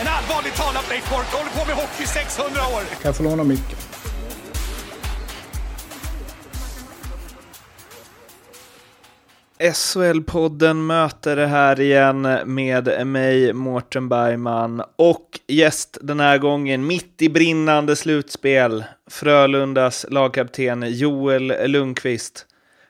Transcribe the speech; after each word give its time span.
En 0.00 0.06
allvarligt 0.08 0.56
talad 0.56 0.84
Blake 0.88 1.02
Bork 1.10 1.26
håller 1.32 1.50
på 1.50 1.66
med 1.66 1.76
hockey 1.76 2.02
i 2.02 2.06
600 2.06 2.60
år! 2.60 2.80
Kan 2.80 2.98
jag 3.02 3.16
få 3.16 3.22
låna 3.22 3.44
micken? 3.44 3.78
SHL-podden 9.58 10.86
möter 10.86 11.36
det 11.36 11.46
här 11.46 11.80
igen 11.80 12.22
med 12.44 13.06
mig, 13.06 13.52
Mårten 13.52 14.08
Bergman, 14.08 14.82
och 14.96 15.40
gäst 15.46 15.98
den 16.00 16.20
här 16.20 16.38
gången, 16.38 16.86
mitt 16.86 17.22
i 17.22 17.28
brinnande 17.28 17.96
slutspel, 17.96 18.84
Frölundas 19.10 20.06
lagkapten 20.08 20.84
Joel 20.88 21.70
Lundqvist. 21.70 22.46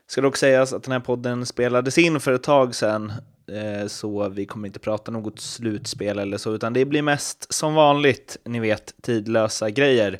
Ska 0.06 0.20
dock 0.20 0.36
sägas 0.36 0.72
att 0.72 0.82
den 0.82 0.92
här 0.92 1.00
podden 1.00 1.46
spelades 1.46 1.98
in 1.98 2.20
för 2.20 2.32
ett 2.32 2.42
tag 2.42 2.74
sedan, 2.74 3.12
Eh, 3.52 3.86
så 3.86 4.28
vi 4.28 4.46
kommer 4.46 4.66
inte 4.66 4.78
prata 4.78 5.10
något 5.10 5.40
slutspel 5.40 6.18
eller 6.18 6.36
så, 6.36 6.54
utan 6.54 6.72
det 6.72 6.84
blir 6.84 7.02
mest 7.02 7.54
som 7.54 7.74
vanligt, 7.74 8.36
ni 8.44 8.60
vet, 8.60 8.94
tidlösa 9.02 9.70
grejer. 9.70 10.18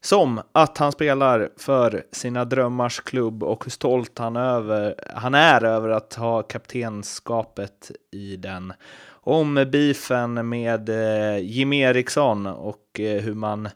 Som 0.00 0.40
att 0.52 0.78
han 0.78 0.92
spelar 0.92 1.48
för 1.56 2.04
sina 2.12 2.44
drömmars 2.44 3.00
klubb 3.00 3.42
och 3.42 3.64
hur 3.64 3.70
stolt 3.70 4.18
han, 4.18 4.36
över, 4.36 4.94
han 5.14 5.34
är 5.34 5.64
över 5.64 5.88
att 5.88 6.14
ha 6.14 6.42
kaptenskapet 6.42 7.90
i 8.10 8.36
den. 8.36 8.72
Om 9.10 9.54
beefen 9.54 10.48
med 10.48 10.88
eh, 10.88 11.38
Jimmy 11.38 11.80
Eriksson 11.80 12.46
och 12.46 13.00
eh, 13.00 13.22
hur 13.22 13.34
man 13.34 13.68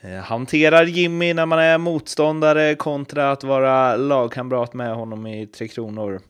eh, 0.00 0.18
hanterar 0.18 0.84
Jimmy 0.84 1.34
när 1.34 1.46
man 1.46 1.58
är 1.58 1.78
motståndare 1.78 2.74
kontra 2.74 3.30
att 3.30 3.44
vara 3.44 3.96
lagkamrat 3.96 4.74
med 4.74 4.94
honom 4.94 5.26
i 5.26 5.46
Tre 5.46 5.68
Kronor. 5.68 6.20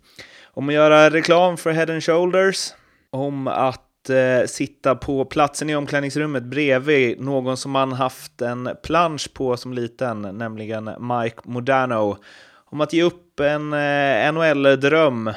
Om 0.59 0.69
att 0.69 0.75
göra 0.75 1.11
reklam 1.11 1.57
för 1.57 1.71
Head 1.71 1.93
and 1.93 2.05
Shoulders. 2.05 2.73
Om 3.11 3.49
att 3.49 4.11
eh, 4.11 4.47
sitta 4.47 4.95
på 4.95 5.25
platsen 5.25 5.71
i 5.71 5.77
omklädningsrummet 5.77 6.43
bredvid 6.43 7.21
någon 7.21 7.57
som 7.57 7.71
man 7.71 7.93
haft 7.93 8.43
en 8.43 8.71
plansch 8.83 9.35
på 9.35 9.57
som 9.57 9.73
liten, 9.73 10.23
nämligen 10.23 10.85
Mike 10.85 11.41
Modano. 11.45 12.17
Om 12.65 12.81
att 12.81 12.93
ge 12.93 13.03
upp 13.03 13.41
en 13.41 13.73
eh, 13.73 14.33
NHL-dröm 14.33 15.33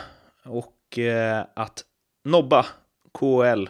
och 0.45 0.99
eh, 0.99 1.43
att 1.55 1.83
nobba 2.25 2.65
KHL 3.19 3.69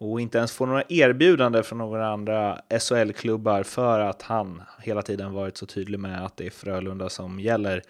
och 0.00 0.20
inte 0.20 0.38
ens 0.38 0.52
få 0.52 0.66
några 0.66 0.84
erbjudanden 0.88 1.64
från 1.64 1.78
några 1.78 2.08
andra 2.08 2.58
SHL-klubbar 2.80 3.62
för 3.62 4.00
att 4.00 4.22
han 4.22 4.62
hela 4.82 5.02
tiden 5.02 5.32
varit 5.32 5.56
så 5.56 5.66
tydlig 5.66 5.98
med 5.98 6.24
att 6.24 6.36
det 6.36 6.46
är 6.46 6.50
Frölunda 6.50 7.08
som 7.08 7.40
gäller. 7.40 7.82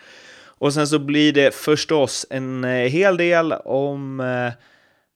Och 0.63 0.75
sen 0.75 0.87
så 0.87 0.99
blir 0.99 1.33
det 1.33 1.55
förstås 1.55 2.27
en 2.31 2.65
eh, 2.65 2.71
hel 2.71 3.17
del 3.17 3.53
om 3.53 4.21
eh, 4.21 4.53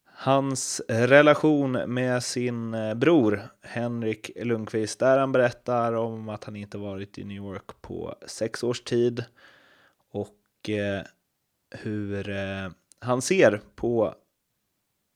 hans 0.05 0.81
relation 0.87 1.71
med 1.71 2.23
sin 2.23 2.73
eh, 2.73 2.93
bror 2.93 3.41
Henrik 3.61 4.31
Lundqvist, 4.35 4.99
där 4.99 5.17
han 5.17 5.31
berättar 5.31 5.93
om 5.93 6.29
att 6.29 6.43
han 6.43 6.55
inte 6.55 6.77
varit 6.77 7.17
i 7.17 7.23
New 7.23 7.37
York 7.37 7.81
på 7.81 8.15
sex 8.25 8.63
års 8.63 8.81
tid 8.81 9.23
och 10.11 10.35
hur 11.75 12.27
han 12.99 13.21
ser 13.21 13.61
på 13.75 14.15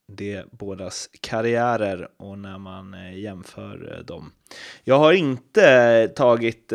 de 0.08 0.44
bådas 0.52 1.10
karriärer 1.22 2.10
och 2.18 2.38
när 2.38 2.58
man 2.58 2.96
jämför 3.14 4.04
dem. 4.08 4.32
Jag 4.84 5.00
har 5.00 5.14
inte 5.14 6.08
tagit 6.08 6.74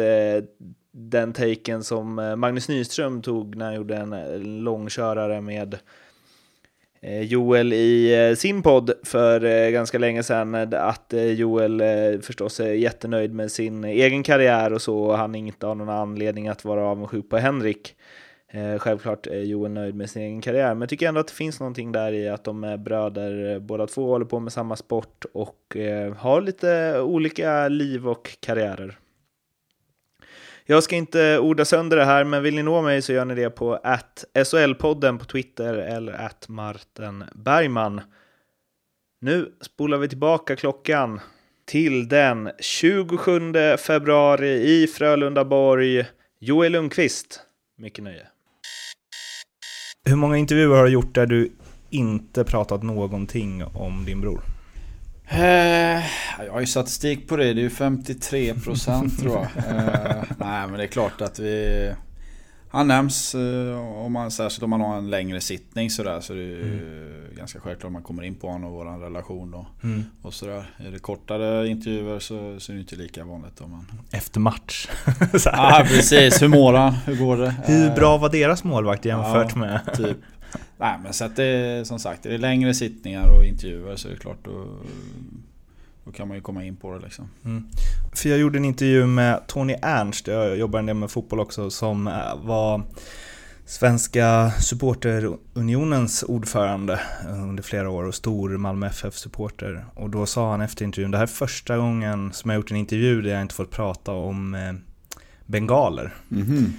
den 0.98 1.32
taken 1.32 1.84
som 1.84 2.18
eh, 2.18 2.36
Magnus 2.36 2.68
Nyström 2.68 3.22
tog 3.22 3.56
när 3.56 3.66
han 3.66 3.74
gjorde 3.74 3.96
en 3.96 4.12
eh, 4.12 4.38
långkörare 4.38 5.40
med 5.40 5.78
eh, 7.00 7.22
Joel 7.22 7.72
i 7.72 8.34
sin 8.38 8.62
podd 8.62 8.92
för 9.04 9.70
ganska 9.70 9.98
länge 9.98 10.22
sedan 10.22 10.54
att 10.72 11.14
Joel 11.36 11.82
förstås 12.22 12.60
är 12.60 12.72
jättenöjd 12.72 13.34
med 13.34 13.52
sin 13.52 13.84
egen 13.84 14.22
karriär 14.22 14.72
och 14.72 14.82
så 14.82 14.98
och 14.98 15.18
han 15.18 15.34
inte 15.34 15.66
har 15.66 15.74
någon 15.74 15.88
anledning 15.88 16.48
att 16.48 16.64
vara 16.64 16.84
avundsjuk 16.84 17.30
på 17.30 17.36
Henrik. 17.36 17.96
Självklart 18.78 19.26
är 19.26 19.40
Joel 19.40 19.70
nöjd 19.70 19.94
med 19.94 20.10
sin 20.10 20.22
egen 20.22 20.40
karriär, 20.40 20.74
men 20.74 20.80
jag 20.80 20.88
tycker 20.88 21.08
ändå 21.08 21.20
att 21.20 21.26
det 21.26 21.32
finns 21.32 21.60
någonting 21.60 21.92
där 21.92 22.12
i 22.12 22.28
att 22.28 22.44
de 22.44 22.64
är 22.64 22.76
bröder, 22.76 23.58
båda 23.58 23.86
två 23.86 24.06
håller 24.06 24.26
på 24.26 24.40
med 24.40 24.52
samma 24.52 24.76
sport 24.76 25.24
och 25.32 25.76
har 26.16 26.40
lite 26.40 27.00
olika 27.00 27.68
liv 27.68 28.08
och 28.08 28.36
karriärer. 28.40 28.98
Jag 30.69 30.82
ska 30.82 30.97
inte 30.97 31.38
orda 31.38 31.65
sönder 31.65 31.97
det 31.97 32.04
här, 32.04 32.25
men 32.25 32.43
vill 32.43 32.54
ni 32.54 32.62
nå 32.62 32.82
mig 32.82 33.03
så 33.03 33.12
gör 33.12 33.25
ni 33.25 33.34
det 33.34 33.50
på 33.50 33.75
att 33.75 34.25
SHL-podden 34.34 35.19
på 35.19 35.25
Twitter 35.25 35.75
eller 35.75 36.12
att 36.12 36.49
Martin 36.49 37.25
Bergman. 37.34 38.00
Nu 39.21 39.53
spolar 39.60 39.99
vi 39.99 40.09
tillbaka 40.09 40.56
klockan 40.56 41.21
till 41.65 42.09
den 42.09 42.50
27 42.60 43.53
februari 43.78 44.82
i 44.82 44.87
Frölundaborg. 44.87 46.06
Joel 46.41 46.72
Lundqvist, 46.72 47.41
mycket 47.78 48.05
nöje. 48.05 48.26
Hur 50.05 50.16
många 50.16 50.37
intervjuer 50.37 50.76
har 50.76 50.84
du 50.84 50.93
gjort 50.93 51.15
där 51.15 51.26
du 51.26 51.53
inte 51.91 52.44
pratat 52.44 52.82
någonting 52.82 53.65
om 53.65 54.05
din 54.05 54.21
bror? 54.21 54.56
Eh, 55.28 56.04
jag 56.47 56.53
har 56.53 56.60
ju 56.60 56.66
statistik 56.66 57.28
på 57.28 57.37
det, 57.37 57.54
det 57.54 57.60
är 57.60 57.62
ju 57.62 57.69
53% 57.69 59.20
tror 59.20 59.32
jag. 59.32 59.47
Eh, 59.56 60.22
nej 60.38 60.66
men 60.69 60.72
det 60.72 60.82
är 60.82 60.88
klart 60.88 61.20
att 61.20 61.38
vi... 61.38 61.92
Han 62.70 62.88
nämns, 62.88 63.34
eh, 63.34 64.04
om 64.04 64.12
man, 64.12 64.31
särskilt 64.31 64.62
om 64.62 64.70
man 64.70 64.81
har 64.81 64.98
en 64.98 65.10
längre 65.10 65.41
sittning 65.41 65.91
sådär 65.91 66.20
så 66.20 66.32
det 66.32 66.42
är 66.42 66.62
mm. 66.62 67.37
ganska 67.37 67.60
självklart 67.60 67.88
att 67.88 67.92
man 67.92 68.03
kommer 68.03 68.22
in 68.22 68.34
på 68.34 68.48
honom 68.48 68.70
och 68.70 68.76
vår 68.76 69.00
relation 69.00 69.54
och, 69.54 69.66
mm. 69.82 70.04
och 70.22 70.34
sådär. 70.34 70.70
Är 70.78 70.91
det 70.91 70.98
kortare 70.98 71.69
intervjuer 71.69 72.19
så, 72.19 72.60
så 72.60 72.72
är 72.72 72.75
det 72.75 72.81
inte 72.81 72.97
lika 72.97 73.25
vanligt. 73.25 73.60
Om 73.60 73.70
man... 73.70 73.87
Efter 74.10 74.41
match. 74.41 74.88
Ja 75.44 75.81
ah, 75.81 75.84
precis, 75.84 76.43
hur 76.43 76.48
mår 76.48 76.72
han? 76.72 76.93
Hur 76.93 77.16
går 77.16 77.37
det? 77.37 77.54
Hur 77.64 77.91
bra 77.94 78.16
var 78.16 78.28
deras 78.28 78.64
målvakt 78.64 79.04
jämfört 79.04 79.50
ja, 79.53 79.58
med... 79.58 79.81
Typ. 79.97 80.16
Nej 80.78 80.98
men 81.02 81.12
så 81.12 81.24
att 81.24 81.36
det 81.36 81.86
som 81.86 81.98
sagt, 81.98 82.26
är 82.26 82.30
det 82.30 82.38
längre 82.38 82.74
sittningar 82.74 83.28
och 83.28 83.44
intervjuer 83.44 83.96
så 83.96 84.08
är 84.08 84.12
det 84.12 84.18
klart 84.18 84.38
då, 84.42 84.66
då 86.04 86.12
kan 86.12 86.28
man 86.28 86.36
ju 86.36 86.40
komma 86.40 86.64
in 86.64 86.76
på 86.76 86.94
det 86.94 87.04
liksom. 87.04 87.28
Mm. 87.44 87.66
För 88.12 88.28
jag 88.28 88.38
gjorde 88.38 88.58
en 88.58 88.64
intervju 88.64 89.06
med 89.06 89.46
Tony 89.46 89.76
Ernst, 89.82 90.26
jag 90.26 90.56
jobbar 90.56 90.78
en 90.78 90.86
del 90.86 90.96
med 90.96 91.10
fotboll 91.10 91.40
också, 91.40 91.70
som 91.70 92.06
eh, 92.06 92.36
var 92.42 92.82
Svenska 93.66 94.50
supporterunionens 94.50 96.22
ordförande 96.22 97.00
under 97.28 97.62
flera 97.62 97.90
år 97.90 98.04
och 98.04 98.14
stor 98.14 98.56
Malmö 98.56 98.86
FF-supporter. 98.86 99.84
Och 99.94 100.10
då 100.10 100.26
sa 100.26 100.50
han 100.50 100.60
efter 100.60 100.84
intervjun, 100.84 101.10
det 101.10 101.18
här 101.18 101.24
är 101.24 101.28
första 101.28 101.76
gången 101.76 102.32
som 102.32 102.50
jag 102.50 102.58
gjort 102.58 102.70
en 102.70 102.76
intervju 102.76 103.22
där 103.22 103.30
jag 103.30 103.42
inte 103.42 103.54
fått 103.54 103.70
prata 103.70 104.12
om 104.12 104.54
eh, 104.54 104.72
bengaler. 105.46 106.14
Mm 106.30 106.46
-hmm. 106.46 106.70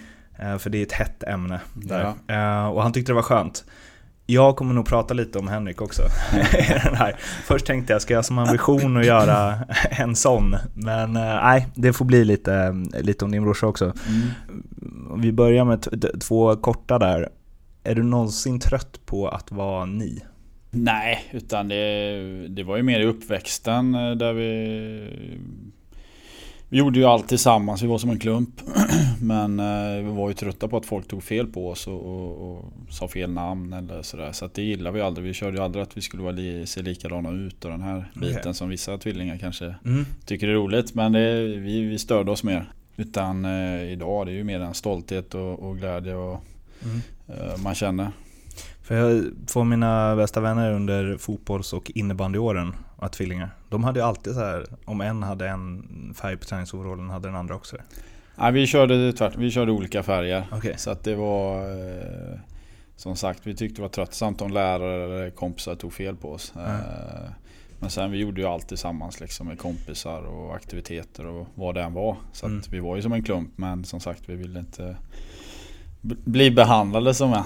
För 0.60 0.70
det 0.70 0.78
är 0.78 0.84
ett 0.84 0.92
hett 0.92 1.24
ämne 1.24 1.60
där. 1.74 2.14
Ja. 2.28 2.68
Och 2.68 2.84
han 2.84 2.94
tyckte 2.94 3.12
det 3.12 3.16
var 3.16 3.22
skönt. 3.22 3.66
Jag 4.30 4.56
kommer 4.56 4.74
nog 4.74 4.86
prata 4.86 5.14
lite 5.14 5.40
om 5.40 5.48
Henrik 5.48 5.82
också. 5.82 6.02
den 6.84 6.96
här. 6.96 7.16
Först 7.44 7.66
tänkte 7.66 7.94
jag, 7.94 8.02
ska 8.02 8.14
jag 8.14 8.26
som 8.26 8.38
ambition 8.38 8.98
att 8.98 9.06
göra 9.06 9.60
en 9.90 10.16
sån? 10.16 10.56
Men 10.74 11.16
eh, 11.16 11.22
nej, 11.22 11.68
det 11.76 11.94
får 11.94 12.06
bli 12.06 12.26
lite, 12.26 12.76
lite 13.00 13.26
om 13.26 13.32
din 13.32 13.44
brorsa 13.44 13.68
också. 13.68 13.86
Mm. 13.86 15.22
Vi 15.22 15.32
börjar 15.32 15.66
med 15.66 16.06
två 16.22 16.56
korta 16.56 17.00
där. 17.00 17.30
Är 17.84 17.96
du 17.96 18.04
någonsin 18.04 18.60
trött 18.60 19.00
på 19.06 19.28
att 19.28 19.52
vara 19.52 19.86
ni? 19.86 20.24
Nej, 20.72 21.30
utan 21.32 21.68
det, 21.68 22.48
det 22.48 22.64
var 22.64 22.78
ju 22.78 22.84
mer 22.84 23.00
i 23.00 23.06
uppväxten 23.06 23.96
eh, 23.96 24.12
där 24.12 24.34
vi 24.34 25.18
vi 26.70 26.78
gjorde 26.78 27.00
ju 27.00 27.06
allt 27.06 27.28
tillsammans, 27.28 27.84
vi 27.84 27.88
var 27.88 27.98
som 27.98 28.10
en 28.10 28.20
klump. 28.20 28.62
Men 29.22 29.60
eh, 29.60 30.04
vi 30.04 30.12
var 30.12 30.28
ju 30.28 30.34
trötta 30.34 30.68
på 30.68 30.78
att 30.78 30.86
folk 30.86 31.08
tog 31.08 31.24
fel 31.24 31.48
på 31.48 31.70
oss 31.70 31.88
och, 31.88 32.06
och, 32.06 32.52
och 32.52 32.66
sa 32.90 33.08
fel 33.08 33.32
namn 33.32 33.74
eller 33.74 34.02
sådär. 34.02 34.32
Så 34.32 34.50
det 34.54 34.62
gillade 34.62 34.96
vi 34.96 35.02
aldrig. 35.02 35.28
Vi 35.28 35.34
körde 35.34 35.58
ju 35.58 35.64
aldrig 35.64 35.84
att 35.84 35.98
vi 35.98 36.02
skulle 36.02 36.24
vara 36.24 36.34
li, 36.34 36.66
se 36.66 36.82
likadana 36.82 37.32
ut 37.32 37.66
och 37.66 37.72
den 37.72 37.82
här 37.82 38.12
biten 38.14 38.40
okay. 38.40 38.54
som 38.54 38.70
vissa 38.70 38.98
tvillingar 38.98 39.38
kanske 39.38 39.76
mm. 39.86 40.06
tycker 40.26 40.48
är 40.48 40.54
roligt. 40.54 40.94
Men 40.94 41.12
det, 41.12 41.42
vi, 41.44 41.82
vi 41.82 42.00
störde 42.00 42.32
oss 42.32 42.44
mer. 42.44 42.72
Utan 42.96 43.46
eh, 43.46 43.92
idag 43.92 44.26
det 44.26 44.32
är 44.32 44.36
ju 44.36 44.44
mer 44.44 44.60
en 44.60 44.74
stolthet 44.74 45.34
och, 45.34 45.60
och 45.60 45.78
glädje 45.78 46.16
och 46.16 46.44
mm. 46.84 47.02
eh, 47.28 47.58
man 47.58 47.76
känner. 47.76 48.12
För 48.88 48.96
jag 48.96 49.26
får 49.48 49.64
mina 49.64 50.16
bästa 50.16 50.40
vänner 50.42 50.74
under 50.74 51.18
fotbolls 51.18 51.74
och 51.74 51.92
innebandyåren 51.96 52.76
var 52.96 53.08
tvillingar. 53.08 53.50
De 53.70 53.84
hade 53.84 54.00
ju 54.00 54.06
alltid 54.06 54.34
så 54.34 54.40
här, 54.40 54.66
om 54.86 55.02
en 55.02 55.24
hade 55.24 55.50
en 55.50 55.84
färg 56.22 56.38
på 56.38 56.46
träningsoverallen 56.46 57.10
hade 57.10 57.28
den 57.28 57.36
andra 57.36 57.56
också 57.56 57.76
det. 57.76 57.84
Nej, 58.36 58.52
vi 58.52 58.68
körde 58.68 59.14
tvärt, 59.14 59.36
vi 59.36 59.52
körde 59.52 59.72
olika 59.72 60.04
färger. 60.04 60.48
Okej. 60.52 60.74
Så 60.78 60.92
att 60.92 61.04
det 61.04 61.16
var... 61.16 61.60
Eh, 61.70 62.40
som 62.96 63.16
sagt, 63.16 63.48
vi 63.48 63.56
tyckte 63.56 63.76
det 63.76 63.82
var 63.82 63.90
tröttsamt 63.90 64.42
om 64.42 64.52
lärare 64.52 65.04
eller 65.04 65.30
kompisar 65.30 65.76
tog 65.76 65.94
fel 65.94 66.16
på 66.16 66.32
oss. 66.32 66.54
Eh, 66.56 67.30
men 67.80 67.90
sen 67.90 68.12
vi 68.12 68.18
gjorde 68.18 68.42
ju 68.42 68.48
allt 68.48 68.68
tillsammans 68.68 69.20
liksom 69.20 69.48
med 69.48 69.60
kompisar 69.60 70.22
och 70.22 70.56
aktiviteter 70.56 71.26
och 71.26 71.48
vad 71.56 71.76
det 71.76 71.82
än 71.82 71.94
var. 71.94 72.18
Så 72.34 72.46
att 72.46 72.52
Mm. 72.52 72.64
vi 72.72 72.80
var 72.80 72.96
ju 72.96 73.02
som 73.02 73.14
en 73.14 73.24
klump 73.24 73.50
men 73.56 73.84
som 73.84 74.00
sagt 74.00 74.24
vi 74.26 74.36
ville 74.36 74.60
inte 74.60 74.96
bli 76.26 76.52
behandlade 76.52 77.14
som 77.14 77.34
en. 77.34 77.40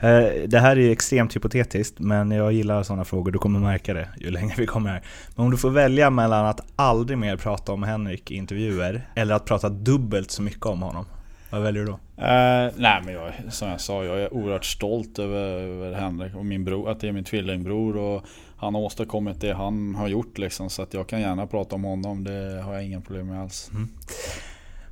Eh, 0.00 0.48
Det 0.48 0.58
här 0.58 0.78
är 0.78 0.90
extremt 0.90 1.36
hypotetiskt, 1.36 1.98
men 1.98 2.30
jag 2.30 2.52
gillar 2.52 2.82
sådana 2.82 3.04
frågor. 3.04 3.30
Du 3.32 3.38
kommer 3.38 3.60
märka 3.60 3.94
det 3.94 4.08
ju 4.20 4.30
längre 4.30 4.54
vi 4.58 4.66
kommer 4.66 4.90
här. 4.90 5.02
Men 5.36 5.44
om 5.44 5.50
du 5.50 5.56
får 5.56 5.70
välja 5.70 6.10
mellan 6.10 6.46
att 6.46 6.60
aldrig 6.76 7.18
mer 7.18 7.36
prata 7.36 7.72
om 7.72 7.82
Henrik 7.82 8.30
i 8.30 8.34
intervjuer, 8.34 9.02
eller 9.14 9.34
att 9.34 9.44
prata 9.44 9.68
dubbelt 9.68 10.30
så 10.30 10.42
mycket 10.42 10.66
om 10.66 10.82
honom. 10.82 11.04
Vad 11.50 11.62
väljer 11.62 11.84
du 11.84 11.90
då? 11.90 11.98
Eh, 12.24 12.72
nej 12.76 13.02
men 13.04 13.14
jag, 13.14 13.32
som 13.50 13.68
jag 13.68 13.80
sa, 13.80 14.04
jag 14.04 14.20
är 14.22 14.34
oerhört 14.34 14.64
stolt 14.64 15.18
över, 15.18 15.60
över 15.60 15.92
Henrik 15.92 16.34
och 16.34 16.46
min 16.46 16.64
bror, 16.64 16.90
att 16.90 17.00
det 17.00 17.08
är 17.08 17.12
min 17.12 17.24
tvillingbror 17.24 17.96
och 17.96 18.22
han 18.56 18.74
har 18.74 18.82
åstadkommit 18.82 19.40
det 19.40 19.52
han 19.54 19.94
har 19.94 20.08
gjort 20.08 20.38
liksom. 20.38 20.70
Så 20.70 20.82
att 20.82 20.94
jag 20.94 21.06
kan 21.06 21.20
gärna 21.20 21.46
prata 21.46 21.74
om 21.74 21.84
honom, 21.84 22.24
det 22.24 22.62
har 22.64 22.74
jag 22.74 22.84
inga 22.84 23.00
problem 23.00 23.26
med 23.26 23.40
alls. 23.42 23.70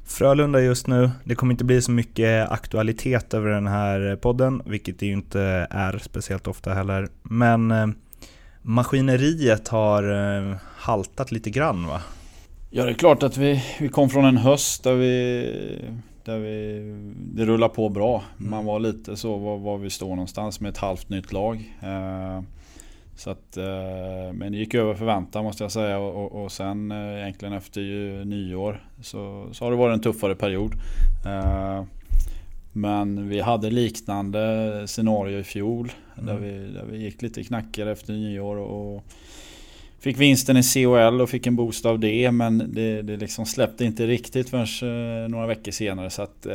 Frölunda 0.07 0.61
just 0.61 0.87
nu. 0.87 1.11
Det 1.25 1.35
kommer 1.35 1.55
inte 1.55 1.65
bli 1.65 1.83
så 1.83 1.91
mycket 1.91 2.51
aktualitet 2.51 3.35
över 3.35 3.51
den 3.51 3.67
här 3.67 4.17
podden, 4.17 4.63
vilket 4.67 4.99
det 4.99 5.07
ju 5.07 5.13
inte 5.13 5.67
är 5.71 5.99
speciellt 5.99 6.47
ofta 6.47 6.75
heller. 6.75 7.09
Men 7.23 7.71
eh, 7.71 7.87
maskineriet 8.63 9.69
har 9.69 10.03
eh, 10.03 10.57
haltat 10.77 11.33
lite 11.33 11.51
grann 11.51 11.87
va? 11.87 12.01
Ja 12.71 12.85
det 12.85 12.91
är 12.91 12.95
klart 12.95 13.23
att 13.23 13.37
vi, 13.37 13.65
vi 13.81 13.89
kom 13.89 14.11
från 14.11 14.25
en 14.25 14.37
höst 14.37 14.85
där 14.85 14.95
vi, 14.95 15.85
där 16.25 16.39
vi 16.39 16.83
Det 17.35 17.45
rullar 17.45 17.69
på 17.69 17.89
bra. 17.89 18.23
Man 18.37 18.65
var 18.65 18.81
lite 18.81 19.17
så 19.17 19.37
var, 19.37 19.59
var 19.59 19.79
vi 19.79 19.91
står 19.91 20.09
någonstans 20.09 20.61
med 20.61 20.69
ett 20.69 20.79
halvt 20.79 21.09
nytt 21.09 21.33
lag. 21.33 21.73
Eh, 21.83 22.43
så 23.17 23.31
att, 23.31 23.57
eh, 23.57 24.33
men 24.33 24.53
det 24.53 24.59
gick 24.59 24.75
över 24.75 24.95
förväntan 24.95 25.45
måste 25.45 25.65
jag 25.65 25.73
säga 25.73 25.99
och, 25.99 26.25
och, 26.25 26.45
och 26.45 26.53
sen 26.53 26.93
eh, 26.93 27.21
egentligen 27.21 27.55
efter 27.55 27.81
nyår 28.25 28.85
så, 29.03 29.49
så 29.53 29.65
har 29.65 29.71
det 29.71 29.77
varit 29.77 29.95
en 29.95 30.01
tuffare 30.01 30.35
period. 30.35 30.73
Eh, 31.27 31.85
men 32.73 33.29
vi 33.29 33.41
hade 33.41 33.71
liknande 33.71 34.83
scenario 34.87 35.39
i 35.39 35.45
fjol 35.45 35.93
där, 36.15 36.37
vi, 36.37 36.51
där 36.51 36.85
vi 36.91 36.99
gick 36.99 37.23
lite 37.23 37.45
knackigare 37.45 37.93
efter 37.93 38.13
nyår 38.13 38.57
och 38.57 39.05
Fick 39.99 40.19
vinsten 40.19 40.57
i 40.57 40.63
COL 40.63 41.21
och 41.21 41.31
fick 41.31 41.47
en 41.47 41.57
boost 41.57 41.87
av 41.87 41.99
det 41.99 42.31
men 42.31 42.73
det, 42.75 43.03
det 43.03 43.17
liksom 43.17 43.47
släppte 43.47 43.85
inte 43.85 44.07
riktigt 44.07 44.51
förrän 44.51 45.31
några 45.31 45.47
veckor 45.47 45.73
senare 45.73 46.11
så 46.11 46.23
att 46.23 46.47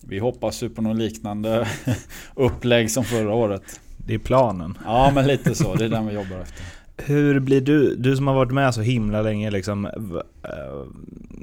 Vi 0.00 0.18
hoppas 0.18 0.62
ju 0.62 0.70
på 0.70 0.82
något 0.82 0.96
liknande 0.96 1.68
upplägg 2.34 2.90
som 2.90 3.04
förra 3.04 3.34
året. 3.34 3.80
Det 4.08 4.14
är 4.14 4.18
planen. 4.18 4.78
Ja 4.84 5.10
men 5.14 5.26
lite 5.26 5.54
så, 5.54 5.74
det 5.74 5.84
är 5.84 5.88
den 5.88 6.06
vi 6.06 6.14
jobbar 6.14 6.36
efter. 6.36 6.64
Hur 6.96 7.40
blir 7.40 7.60
du, 7.60 7.96
du 7.96 8.16
som 8.16 8.26
har 8.26 8.34
varit 8.34 8.52
med 8.52 8.74
så 8.74 8.80
himla 8.80 9.22
länge, 9.22 9.50
liksom, 9.50 9.86
eh, 9.86 9.92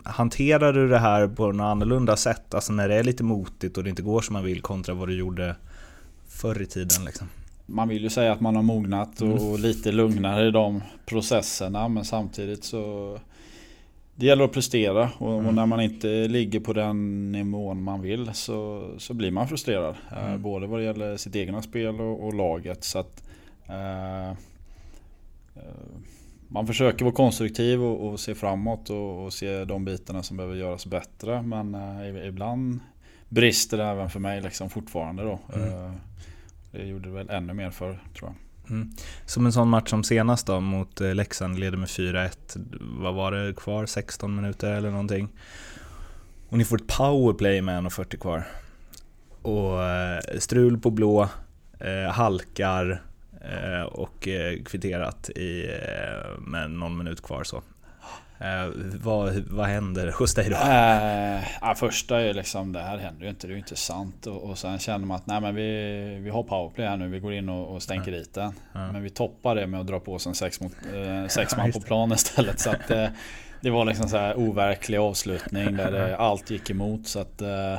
hanterar 0.04 0.74
du 0.74 0.88
det 0.88 1.00
här 1.00 1.28
på 1.28 1.52
något 1.52 1.66
annorlunda 1.66 2.18
sätt? 2.18 2.54
Alltså 2.54 2.74
när 2.74 2.90
det 2.90 2.96
är 2.96 3.04
lite 3.04 3.24
motigt 3.24 3.78
och 3.78 3.84
det 3.84 3.90
inte 3.90 4.02
går 4.02 4.22
som 4.22 4.34
man 4.34 4.44
vill 4.44 4.62
kontra 4.62 4.96
vad 4.96 5.08
du 5.08 5.18
gjorde 5.18 5.56
förr 6.28 6.62
i 6.62 6.66
tiden 6.66 7.06
liksom? 7.06 7.28
Man 7.66 7.88
vill 7.88 8.04
ju 8.04 8.10
säga 8.10 8.32
att 8.32 8.42
man 8.42 8.56
har 8.56 8.64
mognat 8.64 9.22
och, 9.22 9.52
och 9.52 9.60
lite 9.60 9.92
lugnare 9.92 10.48
i 10.48 10.52
de 10.52 10.84
processerna 11.06 11.88
men 11.88 12.06
samtidigt 12.06 12.64
så 12.64 13.18
Det 14.18 14.26
gäller 14.26 14.44
att 14.44 14.52
prestera 14.52 15.10
och, 15.18 15.36
och 15.36 15.54
när 15.54 15.66
man 15.66 15.82
inte 15.82 16.28
ligger 16.28 16.60
på 16.60 16.74
den 16.74 17.32
nivån 17.32 17.84
man 17.84 18.02
vill 18.02 18.34
så, 18.34 18.90
så 18.98 19.14
blir 19.14 19.32
man 19.32 19.48
frustrerad. 19.48 19.96
Eh, 20.12 20.26
Mm. 20.28 20.42
både 20.42 20.68
vad 20.68 20.80
det 20.80 20.84
gäller 20.84 21.18
sitt 21.18 21.36
egna 21.36 21.62
spel 21.62 22.02
och, 22.02 22.26
och 22.26 22.34
laget. 22.34 22.84
Så 22.84 23.00
att, 23.00 23.24
eh, 23.68 24.30
eh, 24.30 24.36
man 26.48 26.68
försöker 26.68 27.06
vara 27.06 27.16
konstruktiv 27.16 27.84
och, 27.84 28.10
och 28.10 28.20
se 28.20 28.36
framåt 28.36 28.90
och, 28.90 29.24
och 29.26 29.34
se 29.34 29.66
de 29.66 29.86
bitarna 29.86 30.24
som 30.24 30.38
behöver 30.38 30.56
göras 30.56 30.86
bättre. 30.86 31.42
Men 31.42 31.76
eh, 31.76 32.28
ibland 32.28 32.80
brister 33.30 33.78
det 33.78 33.84
även 33.84 34.10
för 34.10 34.20
mig 34.20 34.42
liksom 34.42 34.70
fortfarande 34.70 35.24
då. 35.24 35.40
Mm. 35.56 35.68
Eh, 35.86 35.92
det 36.72 36.86
gjorde 36.86 37.10
det 37.10 37.16
väl 37.16 37.30
ännu 37.30 37.54
mer 37.54 37.70
för 37.70 38.00
tror 38.18 38.30
jag. 38.30 38.36
Mm. 38.70 38.92
Som 39.26 39.46
en 39.46 39.54
sån 39.54 39.70
match 39.70 39.90
som 39.90 40.04
senast 40.04 40.48
då 40.48 40.60
mot 40.60 41.02
eh, 41.02 41.16
Leksand, 41.16 41.60
leder 41.60 41.78
med 41.78 41.88
4-1. 41.88 42.32
Vad 42.82 43.14
var 43.14 43.32
det 43.32 43.54
kvar? 43.54 43.86
16 43.86 44.36
minuter 44.36 44.72
eller 44.72 44.92
någonting. 44.92 45.30
Och 46.50 46.58
ni 46.58 46.66
får 46.66 46.78
ett 46.78 46.88
powerplay 46.88 47.62
med 47.62 47.84
1.40 47.84 48.18
kvar. 48.18 48.48
Och 49.42 49.84
eh, 49.84 50.20
strul 50.40 50.78
på 50.78 50.90
blå, 50.90 51.30
eh, 51.80 52.12
halkar 52.12 53.02
och 53.92 54.28
kvitterat 54.66 55.30
i, 55.30 55.70
med 56.40 56.72
någon 56.72 56.98
minut 56.98 57.22
kvar 57.22 57.44
så. 57.44 57.62
Eh, 58.40 58.70
vad, 59.04 59.34
vad 59.36 59.66
händer 59.66 60.12
hos 60.12 60.34
dig 60.34 60.50
då? 60.50 60.56
Eh, 60.56 61.76
första 61.76 62.22
är 62.22 62.34
liksom 62.34 62.74
det 62.74 62.80
här 62.80 62.98
händer 62.98 63.24
ju 63.24 63.30
inte, 63.30 63.48
det 63.48 63.52
är 63.52 63.56
ju 63.56 63.60
inte 63.60 63.76
sant. 63.76 64.28
Och, 64.28 64.50
och 64.50 64.58
sen 64.58 64.80
känner 64.80 65.06
man 65.06 65.18
att 65.18 65.28
nej 65.28 65.42
men 65.42 65.56
vi, 65.56 66.20
vi 66.24 66.30
har 66.30 66.44
powerplay 66.44 66.88
här 66.88 66.98
nu, 66.98 67.08
vi 67.08 67.20
går 67.20 67.34
in 67.34 67.50
och, 67.50 67.76
och 67.76 67.84
stänker 67.84 68.12
dit 68.12 68.34
den. 68.34 68.54
Ja. 68.74 68.92
Men 68.92 69.04
vi 69.04 69.10
toppar 69.10 69.56
det 69.56 69.68
med 69.68 69.80
att 69.80 69.88
dra 69.88 70.00
på 70.00 70.14
oss 70.14 70.28
en 70.28 70.36
sex, 70.36 70.62
mot, 70.62 70.72
eh, 70.94 71.28
sex 71.30 71.58
man 71.58 71.72
på 71.72 71.80
plan 71.80 72.12
istället. 72.12 72.60
Så 72.60 72.70
att, 72.70 72.92
eh, 72.92 73.08
det 73.62 73.70
var 73.70 73.86
liksom 73.86 74.10
så 74.10 74.18
här 74.18 74.38
overklig 74.38 74.98
avslutning 74.98 75.78
där 75.78 75.92
det, 75.92 76.18
allt 76.18 76.50
gick 76.50 76.70
emot. 76.70 77.08
Så 77.08 77.20
att, 77.20 77.42
eh, 77.42 77.78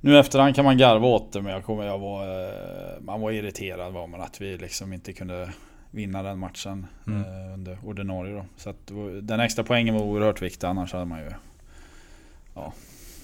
nu 0.00 0.18
efterhand 0.18 0.54
kan 0.54 0.64
man 0.64 0.78
garva 0.78 1.06
åt 1.06 1.32
det 1.32 1.42
men 1.42 1.52
jag 1.52 1.64
kommer, 1.64 1.84
jag 1.84 1.98
var, 1.98 2.44
eh, 2.44 3.00
man 3.00 3.20
var 3.20 3.30
irriterad 3.30 3.92
var 3.92 4.06
man 4.06 4.20
att 4.20 4.40
vi 4.40 4.58
liksom 4.58 4.92
inte 4.92 5.12
kunde 5.12 5.48
vinna 5.90 6.22
den 6.22 6.38
matchen 6.38 6.86
Mm. 7.06 7.20
eh, 7.22 7.54
under 7.54 7.78
ordinarie 7.84 8.34
då. 8.34 8.44
Så 8.56 8.70
att 8.70 8.90
den 9.22 9.40
extra 9.40 9.64
poängen 9.64 9.94
var 9.94 10.02
oerhört 10.02 10.42
viktig 10.42 10.66
annars 10.66 10.92
hade 10.92 11.04
man 11.04 11.18
ju 11.18 11.30
Ja 12.54 12.72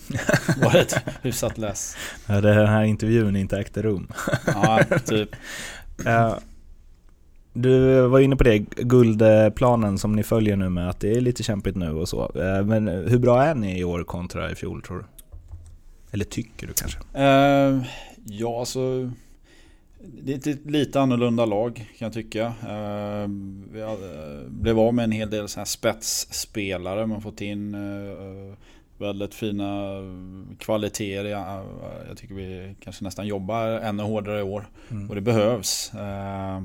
Varit 0.63 0.97
hyfsat 1.23 1.59
less. 1.59 1.97
Ja, 2.29 2.41
Den 2.41 2.67
här 2.69 2.83
intervjun 2.85 3.37
inte 3.37 3.59
ägde 3.59 3.83
rum. 3.83 4.13
Ja 4.47 4.81
typ. 5.07 5.29
Eh, 6.07 6.35
Du 7.53 8.01
var 8.07 8.21
inne 8.21 8.37
på 8.37 8.45
det, 8.45 8.59
guldplanen 8.59 9.99
som 9.99 10.13
ni 10.13 10.23
följer 10.23 10.57
nu 10.57 10.69
med 10.69 10.91
att 10.91 11.01
det 11.01 11.13
är 11.17 11.21
lite 11.21 11.43
kämpigt 11.43 11.77
nu 11.77 11.91
och 11.91 12.09
så. 12.09 12.23
Eh, 12.35 12.65
Men 12.65 12.89
hur 12.89 13.19
bra 13.19 13.43
är 13.45 13.55
ni 13.55 13.79
i 13.79 13.85
år 13.85 14.05
kontra 14.05 14.51
i 14.51 14.55
fjol 14.55 14.83
tror 14.83 14.99
du? 14.99 15.05
Eller 16.11 16.25
tycker 16.25 16.67
du 16.67 16.73
kanske? 16.73 16.99
Eh, 17.15 17.83
ja 18.27 18.61
alltså 18.61 19.11
Det 20.07 20.47
är 20.47 20.51
ett 20.53 20.67
lite 20.71 21.01
annorlunda 21.01 21.45
lag 21.47 21.75
kan 21.77 22.07
jag 22.07 22.13
tycka. 22.13 22.45
Eh, 22.47 23.29
vi 23.73 23.83
hade- 23.83 24.45
blev 24.49 24.79
av 24.79 24.95
med 24.95 25.05
en 25.05 25.13
hel 25.13 25.31
del 25.31 25.49
så 25.49 25.61
här 25.61 25.65
spetsspelare. 25.65 27.07
Man 27.07 27.23
fått 27.23 27.41
in 27.41 27.75
eh, 27.75 28.55
väldigt 28.99 29.35
fina 29.35 29.91
kvaliteter. 30.59 31.25
Jag, 31.25 32.17
tycker 32.17 32.35
vi 32.35 32.75
kanske 32.81 33.05
nästan 33.05 33.27
jobbar 33.27 33.67
ännu 33.69 34.03
hårdare 34.03 34.39
i 34.39 34.43
år. 34.43 34.67
Mm. 34.91 35.09
Och 35.09 35.15
det 35.15 35.21
behövs. 35.21 35.95
Eh, 35.95 36.63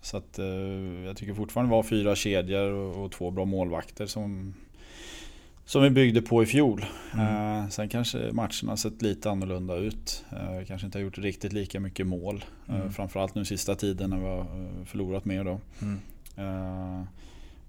Så 0.00 0.16
att 0.16 0.38
eh, 0.38 0.46
jag 1.06 1.16
tycker 1.16 1.34
fortfarande 1.34 1.70
vi 1.70 1.76
har 1.76 1.82
fyra 1.82 2.14
kedjor 2.16 2.72
och 2.98 3.12
två 3.12 3.30
bra 3.30 3.44
målvakter 3.44 4.06
som 4.06 4.54
som 5.66 5.82
vi 5.82 5.90
byggde 5.90 6.22
på 6.22 6.42
i 6.42 6.46
fjol. 6.46 6.84
Mm. 7.14 7.26
Eh, 7.62 7.68
sen 7.68 7.88
kanske 7.88 8.18
matcherna 8.32 8.76
sett 8.76 9.02
lite 9.02 9.30
annorlunda 9.30 9.76
ut. 9.76 10.24
Eh, 10.32 10.66
kanske 10.66 10.86
inte 10.86 10.98
har 10.98 11.02
gjort 11.04 11.18
riktigt 11.18 11.52
lika 11.52 11.80
mycket 11.80 12.06
mål. 12.06 12.44
Eh, 12.68 12.74
Mm. 12.76 12.92
framförallt 12.92 13.34
nu 13.34 13.44
sista 13.44 13.74
tiden 13.74 14.10
när 14.10 14.18
vi 14.18 14.24
har 14.26 14.46
förlorat 14.84 15.24
mer 15.24 15.44
då. 15.44 15.60
Mm. 15.82 15.98
Eh, 16.36 17.02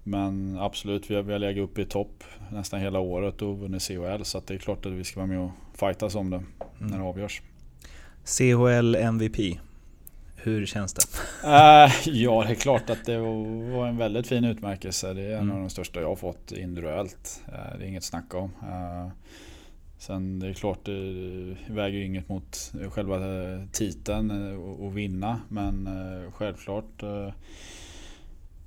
men 0.04 0.58
absolut, 0.60 1.10
vi 1.10 1.14
har, 1.14 1.22
vi 1.22 1.32
har 1.32 1.38
legat 1.38 1.62
uppe 1.64 1.82
i 1.82 1.84
topp 1.84 2.24
nästan 2.52 2.80
hela 2.80 2.98
året 3.00 3.42
och 3.42 3.58
vunnit 3.58 3.82
CHL. 3.82 4.22
Så 4.24 4.42
det 4.46 4.54
är 4.54 4.58
klart 4.58 4.86
att 4.86 4.92
vi 4.92 5.04
ska 5.04 5.20
vara 5.20 5.26
med 5.26 5.38
och 5.40 5.50
fightas 5.74 6.14
om 6.14 6.30
det 6.30 6.42
när 6.78 6.88
det 6.88 6.94
Mm. 6.94 7.06
avgörs. 7.06 7.42
CHL 8.24 8.94
MVP, 8.94 9.58
hur 10.48 10.66
känns 10.66 10.94
det? 10.94 11.02
Eh, 11.44 11.92
ja, 12.08 12.44
det 12.46 12.50
är 12.50 12.54
klart 12.54 12.90
att 12.90 13.04
det 13.04 13.18
var 13.18 13.86
en 13.86 13.96
väldigt 13.96 14.26
fin 14.26 14.44
utmärkelse. 14.44 15.12
Det 15.12 15.22
är 15.22 15.32
en 15.36 15.42
Mm. 15.42 15.56
av 15.56 15.60
de 15.60 15.70
största 15.70 16.00
jag 16.00 16.08
har 16.08 16.16
fått 16.16 16.52
individuellt. 16.52 17.42
Eh, 17.48 17.78
det 17.78 17.84
är 17.84 17.88
inget 17.88 18.04
snack 18.04 18.34
om. 18.34 18.50
Eh, 18.62 19.08
sen 19.98 20.38
det 20.38 20.48
är 20.48 20.52
klart, 20.52 20.84
det 20.84 20.92
väger 21.68 21.98
ju 21.98 22.04
inget 22.04 22.28
mot 22.28 22.72
själva 22.90 23.18
titeln 23.72 24.56
och, 24.58 24.98
vinna. 24.98 25.40
Men 25.48 25.88
självklart 26.32 27.02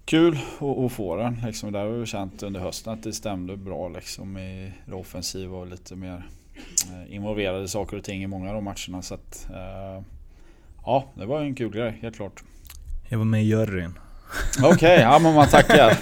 kul 0.06 0.38
att, 0.86 0.92
få 0.92 1.16
den. 1.16 1.38
Liksom, 1.46 1.72
där 1.72 1.80
har 1.80 1.90
vi 1.90 2.06
känt 2.06 2.44
under 2.44 2.60
hösten 2.60 2.94
att 2.94 3.04
det 3.04 3.14
stämde 3.14 3.58
bra 3.58 3.90
liksom, 3.90 4.38
i 4.38 4.72
det 4.86 4.94
offensiva 4.96 5.58
och 5.58 5.68
lite 5.68 5.96
mer 5.96 6.26
involverade 7.10 7.68
saker 7.68 7.98
och 7.98 8.04
ting 8.04 8.24
i 8.24 8.28
många 8.28 8.50
av 8.50 8.56
de 8.56 8.64
matcherna. 8.64 9.02
Så 9.02 9.14
att, 9.14 9.48
eh, 9.50 10.04
Ja, 10.86 11.12
det 11.16 11.26
var 11.26 11.42
en 11.42 11.56
kul 11.56 11.72
grej, 11.72 12.00
helt 12.02 12.16
klart. 12.16 12.44
Jag 13.10 13.18
var 13.18 13.26
med 13.26 13.44
i 13.44 13.46
juryn. 13.46 13.94
Okej, 14.58 14.72
okay, 14.74 15.02
ja 15.02 15.20
men 15.20 15.34
man 15.34 15.48
tackar. 15.48 15.98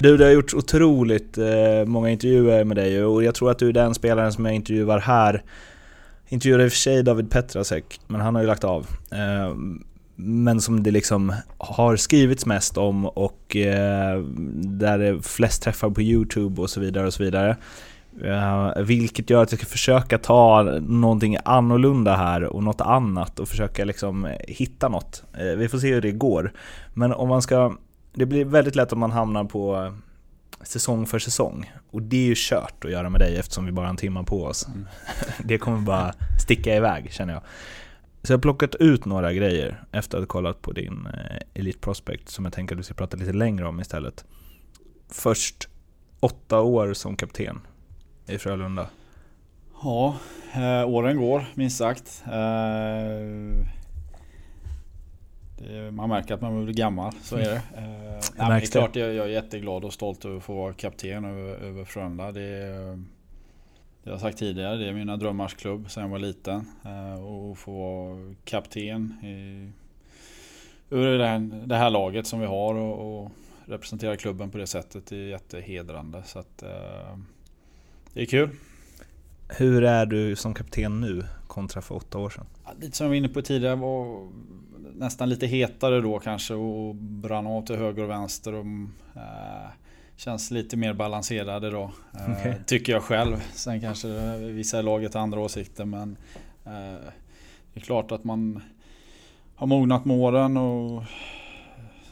du, 0.02 0.16
det 0.16 0.24
har 0.24 0.32
gjort 0.32 0.54
otroligt 0.54 1.38
eh, 1.38 1.84
många 1.86 2.10
intervjuer 2.10 2.64
med 2.64 2.76
dig 2.76 3.04
och 3.04 3.24
jag 3.24 3.34
tror 3.34 3.50
att 3.50 3.58
du 3.58 3.68
är 3.68 3.72
den 3.72 3.94
spelaren 3.94 4.32
som 4.32 4.44
jag 4.44 4.54
intervjuar 4.54 4.98
här. 4.98 5.42
Intervjuade 6.28 6.64
i 6.64 6.68
och 6.68 6.72
för 6.72 6.78
sig 6.78 7.02
David 7.02 7.30
Petrasek, 7.30 8.00
men 8.06 8.20
han 8.20 8.34
har 8.34 8.42
ju 8.42 8.48
lagt 8.48 8.64
av. 8.64 8.86
Eh, 9.12 9.54
men 10.16 10.60
som 10.60 10.82
det 10.82 10.90
liksom 10.90 11.34
har 11.58 11.96
skrivits 11.96 12.46
mest 12.46 12.78
om 12.78 13.06
och 13.06 13.56
eh, 13.56 14.20
där 14.56 14.98
det 14.98 15.06
är 15.06 15.18
flest 15.18 15.62
träffar 15.62 15.90
på 15.90 16.02
YouTube 16.02 16.62
och 16.62 16.70
så 16.70 16.80
vidare 16.80 17.06
och 17.06 17.14
så 17.14 17.22
vidare. 17.22 17.56
Uh, 18.24 18.82
vilket 18.82 19.30
gör 19.30 19.42
att 19.42 19.52
jag 19.52 19.58
ska 19.60 19.68
försöka 19.68 20.18
ta 20.18 20.62
någonting 20.80 21.36
annorlunda 21.44 22.16
här 22.16 22.42
och 22.44 22.62
något 22.62 22.80
annat 22.80 23.40
och 23.40 23.48
försöka 23.48 23.84
liksom 23.84 24.28
hitta 24.48 24.88
något. 24.88 25.24
Uh, 25.40 25.56
vi 25.56 25.68
får 25.68 25.78
se 25.78 25.94
hur 25.94 26.02
det 26.02 26.12
går. 26.12 26.52
Men 26.94 27.12
om 27.12 27.28
man 27.28 27.42
ska... 27.42 27.74
Det 28.14 28.26
blir 28.26 28.44
väldigt 28.44 28.76
lätt 28.76 28.92
om 28.92 28.98
man 28.98 29.10
hamnar 29.10 29.44
på 29.44 29.92
säsong 30.62 31.06
för 31.06 31.18
säsong. 31.18 31.72
Och 31.90 32.02
det 32.02 32.16
är 32.16 32.26
ju 32.26 32.34
kört 32.36 32.84
att 32.84 32.90
göra 32.90 33.10
med 33.10 33.20
dig 33.20 33.36
eftersom 33.36 33.66
vi 33.66 33.72
bara 33.72 33.86
har 33.86 33.90
en 33.90 33.96
timme 33.96 34.24
på 34.26 34.44
oss. 34.44 34.66
Mm. 34.66 34.86
det 35.44 35.58
kommer 35.58 35.78
bara 35.78 36.14
sticka 36.42 36.76
iväg 36.76 37.12
känner 37.12 37.32
jag. 37.32 37.42
Så 38.22 38.32
jag 38.32 38.38
har 38.38 38.42
plockat 38.42 38.74
ut 38.74 39.04
några 39.04 39.32
grejer 39.32 39.84
efter 39.92 40.18
att 40.18 40.22
ha 40.22 40.26
kollat 40.26 40.62
på 40.62 40.72
din 40.72 41.08
Elite 41.54 41.78
Prospect 41.78 42.28
som 42.28 42.44
jag 42.44 42.54
tänker 42.54 42.74
att 42.74 42.78
vi 42.78 42.82
ska 42.82 42.94
prata 42.94 43.16
lite 43.16 43.32
längre 43.32 43.66
om 43.66 43.80
istället. 43.80 44.24
Först 45.08 45.68
åtta 46.20 46.60
år 46.60 46.92
som 46.92 47.16
kapten 47.16 47.60
i 48.30 48.38
Frölunda? 48.38 48.88
Ja, 49.82 50.16
eh, 50.54 50.88
åren 50.88 51.16
går 51.16 51.44
minst 51.54 51.76
sagt. 51.76 52.22
Eh, 52.26 53.66
det, 55.58 55.90
man 55.90 56.08
märker 56.08 56.34
att 56.34 56.40
man 56.40 56.64
blir 56.64 56.74
gammal, 56.74 57.12
så 57.22 57.36
är 57.36 57.40
det. 57.40 57.62
Eh, 57.76 58.20
nej, 58.36 58.60
det 58.60 58.66
är 58.66 58.70
klart 58.70 58.96
jag, 58.96 59.14
jag 59.14 59.26
är 59.26 59.30
jätteglad 59.30 59.84
och 59.84 59.92
stolt 59.92 60.24
över 60.24 60.36
att 60.36 60.42
få 60.42 60.54
vara 60.54 60.72
kapten 60.72 61.24
över, 61.24 61.54
över 61.54 61.84
Frölunda. 61.84 62.32
Det, 62.32 62.40
det 64.02 64.10
har 64.10 64.12
jag 64.12 64.20
sagt 64.20 64.38
tidigare, 64.38 64.76
det 64.76 64.88
är 64.88 64.92
mina 64.92 65.16
drömmars 65.16 65.54
klubb 65.54 65.90
sedan 65.90 66.02
jag 66.02 66.10
var 66.10 66.18
liten. 66.18 66.66
Eh, 66.84 67.24
och 67.24 67.58
få 67.58 67.72
vara 67.72 68.34
kapten 68.44 69.24
i, 69.24 69.70
över 70.90 71.18
det 71.18 71.26
här, 71.26 71.38
det 71.66 71.76
här 71.76 71.90
laget 71.90 72.26
som 72.26 72.40
vi 72.40 72.46
har 72.46 72.74
och, 72.74 73.22
och 73.22 73.30
representera 73.64 74.16
klubben 74.16 74.50
på 74.50 74.58
det 74.58 74.66
sättet 74.66 75.12
är 75.12 75.16
jättehedrande. 75.16 76.22
Så 76.22 76.38
att, 76.38 76.62
eh, 76.62 77.16
det 78.12 78.22
är 78.22 78.26
kul. 78.26 78.50
Hur 79.48 79.84
är 79.84 80.06
du 80.06 80.36
som 80.36 80.54
kapten 80.54 81.00
nu 81.00 81.24
kontra 81.46 81.82
för 81.82 81.94
åtta 81.94 82.18
år 82.18 82.30
sedan? 82.30 82.46
lite 82.80 82.96
som 82.96 83.04
jag 83.04 83.08
var 83.08 83.16
inne 83.16 83.28
på 83.28 83.42
tidigare 83.42 83.76
var 83.76 84.28
nästan 84.94 85.28
lite 85.28 85.46
hetare 85.46 86.00
då 86.00 86.18
kanske 86.18 86.54
och 86.54 86.94
brann 86.94 87.46
av 87.46 87.66
till 87.66 87.76
höger 87.76 88.02
och 88.02 88.10
vänster. 88.10 88.54
Och, 88.54 88.66
äh, 89.16 89.70
känns 90.16 90.50
lite 90.50 90.76
mer 90.76 90.94
balanserade 90.94 91.70
då. 91.70 91.90
Äh, 92.18 92.30
okay. 92.30 92.54
Tycker 92.66 92.92
jag 92.92 93.02
själv. 93.02 93.36
Sen 93.52 93.80
kanske 93.80 94.36
vissa 94.36 94.80
i 94.80 94.82
laget 94.82 95.14
har 95.14 95.20
andra 95.20 95.40
åsikter 95.40 95.84
men 95.84 96.16
äh, 96.64 96.72
det 97.72 97.80
är 97.80 97.80
klart 97.80 98.12
att 98.12 98.24
man 98.24 98.62
har 99.54 99.66
mognat 99.66 100.04
med 100.04 100.16
åren 100.16 100.56
och 100.56 101.02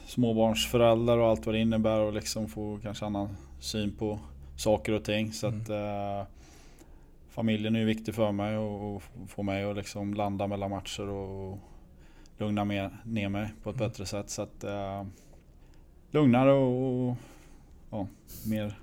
småbarnsföräldrar 0.05 1.17
och 1.17 1.27
allt 1.27 1.45
vad 1.45 1.55
det 1.55 1.59
innebär 1.59 1.99
och 1.99 2.13
liksom 2.13 2.47
få 2.47 2.79
kanske 2.83 3.05
annan 3.05 3.37
syn 3.59 3.95
på 3.95 4.19
saker 4.59 4.93
och 4.93 5.03
ting. 5.03 5.33
Så 5.33 5.47
att, 5.47 5.69
mm. 5.69 6.19
eh, 6.19 6.25
familjen 7.29 7.75
är 7.75 7.79
ju 7.79 7.85
viktig 7.85 8.15
för 8.15 8.31
mig 8.31 8.57
och, 8.57 8.95
och 8.95 9.03
få 9.27 9.43
mig 9.43 9.63
att 9.63 9.75
liksom 9.75 10.13
landa 10.13 10.47
mellan 10.47 10.69
matcher 10.69 11.09
och, 11.09 11.51
och 11.51 11.59
lugna 12.37 12.65
med, 12.65 12.97
ner 13.03 13.29
mig 13.29 13.53
på 13.63 13.69
ett 13.69 13.75
mm. 13.75 13.89
bättre 13.89 14.05
sätt. 14.05 14.29
Så 14.29 14.41
att, 14.41 14.63
eh, 14.63 15.05
lugnare 16.11 16.51
och, 16.51 17.09
och 17.09 17.15
ja, 17.89 18.07
mer 18.45 18.75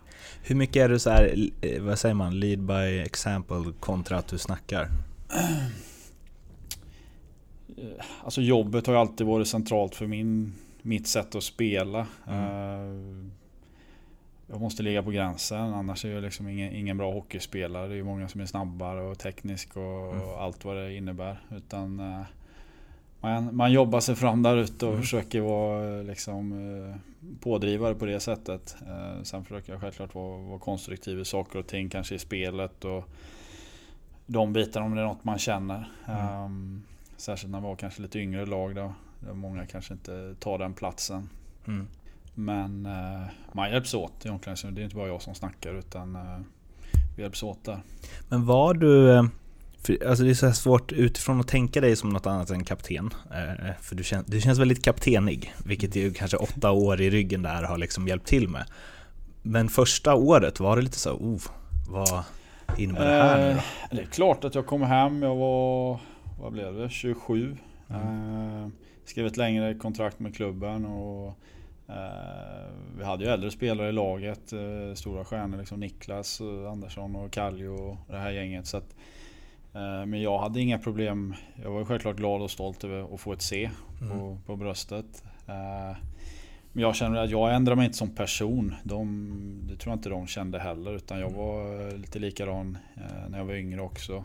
hur 0.42 0.54
mycket 0.54 0.76
är 0.76 0.88
du 0.88 0.98
så 0.98 1.10
här, 1.10 1.50
eh, 1.60 1.82
vad 1.82 1.98
säger 1.98 2.14
man, 2.14 2.40
lead 2.40 2.60
by 2.60 3.00
example 3.00 3.72
kontra 3.80 4.18
att 4.18 4.28
du 4.28 4.38
snackar? 4.38 4.88
Alltså 8.24 8.40
jobbet 8.40 8.86
har 8.86 8.94
ju 8.94 9.00
alltid 9.00 9.26
varit 9.26 9.48
centralt 9.48 9.94
för 9.94 10.06
min, 10.06 10.52
mitt 10.82 11.06
sätt 11.06 11.34
att 11.34 11.42
spela. 11.42 12.06
Mm. 12.26 13.32
Jag 14.46 14.60
måste 14.60 14.82
ligga 14.82 15.02
på 15.02 15.10
gränsen 15.10 15.74
annars 15.74 16.04
är 16.04 16.10
jag 16.10 16.22
liksom 16.22 16.48
ingen, 16.48 16.72
ingen 16.72 16.96
bra 16.96 17.12
hockeyspelare. 17.12 17.88
Det 17.88 17.94
är 17.94 18.02
många 18.02 18.28
som 18.28 18.40
är 18.40 18.46
snabbare 18.46 19.02
och 19.02 19.18
teknisk 19.18 19.76
och, 19.76 20.14
mm. 20.14 20.28
allt 20.38 20.64
vad 20.64 20.76
det 20.76 20.94
innebär. 20.94 21.40
Utan 21.50 22.00
uh, 22.00 22.22
man, 23.20 23.56
man 23.56 23.72
jobbar 23.72 24.00
sig 24.00 24.14
fram 24.14 24.42
där 24.42 24.56
ute 24.56 24.86
och 24.86 24.92
mm. 24.92 25.02
försöker 25.02 25.40
vara 25.40 26.02
liksom, 26.02 26.52
uh, 26.52 26.96
pådrivare 27.40 27.94
på 27.94 28.06
det 28.06 28.20
sättet. 28.20 28.76
Sen 29.22 29.44
försöker 29.44 29.72
jag 29.72 29.80
självklart 29.80 30.14
vara, 30.14 30.42
vara 30.42 30.58
konstruktiv 30.58 31.20
i 31.20 31.24
saker 31.24 31.58
och 31.58 31.66
ting, 31.66 31.88
kanske 31.88 32.14
i 32.14 32.18
spelet 32.18 32.84
och 32.84 33.04
de 34.26 34.52
bitarna 34.52 34.86
om 34.86 34.94
det 34.94 35.00
är 35.00 35.06
något 35.06 35.24
man 35.24 35.38
känner. 35.38 35.88
Mm. 36.06 36.42
Um, 36.44 36.82
särskilt 37.16 37.52
när 37.52 37.60
man 37.60 37.68
var 37.68 37.76
kanske 37.76 38.02
lite 38.02 38.18
yngre 38.18 38.46
lag 38.46 38.74
då, 38.74 38.94
där 39.20 39.34
många 39.34 39.66
kanske 39.66 39.94
inte 39.94 40.34
tar 40.38 40.58
den 40.58 40.74
platsen. 40.74 41.28
Mm. 41.66 41.88
Men 42.38 42.86
eh, 42.86 43.22
man 43.52 43.70
hjälps 43.70 43.94
åt 43.94 44.26
i 44.26 44.28
omklädningsrummet. 44.28 44.76
Det 44.76 44.82
är 44.82 44.84
inte 44.84 44.96
bara 44.96 45.08
jag 45.08 45.22
som 45.22 45.34
snackar 45.34 45.74
utan 45.74 46.16
eh, 46.16 46.38
vi 47.16 47.22
hjälps 47.22 47.42
åt 47.42 47.64
där. 47.64 47.80
Men 48.28 48.46
var 48.46 48.74
du... 48.74 49.12
Eh, 49.12 49.24
för, 49.82 50.08
alltså 50.08 50.24
det 50.24 50.30
är 50.30 50.34
så 50.34 50.52
svårt 50.52 50.92
utifrån 50.92 51.40
att 51.40 51.48
tänka 51.48 51.80
dig 51.80 51.96
som 51.96 52.10
något 52.10 52.26
annat 52.26 52.50
än 52.50 52.64
kapten. 52.64 53.10
För 53.80 53.94
du, 53.94 54.04
kän, 54.04 54.24
du 54.26 54.40
känns 54.40 54.58
väldigt 54.58 54.84
kaptenig, 54.84 55.54
vilket 55.64 55.96
ju 55.96 56.12
kanske 56.12 56.36
åtta 56.36 56.70
år 56.70 57.00
i 57.00 57.10
ryggen 57.10 57.42
där 57.42 57.62
har 57.62 57.78
liksom 57.78 58.08
hjälpt 58.08 58.26
till 58.26 58.48
med. 58.48 58.64
Men 59.42 59.68
första 59.68 60.14
året, 60.14 60.60
var 60.60 60.76
det 60.76 60.82
lite 60.82 60.98
så, 60.98 61.12
oh, 61.12 61.42
vad 61.88 62.22
innebär 62.78 63.04
det 63.04 63.22
här 63.22 63.48
nu 63.48 63.54
då? 63.54 63.96
Det 63.96 64.02
är 64.02 64.06
klart 64.06 64.44
att 64.44 64.54
jag 64.54 64.66
kom 64.66 64.82
hem, 64.82 65.22
jag 65.22 65.36
var, 65.36 66.00
vad 66.40 66.52
blev 66.52 66.74
det, 66.74 66.90
27. 66.90 67.56
Mm. 67.88 68.72
Skrev 69.04 69.26
ett 69.26 69.36
längre 69.36 69.74
kontrakt 69.74 70.20
med 70.20 70.36
klubben 70.36 70.84
och 70.84 71.38
vi 72.96 73.04
hade 73.04 73.24
ju 73.24 73.30
äldre 73.30 73.50
spelare 73.50 73.88
i 73.88 73.92
laget, 73.92 74.52
eh, 74.52 74.94
stora 74.94 75.24
stjärnor 75.24 75.58
liksom 75.58 75.80
Niklas 75.80 76.40
Andersson 76.70 77.16
och 77.16 77.30
Kallio 77.30 77.68
och 77.68 77.96
det 78.08 78.18
här 78.18 78.30
gänget. 78.30 78.66
Så 78.66 78.76
att, 78.76 78.96
eh, 79.74 80.06
men 80.06 80.22
jag 80.22 80.38
hade 80.38 80.60
inga 80.60 80.78
problem. 80.78 81.34
Jag 81.62 81.70
var 81.70 81.84
självklart 81.84 82.16
glad 82.16 82.42
och 82.42 82.50
stolt 82.50 82.84
över 82.84 83.14
att 83.14 83.20
få 83.20 83.32
ett 83.32 83.42
C 83.42 83.70
på, 83.98 84.04
mm. 84.04 84.42
på 84.46 84.56
bröstet. 84.56 85.24
Men 86.72 86.82
jag 86.82 86.96
känner 86.96 87.24
att 87.24 87.30
jag 87.30 87.54
ändrar 87.54 87.74
mig 87.74 87.84
inte 87.84 87.98
som 87.98 88.14
person. 88.14 88.74
De, 88.84 89.30
det 89.68 89.76
tror 89.76 89.92
jag 89.92 89.98
inte 89.98 90.08
de 90.08 90.26
kände 90.26 90.58
heller. 90.58 90.96
Utan 90.96 91.20
jag 91.20 91.30
var 91.30 91.90
lite 91.98 92.18
likadan 92.18 92.78
när 93.28 93.38
jag 93.38 93.44
var 93.44 93.54
yngre 93.54 93.80
också. 93.80 94.24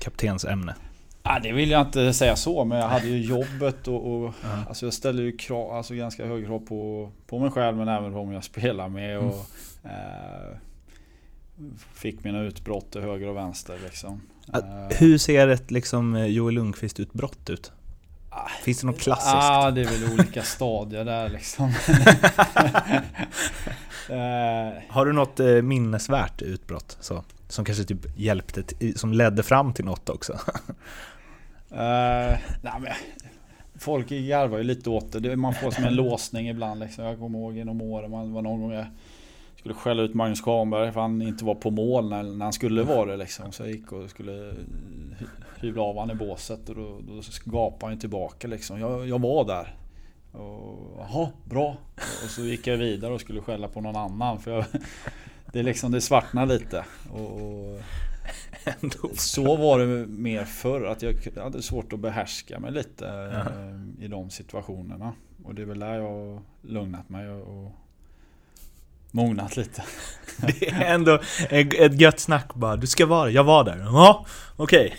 Kaptensämne. 0.00 0.74
Ja, 1.30 1.38
det 1.42 1.52
vill 1.52 1.70
jag 1.70 1.80
inte 1.80 2.12
säga 2.12 2.36
så, 2.36 2.64
men 2.64 2.78
jag 2.78 2.88
hade 2.88 3.06
ju 3.06 3.20
jobbet 3.20 3.88
och, 3.88 4.12
och 4.12 4.34
ja. 4.42 4.64
alltså 4.68 4.86
jag 4.86 4.92
ställde 4.92 5.22
ju 5.22 5.36
krav, 5.36 5.72
alltså 5.72 5.94
ganska 5.94 6.26
höga 6.26 6.46
krav 6.46 6.58
på, 6.58 7.10
på 7.26 7.38
mig 7.38 7.50
själv 7.50 7.76
men 7.76 7.88
även 7.88 8.12
på 8.12 8.18
om 8.20 8.32
jag 8.32 8.44
spelar 8.44 8.88
med. 8.88 9.18
Och, 9.18 9.46
mm. 9.84 9.96
eh, 9.96 10.56
fick 11.94 12.24
mina 12.24 12.40
utbrott 12.40 12.92
till 12.92 13.00
höger 13.00 13.28
och 13.28 13.36
vänster. 13.36 13.78
Liksom. 13.84 14.20
Eh, 14.54 14.96
Hur 14.98 15.18
ser 15.18 15.48
ett 15.48 15.70
liksom, 15.70 16.26
Joel 16.28 16.54
Lundqvist-utbrott 16.54 17.50
ut? 17.50 17.72
Ah, 18.30 18.48
Finns 18.62 18.80
det 18.80 18.86
något 18.86 19.00
klassiskt? 19.00 19.34
Ja, 19.34 19.70
det 19.70 19.80
är 19.80 19.84
väl 19.84 20.12
olika 20.12 20.42
stadier 20.42 21.04
där 21.04 21.28
liksom. 21.28 21.72
Eh, 24.08 24.82
Har 24.88 25.06
du 25.06 25.12
något 25.12 25.40
eh, 25.40 25.62
minnesvärt 25.62 26.42
utbrott? 26.42 26.96
Så, 27.00 27.24
som 27.48 27.64
kanske 27.64 27.84
typ 27.84 28.18
hjälpte, 28.18 28.62
som 28.96 29.12
ledde 29.12 29.42
fram 29.42 29.72
till 29.72 29.84
något 29.84 30.08
också? 30.08 30.38
Uh, 31.72 32.38
nej, 32.62 32.80
men, 32.80 32.92
folk 33.78 34.08
garvar 34.08 34.58
ju 34.58 34.64
lite 34.64 34.90
åt 34.90 35.22
det. 35.22 35.36
Man 35.36 35.54
får 35.54 35.70
som 35.70 35.84
en 35.84 35.94
låsning 36.04 36.48
ibland. 36.48 36.80
Liksom. 36.80 37.04
Jag 37.04 37.18
kommer 37.18 37.38
ihåg 37.38 37.56
genom 37.56 37.82
åren, 37.82 38.10
man 38.10 38.32
var 38.32 38.42
någon 38.42 38.60
gång 38.60 38.72
jag 38.72 38.86
skulle 39.60 39.74
skälla 39.74 40.02
ut 40.02 40.14
Magnus 40.14 40.40
Kahnberg 40.40 40.92
för 40.92 41.00
han 41.00 41.22
inte 41.22 41.44
var 41.44 41.54
på 41.54 41.70
mål 41.70 42.08
när, 42.08 42.22
när 42.22 42.44
han 42.44 42.52
skulle 42.52 42.82
vara 42.82 43.10
det. 43.10 43.16
Liksom. 43.16 43.52
Så 43.52 43.62
jag 43.62 43.70
gick 43.70 43.92
och 43.92 44.10
skulle 44.10 44.54
hyvla 45.60 45.82
av 45.82 45.94
honom 45.94 46.16
i 46.16 46.18
båset 46.18 46.68
och 46.68 46.74
då, 46.74 47.00
då 47.08 47.22
gapade 47.44 47.92
han 47.92 47.98
tillbaka. 47.98 48.48
Liksom. 48.48 48.80
Jag, 48.80 49.08
jag 49.08 49.20
var 49.20 49.44
där. 49.44 49.74
Jaha, 50.98 51.28
bra. 51.44 51.76
Och 51.96 52.30
så 52.30 52.42
gick 52.42 52.66
jag 52.66 52.76
vidare 52.76 53.12
och 53.12 53.20
skulle 53.20 53.40
skälla 53.40 53.68
på 53.68 53.80
någon 53.80 53.96
annan. 53.96 54.38
För 54.38 54.50
jag, 54.50 54.64
det, 55.52 55.62
liksom, 55.62 55.92
det 55.92 56.00
svartnar 56.00 56.46
lite. 56.46 56.84
Och, 57.12 57.32
och 57.32 57.80
så 59.14 59.56
var 59.56 59.78
det 59.78 60.06
mer 60.06 60.44
förr, 60.44 60.84
att 60.84 61.02
jag 61.02 61.14
hade 61.36 61.62
svårt 61.62 61.92
att 61.92 62.00
behärska 62.00 62.60
mig 62.60 62.72
lite 62.72 63.04
uh 63.04 64.04
i 64.04 64.08
de 64.08 64.30
situationerna. 64.30 65.12
Och 65.44 65.54
det 65.54 65.62
är 65.62 65.66
väl 65.66 65.78
där 65.78 65.94
jag 65.94 66.10
har 66.10 66.42
lugnat 66.62 67.08
mig 67.08 67.28
och 67.28 67.72
mognat 69.12 69.56
lite. 69.56 69.82
Det 70.36 70.68
är 70.68 70.94
ändå 70.94 71.18
ett 71.50 72.00
gött 72.00 72.20
snack 72.20 72.54
bara. 72.54 72.76
Du 72.76 72.86
ska 72.86 73.06
vara 73.06 73.30
Jag 73.30 73.44
var 73.44 73.64
där. 73.64 73.78
Ja, 73.78 74.26
okej. 74.56 74.94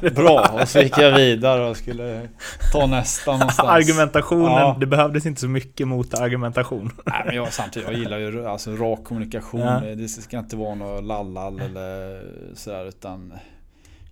Bra, 0.14 0.58
och 0.62 0.68
så 0.68 0.78
gick 0.80 0.98
jag 0.98 1.16
vidare 1.16 1.64
och 1.70 1.76
skulle 1.76 2.28
ta 2.72 2.86
nästa 2.86 3.32
någonstans. 3.38 3.68
Argumentationen, 3.68 4.44
Ja. 4.52 4.76
det 4.80 4.86
behövdes 4.86 5.26
inte 5.26 5.40
så 5.40 5.48
mycket 5.48 5.88
mot 5.88 6.14
argumentation. 6.14 6.90
Nej 7.06 7.22
men 7.26 7.36
jag, 7.36 7.52
samtidigt, 7.52 7.88
jag 7.88 7.98
gillar 7.98 8.18
ju 8.18 8.46
alltså, 8.46 8.76
rak 8.76 9.04
kommunikation. 9.04 9.60
Ja. 9.60 9.80
Det 9.80 10.08
ska 10.08 10.38
inte 10.38 10.56
vara 10.56 10.74
något 10.74 11.04
lallall 11.04 11.60
eller 11.60 12.22
sådär 12.54 12.84
utan 12.88 13.32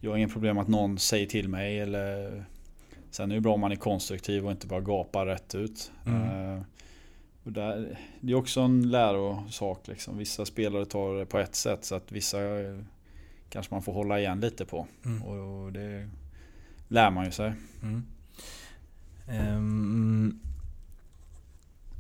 Jag 0.01 0.11
har 0.11 0.17
ingen 0.17 0.31
problem 0.31 0.59
att 0.59 0.69
någon 0.69 0.99
säger 0.99 1.27
till 1.27 1.49
mig 1.49 1.81
eller 1.81 2.31
Sen 3.11 3.31
är 3.31 3.35
det 3.35 3.41
bra 3.41 3.55
om 3.55 3.61
man 3.61 3.73
är 3.73 3.77
konstruktiv 3.77 4.45
och 4.47 4.51
inte 4.51 4.67
bara 4.67 4.81
gapar 4.81 5.27
rätt 5.27 5.55
ut. 5.55 5.91
Mm. 6.07 6.65
Och 7.45 7.53
där, 7.53 7.99
det 8.21 8.33
är 8.33 8.37
också 8.37 8.61
en 8.61 8.91
lärosak 8.91 9.89
liksom. 9.89 10.19
Vissa 10.19 10.45
spelare 10.45 10.85
tar 10.85 11.15
det 11.15 11.27
på 11.27 11.39
ett 11.39 11.55
sätt 11.55 11.85
så 11.85 11.95
att 11.95 12.13
vissa 12.13 12.61
eh, 12.61 12.79
kanske 13.49 13.75
man 13.75 13.83
får 13.83 13.93
hålla 13.93 14.21
igen 14.21 14.41
lite 14.41 14.65
på. 14.65 14.87
Mm. 15.05 15.23
Och, 15.23 15.73
det 15.73 16.09
lär 16.89 17.11
man 17.11 17.25
ju 17.25 17.31
sig. 17.31 17.53
Ehm, 19.29 20.41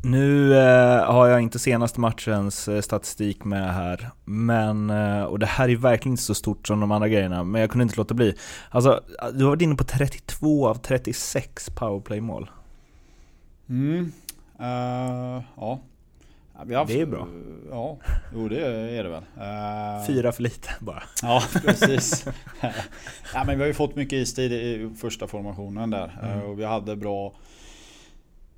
nu 0.04 0.54
eh, 0.58 1.12
har 1.12 1.26
jag 1.26 1.40
inte 1.40 1.58
senaste 1.58 2.00
matchens 2.00 2.68
eh, 2.68 2.80
statistik 2.80 3.44
med 3.44 3.74
här, 3.74 4.10
men, 4.24 4.90
eh, 4.90 5.22
och 5.22 5.38
det 5.38 5.46
här 5.46 5.68
är 5.68 5.76
verkligen 5.76 6.12
inte 6.12 6.22
så 6.22 6.34
stort 6.34 6.66
som 6.66 6.80
de 6.80 6.92
andra 6.92 7.08
grejerna, 7.08 7.44
men 7.44 7.60
jag 7.60 7.70
kunde 7.70 7.82
inte 7.82 7.96
låta 7.96 8.14
bli. 8.14 8.34
Alltså, 8.70 9.00
du 9.34 9.44
har 9.44 9.50
varit 9.50 9.62
inne 9.62 9.74
på 9.74 9.84
32 9.84 10.68
av 10.68 10.74
36 10.74 11.70
powerplay-mål. 11.70 12.50
Mm. 13.68 14.12
Eh, 14.60 15.42
ja. 15.56 15.80
Haft- 16.74 16.88
Det 16.92 17.00
är 17.00 17.06
bra. 17.06 17.28
Ja, 17.70 17.98
jo 18.34 18.48
det 18.48 18.66
är 18.98 19.04
det 19.04 19.08
väl. 19.10 19.22
Eh, 19.40 20.06
Fyra 20.06 20.32
för 20.32 20.42
lite 20.42 20.68
bara. 20.80 21.02
Ja, 21.22 21.42
precis. 21.64 22.26
ja, 23.34 23.44
men 23.46 23.56
vi 23.58 23.62
har 23.62 23.66
ju 23.66 23.74
fått 23.74 23.96
mycket 23.96 24.12
istid 24.12 24.52
i 24.52 24.90
första 25.00 25.26
formationen 25.26 25.90
där. 25.90 26.18
Mm. 26.22 26.38
Eh, 26.38 26.44
Och 26.44 26.58
vi 26.60 26.64
hade 26.64 26.96
bra... 26.96 27.32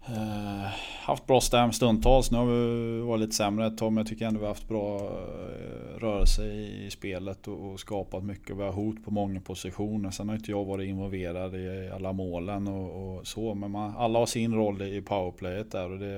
eh, 0.09 0.67
haft 1.01 1.27
bra 1.27 1.41
stäm 1.41 1.73
stundtals. 1.73 2.31
Nu 2.31 2.39
har 2.39 2.47
vi 2.47 3.01
varit 3.01 3.21
lite 3.21 3.35
sämre 3.35 3.67
ett 3.67 3.79
tag 3.79 3.93
men 3.93 3.97
jag 4.03 4.07
tycker 4.07 4.27
ändå 4.27 4.41
vi 4.41 4.47
har 4.47 4.51
haft 4.51 4.69
bra 4.69 5.01
eh, 5.01 5.99
rörelse 5.99 6.45
i, 6.45 6.87
i 6.87 6.91
spelet 6.91 7.49
och, 7.49 7.73
och 7.73 7.81
skapat 7.81 8.25
mycket. 8.25 8.57
Vi 8.57 8.63
har 8.63 8.73
hot 8.73 9.05
på 9.05 9.11
många 9.11 9.41
positioner. 9.41 10.11
Sen 10.11 10.29
har 10.29 10.37
inte 10.37 10.51
jag 10.51 10.65
varit 10.65 10.89
involverad 10.89 11.55
i 11.55 11.91
alla 11.95 12.13
målen 12.13 12.69
och, 12.69 13.17
och 13.17 13.27
så. 13.27 13.55
Men 13.55 13.71
man, 13.71 13.97
alla 13.97 14.19
har 14.19 14.27
sin 14.27 14.55
roll 14.55 14.83
i 14.83 15.03
powerplayet 15.03 15.73
där. 15.73 15.91
Och 15.91 15.99
det, 15.99 16.17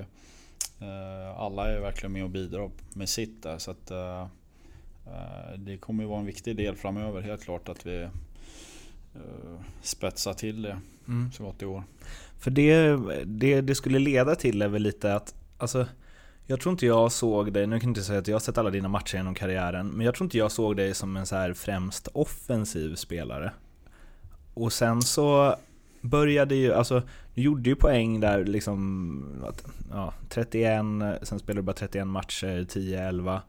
eh, 0.81 1.41
alla 1.41 1.73
är 1.73 1.81
verkligen 1.81 2.13
med 2.13 2.25
och 2.25 2.31
bidrar 2.31 2.71
med 2.95 3.09
sitt 3.09 3.43
där. 3.43 3.59
Så 3.59 3.71
att, 3.71 3.93
Det 5.57 5.77
kommer 5.77 6.03
ju 6.03 6.09
vara 6.09 6.21
en 6.21 6.27
viktig 6.27 6.57
del 6.57 6.77
framöver 6.77 7.21
helt 7.21 7.43
klart 7.45 7.69
att 7.69 7.87
vi 7.87 8.09
spetsar 9.83 10.33
till 10.35 10.63
det 10.63 10.79
Mm. 11.09 11.33
så 11.33 11.45
gott 11.45 11.59
det 11.59 11.67
går. 11.67 11.83
För 12.39 12.51
det, 12.51 12.97
det 13.25 13.61
det 13.61 13.75
skulle 13.75 13.99
leda 13.99 14.35
till 14.35 14.63
är 14.63 14.69
väl 14.69 14.83
lite 14.83 15.15
att, 15.15 15.35
alltså 15.59 15.87
jag 16.47 16.61
tror 16.61 16.73
inte 16.73 16.87
jag 16.87 17.13
såg 17.13 17.53
dig, 17.53 17.67
nu 17.67 17.81
kan 17.81 17.89
jag 17.89 17.91
inte 17.91 18.03
säga 18.03 18.19
att 18.19 18.29
jag 18.29 18.35
har 18.35 18.41
sett 18.41 18.59
alla 18.59 18.71
dina 18.71 18.89
matcher 18.89 19.17
genom 19.17 19.35
karriären, 19.35 19.89
men 19.89 20.07
jag 20.07 20.15
tror 20.15 20.25
inte 20.25 20.39
jag 20.39 20.53
såg 20.53 20.77
dig 20.77 20.95
som 20.95 21.17
en 21.17 21.27
så 21.27 21.37
här 21.37 21.53
främst 21.53 22.09
offensiv 22.13 22.95
spelare. 22.95 23.53
Och 24.55 24.73
sen 24.73 25.03
så 25.03 25.57
började 26.01 26.55
ju, 26.55 26.73
alltså 26.73 27.03
du 27.35 27.43
gjorde 27.43 27.71
ju 27.71 27.77
poäng 27.77 28.21
där 28.21 28.45
liksom, 28.45 29.45
ja, 29.91 30.15
31, 30.29 30.83
sen 31.23 31.39
spelade 31.39 31.61
du 31.61 31.63
bara 31.63 31.73
31 31.73 32.07
matcher, 32.07 32.65
10-11. 32.65 33.41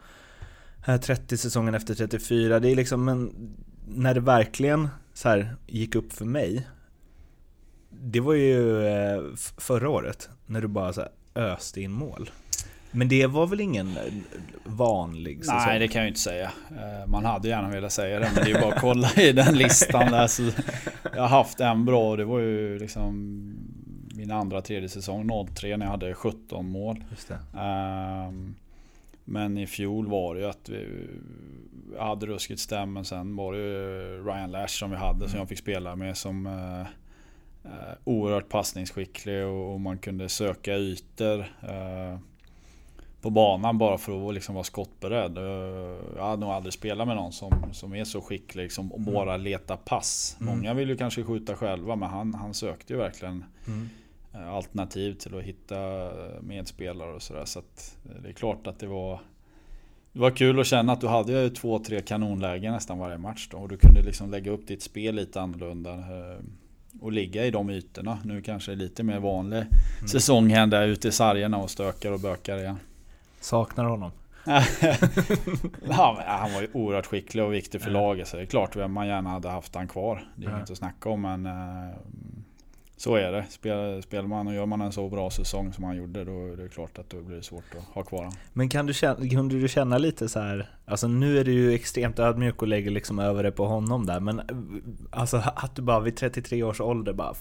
30 1.01 1.37
säsongen 1.37 1.75
efter 1.75 1.95
34, 1.95 2.59
det 2.59 2.71
är 2.71 2.75
liksom 2.75 3.09
en, 3.09 3.55
när 3.87 4.13
det 4.13 4.19
verkligen 4.19 4.89
så 5.13 5.29
här 5.29 5.55
gick 5.67 5.95
upp 5.95 6.13
för 6.13 6.25
mig, 6.25 6.67
det 8.01 8.19
var 8.19 8.33
ju 8.33 8.87
eh, 8.87 9.21
förra 9.57 9.89
året, 9.89 10.29
när 10.45 10.61
du 10.61 10.67
bara 10.67 10.93
så 10.93 11.01
öste 11.35 11.81
in 11.81 11.91
mål. 11.91 12.29
Men 12.91 13.07
det 13.09 13.27
var 13.27 13.47
väl 13.47 13.61
ingen 13.61 13.87
eh, 13.97 14.13
vanlig 14.63 15.39
säsong? 15.39 15.55
Nej 15.65 15.79
det 15.79 15.87
kan 15.87 15.99
jag 15.99 16.05
ju 16.05 16.09
inte 16.09 16.19
säga. 16.19 16.51
Eh, 16.71 17.07
Man 17.09 17.25
hade 17.25 17.47
gärna 17.47 17.69
velat 17.69 17.91
säga 17.91 18.19
det 18.19 18.31
men 18.35 18.43
det 18.43 18.51
är 18.51 18.55
ju 18.55 18.61
bara 18.61 18.73
att 18.73 18.81
kolla 18.81 19.11
i 19.17 19.31
den 19.31 19.55
listan 19.57 20.11
där. 20.11 20.27
Så 20.27 20.43
jag 21.15 21.21
har 21.21 21.27
haft 21.27 21.59
en 21.59 21.85
bra 21.85 22.09
och 22.09 22.17
det 22.17 22.25
var 22.25 22.39
ju 22.39 22.79
liksom 22.79 23.13
min 24.15 24.31
andra 24.31 24.61
tredje 24.61 24.89
säsong 24.89 25.29
03 25.55 25.77
när 25.77 25.85
jag 25.85 25.91
hade 25.91 26.13
17 26.13 26.69
mål. 26.69 27.03
Ehm, 27.57 28.55
Men 29.25 29.57
i 29.57 29.67
fjol 29.67 30.07
var 30.07 30.35
det 30.35 30.41
ju 30.41 30.47
att 30.49 30.69
vi 30.69 31.07
hade 31.99 32.25
ruskigt 32.25 32.59
stäm 32.59 32.93
men 32.93 33.05
sen 33.05 33.35
var 33.35 33.53
det 33.53 33.59
ju 33.59 34.23
Ryan 34.25 34.51
Lash 34.51 34.67
som 34.79 34.91
vi 34.91 34.97
hade 34.97 35.29
som 35.29 35.39
jag 35.39 35.49
fick 35.49 35.57
spela 35.59 35.95
med 35.95 36.17
som 36.17 36.45
oerhört 38.03 38.49
passningsskicklig 38.49 39.45
och, 39.45 39.79
man 39.81 39.97
kunde 39.97 40.29
söka 40.29 40.75
ytor 40.75 41.39
eh, 41.39 42.19
på 43.21 43.29
banan 43.29 43.77
bara 43.77 43.97
för 43.97 44.27
att 44.27 44.33
liksom 44.33 44.55
vara 44.55 44.63
skottberedd. 44.63 45.37
Eh, 45.37 45.43
Jag 46.17 46.23
hade 46.25 46.41
nog 46.41 46.49
aldrig 46.49 46.73
spelat 46.73 47.07
med 47.07 47.15
någon 47.15 47.31
som, 47.31 47.69
som 47.73 47.95
är 47.95 48.03
så 48.03 48.21
skicklig 48.21 48.71
som 48.71 48.91
och 48.91 49.01
bara 49.01 49.37
leta 49.37 49.77
pass. 49.77 50.37
Mm. 50.41 50.55
Många 50.55 50.73
vill 50.73 50.89
ju 50.89 50.97
kanske 50.97 51.23
skjuta 51.23 51.55
själva 51.55 51.95
men 51.95 52.09
han, 52.09 52.33
han 52.33 52.53
sökte 52.53 52.93
ju 52.93 52.99
verkligen 52.99 53.43
Mm. 53.67 53.89
eh, 54.33 54.53
alternativ 54.53 55.13
till 55.13 55.37
att 55.37 55.43
hitta 55.43 56.05
eh, 56.05 56.41
medspelare 56.41 57.13
och 57.13 57.21
sådär. 57.21 57.45
Så 57.45 57.59
att 57.59 57.97
eh, 58.05 58.21
det 58.21 58.29
är 58.29 58.33
klart 58.33 58.67
att 58.67 58.79
det 58.79 58.87
var 58.87 59.19
det 60.13 60.19
var 60.19 60.31
kul 60.31 60.59
att 60.59 60.67
känna 60.67 60.93
att 60.93 61.01
du 61.01 61.07
hade 61.07 61.43
ju 61.43 61.49
två, 61.49 61.79
tre 61.79 62.01
kanonlägen 62.01 62.73
nästan 62.73 62.99
varje 62.99 63.17
match 63.17 63.47
då. 63.51 63.57
Och 63.57 63.69
du 63.69 63.77
kunde 63.77 64.01
liksom 64.01 64.31
lägga 64.31 64.51
upp 64.51 64.67
ditt 64.67 64.81
spel 64.83 65.15
lite 65.15 65.41
annorlunda. 65.41 66.03
Och 67.01 67.11
ligga 67.11 67.45
i 67.45 67.51
de 67.51 67.69
ytorna. 67.69 68.19
Nu 68.23 68.41
kanske 68.41 68.71
det 68.71 68.75
är 68.75 68.77
lite 68.77 69.03
mer 69.03 69.19
vanlig 69.19 69.63
säsong 70.11 70.49
här 70.49 70.67
där 70.67 70.87
ute 70.87 71.07
i 71.07 71.11
sargerna 71.11 71.57
och 71.57 71.69
stökar 71.69 72.11
och 72.11 72.19
bökar 72.19 72.57
igen. 72.57 72.77
Saknar 73.39 73.85
honom. 73.85 74.11
ja, 75.89 76.13
men 76.17 76.27
han 76.27 76.53
var 76.53 76.61
ju 76.61 76.67
oerhört 76.73 77.05
skicklig 77.05 77.43
och 77.43 77.53
viktig 77.53 77.81
för 77.81 77.91
laget. 77.91 78.27
Så 78.27 78.37
det 78.37 78.43
är 78.43 78.45
klart 78.45 78.75
att 78.75 78.91
man 78.91 79.07
gärna 79.07 79.29
hade 79.29 79.49
haft 79.49 79.75
han 79.75 79.87
kvar. 79.87 80.23
Det 80.35 80.45
är 80.45 80.57
inget 80.57 80.71
att 80.71 80.77
snacka 80.77 81.09
om 81.09 81.21
men 81.21 81.45
eh, 81.45 81.95
så 82.97 83.15
är 83.15 83.31
det. 83.31 83.45
Spel, 83.49 84.03
spelar 84.03 84.27
man 84.27 84.47
och 84.47 84.53
gör 84.53 84.65
man 84.65 84.81
en 84.81 84.91
så 84.91 85.09
bra 85.09 85.29
säsong 85.29 85.73
som 85.73 85.83
han 85.83 85.95
gjorde 85.97 86.23
då 86.23 86.47
är 86.53 86.57
det 86.57 86.69
klart 86.69 86.97
att 86.99 87.09
då 87.09 87.21
blir 87.21 87.37
det 87.37 87.43
svårt 87.43 87.63
att 87.77 87.83
ha 87.95 88.03
kvar 88.03 88.17
honom. 88.19 88.33
Men 88.53 88.69
kan 88.69 88.85
du 88.85 88.93
känna, 88.93 89.29
kunde 89.29 89.59
du 89.61 89.67
känna 89.67 89.97
lite 89.97 90.29
så 90.29 90.39
här, 90.39 90.69
alltså 90.85 91.07
nu 91.07 91.39
är 91.39 91.43
du 91.43 91.51
ju 91.51 91.73
extremt 91.73 92.19
ödmjuk 92.19 92.61
och 92.61 92.67
lägger 92.67 92.91
liksom 92.91 93.19
över 93.19 93.43
det 93.43 93.51
på 93.51 93.65
honom 93.65 94.05
där, 94.05 94.19
men 94.19 94.41
alltså 95.11 95.37
att 95.55 95.75
du 95.75 95.81
bara 95.81 95.99
vid 95.99 96.17
33 96.17 96.63
års 96.63 96.81
ålder 96.81 97.13
bara 97.13 97.33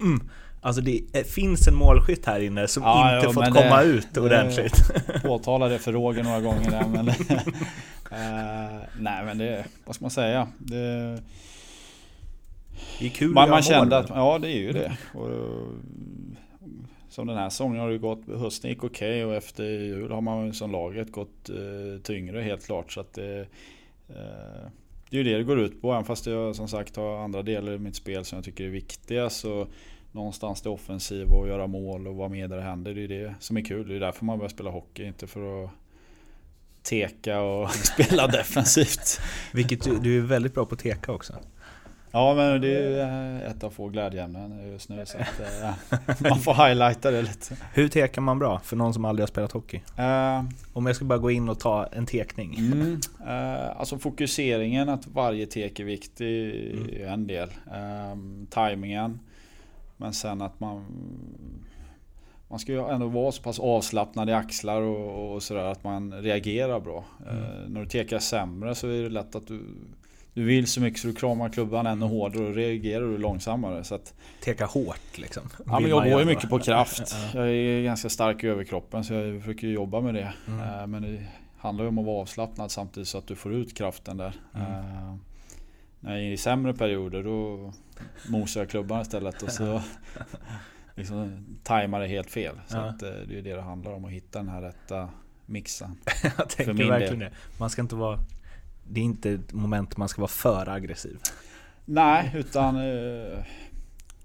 mm, 0.00 0.28
Alltså 0.60 0.82
det 0.82 1.26
finns 1.28 1.68
en 1.68 1.74
målskytt 1.74 2.26
här 2.26 2.40
inne 2.40 2.68
som 2.68 2.82
Ja, 2.82 3.14
inte 3.16 3.26
jo, 3.26 3.32
fått 3.32 3.44
komma 3.54 3.76
det- 3.82 3.84
ut 3.84 4.08
det- 4.12 4.20
ordentligt. 4.20 4.92
Påtala 5.22 5.68
det 5.68 5.78
för 5.78 5.92
Roger 5.92 6.22
några 6.22 6.40
gånger 6.40 6.70
där 6.70 6.86
men... 6.88 7.08
eh, 8.10 8.80
nej 8.98 9.24
men 9.24 9.38
det, 9.38 9.64
vad 9.84 9.94
ska 9.94 10.04
man 10.04 10.10
säga? 10.10 10.48
Det, 10.58 11.18
Det 12.98 13.06
är 13.06 13.10
kul 13.10 13.30
man, 13.30 13.50
man 13.50 13.62
kände 13.62 13.98
att, 13.98 14.08
ja 14.08 14.38
det 14.38 14.48
är 14.48 14.58
ju 14.58 14.72
det. 14.72 14.98
Och, 15.14 15.28
som 17.08 17.26
den 17.26 17.36
här 17.36 17.50
säsongen 17.50 17.80
har 17.80 17.90
det 17.90 17.98
gått, 17.98 18.20
hösten 18.26 18.70
gick 18.70 18.84
okej 18.84 19.24
och 19.24 19.34
efter 19.34 19.64
jul 19.64 20.10
har 20.10 20.20
man 20.20 20.52
som 20.52 20.72
laget 20.72 21.12
gått 21.12 21.48
eh, 21.48 22.02
tyngre 22.02 22.40
helt 22.40 22.66
klart. 22.66 22.92
Så 22.92 23.00
att 23.00 23.12
det, 23.12 23.40
eh, 24.08 24.70
det 25.10 25.16
är 25.16 25.18
ju 25.18 25.22
det 25.22 25.36
det 25.36 25.44
går 25.44 25.60
ut 25.60 25.82
på. 25.82 25.92
Även 25.92 26.04
fast 26.04 26.26
jag 26.26 26.56
som 26.56 26.68
sagt 26.68 26.96
har 26.96 27.18
andra 27.18 27.42
delar 27.42 27.72
i 27.72 27.78
mitt 27.78 27.96
spel 27.96 28.24
som 28.24 28.36
jag 28.36 28.44
tycker 28.44 28.64
är 28.64 28.68
viktiga. 28.68 29.30
Så 29.30 29.66
någonstans 30.12 30.62
det 30.62 30.68
offensiva 30.68 31.36
och 31.36 31.48
göra 31.48 31.66
mål 31.66 32.06
och 32.06 32.16
vara 32.16 32.28
med 32.28 32.50
där 32.50 32.56
det 32.56 32.62
händer. 32.62 32.94
Det 32.94 33.04
är 33.04 33.08
det 33.08 33.34
som 33.40 33.56
är 33.56 33.62
kul. 33.62 33.88
Det 33.88 33.96
är 33.96 34.00
därför 34.00 34.24
man 34.24 34.38
börjar 34.38 34.48
spela 34.48 34.70
hockey. 34.70 35.04
Inte 35.04 35.26
för 35.26 35.64
att 35.64 35.70
teka 36.82 37.40
och 37.40 37.70
spela 37.74 38.26
defensivt. 38.26 39.20
Vilket 39.52 39.84
du, 39.84 39.98
du 39.98 40.18
är 40.18 40.22
väldigt 40.22 40.54
bra 40.54 40.64
på 40.64 40.74
att 40.74 40.80
teka 40.80 41.12
också. 41.12 41.34
Ja 42.10 42.34
men 42.34 42.60
det 42.60 42.68
är 42.68 43.36
ju 43.36 43.42
ett 43.42 43.64
av 43.64 43.70
få 43.70 43.88
glädjeämnen 43.88 44.72
just 44.72 44.88
nu. 44.88 45.06
Så 45.06 45.18
att, 45.18 45.40
eh, 45.40 45.98
man 46.30 46.38
får 46.38 46.66
highlighta 46.66 47.10
det 47.10 47.22
lite. 47.22 47.56
Hur 47.74 47.88
tekar 47.88 48.22
man 48.22 48.38
bra 48.38 48.60
för 48.64 48.76
någon 48.76 48.94
som 48.94 49.04
aldrig 49.04 49.22
har 49.22 49.28
spelat 49.28 49.52
hockey? 49.52 49.80
Eh, 49.96 50.44
Om 50.72 50.86
jag 50.86 50.96
ska 50.96 51.04
bara 51.04 51.18
gå 51.18 51.30
in 51.30 51.48
och 51.48 51.60
ta 51.60 51.86
en 51.86 52.06
tekning. 52.06 52.54
Mm, 52.58 53.00
eh, 53.26 53.78
alltså 53.78 53.98
fokuseringen 53.98 54.88
att 54.88 55.06
varje 55.06 55.46
tek 55.46 55.80
är 55.80 55.84
viktig 55.84 56.48
är 57.00 57.06
en 57.06 57.26
del. 57.26 57.48
Eh, 57.66 58.16
timingen. 58.50 59.20
Men 59.96 60.12
sen 60.12 60.42
att 60.42 60.60
man 60.60 60.84
man 62.50 62.58
ska 62.58 62.72
ju 62.72 62.88
ändå 62.88 63.06
vara 63.06 63.32
så 63.32 63.42
pass 63.42 63.58
avslappnad 63.58 64.30
i 64.30 64.32
axlar 64.32 64.82
och, 64.82 65.34
och 65.34 65.42
sådär 65.42 65.64
att 65.64 65.84
man 65.84 66.12
reagerar 66.12 66.80
bra. 66.80 67.04
Eh, 67.26 67.68
när 67.68 67.80
du 67.80 67.86
tekar 67.86 68.18
sämre 68.18 68.74
så 68.74 68.88
är 68.88 69.02
det 69.02 69.08
lätt 69.08 69.34
att 69.34 69.46
du 69.46 69.60
du 70.34 70.44
vill 70.44 70.66
så 70.66 70.80
mycket 70.80 71.00
så 71.00 71.06
du 71.06 71.14
kramar 71.14 71.48
klubban 71.48 71.86
ännu 71.86 72.06
hårdare 72.06 72.46
och 72.46 72.54
reagerar 72.54 73.04
du 73.04 73.18
långsammare. 73.18 73.84
Så 73.84 73.94
att, 73.94 74.14
Teka 74.40 74.66
hårt 74.66 75.18
liksom. 75.18 75.42
ja, 75.66 75.80
men 75.80 75.90
jag 75.90 76.10
går 76.10 76.20
ju 76.20 76.26
mycket 76.26 76.50
på 76.50 76.58
kraft. 76.58 77.16
Ja. 77.34 77.40
Jag 77.40 77.48
är 77.48 77.82
ganska 77.82 78.08
stark 78.08 78.44
i 78.44 78.46
överkroppen 78.46 79.04
så 79.04 79.14
jag 79.14 79.42
försöker 79.42 79.66
jobba 79.66 80.00
med 80.00 80.14
det. 80.14 80.32
Mm. 80.46 80.60
Eh, 80.60 80.86
Men 80.86 81.02
det, 81.02 81.26
handlar 81.58 81.84
ju 81.84 81.88
om 81.88 81.98
att 81.98 82.06
vara 82.06 82.20
avslappnad 82.20 82.70
samtidigt 82.70 83.08
så 83.08 83.18
att 83.18 83.26
du 83.26 83.36
får 83.36 83.54
ut 83.54 83.76
kraften 83.76 84.16
där. 84.16 84.34
Mm. 84.54 84.66
Uh, 84.66 85.16
när 86.00 86.12
jag 86.12 86.20
är 86.20 86.32
i 86.32 86.36
sämre 86.36 86.74
perioder 86.74 87.22
då 87.22 87.72
mosar 88.28 88.60
jag 88.60 88.70
klubban 88.70 89.02
istället 89.02 89.42
och 89.42 89.50
så 89.50 89.82
liksom 90.94 91.46
tajmar 91.62 92.00
det 92.00 92.06
helt 92.06 92.30
fel. 92.30 92.60
Så 92.66 92.76
ja. 92.76 92.82
att, 92.82 93.00
det 93.00 93.08
är 93.08 93.42
det 93.42 93.54
det 93.54 93.62
handlar 93.62 93.92
om, 93.92 94.04
att 94.04 94.10
hitta 94.10 94.38
den 94.38 94.48
här 94.48 94.62
rätta 94.62 95.08
mixen. 95.46 95.96
jag 96.38 96.48
tänker 96.48 96.88
verkligen 96.88 97.18
det. 97.18 97.30
Man 97.58 97.70
ska 97.70 97.82
inte 97.82 97.96
vara... 97.96 98.18
Det 98.90 99.00
är 99.00 99.04
inte 99.04 99.30
ett 99.30 99.52
moment 99.52 99.96
man 99.96 100.08
ska 100.08 100.20
vara 100.20 100.28
för 100.28 100.68
aggressiv. 100.68 101.18
Nej, 101.84 102.32
utan 102.34 102.76
eh, 102.76 103.38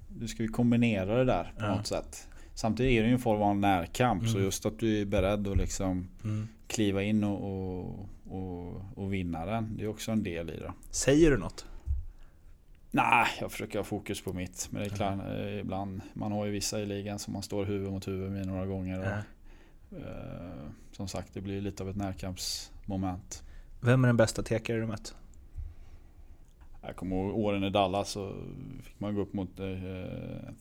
du 0.07 0.27
ska 0.27 0.43
ju 0.43 0.49
kombinera 0.49 1.17
det 1.17 1.25
där 1.25 1.53
på 1.57 1.65
ja. 1.65 1.75
något 1.75 1.87
sätt. 1.87 2.27
Samtidigt 2.53 2.97
är 2.97 3.01
det 3.01 3.07
ju 3.07 3.13
en 3.13 3.19
form 3.19 3.41
av 3.41 3.55
närkamp. 3.55 4.21
Mm. 4.21 4.33
Så 4.33 4.39
just 4.39 4.65
att 4.65 4.79
du 4.79 5.01
är 5.01 5.05
beredd 5.05 5.47
att 5.47 5.57
liksom 5.57 6.07
mm. 6.23 6.47
kliva 6.67 7.03
in 7.03 7.23
och, 7.23 7.43
och, 7.43 8.09
och, 8.29 8.81
och, 8.95 9.13
vinna 9.13 9.45
den. 9.45 9.77
Det 9.77 9.83
är 9.83 9.87
också 9.87 10.11
en 10.11 10.23
del 10.23 10.49
i 10.49 10.57
det. 10.57 10.73
Säger 10.89 11.31
du 11.31 11.37
något? 11.37 11.65
Nej, 12.91 13.27
jag 13.39 13.51
försöker 13.51 13.79
ha 13.79 13.83
fokus 13.83 14.21
på 14.21 14.33
mitt. 14.33 14.67
Men 14.71 14.81
det 14.81 14.87
är 14.87 14.95
klart, 14.95 15.13
mm. 15.13 15.59
ibland. 15.59 16.01
Man 16.13 16.31
har 16.31 16.45
ju 16.45 16.51
vissa 16.51 16.79
i 16.79 16.85
ligan 16.85 17.19
som 17.19 17.33
man 17.33 17.43
står 17.43 17.65
huvud 17.65 17.91
mot 17.91 18.07
huvud 18.07 18.31
med 18.31 18.47
några 18.47 18.65
gånger. 18.65 18.99
Och, 18.99 19.97
eh, 19.97 20.69
som 20.91 21.07
sagt, 21.07 21.33
det 21.33 21.41
blir 21.41 21.61
lite 21.61 21.83
av 21.83 21.89
ett 21.89 21.95
närkampsmoment. 21.95 23.43
Vem 23.85 24.03
är 24.03 24.07
den 24.07 24.17
bästa 24.17 24.43
tekare 24.43 24.79
du 24.79 24.85
mött? 24.85 25.15
Jag 26.81 26.95
kommer 26.95 27.15
ihåg 27.15 27.37
åren 27.37 27.63
i 27.63 27.69
Dallas 27.69 28.09
så 28.09 28.33
fick 28.83 28.99
man 28.99 29.15
gå 29.15 29.21
upp 29.21 29.33
mot 29.33 29.59
eh, 29.59 29.65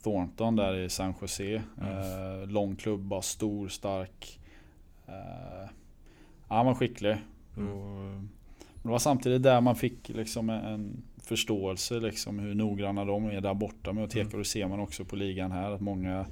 Thornton 0.02 0.56
där 0.56 0.74
i 0.74 0.88
San 0.88 1.14
Jose. 1.20 1.62
Mm. 1.80 2.42
Eh, 2.42 2.48
lång 2.48 2.76
klubba, 2.76 3.22
stor, 3.22 3.68
stark. 3.68 4.40
Eh, 5.06 5.70
han 6.48 6.66
var 6.66 6.74
skicklig. 6.74 7.16
Mm. 7.56 7.72
Och, 7.72 8.22
det 8.82 8.88
var 8.88 8.98
samtidigt 8.98 9.42
där 9.42 9.60
man 9.60 9.76
fick 9.76 10.08
liksom 10.08 10.50
en 10.50 11.02
förståelse 11.22 12.00
liksom 12.00 12.38
hur 12.38 12.54
noggranna 12.54 13.04
de 13.04 13.24
är 13.24 13.40
där 13.40 13.54
borta 13.54 13.92
med 13.92 14.04
att 14.04 14.10
teka. 14.10 14.26
Mm. 14.26 14.38
Det 14.38 14.44
ser 14.44 14.68
man 14.68 14.80
också 14.80 15.04
på 15.04 15.16
ligan 15.16 15.52
här 15.52 15.70
att 15.70 15.80
många 15.80 16.26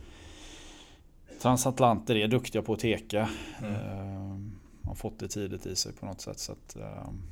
transatlanter 1.43 2.17
är 2.17 2.29
duktiga 2.29 2.63
på 2.63 2.73
att 2.73 2.81
teka. 2.81 3.29
Mm. 3.63 4.60
Har 4.91 4.95
fått 4.95 5.19
det 5.19 5.29
tidigt 5.29 5.67
i 5.67 5.77
sig 5.77 5.93
på 5.93 6.07
något 6.07 6.21
sätt. 6.21 6.39
Så 6.39 6.53
att, 6.53 6.77
ehm, 6.77 7.23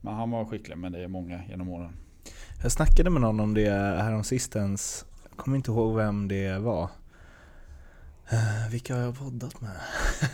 men 0.00 0.14
han 0.14 0.30
var 0.30 0.44
skicklig, 0.44 0.78
men 0.78 0.92
det 0.92 1.04
är 1.04 1.08
många 1.08 1.40
genom 1.48 1.68
åren. 1.68 1.92
Jag 2.62 2.72
snackade 2.72 3.10
med 3.10 3.22
någon 3.22 3.40
om 3.40 3.54
det 3.54 3.70
häromsistens. 3.70 5.04
Jag 5.28 5.38
kommer 5.38 5.56
inte 5.56 5.70
ihåg 5.70 5.96
vem 5.96 6.28
det 6.28 6.58
var. 6.58 6.82
Uh, 8.32 8.70
vilka 8.70 8.94
har 8.94 9.02
jag 9.02 9.18
poddat 9.18 9.60
med? 9.60 9.80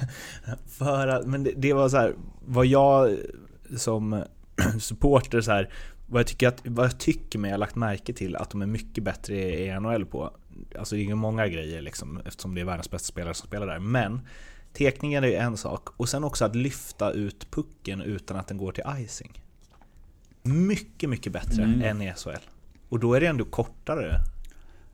För 0.66 1.08
att, 1.08 1.26
men 1.26 1.44
det, 1.44 1.52
det, 1.56 1.72
var 1.72 1.88
så 1.88 1.96
här, 1.96 2.14
vad 2.46 2.66
jag 2.66 3.16
som 3.76 4.24
supporter 4.80 5.40
så 5.40 5.50
här, 5.50 5.74
vad 6.06 6.20
jag, 6.20 6.26
tycker 6.26 6.48
att, 6.48 6.62
vad 6.64 6.86
jag 6.86 6.98
tycker 6.98 7.38
mig 7.38 7.50
har 7.50 7.58
lagt 7.58 7.74
märke 7.74 8.12
till 8.12 8.36
att 8.36 8.50
de 8.50 8.62
är 8.62 8.66
mycket 8.66 9.04
bättre 9.04 9.34
i 9.36 9.80
NHL 9.80 10.06
på. 10.06 10.30
Alltså 10.78 10.94
det 10.94 11.02
är 11.02 11.04
ju 11.04 11.14
många 11.14 11.48
grejer 11.48 11.82
liksom, 11.82 12.20
eftersom 12.24 12.54
det 12.54 12.60
är 12.60 12.64
världens 12.64 12.90
bästa 12.90 13.06
spelare 13.06 13.34
som 13.34 13.46
spelar 13.46 13.66
där. 13.66 13.78
Men 13.78 14.20
tekningen 14.74 15.24
är 15.24 15.28
ju 15.28 15.34
en 15.34 15.56
sak. 15.56 15.88
Och 15.96 16.08
sen 16.08 16.24
också 16.24 16.44
att 16.44 16.56
lyfta 16.56 17.10
ut 17.10 17.50
pucken 17.50 18.00
utan 18.00 18.36
att 18.36 18.48
den 18.48 18.56
går 18.56 18.72
till 18.72 18.84
icing. 18.98 19.42
Mycket, 20.42 21.10
mycket 21.10 21.32
bättre 21.32 21.62
mm. 21.62 21.82
än 21.82 22.02
i 22.02 22.12
SHL. 22.16 22.30
Och 22.88 23.00
då 23.00 23.14
är 23.14 23.20
det 23.20 23.26
ändå 23.26 23.44
kortare. 23.44 24.20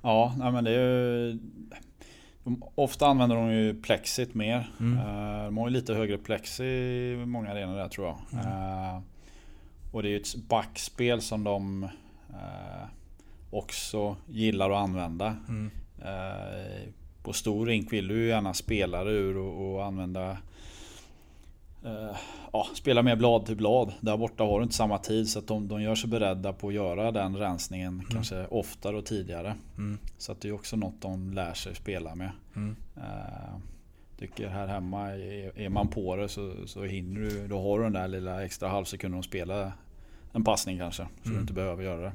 Ja, 0.03 0.35
nej 0.39 0.53
men 0.53 0.65
det 0.65 0.71
är 0.71 0.75
ju... 0.75 1.39
Ofta 2.75 3.07
använder 3.07 3.37
de 3.37 3.53
ju 3.53 3.83
plexit 3.83 4.35
mer. 4.35 4.71
Mm. 4.81 4.99
Uh, 4.99 5.45
de 5.45 5.57
har 5.57 5.69
ju 5.69 5.73
lite 5.73 5.95
högre 5.95 6.19
plexi 6.19 6.65
i 6.65 7.27
många 7.27 7.51
arenor 7.51 7.77
där 7.77 7.89
tror 7.89 8.07
jag. 8.07 8.19
Mm. 8.33 8.47
Uh, 8.47 9.01
och 9.93 10.03
det 10.03 10.09
är 10.09 10.11
ju 10.11 10.21
ett 10.21 10.35
backspel 10.35 11.21
som 11.21 11.45
de 11.45 11.85
uh, 12.31 12.87
också 13.51 14.17
gillar 14.27 14.71
att 14.71 14.77
använda. 14.77 15.37
Mm. 15.49 15.71
På 17.23 17.33
stor 17.33 17.67
rink 17.67 17.93
vill 17.93 18.09
du 18.09 18.15
ju 18.15 18.29
gärna 18.29 18.55
spela 18.55 19.03
ur 19.03 19.37
och, 19.37 19.75
och 19.75 19.85
använda 19.85 20.37
Uh, 21.85 22.17
ja, 22.53 22.67
spela 22.75 23.03
mer 23.03 23.17
blad 23.17 23.47
till 23.47 23.57
blad. 23.57 23.93
Där 24.01 24.17
borta 24.17 24.45
har 24.45 24.59
du 24.59 24.63
inte 24.63 24.75
samma 24.75 24.99
tid 24.99 25.29
så 25.29 25.39
att 25.39 25.47
de, 25.47 25.69
de 25.69 25.83
gör 25.83 25.95
sig 25.95 26.11
beredda 26.11 26.53
på 26.53 26.69
att 26.69 26.75
göra 26.75 27.13
den 27.13 27.37
rensningen 27.37 27.95
mm. 27.95 28.07
kanske 28.11 28.47
oftare 28.47 28.97
och 28.97 29.07
tidigare. 29.07 29.55
Mm. 29.79 29.99
Så 30.19 30.33
att 30.33 30.41
det 30.41 30.49
är 30.49 30.53
också 30.53 30.77
något 30.77 31.01
de 31.01 31.33
lär 31.33 31.55
sig 31.55 31.75
spela 31.75 32.15
med. 32.15 32.31
Mm. 32.57 32.77
Uh, 32.97 33.59
tycker 34.19 34.49
här 34.49 34.67
hemma, 34.67 35.11
är, 35.11 35.59
är 35.59 35.69
man 35.69 35.89
på 35.89 36.17
det 36.17 36.29
så, 36.29 36.53
så 36.67 36.85
hinner 36.85 37.21
du, 37.21 37.49
då 37.49 37.63
har 37.63 37.79
du 37.79 37.85
den 37.85 37.93
där 37.93 38.09
lilla 38.09 38.45
extra 38.45 38.69
halvsekunden 38.69 39.21
att 39.21 39.27
spela 39.27 39.73
en 40.33 40.45
passning 40.45 40.79
kanske. 40.79 41.03
Så 41.23 41.29
mm. 41.29 41.35
du 41.35 41.41
inte 41.41 41.53
behöver 41.53 41.85
göra 41.85 42.01
det. 42.01 42.13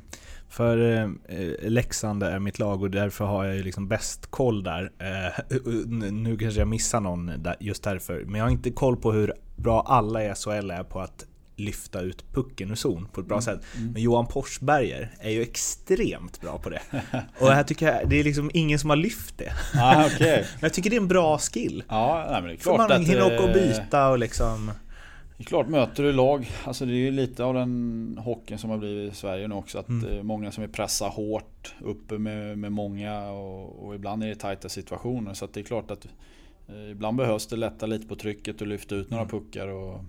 För 0.49 1.01
eh, 1.27 1.69
Leksand 1.69 2.23
är 2.23 2.39
mitt 2.39 2.59
lag 2.59 2.81
och 2.81 2.91
därför 2.91 3.25
har 3.25 3.45
jag 3.45 3.55
ju 3.55 3.63
liksom 3.63 3.87
bäst 3.87 4.31
koll 4.31 4.63
där. 4.63 4.91
Eh, 4.99 5.57
nu 6.11 6.37
kanske 6.37 6.59
jag 6.59 6.67
missar 6.67 6.99
någon 6.99 7.31
där, 7.37 7.55
just 7.59 7.83
därför. 7.83 8.23
Men 8.25 8.35
jag 8.35 8.45
har 8.45 8.51
inte 8.51 8.71
koll 8.71 8.97
på 8.97 9.11
hur 9.11 9.33
bra 9.55 9.81
alla 9.81 10.23
i 10.23 10.33
SHL 10.35 10.71
är 10.71 10.83
på 10.83 10.99
att 10.99 11.25
lyfta 11.57 12.01
ut 12.01 12.33
pucken 12.33 12.71
ur 12.71 12.75
zon 12.75 13.07
på 13.11 13.21
ett 13.21 13.27
bra 13.27 13.35
mm. 13.35 13.41
sätt. 13.41 13.59
Mm. 13.75 13.91
Men 13.91 14.01
Johan 14.01 14.27
Forsberger 14.27 15.11
är 15.19 15.29
ju 15.29 15.41
extremt 15.41 16.41
bra 16.41 16.57
på 16.57 16.69
det. 16.69 16.81
Och 17.39 17.51
här 17.51 17.63
tycker 17.63 17.93
jag, 17.93 18.09
det 18.09 18.19
är 18.19 18.23
liksom 18.23 18.51
ingen 18.53 18.79
som 18.79 18.89
har 18.89 18.97
lyft 18.97 19.37
det. 19.37 19.53
Ah, 19.73 20.05
okay. 20.05 20.37
men 20.53 20.59
jag 20.59 20.73
tycker 20.73 20.89
det 20.89 20.95
är 20.95 21.01
en 21.01 21.07
bra 21.07 21.37
skill. 21.37 21.83
Ja, 21.89 22.27
nej, 22.31 22.41
men 22.41 22.49
det 22.49 22.55
är 22.55 22.57
klart 22.57 22.77
För 22.77 22.89
man 22.89 23.05
hinner 23.05 23.25
åka 23.25 23.43
och 23.43 23.53
byta 23.53 24.09
och 24.09 24.19
liksom... 24.19 24.71
Det 25.37 25.43
är 25.43 25.45
klart, 25.45 25.67
möter 25.67 26.03
du 26.03 26.11
lag, 26.11 26.51
alltså 26.63 26.85
det 26.85 26.91
är 26.91 26.95
ju 26.95 27.11
lite 27.11 27.43
av 27.43 27.53
den 27.53 28.19
hockeyn 28.23 28.59
som 28.59 28.69
har 28.69 28.77
blivit 28.77 29.13
i 29.13 29.15
Sverige 29.15 29.47
nu 29.47 29.55
också. 29.55 29.79
Att 29.79 29.89
mm. 29.89 30.27
många 30.27 30.51
som 30.51 30.61
vill 30.61 30.71
pressa 30.71 31.07
hårt 31.07 31.75
uppe 31.81 32.17
med, 32.17 32.57
med 32.57 32.71
många 32.71 33.29
och, 33.29 33.85
och, 33.85 33.95
ibland 33.95 34.23
är 34.23 34.27
det 34.27 34.35
tajta 34.35 34.69
situationer. 34.69 35.33
Så 35.33 35.47
det 35.53 35.59
är 35.59 35.63
klart 35.63 35.91
att 35.91 36.07
eh, 36.67 36.91
ibland 36.91 37.17
behövs 37.17 37.47
det 37.47 37.55
lätta 37.55 37.85
lite 37.85 38.07
på 38.07 38.15
trycket 38.15 38.61
och 38.61 38.67
lyfta 38.67 38.95
ut 38.95 39.09
några 39.09 39.23
mm. 39.23 39.31
puckar. 39.31 39.67
Och 39.67 40.01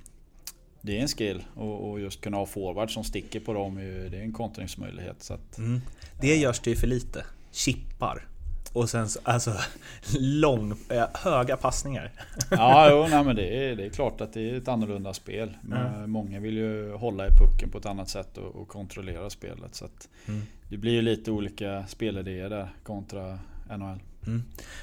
det 0.80 0.98
är 0.98 1.02
en 1.02 1.08
skill 1.08 1.44
och, 1.54 1.90
och 1.90 2.00
just 2.00 2.20
kunna 2.20 2.36
ha 2.36 2.46
forward 2.46 2.94
som 2.94 3.04
sticker 3.04 3.40
på 3.40 3.52
dem, 3.52 3.74
det 4.10 4.16
är 4.18 4.22
en 4.22 4.32
kontringsmöjlighet. 4.32 5.22
Så 5.22 5.34
att, 5.34 5.58
mm. 5.58 5.80
Det 6.20 6.36
görs 6.36 6.60
det 6.60 6.70
ju 6.70 6.76
för 6.76 6.86
lite. 6.86 7.24
Chippar. 7.52 8.26
Och 8.72 8.90
sen 8.90 9.08
så, 9.08 9.20
alltså 9.22 9.52
lång, 10.18 10.74
eh, 10.88 11.06
höga 11.14 11.56
passningar. 11.56 12.10
Ja, 12.50 12.90
jo, 12.90 13.06
nej, 13.10 13.24
men 13.24 13.36
det 13.36 13.70
är, 13.70 13.76
det 13.76 13.86
är 13.86 13.90
klart 13.90 14.20
att 14.20 14.32
det 14.32 14.50
är 14.50 14.54
ett 14.56 14.68
annorlunda 14.68 15.14
spel. 15.14 15.56
Mm. 15.72 16.10
Många 16.10 16.40
vill 16.40 16.56
ju 16.56 16.92
hålla 16.92 17.26
i 17.26 17.30
pucken 17.30 17.70
på 17.70 17.78
ett 17.78 17.86
annat 17.86 18.08
sätt 18.08 18.38
och, 18.38 18.56
och 18.56 18.68
kontrollera 18.68 19.30
spelet. 19.30 19.74
Så 19.74 19.88
mm. 20.28 20.42
Det 20.68 20.76
blir 20.76 20.92
ju 20.92 21.02
lite 21.02 21.30
olika 21.30 21.86
spelidéer 21.86 22.50
där 22.50 22.68
kontra 22.82 23.38
NHL. 23.78 24.00
Mm. 24.26 24.42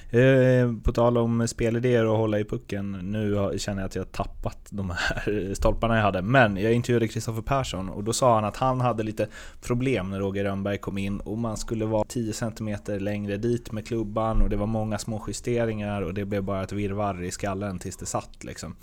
Eh, 0.10 0.84
på 0.84 0.92
tal 0.92 1.18
om 1.18 1.48
spelidéer 1.48 2.06
och 2.06 2.18
hålla 2.18 2.40
i 2.40 2.44
pucken. 2.44 2.92
Nu 2.92 3.52
känner 3.58 3.82
jag 3.82 3.88
att 3.88 3.96
jag 3.96 4.12
tappat 4.12 4.68
de 4.70 4.90
här 4.90 5.54
stolparna 5.54 5.96
jag 5.96 6.04
hade. 6.04 6.22
Men 6.22 6.58
jag 6.58 6.74
intervjuade 6.74 7.08
Kristoffer 7.08 7.42
Persson 7.42 7.90
och 7.90 8.04
då 8.04 8.14
sa 8.14 8.36
han 8.36 8.46
att 8.46 8.58
han 8.58 8.82
hade 8.82 9.04
lite 9.04 9.28
problem 9.62 10.10
när 10.10 10.20
Roger 10.20 10.44
Rönnberg 10.44 10.78
kom 10.78 10.98
in 10.98 11.20
och 11.20 11.38
man 11.38 11.58
skulle 11.58 11.86
vara 11.86 12.04
10 12.04 12.34
cm 12.34 12.78
längre 12.88 13.38
dit 13.38 13.72
med 13.72 13.88
klubban 13.88 14.42
och 14.42 14.50
det 14.50 14.56
var 14.56 14.68
många 14.68 14.98
små 14.98 15.26
justeringar 15.28 16.02
och 16.02 16.14
det 16.14 16.26
blev 16.26 16.44
bara 16.44 16.64
ett 16.64 16.72
virrvarr 16.72 17.24
i 17.24 17.32
skallen 17.32 17.80
tills 17.80 17.98
det 17.98 18.06
satt 18.06 18.44
liksom. 18.44 18.76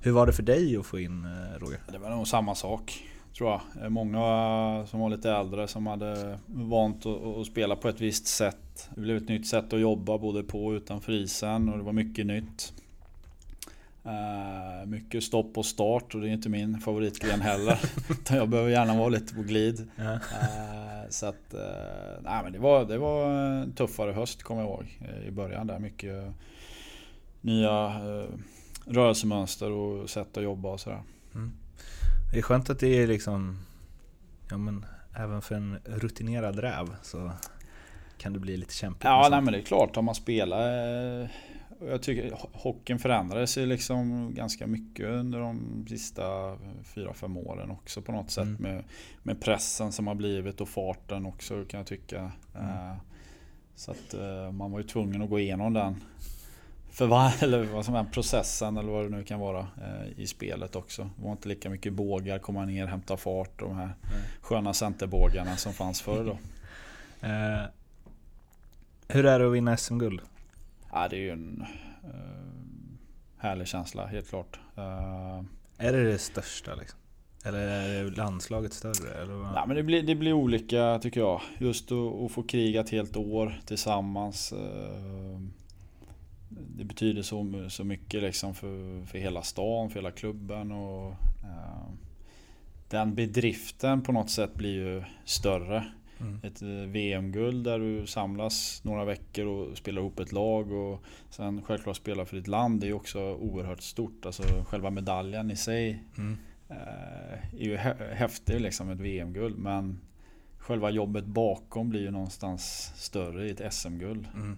Hur 0.00 0.12
var 0.12 0.26
det 0.26 0.32
för 0.32 0.42
dig 0.42 0.76
att 0.76 0.86
få 0.86 0.98
in 0.98 1.24
eh, 1.24 1.60
Roger? 1.60 1.80
Det 1.92 1.98
var 1.98 2.10
nog 2.10 2.28
samma 2.28 2.54
sak. 2.54 3.02
Tror 3.38 3.50
jag. 3.50 3.92
Många 3.92 4.86
som 4.86 5.00
var 5.00 5.10
lite 5.10 5.30
äldre 5.30 5.68
som 5.68 5.86
hade 5.86 6.38
vant 6.46 7.06
att 7.06 7.46
spela 7.46 7.76
på 7.76 7.88
ett 7.88 8.00
visst 8.00 8.26
sätt. 8.26 8.90
Det 8.94 9.00
blev 9.00 9.16
ett 9.16 9.28
nytt 9.28 9.46
sätt 9.46 9.72
att 9.72 9.80
jobba 9.80 10.18
både 10.18 10.42
på 10.42 10.66
och 10.66 10.72
utanför 10.72 11.12
isen 11.12 11.68
och 11.68 11.78
det 11.78 11.84
var 11.84 11.92
mycket 11.92 12.26
nytt. 12.26 12.72
Uh, 14.06 14.86
mycket 14.86 15.24
stopp 15.24 15.58
och 15.58 15.66
start 15.66 16.14
och 16.14 16.20
det 16.20 16.28
är 16.28 16.32
inte 16.32 16.48
min 16.48 16.80
favoritgren 16.80 17.40
heller. 17.40 17.80
jag 18.30 18.48
behöver 18.48 18.70
gärna 18.70 18.98
vara 18.98 19.08
lite 19.08 19.34
på 19.34 19.42
glid. 19.42 19.88
Ja. 19.96 20.12
Uh, 20.12 21.08
så 21.10 21.26
att, 21.26 21.54
nej, 22.22 22.42
men 22.42 22.52
det, 22.52 22.58
var, 22.58 22.84
det 22.84 22.98
var 22.98 23.30
en 23.30 23.72
tuffare 23.72 24.12
höst 24.12 24.42
kommer 24.42 24.62
jag 24.62 24.70
ihåg. 24.70 24.98
I 25.26 25.30
början 25.30 25.66
där 25.66 25.78
mycket 25.78 26.32
nya 27.40 27.92
rörelsemönster 28.84 29.70
och 29.70 30.10
sätt 30.10 30.36
att 30.36 30.44
jobba 30.44 30.68
och 30.68 30.80
sådär. 30.80 31.02
Det 32.32 32.38
är 32.38 32.42
skönt 32.42 32.70
att 32.70 32.78
det 32.78 33.02
är 33.02 33.06
liksom, 33.06 33.58
ja 34.50 34.58
men 34.58 34.86
även 35.16 35.42
för 35.42 35.54
en 35.54 35.78
rutinerad 35.84 36.58
räv 36.58 36.96
så 37.02 37.32
kan 38.18 38.32
det 38.32 38.38
bli 38.38 38.56
lite 38.56 38.74
kämpigt. 38.74 39.04
Ja, 39.04 39.28
nej, 39.30 39.40
men 39.40 39.52
det 39.52 39.58
är 39.58 39.62
klart 39.62 39.96
om 39.96 40.04
man 40.04 40.14
spelar. 40.14 40.68
Eh, 41.22 41.28
jag 41.80 42.02
tycker 42.02 42.38
hockeyn 42.52 42.98
förändrades 42.98 43.58
ju 43.58 43.66
liksom 43.66 44.34
ganska 44.34 44.66
mycket 44.66 45.06
under 45.06 45.40
de 45.40 45.86
sista 45.88 46.22
4-5 46.94 47.46
åren 47.46 47.70
också 47.70 48.02
på 48.02 48.12
något 48.12 48.30
sätt. 48.30 48.44
Mm. 48.44 48.62
Med, 48.62 48.84
med 49.22 49.40
pressen 49.40 49.92
som 49.92 50.06
har 50.06 50.14
blivit 50.14 50.60
och 50.60 50.68
farten 50.68 51.26
också 51.26 51.64
kan 51.64 51.78
jag 51.78 51.86
tycka. 51.86 52.32
Mm. 52.54 52.68
Eh, 52.68 52.96
så 53.74 53.90
att 53.90 54.14
eh, 54.14 54.52
man 54.52 54.70
var 54.70 54.78
ju 54.78 54.86
tvungen 54.86 55.22
att 55.22 55.30
gå 55.30 55.38
igenom 55.38 55.72
den 55.72 56.04
för 56.90 57.06
vad, 57.06 57.32
eller 57.42 57.64
vad 57.64 57.84
som 57.84 57.94
är 57.94 58.04
processen 58.04 58.76
eller 58.76 58.92
vad 58.92 59.04
det 59.04 59.16
nu 59.16 59.24
kan 59.24 59.40
vara 59.40 59.58
eh, 59.58 60.20
i 60.20 60.26
spelet 60.26 60.76
också. 60.76 61.10
Det 61.16 61.24
var 61.24 61.32
inte 61.32 61.48
lika 61.48 61.70
mycket 61.70 61.92
bågar, 61.92 62.38
komma 62.38 62.64
ner, 62.64 62.86
hämta 62.86 63.16
fart. 63.16 63.58
De 63.58 63.76
här 63.76 63.84
mm. 63.84 63.96
sköna 64.40 64.74
centerbågarna 64.74 65.56
som 65.56 65.72
fanns 65.72 66.00
förr 66.00 66.24
då. 66.24 66.38
Eh, 67.20 67.62
hur 69.08 69.26
är 69.26 69.38
det 69.38 69.46
att 69.46 69.52
vinna 69.52 69.76
SM-guld? 69.76 70.20
Ja, 70.92 71.08
det 71.08 71.16
är 71.16 71.20
ju 71.20 71.30
en 71.30 71.64
eh, 72.04 72.48
härlig 73.38 73.66
känsla, 73.66 74.06
helt 74.06 74.28
klart. 74.28 74.60
Uh, 74.78 75.42
är 75.78 75.92
det 75.92 76.04
det 76.04 76.18
största 76.18 76.74
liksom? 76.74 76.98
Eller 77.44 77.58
är 77.58 78.10
landslaget 78.10 78.72
större? 78.72 79.22
Eller 79.22 79.34
vad? 79.34 79.52
Nej, 79.54 79.62
men 79.66 79.76
det, 79.76 79.82
blir, 79.82 80.02
det 80.02 80.14
blir 80.14 80.32
olika 80.32 80.98
tycker 81.02 81.20
jag. 81.20 81.40
Just 81.58 81.92
att, 81.92 82.14
att 82.24 82.32
få 82.32 82.42
kriga 82.42 82.80
ett 82.80 82.90
helt 82.90 83.16
år 83.16 83.60
tillsammans. 83.66 84.52
Uh, 84.52 85.40
det 86.48 86.84
betyder 86.84 87.22
så, 87.22 87.66
så 87.68 87.84
mycket 87.84 88.22
liksom 88.22 88.54
för, 88.54 89.04
för 89.06 89.18
hela 89.18 89.42
stan, 89.42 89.90
för 89.90 89.98
hela 90.00 90.10
klubben. 90.10 90.72
Och, 90.72 91.10
uh, 91.44 91.90
den 92.88 93.14
bedriften 93.14 94.02
på 94.02 94.12
något 94.12 94.30
sätt 94.30 94.54
blir 94.54 94.74
ju 94.74 95.02
större. 95.24 95.84
Mm. 96.20 96.40
Ett 96.42 96.62
eh, 96.62 96.68
VM-guld 96.68 97.64
där 97.64 97.78
du 97.78 98.06
samlas 98.06 98.80
några 98.84 99.04
veckor 99.04 99.46
och 99.46 99.78
spelar 99.78 100.02
ihop 100.02 100.20
ett 100.20 100.32
lag 100.32 100.72
och 100.72 101.04
sen 101.30 101.62
självklart 101.62 101.96
spela 101.96 102.24
för 102.24 102.36
ditt 102.36 102.48
land. 102.48 102.80
Det 102.80 102.88
är 102.88 102.92
också 102.92 103.20
oerhört 103.20 103.82
stort. 103.82 104.26
Alltså 104.26 104.42
själva 104.42 104.90
medaljen 104.90 105.50
i 105.50 105.56
sig 105.56 106.04
mm. 106.18 106.38
eh, 106.68 107.60
är 107.60 107.64
ju 107.64 107.76
häftig 108.14 108.60
liksom, 108.60 108.90
ett 108.90 109.00
VM-guld. 109.00 109.58
Men 109.58 110.00
själva 110.68 110.90
jobbet 110.90 111.26
bakom 111.26 111.88
blir 111.88 112.00
ju 112.00 112.10
någonstans 112.10 112.92
större 112.96 113.48
i 113.48 113.50
ett 113.50 113.74
SM-guld. 113.74 114.28
Mm. 114.34 114.56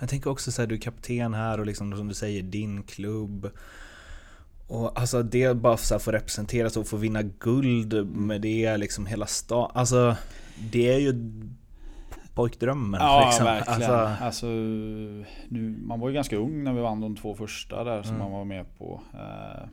Jag 0.00 0.08
tänker 0.08 0.30
också 0.30 0.52
så 0.52 0.62
här, 0.62 0.66
du 0.66 0.74
är 0.74 0.78
kapten 0.78 1.34
här 1.34 1.60
och 1.60 1.66
liksom 1.66 1.96
som 1.96 2.08
du 2.08 2.14
säger 2.14 2.42
din 2.42 2.82
klubb. 2.82 3.50
Och 4.66 5.00
alltså 5.00 5.22
det 5.22 5.56
bara 5.56 5.74
att 5.74 6.02
få 6.02 6.10
representeras 6.10 6.76
och 6.76 6.86
få 6.86 6.96
vinna 6.96 7.22
guld 7.22 8.16
med 8.16 8.40
det, 8.40 8.76
liksom 8.76 9.06
hela 9.06 9.26
stan. 9.26 9.70
Alltså 9.74 10.16
det 10.72 10.94
är 10.94 10.98
ju 10.98 11.32
pojkdrömmen. 12.34 13.00
Ja, 13.00 13.26
liksom. 13.26 13.44
verkligen. 13.44 13.90
Alltså, 13.90 14.24
alltså, 14.24 14.46
nu, 15.48 15.78
man 15.82 16.00
var 16.00 16.08
ju 16.08 16.14
ganska 16.14 16.36
ung 16.36 16.64
när 16.64 16.72
vi 16.72 16.80
vann 16.80 17.00
de 17.00 17.16
två 17.16 17.34
första 17.34 17.84
där 17.84 18.02
som 18.02 18.14
mm. 18.14 18.22
man 18.22 18.32
var 18.32 18.44
med 18.44 18.78
på. 18.78 19.00
Eh, 19.14 19.68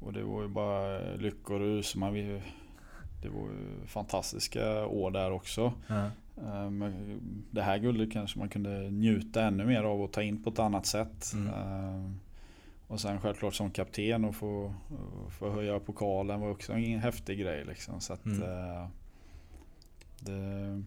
och 0.00 0.12
det 0.12 0.22
var 0.22 0.42
ju 0.42 0.48
bara 0.48 0.98
lyckorus. 1.14 1.96
Man, 1.96 2.12
det 3.22 3.28
var 3.28 3.40
ju 3.40 3.86
fantastiska 3.86 4.86
år 4.86 5.10
där 5.10 5.30
också. 5.30 5.72
Mm. 5.88 6.82
Eh, 6.82 6.90
det 7.50 7.62
här 7.62 7.78
guldet 7.78 8.12
kanske 8.12 8.38
man 8.38 8.48
kunde 8.48 8.90
njuta 8.90 9.44
ännu 9.44 9.66
mer 9.66 9.82
av 9.82 10.02
och 10.02 10.12
ta 10.12 10.22
in 10.22 10.42
på 10.42 10.50
ett 10.50 10.58
annat 10.58 10.86
sätt. 10.86 11.32
Mm. 11.34 11.46
Eh, 11.48 12.10
och 12.86 13.00
sen 13.00 13.20
självklart 13.20 13.54
som 13.54 13.70
kapten 13.70 14.24
och 14.24 14.34
få, 14.34 14.74
få 15.38 15.50
höja 15.50 15.80
pokalen 15.80 16.40
var 16.40 16.50
också 16.50 16.72
en 16.72 16.98
häftig 16.98 17.38
grej. 17.38 17.64
Liksom. 17.64 18.00
Så 18.00 18.12
att, 18.12 18.24
mm. 18.24 18.42
eh, 18.42 18.86
det, 20.20 20.82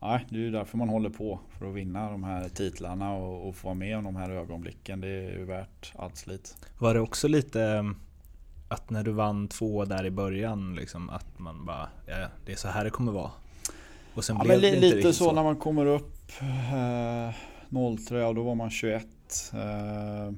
nej, 0.00 0.26
det 0.28 0.36
är 0.36 0.40
ju 0.40 0.50
därför 0.50 0.78
man 0.78 0.88
håller 0.88 1.10
på. 1.10 1.40
För 1.58 1.68
att 1.68 1.74
vinna 1.74 2.10
de 2.10 2.24
här 2.24 2.48
titlarna 2.48 3.12
och, 3.12 3.48
och 3.48 3.56
få 3.56 3.68
vara 3.68 3.74
med 3.74 3.98
om 3.98 4.04
de 4.04 4.16
här 4.16 4.30
ögonblicken. 4.30 5.00
Det 5.00 5.08
är 5.08 5.38
ju 5.38 5.44
värt 5.44 5.92
allt 5.96 6.16
slit. 6.16 6.56
Var 6.78 6.94
det 6.94 7.00
också 7.00 7.28
lite 7.28 7.62
eh, 7.62 7.82
att 8.68 8.90
när 8.90 9.04
du 9.04 9.12
vann 9.12 9.48
två 9.48 9.84
där 9.84 10.06
i 10.06 10.10
början, 10.10 10.74
liksom, 10.74 11.10
att 11.10 11.38
man 11.38 11.64
bara, 11.64 11.88
ja, 12.06 12.26
det 12.46 12.52
är 12.52 12.56
så 12.56 12.68
här 12.68 12.84
det 12.84 12.90
kommer 12.90 13.12
vara? 13.12 13.30
Och 14.14 14.24
sen 14.24 14.36
ja, 14.36 14.44
blev 14.44 14.60
det 14.60 14.80
lite 14.80 15.12
så, 15.12 15.24
så, 15.24 15.32
när 15.32 15.42
man 15.42 15.56
kommer 15.56 15.86
upp 15.86 16.32
eh, 16.40 17.34
03 18.08 18.24
och 18.24 18.34
då 18.34 18.42
var 18.42 18.54
man 18.54 18.70
21. 18.70 19.06
Eh, 19.52 20.34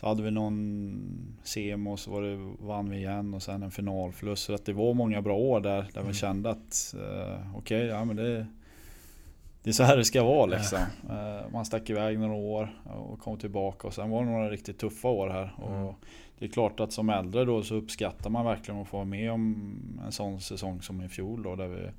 så 0.00 0.06
hade 0.06 0.22
vi 0.22 0.30
någon 0.30 1.38
sem 1.42 1.86
och 1.86 1.98
så 1.98 2.10
var 2.10 2.22
det, 2.22 2.54
vann 2.60 2.90
vi 2.90 2.96
igen 2.96 3.34
och 3.34 3.42
sen 3.42 3.62
en 3.62 3.70
finalförlust. 3.70 4.44
Så 4.44 4.54
att 4.54 4.64
det 4.64 4.72
var 4.72 4.94
många 4.94 5.22
bra 5.22 5.36
år 5.36 5.60
där, 5.60 5.86
där 5.92 6.00
mm. 6.00 6.12
vi 6.12 6.14
kände 6.14 6.50
att 6.50 6.94
uh, 6.96 7.56
okej, 7.56 7.78
okay, 7.78 7.86
ja 7.86 8.04
men 8.04 8.16
det, 8.16 8.46
det 9.62 9.70
är 9.70 9.72
så 9.74 9.82
här 9.82 9.96
det 9.96 10.04
ska 10.04 10.24
vara 10.24 10.46
liksom. 10.46 10.78
Uh, 10.78 11.52
man 11.52 11.64
stack 11.64 11.90
iväg 11.90 12.18
några 12.18 12.34
år 12.34 12.82
och 12.84 13.20
kom 13.20 13.38
tillbaka 13.38 13.86
och 13.86 13.94
sen 13.94 14.10
var 14.10 14.24
det 14.24 14.30
några 14.30 14.50
riktigt 14.50 14.78
tuffa 14.78 15.08
år 15.08 15.28
här. 15.28 15.54
Mm. 15.66 15.84
Och 15.84 15.94
det 16.38 16.44
är 16.44 16.48
klart 16.48 16.80
att 16.80 16.92
som 16.92 17.10
äldre 17.10 17.44
då 17.44 17.62
så 17.62 17.74
uppskattar 17.74 18.30
man 18.30 18.44
verkligen 18.44 18.80
att 18.80 18.88
få 18.88 18.96
vara 18.96 19.06
med 19.06 19.32
om 19.32 20.00
en 20.06 20.12
sån 20.12 20.40
säsong 20.40 20.82
som 20.82 21.02
i 21.02 21.08
fjol 21.08 21.42
då 21.42 21.56
där 21.56 21.68
vi 21.68 21.90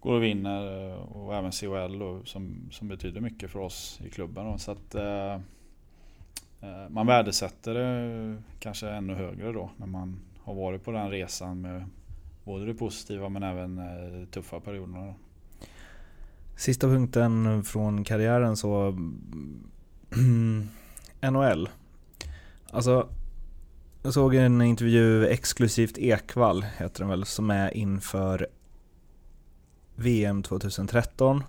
går 0.00 0.14
och 0.14 0.22
vinner 0.22 0.90
eh, 0.90 0.94
och 0.94 1.34
även 1.34 1.52
CHL 1.52 1.98
då, 1.98 2.20
som, 2.24 2.68
som 2.70 2.88
betyder 2.88 3.20
mycket 3.20 3.50
för 3.50 3.58
oss 3.58 4.00
i 4.04 4.10
klubben. 4.10 4.46
Då. 4.46 4.58
Så 4.58 4.70
att, 4.70 4.94
eh, 4.94 5.32
eh, 6.60 6.88
man 6.88 7.06
värdesätter 7.06 7.74
det 7.74 8.42
kanske 8.58 8.88
ännu 8.88 9.14
högre 9.14 9.52
då 9.52 9.70
när 9.76 9.86
man 9.86 10.20
har 10.42 10.54
varit 10.54 10.84
på 10.84 10.90
den 10.90 11.10
resan 11.10 11.60
med 11.60 11.84
både 12.44 12.66
det 12.66 12.74
positiva 12.74 13.28
men 13.28 13.42
även 13.42 13.78
eh, 13.78 14.28
tuffa 14.28 14.60
perioderna. 14.60 15.14
Sista 16.56 16.86
punkten 16.86 17.64
från 17.64 18.04
karriären 18.04 18.56
så 18.56 18.98
NHL. 21.30 21.68
Alltså, 22.70 23.08
jag 24.02 24.14
såg 24.14 24.34
en 24.34 24.62
intervju, 24.62 25.26
exklusivt 25.26 25.98
Ekvall 25.98 26.62
heter 26.62 27.00
den 27.00 27.08
väl, 27.08 27.24
som 27.24 27.50
är 27.50 27.76
inför 27.76 28.46
VM 29.96 30.42
2013. 30.42 31.42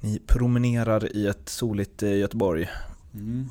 Ni 0.00 0.22
promenerar 0.26 1.16
i 1.16 1.26
ett 1.26 1.48
soligt 1.48 2.02
eh, 2.02 2.18
Göteborg 2.18 2.68
Mm. 3.14 3.48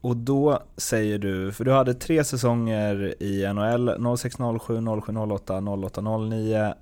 Och 0.00 0.16
då 0.16 0.62
säger 0.76 1.18
du, 1.18 1.52
för 1.52 1.64
du 1.64 1.72
hade 1.72 1.94
tre 1.94 2.24
säsonger 2.24 3.22
i 3.22 3.52
NHL, 3.52 4.16
0607, 4.18 4.80
0708, 5.04 5.58
0809. 5.58 6.74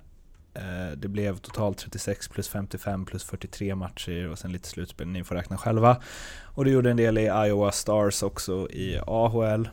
Eh, 0.53 0.97
det 0.97 1.07
blev 1.07 1.37
totalt 1.37 1.77
36 1.77 2.27
plus 2.27 2.49
55 2.49 3.05
plus 3.05 3.23
43 3.23 3.75
matcher 3.75 4.29
och 4.29 4.39
sen 4.39 4.51
lite 4.51 4.67
slutspel, 4.67 5.07
ni 5.07 5.23
får 5.23 5.35
räkna 5.35 5.57
själva. 5.57 6.01
Och 6.45 6.65
du 6.65 6.71
gjorde 6.71 6.91
en 6.91 6.97
del 6.97 7.17
i 7.17 7.21
Iowa 7.21 7.71
Stars 7.71 8.23
också 8.23 8.69
i 8.69 8.99
AHL. 9.07 9.69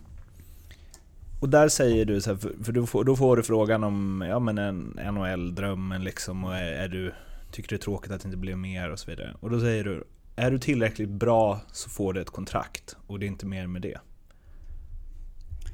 Och 1.41 1.49
där 1.49 1.69
säger 1.69 2.05
du, 2.05 2.21
så 2.21 2.31
här, 2.31 2.65
för 2.65 2.73
då 2.73 2.87
får, 2.87 3.05
då 3.05 3.17
får 3.17 3.37
du 3.37 3.43
frågan 3.43 3.85
om 3.85 4.25
ja, 4.29 4.39
men 4.39 4.59
en 4.59 4.99
NHL-drömmen 5.13 6.05
liksom, 6.05 6.45
och 6.45 6.57
är, 6.57 6.73
är 6.73 6.89
du, 6.89 7.13
tycker 7.51 7.69
det 7.69 7.77
är 7.77 7.85
tråkigt 7.85 8.13
att 8.13 8.21
det 8.21 8.27
inte 8.27 8.37
blev 8.37 8.59
mer 8.59 8.91
och 8.91 8.99
så 8.99 9.11
vidare. 9.11 9.35
Och 9.41 9.51
då 9.51 9.61
säger 9.61 9.85
du, 9.85 10.05
är 10.37 10.51
du 10.51 10.59
tillräckligt 10.59 11.09
bra 11.09 11.61
så 11.73 11.91
får 11.91 12.13
du 12.13 12.21
ett 12.21 12.31
kontrakt 12.31 12.97
och 13.07 13.19
det 13.19 13.27
är 13.27 13.29
inte 13.29 13.47
mer 13.47 13.67
med 13.67 13.83
det. 13.83 13.99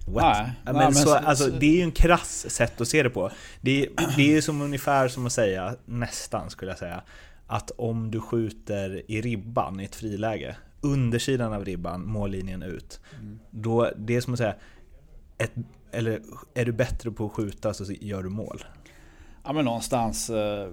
What? 0.07 0.37
Nej, 0.37 0.53
men, 0.65 0.75
nej, 0.75 0.95
så, 0.95 1.15
men 1.15 1.25
alltså, 1.25 1.51
det 1.51 1.67
är 1.67 1.77
ju 1.77 1.83
en 1.83 1.93
krass 1.93 2.51
sätt 2.51 2.81
att 2.81 2.89
se 2.89 3.03
det 3.03 3.11
på. 3.11 3.31
Det, 3.61 3.89
det 4.17 4.23
är 4.23 4.35
ju 4.35 4.43
som 4.43 4.63
ungefär 4.63 5.09
som 5.09 5.27
att 5.27 5.33
säga, 5.33 5.77
nästan 5.85 6.51
skulle 6.51 6.71
jag 6.71 6.79
säga, 6.79 7.03
att 7.47 7.71
om 7.71 8.11
du 8.11 8.21
skjuter 8.21 9.03
i 9.11 9.21
ribban 9.21 9.81
i 9.81 9.85
ett 9.85 9.95
friläge, 9.95 10.57
undersidan 10.81 11.53
av 11.53 11.65
ribban, 11.65 12.07
mållinjen 12.07 12.63
ut, 12.63 13.01
mm. 13.21 13.39
då 13.51 13.91
det 13.97 14.17
är 14.17 14.21
som 14.21 14.33
att 14.33 14.39
säga, 14.39 14.55
ett, 15.39 15.53
eller 15.93 16.21
är 16.55 16.65
du 16.65 16.73
bättre 16.73 17.11
på 17.11 17.27
att 17.27 17.33
skjuta 17.33 17.75
så 17.75 17.93
gör 17.93 18.23
du 18.23 18.29
mål. 18.29 18.65
Ja 19.45 19.53
men 19.53 19.65
någonstans 19.65 20.31
eh, 20.31 20.69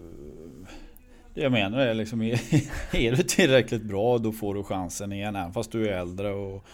det 1.33 1.41
jag 1.41 1.51
menar 1.51 1.79
är 1.79 1.93
liksom, 1.93 2.21
är 2.91 3.15
du 3.15 3.23
tillräckligt 3.23 3.83
bra 3.83 4.17
då 4.17 4.31
får 4.31 4.55
du 4.55 4.63
chansen 4.63 5.11
igen 5.11 5.35
även 5.35 5.53
fast 5.53 5.71
du 5.71 5.87
är 5.87 5.99
äldre 5.99 6.33
och 6.33 6.65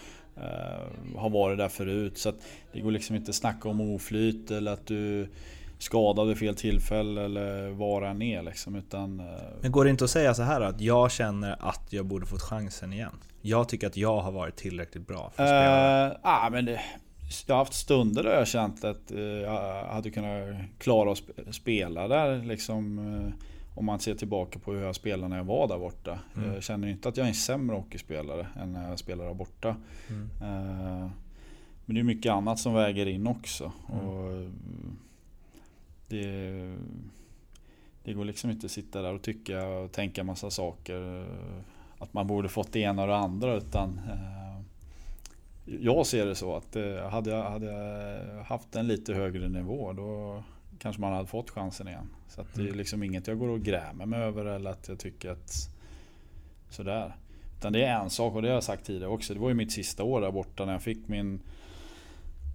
uh, 0.42 1.18
har 1.20 1.30
varit 1.30 1.58
där 1.58 1.68
förut. 1.68 2.18
Så 2.18 2.32
det 2.72 2.80
går 2.80 2.90
liksom 2.90 3.16
inte 3.16 3.28
att 3.28 3.34
snacka 3.34 3.68
om 3.68 3.80
oflyt 3.80 4.50
eller 4.50 4.72
att 4.72 4.86
du 4.86 5.28
skadad 5.78 6.28
vid 6.28 6.38
fel 6.38 6.54
tillfälle 6.54 7.24
eller 7.24 8.04
än 8.04 8.22
är 8.22 8.42
liksom. 8.42 8.76
Utan, 8.76 9.20
uh... 9.20 9.26
Men 9.60 9.72
går 9.72 9.84
det 9.84 9.90
inte 9.90 10.04
att 10.04 10.10
säga 10.10 10.34
så 10.34 10.42
här 10.42 10.60
att 10.60 10.80
jag 10.80 11.10
känner 11.10 11.56
att 11.60 11.86
jag 11.90 12.06
borde 12.06 12.26
fått 12.26 12.42
chansen 12.42 12.92
igen? 12.92 13.14
Jag 13.42 13.68
tycker 13.68 13.86
att 13.86 13.96
jag 13.96 14.20
har 14.20 14.32
varit 14.32 14.56
tillräckligt 14.56 15.06
bra 15.06 15.30
för 15.36 15.42
att 15.42 15.48
spela. 15.48 16.06
Uh, 16.10 16.16
ah, 16.22 16.50
men 16.50 16.64
det, 16.64 16.80
jag 17.46 17.54
har 17.54 17.58
haft 17.58 17.74
stunder 17.74 18.22
där 18.22 18.34
jag 18.34 18.48
känt 18.48 18.84
att 18.84 19.10
jag 19.42 19.84
hade 19.84 20.10
kunnat 20.10 20.56
klara 20.78 21.12
att 21.12 21.54
spela 21.54 22.08
där 22.08 22.42
liksom 22.42 22.98
om 23.78 23.84
man 23.84 24.00
ser 24.00 24.14
tillbaka 24.14 24.58
på 24.58 24.72
hur 24.72 24.82
jag 24.82 24.94
spelade 24.94 25.28
när 25.28 25.36
jag 25.36 25.44
var 25.44 25.68
där 25.68 25.78
borta. 25.78 26.18
Mm. 26.36 26.54
Jag 26.54 26.62
känner 26.62 26.88
inte 26.88 27.08
att 27.08 27.16
jag 27.16 27.24
är 27.24 27.28
en 27.28 27.34
sämre 27.34 27.76
hockeyspelare 27.76 28.46
än 28.56 28.72
när 28.72 28.88
jag 28.88 28.98
spelar 28.98 29.24
där 29.24 29.34
borta. 29.34 29.76
Mm. 30.08 30.22
Uh, 30.22 31.10
men 31.84 31.94
det 31.94 32.00
är 32.00 32.02
mycket 32.02 32.32
annat 32.32 32.58
som 32.58 32.74
väger 32.74 33.06
in 33.06 33.26
också. 33.26 33.72
Mm. 33.92 34.06
Och 34.06 34.50
det, 36.08 36.76
det 38.04 38.12
går 38.12 38.24
liksom 38.24 38.50
inte 38.50 38.66
att 38.66 38.72
sitta 38.72 39.02
där 39.02 39.14
och 39.14 39.22
tycka 39.22 39.66
och 39.66 39.92
tänka 39.92 40.24
massa 40.24 40.50
saker. 40.50 41.26
Att 41.98 42.12
man 42.12 42.26
borde 42.26 42.48
fått 42.48 42.72
det 42.72 42.80
ena 42.80 43.02
och 43.02 43.08
det 43.08 43.16
andra. 43.16 43.54
Utan 43.54 43.88
uh, 43.88 44.60
jag 45.80 46.06
ser 46.06 46.26
det 46.26 46.34
så 46.34 46.56
att 46.56 46.76
hade, 47.12 47.30
jag, 47.30 47.50
hade 47.50 47.66
jag 47.66 48.44
haft 48.44 48.76
en 48.76 48.86
lite 48.86 49.14
högre 49.14 49.48
nivå 49.48 49.92
då 49.92 50.42
kanske 50.78 51.00
man 51.00 51.12
hade 51.12 51.26
fått 51.26 51.50
chansen 51.50 51.88
igen. 51.88 52.10
Så 52.28 52.44
det 52.54 52.60
är 52.60 52.64
mm. 52.64 52.78
liksom 52.78 53.02
inget 53.02 53.26
jag 53.26 53.38
går 53.38 53.48
och 53.48 53.60
grämer 53.60 54.06
mig 54.06 54.20
över 54.20 54.44
eller 54.44 54.70
att 54.70 54.88
jag 54.88 54.98
tycker 54.98 55.30
att 55.30 55.70
sådär. 56.70 57.16
Utan 57.58 57.72
det 57.72 57.84
är 57.84 58.00
en 58.00 58.10
sak 58.10 58.34
och 58.34 58.42
det 58.42 58.48
har 58.48 58.54
jag 58.54 58.64
sagt 58.64 58.84
tidigare 58.84 59.12
också. 59.12 59.34
Det 59.34 59.40
var 59.40 59.48
ju 59.48 59.54
mitt 59.54 59.72
sista 59.72 60.04
år 60.04 60.20
där 60.20 60.30
borta 60.30 60.64
när 60.64 60.72
jag 60.72 60.82
fick 60.82 61.08
min 61.08 61.40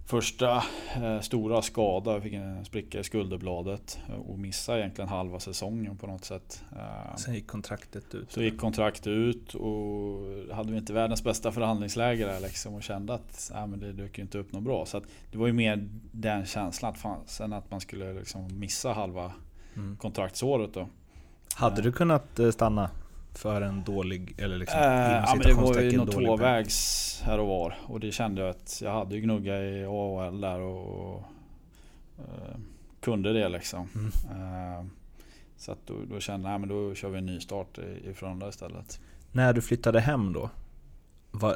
första 0.06 0.62
eh, 0.96 1.20
stora 1.20 1.62
skada. 1.62 2.12
Jag 2.12 2.22
fick 2.22 2.32
en 2.32 2.64
spricka 2.64 3.00
i 3.00 3.04
skulderbladet 3.04 3.98
och 4.26 4.38
missade 4.38 4.78
egentligen 4.80 5.08
halva 5.08 5.40
säsongen 5.40 5.96
på 5.96 6.06
något 6.06 6.24
sätt. 6.24 6.62
Eh, 6.76 7.16
Sen 7.16 7.34
gick 7.34 7.46
kontraktet 7.46 8.14
ut. 8.14 8.32
så 8.32 8.42
gick 8.42 8.58
kontraktet 8.60 9.06
ut 9.06 9.54
och 9.54 10.18
hade 10.56 10.72
vi 10.72 10.78
inte 10.78 10.92
världens 10.92 11.24
bästa 11.24 11.52
förhandlingsläge 11.52 12.24
där 12.26 12.40
liksom 12.40 12.74
och 12.74 12.82
kände 12.82 13.14
att 13.14 13.50
nej, 13.54 13.66
men 13.66 13.80
det 13.80 13.92
dök 13.92 14.18
ju 14.18 14.22
inte 14.22 14.38
upp 14.38 14.52
något 14.52 14.62
bra. 14.62 14.86
Så 14.86 14.96
att 14.96 15.04
det 15.32 15.38
var 15.38 15.46
ju 15.46 15.52
mer 15.52 15.88
den 16.12 16.46
känslan 16.46 16.92
att 16.92 16.98
fan, 16.98 17.20
sen 17.26 17.52
att 17.52 17.70
man 17.70 17.80
skulle 17.80 18.12
liksom 18.12 18.58
missa 18.58 18.92
halva 18.92 19.32
Mm. 19.76 19.96
kontraktsåret 19.96 20.74
då. 20.74 20.88
Hade 21.54 21.82
du 21.82 21.92
kunnat 21.92 22.38
eh, 22.38 22.50
stanna 22.50 22.90
för 23.34 23.60
en 23.62 23.84
dålig, 23.84 24.34
eller 24.38 24.58
liksom 24.58 24.78
inom 24.78 24.92
ja, 24.92 25.34
men 25.36 25.46
det 25.46 25.54
var 25.54 25.80
ju 25.80 25.96
något 25.96 26.12
tvåvägs 26.12 27.20
här 27.24 27.38
och 27.38 27.48
var. 27.48 27.78
Och 27.86 28.00
det 28.00 28.12
kände 28.12 28.40
jag 28.40 28.50
att 28.50 28.80
jag 28.84 28.92
hade 28.92 29.14
ju 29.14 29.20
gnugga 29.20 29.62
i 29.62 29.84
AHL 29.84 30.40
där 30.40 30.60
och, 30.60 31.22
eh, 32.18 32.56
kunde 33.00 33.32
det 33.32 33.48
liksom. 33.48 33.88
Mm. 33.94 34.10
Eh, 34.42 34.84
så 35.56 35.72
att 35.72 35.86
då, 35.86 35.94
då 36.10 36.20
kände 36.20 36.50
jag 36.50 36.62
att 36.62 36.68
då 36.68 36.94
kör 36.94 37.08
vi 37.08 37.18
en 37.18 37.26
ny 37.26 37.40
start 37.40 37.78
i, 37.78 38.08
i 38.08 38.14
Frölunda 38.14 38.48
istället. 38.48 39.00
När 39.32 39.52
du 39.52 39.62
flyttade 39.62 40.00
hem 40.00 40.32
då? 40.32 40.50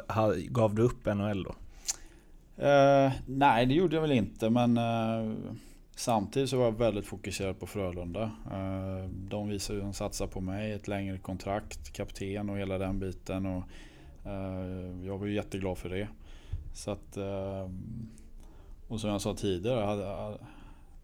Ha, 0.07 0.33
gav 0.49 0.75
du 0.75 0.81
upp 0.81 1.05
NHL 1.05 1.43
då? 1.43 1.55
Eh, 2.65 3.11
nej, 3.25 3.65
det 3.65 3.73
gjorde 3.73 3.95
jag 3.95 4.01
väl 4.01 4.11
inte, 4.11 4.49
men 4.49 4.77
samtidigt 5.99 6.49
så 6.49 6.57
var 6.57 6.65
jag 6.65 6.77
väldigt 6.77 7.05
fokuserad 7.05 7.59
på 7.59 7.67
Frölunda. 7.67 8.23
Eh, 8.51 9.09
de 9.09 9.49
visade 9.49 9.79
ju 9.79 9.85
att 9.85 9.91
de 9.91 9.93
satsar 9.93 10.27
på 10.27 10.41
mig, 10.41 10.71
ett 10.71 10.87
längre 10.87 11.17
kontrakt, 11.17 11.93
kapten 11.93 12.49
och 12.49 12.57
hela 12.57 12.77
den 12.77 12.99
biten. 12.99 13.45
Och, 13.45 13.63
eh, 14.25 15.05
jag 15.05 15.17
var 15.17 15.25
ju 15.25 15.33
jätteglad 15.33 15.77
för 15.77 15.89
det. 15.89 16.07
Så 16.73 16.91
att, 16.91 17.17
eh, 17.17 17.69
och 18.87 19.01
som 19.01 19.09
jag 19.09 19.21
sa 19.21 19.35
tidigare, 19.35 20.37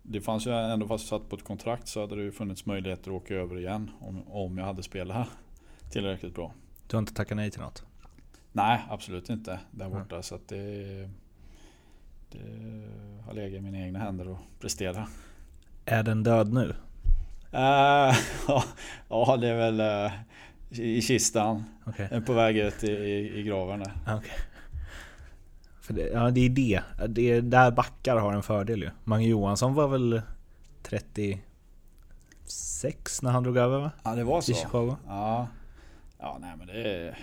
det 0.03 0.21
fanns 0.21 0.47
ju 0.47 0.51
ändå 0.51 0.87
fast 0.87 1.11
jag 1.11 1.19
satt 1.19 1.29
på 1.29 1.35
ett 1.35 1.43
kontrakt 1.43 1.87
så 1.87 2.01
hade 2.01 2.15
det 2.15 2.21
ju 2.21 2.31
funnits 2.31 2.65
möjligheter 2.65 3.11
att 3.11 3.23
åka 3.23 3.35
över 3.35 3.57
igen 3.57 3.91
om, 3.99 4.27
om 4.27 4.57
jag 4.57 4.65
hade 4.65 4.83
spelat 4.83 5.27
tillräckligt 5.91 6.35
bra. 6.35 6.53
Du 6.87 6.95
har 6.95 6.99
inte 6.99 7.13
tackat 7.13 7.35
nej 7.35 7.51
till 7.51 7.61
något? 7.61 7.85
Nej, 8.51 8.81
absolut 8.89 9.29
inte 9.29 9.59
där 9.71 9.89
borta. 9.89 10.21
Så 10.21 10.35
att 10.35 10.47
det, 10.47 11.09
det 12.35 13.25
har 13.25 13.33
legat 13.33 13.59
i 13.59 13.61
mina 13.61 13.77
egna 13.77 13.99
händer 13.99 14.31
att 14.33 14.39
prestera. 14.59 15.07
Är 15.85 16.03
den 16.03 16.23
död 16.23 16.53
nu? 16.53 16.75
Eh, 17.51 18.15
ja, 19.09 19.37
det 19.37 19.47
är 19.47 19.71
väl 19.71 19.79
eh, 19.79 20.11
i 20.79 21.01
kistan. 21.01 21.63
Eh, 21.97 22.19
På 22.19 22.33
väg 22.33 22.57
ut 22.57 22.83
i, 22.83 22.91
i, 22.91 23.39
i 23.39 23.43
graven 23.43 23.79
där. 23.79 23.91
Ah, 24.05 24.15
okej. 24.15 24.31
För 25.81 25.93
det, 25.93 26.01
ja, 26.01 26.31
det 26.31 26.45
är 26.45 26.49
det. 26.49 26.81
Det 27.07 27.31
är 27.31 27.41
där 27.41 27.71
backar 27.71 28.17
har 28.17 28.33
en 28.33 28.43
fördel 28.43 28.81
ju. 28.81 28.89
Mange 29.03 29.27
Johansson 29.27 29.73
var 29.73 29.87
väl 29.87 30.21
36 30.83 33.21
när 33.21 33.31
han 33.31 33.43
drog 33.43 33.57
över 33.57 33.79
va? 33.79 33.91
Ja, 34.03 34.15
det 34.15 34.23
var 34.23 34.41
så. 34.41 34.51
I 34.51 34.55
Chicago. 34.55 34.95
Ja, 35.07 35.47
ja 36.19 36.37
nej 36.41 36.53
men 36.57 36.67
det 36.67 36.83
är... 36.83 37.17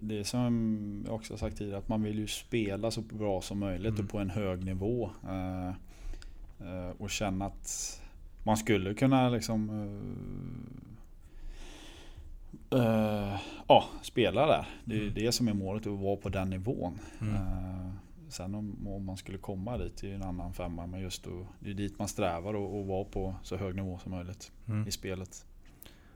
Det, 0.00 0.18
är 0.18 0.24
som 0.24 1.02
jag 1.06 1.14
också 1.14 1.36
sagt 1.36 1.56
tidigare, 1.58 1.78
att 1.78 1.88
man 1.88 2.02
vill 2.02 2.18
ju 2.18 2.26
spela 2.26 2.90
så 2.90 3.00
bra 3.00 3.40
som 3.42 3.58
möjligt 3.58 3.92
Mm. 3.94 4.04
och 4.04 4.10
på 4.10 4.18
en 4.18 4.30
hög 4.30 4.64
nivå. 4.64 5.10
Eh, 5.28 5.68
eh, 6.68 6.90
och 6.98 7.10
känna 7.10 7.44
att 7.46 8.00
man 8.44 8.56
skulle 8.56 8.94
kunna 8.94 9.28
liksom... 9.28 9.70
eh, 12.70 13.40
ja, 13.68 13.84
spela 14.02 14.46
där. 14.46 14.66
Det 14.84 14.94
är 14.94 14.98
ju 15.00 15.10
det 15.10 15.32
som 15.32 15.48
är 15.48 15.52
målet, 15.54 15.86
att 15.86 15.98
vara 15.98 16.16
på 16.16 16.28
den 16.28 16.50
nivån. 16.50 16.98
Mm. 17.20 17.34
Eh, 17.34 17.90
sen 18.28 18.54
om, 18.54 18.88
om 18.88 19.04
man 19.04 19.16
skulle 19.16 19.38
komma 19.38 19.78
dit 19.78 20.02
är 20.02 20.08
ju 20.08 20.14
en 20.14 20.22
annan 20.22 20.52
femma. 20.52 20.86
Men 20.86 21.00
just 21.00 21.24
då, 21.24 21.46
det 21.60 21.70
är 21.70 21.74
dit 21.74 21.98
man 21.98 22.08
strävar 22.08 22.54
och, 22.54 22.78
och 22.80 22.86
vara 22.86 23.04
på 23.04 23.34
så 23.42 23.56
hög 23.56 23.74
nivå 23.76 23.98
som 24.02 24.12
möjligt 24.12 24.52
Mm. 24.68 24.88
i 24.88 24.90
spelet. 24.90 25.46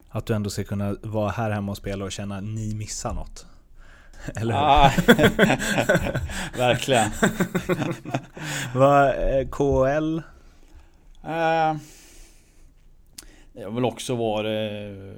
Att 0.09 0.27
du 0.27 0.35
ändå 0.35 0.51
ska 0.51 0.65
kunna 0.65 0.97
vara 1.03 1.31
här 1.31 1.51
hemma 1.51 1.73
och 1.73 1.77
spela 1.77 2.05
och 2.05 2.13
känna 2.13 2.37
att 2.37 2.45
ni 2.45 2.75
missar 2.75 3.15
något. 3.15 3.47
Eller 4.37 4.55
hur? 4.55 4.61
Ah, 4.61 4.91
verkligen. 6.59 7.11
Vad, 8.75 9.09
eh, 9.09 9.49
KL? 9.49 10.19
Eh, 11.25 11.77
det 13.53 13.63
har 13.65 13.71
väl 13.71 13.85
också 13.85 14.15
varit 14.17 14.73
eh, 14.87 15.13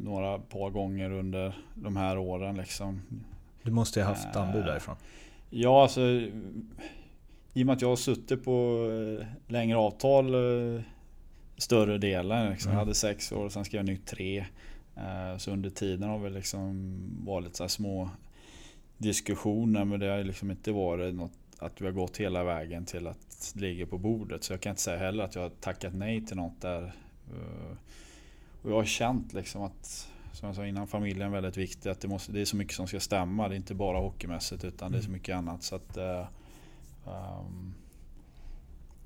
några 0.00 0.38
par 0.38 0.70
gånger 0.70 1.10
under 1.12 1.54
de 1.74 1.96
här 1.96 2.18
åren 2.18 2.56
liksom. 2.56 3.02
Du 3.62 3.70
måste 3.70 4.00
ju 4.00 4.04
ha 4.04 4.12
haft 4.12 4.36
Eh, 4.36 4.42
anbud 4.42 4.64
därifrån. 4.64 4.96
Ja, 5.50 5.82
alltså 5.82 6.00
i 6.00 7.62
och 7.62 7.66
med 7.66 7.72
att 7.72 7.82
jag 7.82 7.88
har 7.88 7.96
suttit 7.96 8.44
på 8.44 8.88
eh, 9.20 9.26
längre 9.52 9.76
avtal 9.78 10.34
eh, 10.34 10.80
större 11.56 11.98
delen. 11.98 12.50
Liksom. 12.50 12.68
Mm. 12.70 12.78
Jag 12.78 12.84
hade 12.84 12.94
sex 12.94 13.32
år 13.32 13.44
och 13.44 13.52
sen 13.52 13.64
skrev 13.64 13.78
jag 13.78 13.86
nytt 13.86 14.06
tre. 14.06 14.38
Eh, 14.96 15.38
Så 15.38 15.50
under 15.50 15.70
tiden 15.70 16.08
har 16.08 16.18
vi 16.18 16.30
liksom 16.30 16.96
varit 17.24 17.44
lite 17.44 17.56
så 17.56 17.68
små 17.68 18.10
diskussioner 18.98 19.84
men 19.84 20.00
det 20.00 20.06
har 20.06 20.24
liksom 20.24 20.50
inte 20.50 20.72
varit 20.72 21.14
något 21.14 21.32
att 21.58 21.80
vi 21.80 21.84
har 21.84 21.92
gått 21.92 22.16
hela 22.16 22.44
vägen 22.44 22.84
till 22.84 23.06
att 23.06 23.52
ligger 23.56 23.86
på 23.86 23.98
bordet. 23.98 24.44
Så 24.44 24.52
jag 24.52 24.60
kan 24.60 24.70
inte 24.70 24.82
säga 24.82 24.98
heller 24.98 25.24
att 25.24 25.34
jag 25.34 25.42
har 25.42 25.50
tackat 25.50 25.94
nej 25.94 26.26
till 26.26 26.36
något 26.36 26.60
där. 26.60 26.82
Eh, 27.32 27.76
Och 28.62 28.70
jag 28.70 28.76
har 28.76 28.84
känt 28.84 29.32
liksom 29.32 29.62
att 29.62 30.08
som 30.32 30.46
jag 30.46 30.56
sa 30.56 30.66
innan, 30.66 30.86
familjen 30.86 31.28
är 31.28 31.32
väldigt 31.32 31.56
viktig. 31.56 31.90
Att 31.90 32.00
det, 32.00 32.08
måste, 32.08 32.32
det 32.32 32.40
är 32.40 32.44
så 32.44 32.56
mycket 32.56 32.74
som 32.74 32.86
ska 32.86 33.00
stämma. 33.00 33.48
Det 33.48 33.54
är 33.54 33.56
inte 33.56 33.74
bara 33.74 33.98
hockeymässigt 33.98 34.64
utan 34.64 34.92
det 34.92 34.98
är 34.98 35.02
så 35.02 35.10
mycket 35.10 35.36
annat. 35.36 35.62
Så 35.62 35.76
att, 35.76 35.96
ehm, 35.96 37.74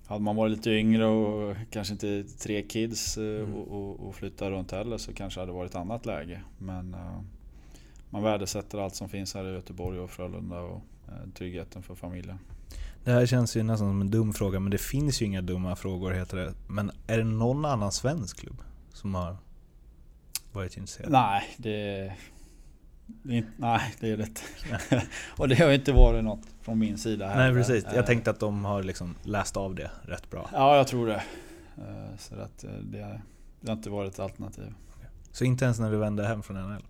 hade 0.06 0.22
man 0.22 0.36
varit 0.36 0.56
lite 0.56 0.70
yngre 0.70 1.06
och 1.06 1.56
kanske 1.70 1.92
inte 1.94 2.24
tre 2.24 2.62
kids 2.62 3.18
eh, 3.18 3.54
och, 3.54 3.68
och, 3.68 4.00
och 4.08 4.14
flytta 4.14 4.50
runt 4.50 4.72
heller 4.72 4.98
så 4.98 5.12
kanske 5.12 5.40
det 5.40 5.42
hade 5.42 5.52
varit 5.52 5.70
ett 5.70 5.76
annat 5.76 6.06
läge. 6.06 6.40
Men 6.58 6.94
eh, 6.94 7.20
man 8.10 8.22
värdesätter 8.22 8.78
allt 8.78 8.94
som 8.94 9.08
finns 9.08 9.34
här 9.34 9.44
i 9.48 9.52
Göteborg 9.54 9.98
och 9.98 10.10
Frölunda 10.10 10.60
och 10.60 10.82
eh, 11.08 11.28
tryggheten 11.34 11.82
för 11.82 11.94
familjen. 11.94 12.38
Det 13.04 13.10
här 13.12 13.26
känns 13.26 13.56
ju 13.56 13.62
nästan 13.62 13.88
som 13.88 14.00
en 14.00 14.10
dum 14.10 14.32
fråga, 14.32 14.60
men 14.60 14.70
det 14.70 14.78
finns 14.78 15.22
ju 15.22 15.26
inga 15.26 15.42
dumma 15.42 15.76
frågor 15.76 16.10
heter 16.12 16.36
det. 16.36 16.52
Men 16.68 16.90
är 17.06 17.18
det 17.18 17.24
någon 17.24 17.64
annan 17.64 17.92
svensk 17.92 18.40
klubb 18.40 18.62
som 18.92 19.14
har 19.14 19.36
varit 20.52 20.76
intresserad? 20.76 21.10
Nej, 21.10 21.42
det, 21.56 22.12
det 23.06 23.44
nej, 23.56 23.94
det 24.00 24.10
är 24.10 24.16
det 24.16 24.22
inte. 24.26 24.40
och 25.36 25.48
det 25.48 25.54
har 25.54 25.70
inte 25.72 25.92
varit 25.92 26.24
något 26.24 26.46
från 26.62 26.78
min 26.78 26.98
sida 26.98 27.26
Nej 27.26 27.36
heller. 27.36 27.54
precis, 27.58 27.84
jag 27.84 27.96
Eh, 27.96 28.04
tänkte 28.04 28.30
att 28.30 28.40
de 28.40 28.64
har 28.64 28.82
liksom 28.82 29.14
läst 29.22 29.56
av 29.56 29.74
det 29.74 29.90
rätt 30.02 30.30
bra. 30.30 30.50
Ja, 30.52 30.76
jag 30.76 30.86
tror 30.86 31.06
det. 31.06 31.22
Eh, 31.76 32.16
Så 32.18 32.34
att 32.34 32.58
det, 32.82 33.20
det 33.62 33.70
har 33.70 33.76
inte 33.76 33.90
varit 33.90 34.12
ett 34.12 34.20
alternativ. 34.20 34.74
Så 35.32 35.44
inte 35.44 35.64
ens 35.64 35.78
när 35.78 35.90
vi 35.90 35.96
vände 35.96 36.26
hem 36.26 36.42
från 36.42 36.56
NHL? 36.56 36.82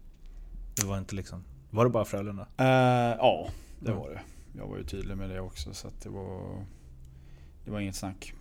Det 0.81 0.87
var 0.87 0.99
inte 0.99 1.15
liksom... 1.15 1.45
Var 1.71 1.85
det 1.85 1.91
bara 1.91 2.05
Frölunda? 2.05 2.47
Eh, 2.57 2.67
ja, 3.19 3.49
det 3.81 3.91
Mm. 3.91 4.01
var 4.03 4.11
det. 4.11 4.21
Jag 4.59 4.67
var 4.67 4.77
ju 4.77 4.85
tydlig 4.85 5.17
med 5.17 5.31
det 5.31 5.41
också 5.41 5.75
så 5.75 5.89
det 6.03 6.09
var 6.09 6.65
Det 7.65 7.71
var 7.71 7.81
inget 7.81 7.97
snack. 7.97 8.33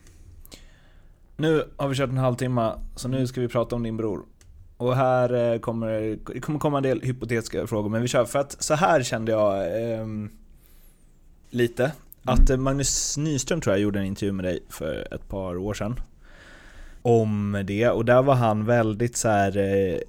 Nu 1.37 1.63
har 1.77 1.87
vi 1.87 1.95
kört 1.95 2.09
en 2.09 2.17
halvtimme, 2.17 2.73
så 2.95 3.07
nu 3.07 3.27
ska 3.27 3.41
vi 3.41 3.47
prata 3.47 3.75
om 3.75 3.83
din 3.83 3.97
bror. 3.97 4.25
Och 4.77 4.95
här 4.95 5.53
eh, 5.53 5.59
kommer 5.59 5.87
det 6.33 6.39
kommer 6.41 6.59
komma 6.59 6.77
en 6.77 6.83
del 6.83 7.01
hypotetiska 7.01 7.67
frågor, 7.67 7.89
men 7.89 8.01
vi 8.01 8.07
kör. 8.07 8.25
För 8.25 8.39
att 8.39 8.63
så 8.63 8.73
här 8.73 9.03
kände 9.03 9.31
jag 9.31 9.81
ehm, 9.93 10.29
lite. 11.49 11.91
Att 12.23 12.49
eh, 12.49 12.57
Magnus 12.57 13.17
Nyström 13.17 13.61
tror 13.61 13.73
jag 13.75 13.81
gjorde 13.81 13.99
en 13.99 14.05
intervju 14.05 14.31
med 14.33 14.45
dig 14.45 14.59
för 14.69 15.13
ett 15.13 15.27
par 15.29 15.57
år 15.57 15.73
sedan. 15.73 15.99
Om 17.07 17.63
det, 17.65 17.89
och 17.89 18.05
där 18.05 18.21
var 18.21 18.35
han 18.35 18.65
väldigt 18.65 19.17
så 19.17 19.29
här, 19.29 19.57
eh, 19.57 19.99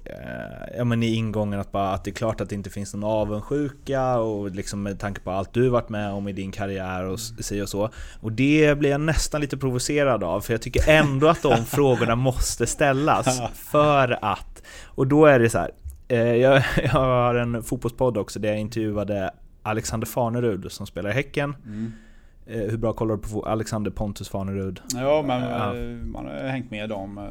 ja 0.77 0.83
men 0.83 1.03
i 1.03 1.13
ingången 1.15 1.59
att 1.59 1.71
bara 1.71 1.89
att 1.91 2.03
det 2.03 2.09
är 2.11 2.13
klart 2.13 2.41
att 2.41 2.49
det 2.49 2.55
inte 2.55 2.69
finns 2.69 2.93
någon 2.93 3.03
avundsjuka 3.11 4.17
och 4.17 4.51
liksom 4.51 4.83
med 4.83 4.99
tanke 4.99 5.21
på 5.21 5.31
allt 5.31 5.53
du 5.53 5.69
varit 5.69 5.89
med 5.89 6.11
om 6.11 6.27
i 6.27 6.33
din 6.33 6.51
karriär 6.51 7.03
och 7.05 7.19
si 7.19 7.61
och 7.61 7.69
så. 7.69 7.89
Och 8.21 8.31
det 8.31 8.77
blir 8.79 8.89
jag 8.89 9.01
nästan 9.01 9.41
lite 9.41 9.57
provocerad 9.57 10.23
av, 10.23 10.41
för 10.41 10.53
jag 10.53 10.61
tycker 10.61 10.89
ändå 10.89 11.27
att 11.27 11.41
de 11.41 11.65
frågorna 11.65 12.15
måste 12.15 12.65
ställas. 12.67 13.41
För 13.53 14.17
att, 14.21 14.63
och 14.85 15.07
då 15.07 15.25
är 15.25 15.39
det 15.39 15.49
så 15.49 15.57
här. 15.57 15.71
eh, 16.07 16.35
Jag, 16.35 16.63
jag 16.83 16.89
har 16.89 17.35
en 17.35 17.63
fotbollspodd 17.63 18.17
också 18.17 18.39
där 18.39 18.49
jag 18.49 18.59
intervjuade 18.59 19.31
Alexander 19.63 20.07
Farnerud 20.07 20.71
som 20.71 20.87
spelar 20.87 21.09
i 21.09 21.13
Häcken. 21.13 21.49
Eh, 21.49 22.08
Hur 22.51 22.77
bra 22.77 22.93
kollar 22.93 23.15
du 23.15 23.21
på 23.21 23.43
Alexander 23.45 23.91
Pontus 23.91 24.29
Farnerud? 24.29 24.81
Ja, 24.95 25.23
men 25.27 25.41
Ja. 25.43 25.75
eh, 25.75 25.81
man 26.05 26.25
har 26.25 26.33
hängt 26.33 26.71
med 26.71 26.89
dem. 26.89 27.17
eh, 27.17 27.23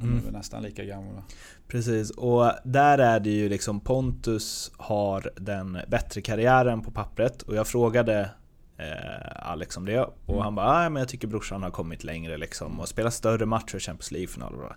De 0.00 0.06
Mm. 0.06 0.24
nästan 0.32 0.62
lika 0.62 0.84
gamla. 0.84 1.22
Precis, 1.68 2.10
och 2.10 2.50
där 2.64 2.98
är 2.98 3.20
det 3.20 3.30
ju 3.30 3.48
liksom 3.48 3.80
Pontus 3.80 4.72
har 4.76 5.30
den 5.36 5.78
bättre 5.88 6.20
karriären 6.20 6.82
på 6.82 6.90
pappret 6.90 7.42
och 7.42 7.54
jag 7.56 7.66
frågade 7.66 8.30
eh, 8.78 9.50
Alex 9.50 9.76
om 9.76 9.84
det 9.86 10.06
och 10.26 10.42
han 10.44 10.54
bara 10.54 10.66
ah, 10.66 10.88
men 10.88 11.00
jag 11.00 11.08
tycker 11.08 11.28
brorsan 11.28 11.62
har 11.62 11.70
kommit 11.70 12.04
längre 12.04 12.36
liksom 12.36 12.80
och 12.80 12.88
spelat 12.88 13.14
större 13.14 13.46
matcher, 13.46 13.78
Champions 13.78 14.10
League-final 14.12 14.52
och 14.52 14.58
bla. 14.58 14.76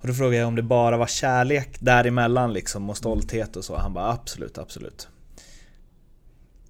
Och 0.00 0.08
då 0.08 0.14
frågade 0.14 0.36
jag 0.36 0.48
om 0.48 0.56
det 0.56 0.62
bara 0.62 0.96
var 0.96 1.06
kärlek 1.06 1.80
däremellan 1.80 2.52
liksom 2.52 2.90
och 2.90 2.96
stolthet 2.96 3.56
och 3.56 3.64
så. 3.64 3.76
Han 3.76 3.92
bara 3.94 4.12
absolut, 4.12 4.58
absolut. 4.58 5.08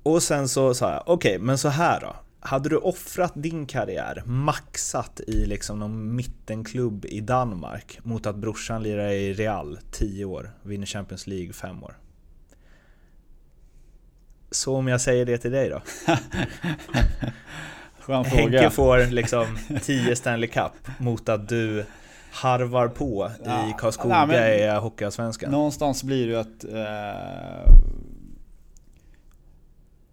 Och 0.03 0.23
sen 0.23 0.49
så 0.49 0.75
sa 0.75 0.91
jag, 0.93 1.03
okej, 1.07 1.37
okay, 1.37 1.47
men 1.47 1.59
så 1.59 1.69
här 1.69 2.01
då. 2.01 2.15
Hade 2.45 2.69
du 2.69 2.77
offrat 2.77 3.33
din 3.35 3.67
karriär, 3.67 4.23
maxat 4.27 5.21
i 5.27 5.47
liksom 5.47 5.79
någon 5.79 6.17
mittenklubb 6.17 7.05
i 7.05 7.21
Danmark 7.21 7.99
mot 8.03 8.27
att 8.27 8.37
brorsan 8.37 8.83
lirar 8.83 9.09
i 9.09 9.33
Real 9.33 9.79
10 9.91 10.25
år, 10.25 10.51
vinner 10.63 10.87
Champions 10.87 11.27
League 11.27 11.53
5 11.53 11.85
år? 11.85 11.99
Så 14.51 14.77
om 14.77 14.89
jag 14.89 15.01
säger 15.01 15.27
det 15.27 15.39
till 15.39 15.51
dig 15.51 15.69
då? 15.69 15.83
Skön 18.01 18.25
Henke 18.25 18.71
får 18.71 19.11
liksom 19.11 19.59
10 19.83 20.17
Stanley 20.17 20.49
Cup 20.49 20.73
mot 20.99 21.29
att 21.29 21.49
du 21.49 21.85
harvar 22.33 22.89
på 22.89 23.31
ja, 23.45 23.69
i 23.69 23.75
Karlskoga 23.79 24.27
nej, 24.27 24.65
i 24.65 24.69
Hockeyallsvenskan. 24.69 25.51
Någonstans 25.51 26.05
blir 26.05 26.27
det 26.27 26.33
ju 26.33 26.39
att 26.39 26.65
eh, 26.65 27.75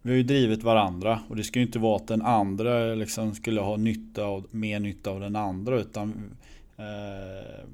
vi 0.09 0.13
har 0.13 0.17
ju 0.17 0.23
drivit 0.23 0.63
varandra 0.63 1.19
och 1.29 1.35
det 1.35 1.43
ska 1.43 1.59
ju 1.59 1.65
inte 1.65 1.79
vara 1.79 1.95
att 1.95 2.07
den 2.07 2.21
andra 2.21 2.95
liksom 2.95 3.35
skulle 3.35 3.61
ha 3.61 3.77
nytta 3.77 4.23
av, 4.23 4.47
mer 4.51 4.79
nytta 4.79 5.11
av 5.11 5.19
den 5.19 5.35
andra 5.35 5.79
utan 5.79 6.35
eh, 6.77 7.65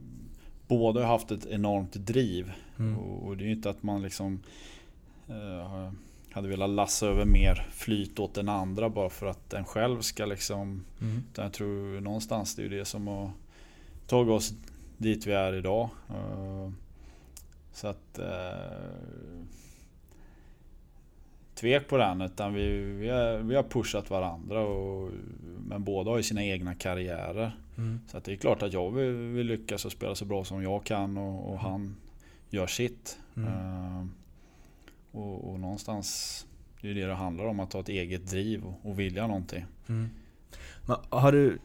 båda 0.68 1.02
har 1.02 1.08
haft 1.08 1.32
ett 1.32 1.46
enormt 1.46 1.94
driv. 1.94 2.52
Mm. 2.80 2.98
Och, 2.98 3.28
och, 3.28 3.38
det 3.38 3.44
är 3.44 3.46
ju 3.46 3.52
inte 3.52 3.70
att 3.70 3.84
man 3.84 4.02
liksom 4.02 4.40
eh, 5.28 5.92
hade 6.32 6.48
velat 6.48 6.70
lassa 6.70 7.08
över 7.08 7.26
mer 7.26 7.68
flyt 7.72 8.20
åt 8.20 8.34
den 8.34 8.50
andra 8.50 8.90
bara 8.90 9.10
för 9.10 9.26
att 9.26 9.50
den 9.50 9.66
själv 9.66 10.02
ska 10.02 10.26
liksom. 10.26 10.84
Mm. 11.02 11.24
jag 11.36 11.54
tror 11.54 12.02
någonstans 12.02 12.56
det 12.56 12.66
är 12.66 12.70
det 12.70 12.86
som 12.86 13.08
har 13.08 13.32
tagit 14.08 14.32
oss 14.32 14.54
dit 14.98 15.28
vi 15.28 15.34
är 15.34 15.54
idag. 15.54 15.90
Uh, 16.10 16.72
så 17.74 17.88
att 17.88 18.20
uh, 18.20 19.46
tvek 21.56 21.88
på 21.88 21.98
den 21.98 22.22
utan 22.22 22.54
vi, 22.54 22.80
vi, 22.80 23.10
har, 23.10 23.38
vi 23.38 23.56
har 23.56 23.64
pushat 23.64 24.10
varandra 24.10 24.62
och, 24.62 25.12
men 25.68 25.84
båda 25.84 26.12
har 26.12 26.18
ju 26.18 26.24
sina 26.24 26.44
egna 26.44 26.76
karriärer. 26.76 27.58
Mm. 27.78 28.00
Så 28.08 28.18
att 28.18 28.24
det 28.24 28.32
är 28.32 28.36
klart 28.36 28.64
att 28.64 28.74
jag 28.74 28.92
vill, 28.92 29.14
vill 29.14 29.48
lyckas 29.48 29.86
och 29.86 29.92
spela 29.92 30.16
så 30.16 30.26
bra 30.26 30.44
som 30.44 30.64
jag 30.64 30.84
kan 30.84 31.18
och, 31.18 31.52
och 31.52 31.60
han 31.60 31.96
gör 32.50 32.68
sitt. 32.68 33.20
Mm. 33.36 33.50
Uh, 33.50 34.06
och, 35.12 35.52
och, 35.52 35.60
någonstans 35.60 36.48
det 36.82 36.90
är 36.90 36.94
det 36.94 37.06
det 37.06 37.14
handlar 37.14 37.46
om 37.46 37.60
att 37.60 37.74
ha 37.74 37.80
ett 37.80 37.90
eget 37.90 38.28
driv 38.30 38.66
och, 38.66 38.90
och 38.90 39.00
vilja 39.00 39.28
någonting. 39.28 39.66
Mm. 39.88 40.10
Men 40.86 40.98
har 41.10 41.32
du 41.32 41.60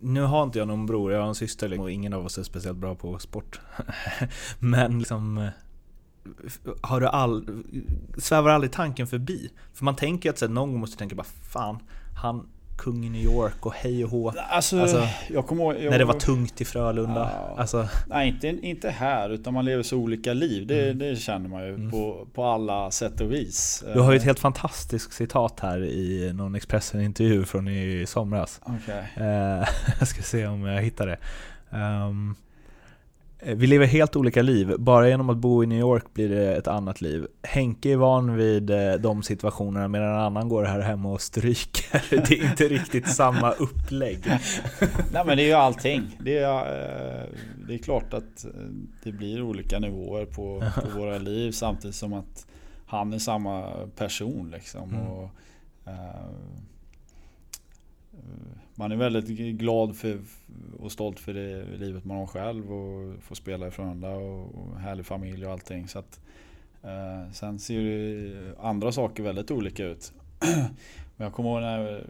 nu 0.00 0.20
har 0.22 0.42
inte 0.42 0.58
jag 0.58 0.68
någon 0.68 0.86
bror, 0.86 1.12
jag 1.12 1.20
har 1.20 1.28
en 1.28 1.34
syster 1.34 1.68
liksom, 1.68 1.84
och 1.84 1.90
ingen 1.90 2.12
av 2.12 2.24
oss 2.24 2.38
är 2.38 2.42
speciellt 2.42 2.78
bra 2.78 2.94
på 2.94 3.18
sport. 3.18 3.60
Men 4.58 4.98
liksom 4.98 5.38
eh, 5.38 5.48
har 6.80 7.00
du 7.00 7.06
all, 7.06 7.62
svävar 8.18 8.50
aldrig 8.50 8.72
tanken 8.72 9.06
förbi? 9.06 9.50
För 9.74 9.84
man 9.84 9.96
tänker 9.96 10.30
att 10.30 10.38
så, 10.38 10.48
någon 10.48 10.72
gång 10.72 10.80
måste 10.80 10.96
tänka 10.98 11.14
bara 11.14 11.26
fan, 11.52 11.78
han 12.22 12.46
kung 12.78 13.04
i 13.04 13.08
New 13.08 13.22
York 13.22 13.66
och 13.66 13.74
hej 13.74 14.04
och 14.04 14.10
hå. 14.10 14.32
Alltså, 14.50 14.80
alltså 14.80 15.08
jag 15.28 15.46
kommer 15.46 15.62
ihåg, 15.62 15.74
jag, 15.74 15.90
när 15.90 15.98
det 15.98 16.04
var 16.04 16.20
tungt 16.20 16.60
i 16.60 16.64
Frölunda. 16.64 17.30
Ja, 17.34 17.60
alltså. 17.60 17.88
Nej, 18.06 18.28
inte, 18.28 18.48
inte 18.48 18.90
här, 18.90 19.30
utan 19.30 19.54
man 19.54 19.64
lever 19.64 19.82
så 19.82 19.96
olika 19.96 20.32
liv. 20.32 20.66
Det, 20.66 20.84
mm. 20.84 20.98
det 20.98 21.16
känner 21.16 21.48
man 21.48 21.64
ju 21.64 21.74
mm. 21.74 21.90
på, 21.90 22.26
på 22.34 22.44
alla 22.44 22.90
sätt 22.90 23.20
och 23.20 23.32
vis. 23.32 23.84
Du 23.94 24.00
har 24.00 24.12
ju 24.12 24.16
ett 24.16 24.24
helt 24.24 24.38
fantastiskt 24.38 25.12
citat 25.12 25.60
här 25.60 25.84
i 25.84 26.32
någon 26.34 26.54
Expressen-intervju 26.54 27.44
från 27.44 27.68
i 27.68 28.04
somras. 28.06 28.60
Okay. 28.64 29.26
Eh, 29.26 29.68
jag 29.98 30.08
ska 30.08 30.22
se 30.22 30.46
om 30.46 30.64
jag 30.64 30.82
hittar 30.82 31.06
det. 31.06 31.18
Um, 31.76 32.36
Eh, 32.36 32.47
vi 33.42 33.66
lever 33.66 33.86
helt 33.86 34.16
olika 34.16 34.42
liv. 34.42 34.74
Bara 34.78 35.08
genom 35.08 35.30
att 35.30 35.36
bo 35.36 35.64
i 35.64 35.66
New 35.66 35.78
York 35.78 36.14
blir 36.14 36.28
det 36.28 36.56
ett 36.56 36.68
annat 36.68 37.00
liv. 37.00 37.26
Henke 37.42 37.92
är 37.92 37.96
van 37.96 38.36
vid 38.36 38.70
eh, 38.70 38.92
de 38.92 39.22
situationerna 39.22 39.88
medan 39.88 40.08
en 40.08 40.20
annan 40.20 40.48
går 40.48 40.64
här 40.64 40.80
hemma 40.80 41.12
och 41.12 41.20
stryker. 41.20 42.04
Det 42.28 42.30
är 42.40 42.50
inte 42.50 42.68
riktigt 42.68 43.08
samma 43.08 43.52
upplägg. 43.52 44.18
Nej 45.12 45.22
men 45.26 45.36
det 45.36 45.42
är 45.42 45.46
ju 45.46 45.52
allting. 45.52 46.16
Det 46.20 46.38
är, 46.38 46.58
eh, 46.58 47.28
det 47.68 47.74
är 47.74 47.78
klart 47.78 48.14
att 48.14 48.46
det 49.02 49.12
blir 49.12 49.42
olika 49.42 49.78
nivåer 49.78 50.24
på, 50.24 50.62
på 50.82 50.88
våra 50.98 51.18
liv 51.18 51.52
samtidigt 51.52 51.96
som 51.96 52.12
att 52.12 52.46
han 52.86 53.12
är 53.12 53.18
samma 53.18 53.70
person 53.96 54.50
liksom. 54.50 54.90
Mm. 54.90 55.06
Och, 55.06 55.30
man 58.78 58.92
är 58.92 58.96
väldigt 58.96 59.58
glad 59.58 59.96
för, 59.96 60.18
och 60.78 60.92
stolt 60.92 61.20
för 61.20 61.34
det 61.34 61.64
livet 61.76 62.04
man 62.04 62.16
har 62.16 62.26
själv 62.26 62.72
och 62.72 63.22
får 63.22 63.34
spela 63.34 63.68
i 63.68 63.70
Frölunda 63.70 64.10
och, 64.10 64.54
och 64.54 64.80
härlig 64.80 65.06
familj 65.06 65.46
och 65.46 65.52
allting. 65.52 65.88
Så 65.88 65.98
att, 65.98 66.20
eh, 66.82 67.32
sen 67.32 67.58
ser 67.58 67.80
ju 67.80 68.54
andra 68.60 68.92
saker 68.92 69.22
väldigt 69.22 69.50
olika 69.50 69.84
ut. 69.84 70.12
Men 71.16 71.24
jag 71.24 71.32
kommer 71.32 71.50
ihåg 71.50 71.60
när 71.60 72.04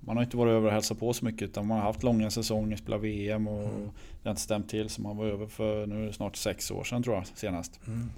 man 0.00 0.16
har 0.16 0.24
inte 0.24 0.36
varit 0.36 0.50
över 0.50 0.66
och 0.66 0.72
hälsat 0.72 0.98
på 0.98 1.12
så 1.12 1.24
mycket 1.24 1.42
utan 1.42 1.66
man 1.66 1.78
har 1.78 1.84
haft 1.84 2.02
långa 2.02 2.30
säsonger, 2.30 2.76
spelat 2.76 3.00
VM 3.00 3.48
och 3.48 3.68
mm. 3.68 3.90
det 4.22 4.28
har 4.28 4.30
inte 4.30 4.42
stämt 4.42 4.68
till 4.68 4.88
så 4.88 5.02
man 5.02 5.16
var 5.16 5.26
över 5.26 5.46
för 5.46 5.86
nu 5.86 6.02
är 6.02 6.06
det 6.06 6.12
snart 6.12 6.36
sex 6.36 6.70
år 6.70 6.84
sedan 6.84 7.02
tror 7.02 7.16
jag 7.16 7.26
senast. 7.26 7.80
Mm. 7.86 8.10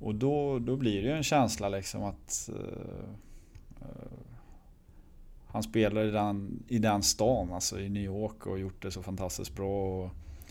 Och 0.00 0.14
då, 0.14 0.58
då 0.58 0.76
blir 0.76 1.02
det 1.02 1.08
ju 1.08 1.16
en 1.16 1.22
känsla 1.22 1.68
liksom 1.68 2.02
att 2.02 2.50
uh, 2.52 2.56
uh, 3.80 4.31
han 5.52 5.62
spelar 5.62 6.04
i 6.04 6.10
den, 6.10 6.62
i 6.68 6.78
den 6.78 7.02
stan, 7.02 7.52
alltså 7.52 7.80
i 7.80 7.88
New 7.88 8.02
York 8.02 8.46
och 8.46 8.58
gjort 8.58 8.82
det 8.82 8.90
så 8.90 9.02
fantastiskt 9.02 9.54
bra 9.54 10.04
och 10.04 10.10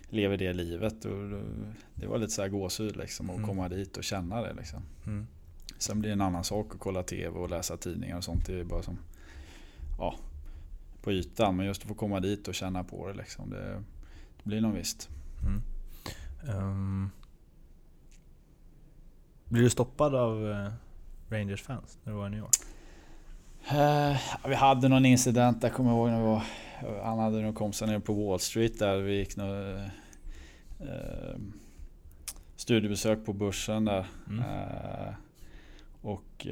lever 0.10 0.38
det 0.38 0.54
livet. 0.54 1.06
Och 1.06 1.41
det 1.95 2.08
var 2.08 2.18
lite 2.18 2.32
så 2.32 2.41
här 2.41 2.49
gåshud 2.49 2.97
liksom 2.97 3.30
att 3.30 3.36
mm. 3.36 3.47
komma 3.47 3.70
dit 3.70 3.97
och 3.97 4.04
känna 4.04 4.41
det 4.41 4.54
liksom. 4.54 4.82
Mm. 5.06 5.28
Sen 5.78 5.99
blir 5.99 6.10
det 6.10 6.14
en 6.14 6.22
annan 6.22 6.43
sak 6.43 6.74
att 6.74 6.80
kolla 6.80 7.04
TV 7.04 7.39
och 7.39 7.49
läsa 7.49 7.78
tidningar 7.78 8.18
och 8.18 8.24
sånt. 8.24 8.45
Det 8.45 8.60
är 8.60 8.64
bara 8.64 8.84
som 8.84 8.97
ja, 9.97 10.16
på 11.02 11.12
ytan. 11.12 11.56
Men 11.56 11.66
just 11.66 11.82
att 11.82 11.88
få 11.88 11.93
komma 11.93 12.20
dit 12.20 12.47
och 12.47 12.56
känna 12.56 12.84
på 12.84 13.08
det 13.08 13.14
liksom. 13.14 13.49
Det, 13.49 13.84
det 14.38 14.43
blir 14.43 14.62
nog 14.62 14.74
visst. 14.74 15.10
Mm. 15.45 15.62
Um, 16.58 17.12
blir 19.45 19.62
du 19.62 19.70
stoppad 19.70 20.16
av 20.16 20.52
eh, 20.52 20.72
Rangers 21.30 21.62
fans 21.62 21.97
när 22.04 22.14
du 22.14 22.18
var 22.18 22.28
i 22.28 22.30
New 22.30 22.39
York? 22.39 22.56
Uh, 23.70 24.18
vi 24.47 24.55
hade 24.55 24.88
någon 24.88 25.05
incident, 25.05 25.64
jag 25.64 25.74
kommer 25.74 25.91
ihåg 25.91 26.09
när 26.09 26.20
vi 26.20 26.26
var, 26.26 26.43
han 27.03 27.20
hade 27.20 27.38
några 27.38 27.53
kompisar 27.53 27.88
nere 27.88 27.99
på 27.99 28.14
Wall 28.14 28.39
Street 28.39 28.80
där. 28.80 28.97
Vi 28.97 29.18
gick 29.18 29.38
några, 29.38 29.76
uh, 29.76 31.36
studiebesök 32.55 33.26
på 33.26 33.34
börsen 33.34 33.86
där. 33.86 34.05
Mm. 34.28 34.39
Uh, 34.39 35.14
och 36.01 36.47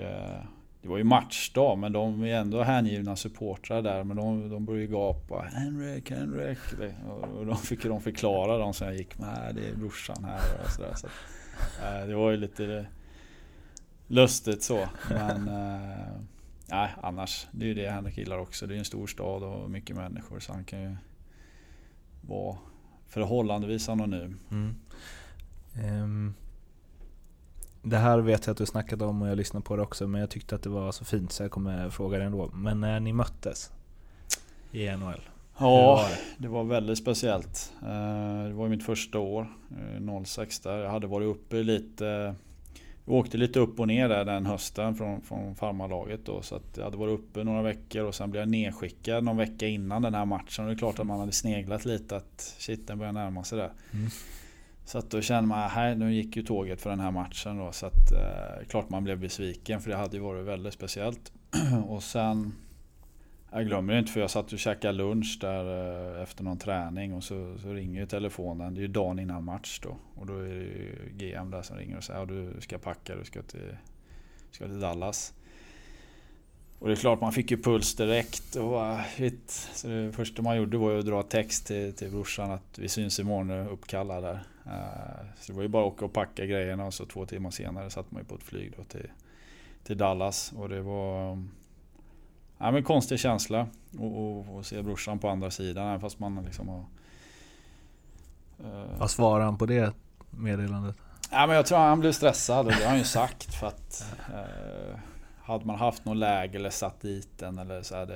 det 0.81 0.87
var 0.87 0.97
ju 0.97 1.03
matchdag 1.03 1.77
men 1.77 1.91
de 1.91 2.23
är 2.23 2.35
ändå 2.35 2.63
hängivna 2.63 3.15
supportrar 3.15 3.81
där. 3.81 4.03
Men 4.03 4.17
de, 4.17 4.49
de 4.49 4.65
började 4.65 4.87
gapa 4.87 5.45
Henrik, 5.53 6.11
Henrik. 6.11 6.57
Och 7.37 7.45
de 7.45 7.57
fick 7.57 7.83
de 7.83 8.01
förklara 8.01 8.57
de 8.57 8.73
som 8.73 8.87
jag 8.87 8.95
gick 8.97 9.17
med. 9.17 9.55
Det 9.55 9.69
är 9.69 9.75
brorsan 9.75 10.23
här 10.23 10.39
och 10.63 10.69
sådär. 10.69 10.93
Så, 10.95 11.07
det 12.07 12.15
var 12.15 12.31
ju 12.31 12.37
lite 12.37 12.85
lustigt 14.07 14.63
så. 14.63 14.87
Men 15.09 15.49
Nej, 16.71 16.89
annars. 17.03 17.47
Det 17.51 17.65
är 17.65 17.67
ju 17.67 17.73
det 17.73 17.89
Henrik 17.89 18.17
gillar 18.17 18.37
också. 18.37 18.67
Det 18.67 18.75
är 18.75 18.79
en 18.79 18.85
stor 18.85 19.07
stad 19.07 19.43
och 19.43 19.69
mycket 19.69 19.95
människor. 19.95 20.39
Så 20.39 20.53
han 20.53 20.63
kan 20.63 20.81
ju 20.81 20.95
vara 22.21 22.57
förhållandevis 23.07 23.89
anonym. 23.89 24.39
Mm. 24.51 24.75
Um, 26.03 26.33
det 27.81 27.97
här 27.97 28.19
vet 28.19 28.45
jag 28.45 28.51
att 28.51 28.57
du 28.57 28.65
snackade 28.65 29.05
om 29.05 29.21
och 29.21 29.27
jag 29.27 29.37
lyssnade 29.37 29.65
på 29.65 29.75
det 29.75 29.81
också. 29.81 30.07
Men 30.07 30.21
jag 30.21 30.29
tyckte 30.29 30.55
att 30.55 30.63
det 30.63 30.69
var 30.69 30.91
så 30.91 31.05
fint 31.05 31.31
så 31.31 31.43
jag 31.43 31.51
kommer 31.51 31.89
fråga 31.89 32.17
det 32.17 32.23
ändå. 32.23 32.49
Men 32.53 32.81
när 32.81 32.99
ni 32.99 33.13
möttes 33.13 33.71
i 34.71 34.89
NHL? 34.89 35.21
Ja, 35.57 35.95
var 35.95 36.09
det? 36.09 36.17
det? 36.37 36.47
var 36.47 36.63
väldigt 36.63 36.97
speciellt. 36.97 37.73
Eh, 37.81 38.43
det 38.43 38.53
var 38.53 38.67
mitt 38.67 38.85
första 38.85 39.19
år, 39.19 39.47
06 40.25 40.65
eh, 40.65 40.71
där. 40.71 40.77
Jag 40.77 40.91
hade 40.91 41.07
varit 41.07 41.27
uppe 41.27 41.63
lite 41.63 42.35
vi 43.09 43.15
åkte 43.15 43.37
lite 43.37 43.59
upp 43.59 43.79
och 43.79 43.87
ner 43.87 44.09
där 44.09 44.25
den 44.25 44.45
hösten 44.45 44.95
från, 44.95 45.21
från 45.21 45.55
farmarlaget 45.55 46.25
då. 46.25 46.41
Så 46.41 46.55
att 46.55 46.77
jag 46.77 46.83
hade 46.83 46.97
varit 46.97 47.19
uppe 47.19 47.43
några 47.43 47.61
veckor 47.61 48.05
och 48.05 48.15
sen 48.15 48.31
blev 48.31 48.41
jag 48.41 48.49
nedskickad 48.49 49.23
någon 49.23 49.37
vecka 49.37 49.67
innan 49.67 50.01
den 50.01 50.13
här 50.13 50.25
matchen. 50.25 50.65
Och 50.65 50.69
det 50.69 50.75
är 50.75 50.77
klart 50.77 50.99
att 50.99 51.07
man 51.07 51.19
hade 51.19 51.31
sneglat 51.31 51.85
lite 51.85 52.15
att 52.15 52.55
shit 52.57 52.87
den 52.87 52.97
börjar 52.97 53.13
närma 53.13 53.43
sig 53.43 53.57
där. 53.57 53.71
Mm. 53.93 54.09
Så 54.85 54.97
att 54.97 55.09
då 55.09 55.21
kände 55.21 55.47
man, 55.47 55.69
här 55.69 55.95
nu 55.95 56.13
gick 56.13 56.35
ju 56.35 56.43
tåget 56.43 56.81
för 56.81 56.89
den 56.89 56.99
här 56.99 57.11
matchen 57.11 57.57
då. 57.57 57.71
Så 57.71 57.85
att 57.85 58.11
eh, 58.11 58.67
klart 58.67 58.89
man 58.89 59.03
blev 59.03 59.19
besviken 59.19 59.81
för 59.81 59.89
det 59.89 59.97
hade 59.97 60.17
ju 60.17 60.23
varit 60.23 60.45
väldigt 60.45 60.73
speciellt. 60.73 61.31
och 61.87 62.03
sen 62.03 62.53
jag 63.51 63.65
glömmer 63.65 63.93
det 63.93 63.99
inte 63.99 64.11
för 64.11 64.19
jag 64.19 64.31
satt 64.31 64.53
och 64.53 64.59
käkade 64.59 64.93
lunch 64.93 65.37
där 65.41 66.15
eh, 66.15 66.23
efter 66.23 66.43
någon 66.43 66.57
träning 66.57 67.13
och 67.13 67.23
så, 67.23 67.57
så 67.57 67.73
ringer 67.73 67.99
ju 67.99 68.05
telefonen. 68.05 68.73
Det 68.73 68.79
är 68.79 68.81
ju 68.81 68.87
dagen 68.87 69.19
innan 69.19 69.43
match 69.43 69.79
då. 69.83 69.97
Och 70.15 70.25
då 70.25 70.37
är 70.37 70.49
det 70.49 70.55
ju 70.55 71.11
GM 71.17 71.51
där 71.51 71.61
som 71.61 71.77
ringer 71.77 71.97
och 71.97 72.03
säger 72.03 72.21
att 72.21 72.27
du 72.27 72.53
ska 72.59 72.77
packa, 72.77 73.15
du 73.15 73.25
ska 73.25 73.41
till, 73.41 73.75
ska 74.51 74.65
till 74.65 74.79
Dallas. 74.79 75.33
Och 76.79 76.87
det 76.87 76.93
är 76.93 76.95
klart 76.95 77.21
man 77.21 77.31
fick 77.31 77.51
ju 77.51 77.57
puls 77.57 77.95
direkt. 77.95 78.55
Och, 78.55 78.69
bara, 78.69 79.03
shit. 79.03 79.51
Så 79.51 79.87
det 79.87 80.11
första 80.11 80.41
man 80.41 80.57
gjorde 80.57 80.77
var 80.77 80.91
ju 80.91 80.99
att 80.99 81.05
dra 81.05 81.23
text 81.23 81.67
till, 81.67 81.93
till 81.93 82.11
brorsan 82.11 82.51
att 82.51 82.79
vi 82.79 82.89
syns 82.89 83.19
imorgon 83.19 83.51
uppkallad 83.51 84.23
där. 84.23 84.39
Eh, 84.65 85.25
så 85.39 85.51
det 85.51 85.55
var 85.55 85.61
ju 85.61 85.67
bara 85.67 85.87
att 85.87 85.93
åka 85.93 86.05
och 86.05 86.13
packa 86.13 86.45
grejerna 86.45 86.85
och 86.85 86.93
så 86.93 87.05
två 87.05 87.25
timmar 87.25 87.51
senare 87.51 87.89
satt 87.89 88.11
man 88.11 88.21
ju 88.21 88.27
på 88.27 88.35
ett 88.35 88.43
flyg 88.43 88.73
då 88.77 88.83
till, 88.83 89.11
till 89.83 89.97
Dallas. 89.97 90.53
Och 90.55 90.69
det 90.69 90.81
var 90.81 91.43
ja, 92.59 92.71
men 92.71 92.83
konstig 92.83 93.19
känsla 93.19 93.67
att 94.59 94.65
se 94.65 94.81
brorsan 94.81 95.19
på 95.19 95.29
andra 95.29 95.51
sidan 95.51 95.87
även 95.87 96.01
fast 96.01 96.19
man 96.19 96.45
liksom 96.45 96.67
har... 96.67 96.85
Uh, 98.63 98.99
Vad 98.99 99.11
svarade 99.11 99.45
han 99.45 99.57
på 99.57 99.65
det 99.65 99.93
meddelandet? 100.29 100.95
Ja, 101.31 101.47
men 101.47 101.55
jag 101.55 101.65
tror 101.65 101.77
han 101.77 101.99
blev 101.99 102.11
stressad 102.11 102.65
och 102.65 102.71
det 102.71 102.83
har 102.83 102.89
han 102.89 102.97
ju 102.97 103.03
sagt 103.03 103.55
för 103.55 103.67
att 103.67 104.15
uh, 104.29 104.99
Hade 105.41 105.65
man 105.65 105.75
haft 105.75 106.05
något 106.05 106.17
läge 106.17 106.57
eller 106.57 106.69
satt 106.69 107.01
dit 107.01 107.37
den 107.37 107.57
eller 107.57 107.81
så 107.81 107.95
hade, 107.95 108.15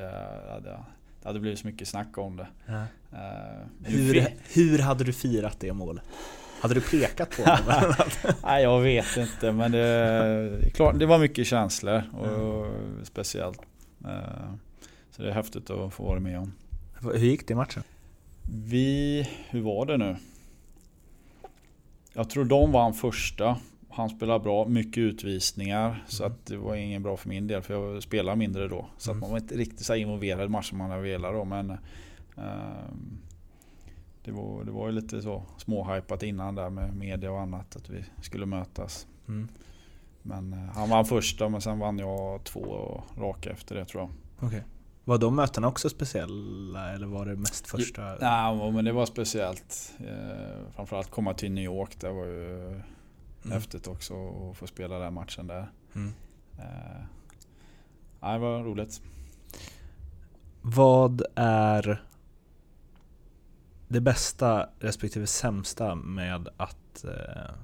hade 0.52 0.80
det 1.22 1.30
hade 1.30 1.40
blivit 1.40 1.60
så 1.60 1.68
mycket 1.68 1.88
snack 1.88 2.18
om 2.18 2.38
det. 2.38 2.48
Ja. 2.66 2.74
Uh, 2.74 2.80
hur, 3.84 4.28
hur 4.54 4.80
hade 4.80 5.04
du 5.04 5.14
firat 5.14 5.60
det 5.60 5.74
målet? 5.74 6.04
Hade 6.62 6.74
du 6.74 6.82
pekat 6.82 7.30
på 7.30 7.44
honom? 7.44 7.94
Nej 8.44 8.64
jag 8.64 8.82
vet 8.82 9.18
inte 9.18 9.52
men 9.52 9.72
det, 9.72 10.94
det 10.96 11.06
var 11.06 11.20
mycket 11.20 11.48
känslor 11.48 12.04
och 12.14 12.66
mm. 12.66 13.06
speciellt. 13.06 13.62
Uh, 14.06 14.54
så 15.12 15.22
det 15.22 15.30
är 15.30 15.34
häftigt 15.34 15.70
att 15.70 15.94
få 15.94 16.04
vara 16.04 16.20
med 16.20 16.40
om. 16.40 16.54
Hur 17.02 17.18
gick 17.18 17.48
det 17.48 17.52
i 17.52 17.56
matchen? 17.56 17.84
Vi, 18.52 19.30
hur 19.50 19.62
var 19.62 19.86
det 19.86 19.98
nu? 19.98 20.16
Jag 22.14 22.30
tror 22.30 22.46
de 22.46 22.72
vann 22.72 22.94
första. 22.94 23.58
Han 23.90 24.10
spelade 24.10 24.40
bra, 24.40 24.68
mycket 24.68 24.98
utvisningar. 24.98 25.90
Mm. 25.90 26.00
Så 26.08 26.24
att 26.24 26.46
det 26.46 26.58
var 26.58 26.76
ingen 26.76 27.04
bra 27.04 27.18
för 27.18 27.30
min 27.30 27.48
del 27.48 27.62
för 27.62 27.74
jag 27.74 28.04
spelade 28.04 28.38
mindre 28.38 28.68
då. 28.68 28.86
Så 28.98 29.12
mm. 29.12 29.18
att 29.18 29.22
man 29.22 29.32
var 29.32 29.38
inte 29.38 29.56
riktigt 29.56 29.86
så 29.86 29.96
involverad 29.96 30.46
i 30.46 30.50
matchen 30.50 30.78
man 30.78 30.90
hade 30.90 31.02
velat 31.02 31.34
då. 31.34 31.46
Men 31.46 31.70
uh, 31.70 31.78
det, 34.24 34.32
var, 34.32 34.64
det 34.64 34.72
var 34.72 34.88
ju 34.88 34.94
lite 34.94 35.22
så 35.22 35.44
småhypat 35.58 36.24
innan 36.24 36.56
där 36.56 36.70
med 36.70 36.96
media 36.96 37.32
och 37.32 37.42
annat 37.42 37.76
att 37.76 37.90
vi 37.90 38.06
skulle 38.22 38.46
mötas. 38.46 39.08
Mm. 39.28 39.48
Men 40.24 40.54
uh, 40.54 40.60
han 40.60 40.90
vann 40.90 41.06
första 41.06 41.50
men 41.50 41.62
sen 41.62 41.80
vann 41.80 42.00
jag 42.00 42.44
två 42.44 43.04
raka 43.18 43.52
efter 43.52 43.76
det 43.76 43.86
tror 43.86 44.04
jag. 44.04 44.48
Okay. 44.48 44.62
Var 45.06 45.18
de 45.18 45.36
mötena 45.36 45.68
också 45.68 45.90
speciella 45.90 46.94
eller 46.94 47.08
var 47.08 47.26
det 47.26 47.36
mest 47.36 47.68
första? 47.68 48.16
Nej 48.22 48.72
men 48.72 48.86
det 48.86 48.92
var 48.92 49.06
speciellt. 49.06 49.94
Eh, 50.00 50.72
framförallt 50.76 51.12
komma 51.12 51.34
till 51.34 51.52
New 51.52 51.64
York. 51.64 52.00
Det 52.00 52.10
var 52.10 52.26
ju 52.26 52.68
mm. 52.68 52.82
häftigt 53.52 53.88
också 53.88 54.14
att 54.14 54.58
få 54.58 54.68
spela 54.68 55.00
den 55.00 55.14
matchen 55.14 55.48
där. 55.48 55.72
Mm. 55.96 56.14
Eh, 56.60 58.32
det 58.34 58.40
var 58.40 58.64
roligt. 58.64 59.02
Vad 60.62 61.22
är 61.36 62.04
det 63.88 64.02
bästa 64.02 64.70
respektive 64.80 65.28
sämsta 65.28 65.96
med 65.96 66.48
att 66.58 67.04
eh, 67.04 67.56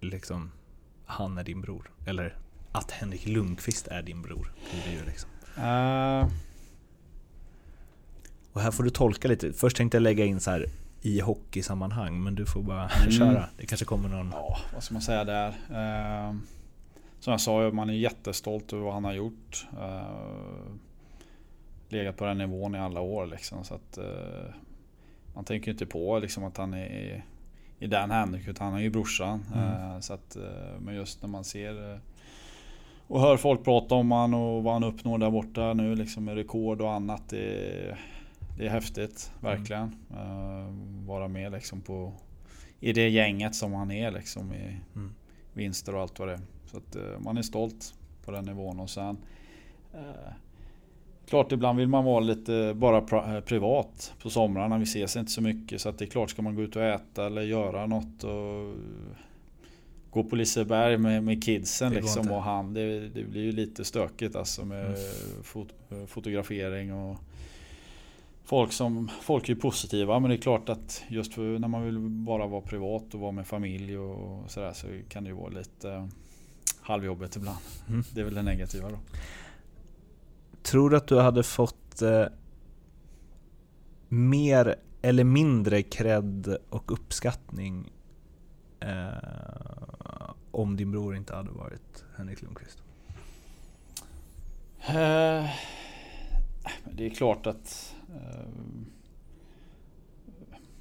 liksom 0.00 0.50
han 1.12 1.38
är 1.38 1.44
din 1.44 1.60
bror? 1.60 1.90
Eller 2.06 2.36
att 2.72 2.90
Henrik 2.90 3.26
Lundqvist 3.26 3.88
är 3.88 4.02
din 4.02 4.22
bror? 4.22 4.52
Det 4.84 5.06
liksom. 5.06 5.30
Uh. 5.58 6.28
Och 8.52 8.60
här 8.60 8.70
får 8.70 8.82
du 8.82 8.90
tolka 8.90 9.28
lite. 9.28 9.52
Först 9.52 9.76
tänkte 9.76 9.96
jag 9.96 10.02
lägga 10.02 10.24
in 10.24 10.40
så 10.40 10.50
här 10.50 10.66
i 11.02 11.20
hockeysammanhang, 11.20 12.22
men 12.22 12.34
du 12.34 12.46
får 12.46 12.62
bara 12.62 12.88
mm. 12.88 13.10
köra. 13.10 13.48
Det 13.56 13.66
kanske 13.66 13.84
kommer 13.84 14.08
någon... 14.08 14.30
Ja, 14.32 14.58
vad 14.74 14.82
ska 14.82 14.94
man 14.94 15.02
säga 15.02 15.24
där? 15.24 15.48
Uh, 15.48 16.36
som 17.20 17.30
jag 17.30 17.40
sa, 17.40 17.70
man 17.70 17.90
är 17.90 17.94
jättestolt 17.94 18.72
över 18.72 18.84
vad 18.84 18.94
han 18.94 19.04
har 19.04 19.12
gjort. 19.12 19.66
Uh, 19.72 20.74
legat 21.88 22.16
på 22.16 22.24
den 22.24 22.38
nivån 22.38 22.74
i 22.74 22.78
alla 22.78 23.00
år 23.00 23.26
liksom. 23.26 23.64
Så 23.64 23.74
att, 23.74 23.98
uh, 23.98 24.54
man 25.34 25.44
tänker 25.44 25.70
inte 25.70 25.86
på 25.86 26.18
liksom, 26.18 26.44
att 26.44 26.56
han 26.56 26.74
är 26.74 27.24
i 27.82 27.86
Dan 27.86 28.10
Henrik, 28.10 28.48
utan 28.48 28.66
han 28.66 28.76
är 28.76 28.82
ju 28.82 28.90
brorsan. 28.90 29.44
Mm. 29.54 30.02
så 30.02 30.12
att, 30.12 30.36
men 30.80 30.94
just 30.94 31.22
när 31.22 31.28
man 31.28 31.44
ser 31.44 32.00
och 33.06 33.20
hör 33.20 33.36
folk 33.36 33.64
prata 33.64 33.94
om 33.94 34.10
han 34.10 34.34
och 34.34 34.62
vad 34.62 34.72
han 34.72 34.84
uppnår 34.84 35.18
där 35.18 35.30
borta 35.30 35.74
nu 35.74 35.94
liksom 35.94 36.24
med 36.24 36.34
rekord 36.34 36.80
och 36.80 36.92
annat. 36.92 37.28
Det 37.28 37.38
är, 37.38 38.00
det 38.58 38.66
är 38.66 38.70
häftigt, 38.70 39.32
verkligen. 39.40 39.96
Mm. 40.10 41.06
Vara 41.06 41.28
med 41.28 41.52
liksom 41.52 41.80
på, 41.80 42.12
i 42.80 42.92
det 42.92 43.08
gänget 43.08 43.54
som 43.54 43.72
han 43.72 43.90
är 43.90 44.10
liksom 44.10 44.52
i 44.52 44.76
mm. 44.94 45.14
vinster 45.52 45.94
och 45.94 46.02
allt 46.02 46.18
vad 46.18 46.28
det 46.28 46.34
är. 46.34 46.40
Så 46.66 46.76
att 46.76 46.96
man 47.18 47.36
är 47.36 47.42
stolt 47.42 47.94
på 48.24 48.30
den 48.30 48.44
nivån 48.44 48.80
och 48.80 48.90
sen 48.90 49.16
Klart 51.28 51.52
ibland 51.52 51.78
vill 51.78 51.88
man 51.88 52.04
vara 52.04 52.20
lite 52.20 52.74
bara 52.76 53.00
privat 53.40 54.14
på 54.22 54.30
somrarna. 54.30 54.78
Vi 54.78 54.82
ses 54.82 55.16
inte 55.16 55.32
så 55.32 55.40
mycket 55.40 55.80
så 55.80 55.88
att 55.88 55.98
det 55.98 56.04
är 56.04 56.06
klart 56.06 56.30
ska 56.30 56.42
man 56.42 56.54
gå 56.54 56.62
ut 56.62 56.76
och 56.76 56.82
äta 56.82 57.26
eller 57.26 57.42
göra 57.42 57.86
något 57.86 58.24
och 58.24 58.74
gå 60.10 60.24
på 60.24 60.36
Liseberg 60.36 60.98
med, 60.98 61.24
med 61.24 61.44
kidsen 61.44 61.92
liksom 61.92 62.30
och 62.30 62.42
han. 62.42 62.74
Det, 62.74 63.08
det, 63.08 63.24
blir 63.24 63.42
ju 63.42 63.52
lite 63.52 63.84
stökigt 63.84 64.36
alltså 64.36 64.64
med 64.64 64.86
mm. 64.86 64.96
fot, 65.42 65.68
fotografering 66.06 66.92
och 66.92 67.16
folk 68.44 68.72
som 68.72 69.10
Folk 69.20 69.48
är 69.48 69.54
positiva 69.54 70.18
men 70.18 70.30
det 70.30 70.36
är 70.36 70.40
klart 70.40 70.68
att 70.68 71.02
just 71.08 71.34
för 71.34 71.58
när 71.58 71.68
man 71.68 71.84
vill 71.84 71.98
bara 71.98 72.46
vara 72.46 72.60
privat 72.60 73.14
och 73.14 73.20
vara 73.20 73.32
med 73.32 73.46
familj 73.46 73.98
och 73.98 74.50
sådär 74.50 74.72
så 74.72 74.86
kan 75.08 75.24
det 75.24 75.30
ju 75.30 75.36
vara 75.36 75.48
lite 75.48 75.90
eh, 75.90 76.06
halvjobbigt 76.80 77.36
ibland. 77.36 77.58
Mm. 77.88 78.04
Det 78.14 78.20
är 78.20 78.24
väl 78.24 78.34
det 78.34 78.42
negativa 78.42 78.90
då. 78.90 78.98
Tror 80.62 80.90
du 80.90 80.96
att 80.96 81.06
du 81.06 81.20
hade 81.20 81.42
fått 81.42 82.02
eh, 82.02 82.26
mer 84.08 84.76
eller 85.02 85.24
mindre 85.24 85.82
cred 85.82 86.56
och 86.68 86.92
uppskattning 86.92 87.92
eh, 88.80 90.30
om 90.50 90.76
din 90.76 90.90
bror 90.90 91.16
inte 91.16 91.34
hade 91.34 91.50
varit 91.50 92.04
Henrik 92.16 92.42
Lundqvist? 92.42 92.82
Uh, 94.88 95.50
det 96.92 97.06
är 97.06 97.10
klart 97.10 97.46
att... 97.46 97.94
Uh, 98.10 98.82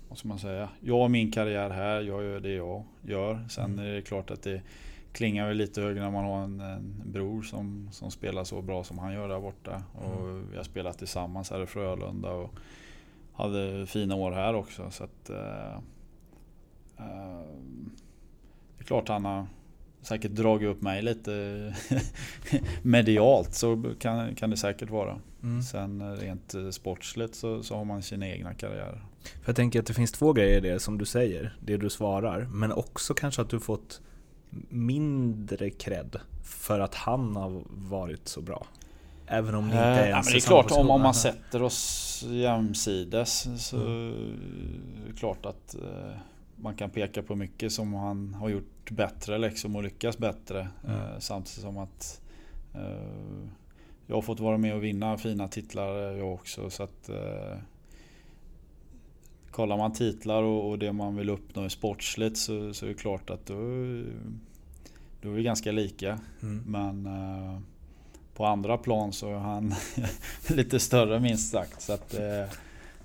vad 0.10 0.18
ska 0.18 0.28
man 0.28 0.40
säga? 0.40 0.70
Jag 0.80 0.98
har 0.98 1.10
min 1.10 1.32
karriär 1.32 1.70
här, 1.70 2.02
jag 2.02 2.24
gör 2.24 2.40
det 2.40 2.54
jag 2.54 2.84
gör. 3.02 3.48
Sen 3.50 3.66
mm. 3.66 3.86
är 3.86 3.94
det 3.94 4.02
klart 4.02 4.32
att 4.32 4.44
det 4.44 4.62
klingar 5.12 5.48
väl 5.48 5.58
lite 5.58 5.82
högre 5.82 6.02
när 6.02 6.12
man 6.12 6.26
har 6.26 6.44
en, 6.44 6.60
en, 6.60 7.02
bror 7.06 7.42
som, 7.42 7.90
som 7.92 8.12
spelar 8.12 8.44
så 8.44 8.62
bra 8.62 8.84
som 8.84 9.00
han 9.00 9.14
gör 9.14 9.30
där 9.30 9.40
borta. 9.40 9.84
Och 9.94 10.22
mm. 10.22 10.52
vi 10.52 10.58
har 10.58 10.64
spelat 10.64 10.98
tillsammans 10.98 11.52
här 11.52 11.64
i 11.64 11.66
Frölunda 11.66 12.32
och 12.32 12.54
hade 13.34 13.86
fina 13.86 14.16
år 14.16 14.32
här 14.32 14.54
också. 14.54 14.92
Så 14.92 15.04
att, 15.04 15.30
uh, 15.30 15.80
det 18.78 18.84
är 18.84 18.84
klart 18.86 19.08
han 19.08 19.26
har 19.26 19.48
säkert 20.02 20.32
dragit 20.32 20.70
upp 20.70 20.82
mig 20.82 21.02
lite 21.02 21.76
medialt. 22.82 23.54
Så 23.54 23.84
kan, 24.00 24.36
kan 24.36 24.50
det 24.50 24.58
säkert 24.58 24.90
vara. 24.90 25.20
Mm. 25.44 25.62
Sen 25.62 26.18
rent 26.18 26.56
sportsligt 26.72 27.36
så, 27.36 27.64
så 27.64 27.76
har 27.76 27.86
man 27.86 28.02
sina 28.02 28.28
egna 28.28 28.54
karriärer. 28.54 29.02
För 29.24 29.50
jag 29.50 29.56
tänker 29.56 29.80
att 29.80 29.86
det 29.86 29.94
finns 29.94 30.12
två 30.12 30.34
grejer 30.34 30.58
i 30.58 30.70
det 30.70 30.80
som 30.80 30.98
du 30.98 31.06
säger, 31.06 31.56
det 31.60 31.78
du 31.78 31.90
svarar. 31.90 32.48
Men 32.52 32.72
också 32.72 33.14
kanske 33.14 33.42
att 33.42 33.50
du 33.50 33.60
fått 33.60 34.02
mindre 34.70 35.70
cred 35.70 36.16
för 36.44 36.80
att 36.80 36.96
han 36.96 37.36
har 37.36 37.64
varit 37.68 38.28
så 38.28 38.42
bra. 38.42 38.66
Även 39.28 39.56
om 39.56 39.70
det 39.70 39.76
inte 39.76 39.80
är 39.80 40.04
eh, 40.04 40.10
ens 40.10 40.28
ja, 40.28 40.32
Det 40.34 40.38
är 40.38 40.48
klart 40.48 40.72
om, 40.72 40.90
om 40.90 41.02
man 41.02 41.14
sätter 41.14 41.64
oss 41.64 42.24
jämsides 42.28 43.48
så 43.68 43.78
mm. 43.78 44.10
är 45.04 45.12
det 45.12 45.18
klart 45.18 45.46
att 45.46 45.76
eh, 45.76 46.12
man 46.56 46.76
kan 46.76 46.90
peka 46.90 47.24
på 47.24 47.36
mycket 47.36 47.72
som 47.72 47.94
han 47.94 48.34
har 48.34 48.50
gjort 48.50 48.92
bättre 48.92 49.38
liksom 49.38 49.76
och 49.76 49.84
lyckats 49.84 50.18
bättre. 50.18 50.68
Mm. 50.86 50.96
Eh, 50.96 51.20
samtidigt 51.20 51.62
som 51.62 51.78
att 51.78 52.22
jag 54.08 54.16
har 54.16 54.22
fått 54.22 54.40
vara 54.40 54.58
med 54.58 54.76
och 54.76 54.84
vinna 54.84 55.18
fina 55.18 55.48
titlar 55.48 55.94
jag 55.96 56.34
också. 56.34 56.70
Så 56.70 56.84
att, 56.84 57.10
kollar 59.52 59.78
man 59.78 59.94
titlar 59.94 60.44
och, 60.44 60.70
och, 60.70 60.80
det 60.80 60.94
man 60.94 61.16
vill 61.16 61.30
uppnå 61.30 61.70
sportsligt 61.70 62.38
så, 62.38 62.74
så 62.74 62.86
är 62.86 62.90
det 62.90 62.96
klart 62.96 63.30
att 63.30 63.46
då, 63.46 63.56
då 65.22 65.30
är 65.30 65.34
vi 65.34 65.44
ganska 65.44 65.72
lika. 65.72 66.20
Mm. 66.42 66.64
Men 66.68 67.06
eh, 67.06 67.60
på 68.34 68.46
andra 68.46 68.78
plan 68.78 69.14
så 69.14 69.30
är 69.30 69.38
han 69.38 69.74
lite 70.50 70.80
större 70.80 71.20
minst 71.20 71.52
sagt. 71.52 71.82
Så 71.82 71.94
att, 71.94 72.14
eh, 72.14 72.44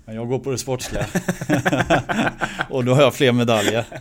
men 0.07 0.15
jag 0.15 0.27
går 0.27 0.39
på 0.39 0.51
det 0.51 0.57
sportsliga. 0.57 1.05
och 2.69 2.85
då 2.85 2.93
har 2.93 3.01
jag 3.01 3.13
fler 3.13 3.31
medaljer. 3.31 3.85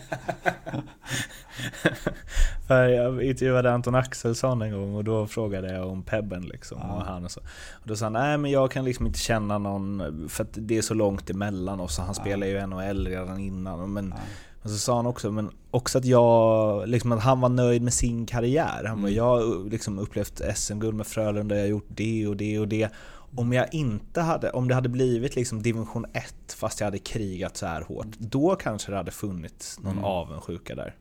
Jag 2.69 3.23
intervjuade 3.23 3.73
Anton 3.73 3.95
Axelsson 3.95 4.63
en 4.63 4.73
gång 4.73 4.95
och 4.95 5.05
då 5.05 5.27
frågade 5.27 5.73
jag 5.73 5.89
om 5.89 6.03
Pebben 6.03 6.43
liksom. 6.43 6.79
Ja. 6.83 6.95
Och, 6.95 7.03
han 7.03 7.25
och, 7.25 7.31
så. 7.31 7.41
och 7.73 7.89
då 7.89 7.97
sa 7.97 8.05
han, 8.05 8.13
nej 8.13 8.39
men 8.39 8.51
jag 8.51 8.71
kan 8.71 8.85
liksom 8.85 9.07
inte 9.07 9.19
känna 9.19 9.59
någon, 9.59 10.29
för 10.29 10.45
att 10.45 10.51
det 10.53 10.79
är 10.79 10.83
så 10.83 10.95
långt 10.95 11.31
emellan 11.31 11.81
oss. 11.81 11.99
Han 11.99 12.07
ja. 12.09 12.15
spelar 12.15 12.47
ju 12.47 12.67
NHL 12.67 13.07
redan 13.07 13.41
innan. 13.41 13.93
Men, 13.93 14.15
ja. 14.17 14.23
Och 14.63 14.71
så 14.71 14.79
sa 14.79 14.97
han 14.97 15.07
också, 15.07 15.31
men 15.33 15.51
också 15.71 15.99
att 15.99 16.05
jag, 16.05 16.89
liksom 16.89 17.13
att 17.13 17.23
han 17.23 17.41
var 17.41 17.49
nöjd 17.49 17.83
med 17.83 17.93
sin 17.93 18.27
karriär. 18.27 18.85
Han 18.85 18.97
bara, 19.03 19.09
Mm. 19.09 19.15
jag 19.15 19.25
har 19.25 19.71
liksom 19.71 19.99
upplevt 19.99 20.41
SM-guld 20.57 20.97
med 20.97 21.07
Frölunda, 21.07 21.55
jag 21.55 21.63
har 21.63 21.69
gjort 21.69 21.89
det 21.89 22.27
och 22.27 22.37
det 22.37 22.59
och 22.59 22.69
det. 22.69 22.89
Om 23.37 23.53
jag 23.53 23.75
inte 23.75 24.21
hade, 24.21 24.51
om 24.51 24.69
det 24.69 24.75
hade 24.75 24.89
blivit 24.89 25.37
liksom 25.37 25.63
division 25.63 26.05
1 26.13 26.53
fast 26.59 26.81
jag 26.81 26.87
hade 26.87 26.99
krigat 26.99 27.57
så 27.57 27.67
här 27.67 27.83
hårt, 27.83 28.07
då 28.19 28.57
kanske 28.57 28.91
det 28.93 28.97
hade 28.97 29.11
funnits 29.11 29.81
någon 29.81 29.93
Mm. 29.93 30.05
avundsjuka 30.05 30.75
där. 30.75 30.95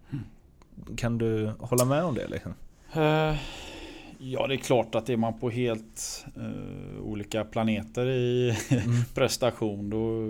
Kan 0.97 1.17
du 1.17 1.51
hålla 1.59 1.85
med 1.85 2.03
om 2.03 2.15
det 2.15 2.27
liksom? 2.27 2.53
Eh, 2.93 3.35
Ja, 4.17 4.47
det 4.47 4.53
är 4.55 4.57
klart 4.57 4.95
att 4.95 5.09
är 5.09 5.17
man 5.17 5.39
på 5.39 5.49
helt 5.49 6.25
eh, 6.35 7.01
olika 7.03 7.45
planeter 7.45 8.05
i 8.09 8.57
prestation 9.13 9.89
då, 9.89 10.29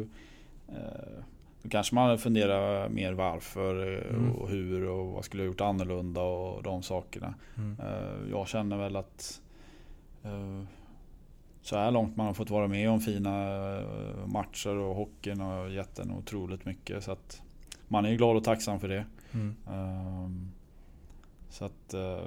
eh, 0.76 1.24
då 1.62 1.70
kanske 1.70 1.95
man 1.95 2.18
funderar 2.18 2.89
mer 2.89 3.14
varför 3.14 4.03
Mm. 4.10 4.32
och 4.32 4.49
hur 4.49 4.86
och 4.89 5.08
vad 5.08 5.26
skulle 5.26 5.43
jag 5.43 5.47
gjort 5.47 5.62
annorlunda 5.62 6.22
och 6.22 6.64
de 6.64 6.84
sakerna. 6.84 7.34
Mm. 7.58 7.76
Jag 8.32 8.47
känner 8.47 8.78
väl 8.78 8.95
att 8.95 9.41
så 11.66 11.78
här 11.78 11.91
långt 11.91 12.16
man 12.16 12.26
har 12.26 12.34
fått 12.34 12.49
vara 12.49 12.68
med 12.68 12.89
om 12.89 12.99
fina 13.01 13.47
eh, 13.78 14.28
matcher 14.28 14.76
och 14.76 14.95
hockeyn 14.95 15.39
har 15.39 15.68
gett 15.68 15.99
en 15.99 16.11
otroligt 16.11 16.66
mycket. 16.66 17.03
Så 17.03 17.11
att 17.11 17.41
man 17.88 18.05
är 18.05 18.09
ju 18.09 18.18
glad 18.18 18.36
och 18.38 18.43
tacksam 18.43 18.80
för 18.80 18.88
det. 18.88 19.05
Mm. 19.34 19.55
Ehm, 19.72 20.51
Så 21.49 21.66
att 21.66 21.93
eh, 21.93 22.24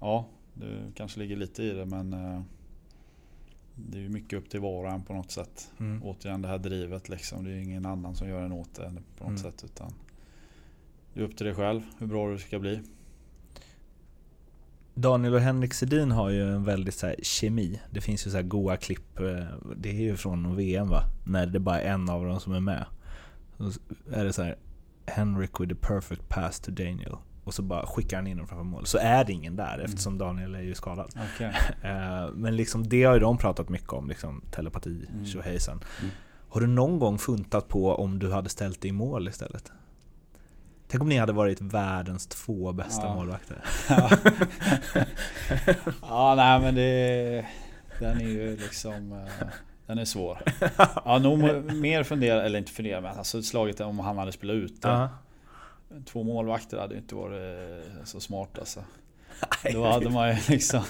Ja, 0.00 0.26
det 0.54 0.92
kanske 0.94 1.20
ligger 1.20 1.36
lite 1.36 1.62
i 1.62 1.70
det 1.70 1.86
men 1.86 2.12
eh, 2.12 2.40
Det 3.74 3.98
är 3.98 4.02
ju 4.02 4.08
mycket 4.08 4.38
upp 4.38 4.50
till 4.50 4.60
var 4.60 4.84
och 4.84 4.90
en 4.90 5.02
på 5.02 5.12
något 5.14 5.30
sätt. 5.30 5.70
Mm. 5.80 6.02
Återigen 6.04 6.42
det 6.42 6.48
här 6.48 6.58
drivet 6.58 7.08
liksom. 7.08 7.44
Det 7.44 7.50
är 7.50 7.54
ju 7.54 7.62
ingen 7.62 7.86
annan 7.86 8.14
som 8.14 8.28
gör 8.28 8.42
en 8.42 8.52
åt 8.52 8.74
det 8.74 8.92
på 9.18 9.24
något 9.24 9.40
Mm. 9.40 9.52
sätt. 9.52 9.64
Utan 9.64 9.92
Det 11.14 11.20
är 11.20 11.24
upp 11.24 11.36
till 11.36 11.46
dig 11.46 11.54
själv 11.54 11.82
hur 11.98 12.06
bra 12.06 12.30
du 12.30 12.38
ska 12.38 12.58
bli. 12.58 12.80
Daniel 15.00 15.34
och 15.34 15.40
Henrik 15.40 15.74
Sedin 15.74 16.10
har 16.10 16.30
ju 16.30 16.52
en 16.54 16.64
väldigt 16.64 16.94
så 16.94 17.06
här, 17.06 17.16
kemi. 17.22 17.80
Det 17.90 18.00
finns 18.00 18.26
ju 18.26 18.30
så 18.30 18.36
här 18.36 18.44
goa 18.44 18.76
klipp, 18.76 19.20
eh, 19.20 19.46
det 19.76 19.88
är 19.88 20.02
ju 20.02 20.16
från 20.16 20.56
VM 20.56 20.88
va? 20.88 21.02
När 21.26 21.46
det 21.46 21.60
bara 21.60 21.80
är 21.80 21.92
en 21.92 22.08
av 22.10 22.24
dem 22.24 22.40
som 22.40 22.52
är 22.52 22.60
med. 22.60 22.84
Så 23.58 23.80
är 24.12 24.24
det 24.24 24.32
så 24.32 24.42
här, 24.42 24.56
Henrik 25.06 25.60
with 25.60 25.68
the 25.68 25.74
perfect 25.74 26.28
pass 26.28 26.60
to 26.60 26.70
Daniel. 26.70 27.16
Och 27.44 27.54
så 27.54 27.62
bara 27.62 27.86
skickar 27.86 28.16
han 28.16 28.26
in 28.26 28.36
dem 28.36 28.46
framför 28.46 28.64
mål. 28.64 28.86
Så 28.86 28.98
är 28.98 29.24
det 29.24 29.32
ingen 29.32 29.56
där 29.56 29.78
eftersom 29.84 30.18
Daniel 30.18 30.54
är 30.54 30.62
ju 30.62 30.74
skadad. 30.74 31.12
Okay. 31.34 31.52
Eh, 31.90 32.30
Men 32.34 32.56
liksom 32.56 32.88
det 32.88 33.04
har 33.04 33.14
ju 33.14 33.20
de 33.20 33.38
pratat 33.38 33.68
mycket 33.68 33.92
om, 33.92 34.08
liksom 34.08 34.42
telepati, 34.50 35.06
Mm. 35.12 35.26
tjohejsan. 35.26 35.80
Mm. 36.00 36.10
Har 36.48 36.60
du 36.60 36.66
någon 36.66 36.98
gång 36.98 37.18
funtat 37.18 37.68
på 37.68 37.94
om 37.94 38.18
du 38.18 38.32
hade 38.32 38.48
ställt 38.48 38.80
dig 38.82 38.88
i 38.88 38.92
mål 38.92 39.28
istället? 39.28 39.72
Tänk 40.88 41.02
om 41.02 41.08
ni 41.08 41.16
hade 41.18 41.32
varit 41.32 41.60
världens 41.60 42.26
två 42.26 42.72
bästa 42.72 43.06
Ja. 43.06 43.14
målvakter. 43.14 43.64
ja. 43.88 44.10
ja, 46.02 46.34
nej 46.34 46.60
men 46.60 46.74
det 46.74 47.46
Den 48.00 48.20
är 48.20 48.24
ju 48.28 48.56
liksom 48.56 49.12
eh, 49.12 49.46
Den 49.86 49.98
är 49.98 50.04
svår. 50.04 50.38
Ja, 51.04 51.18
nog 51.18 51.38
mer 51.74 52.02
fundera, 52.02 52.42
eller 52.42 52.58
inte 52.58 52.72
fundera 52.72 53.00
men 53.00 53.18
alltså 53.18 53.42
slaget 53.42 53.80
om 53.80 53.98
han 53.98 54.18
hade 54.18 54.32
spelat 54.32 54.54
ute. 54.54 54.88
Ja. 54.88 55.08
Två 56.06 56.22
målvakter 56.22 56.78
hade 56.78 56.94
ju 56.94 57.00
inte 57.00 57.14
varit 57.14 57.40
eh, 57.98 58.04
så 58.04 58.20
smart 58.20 58.58
alltså. 58.58 58.80
Då 59.72 59.86
hade 59.90 60.10
man 60.10 60.28
ju 60.30 60.36
liksom 60.48 60.82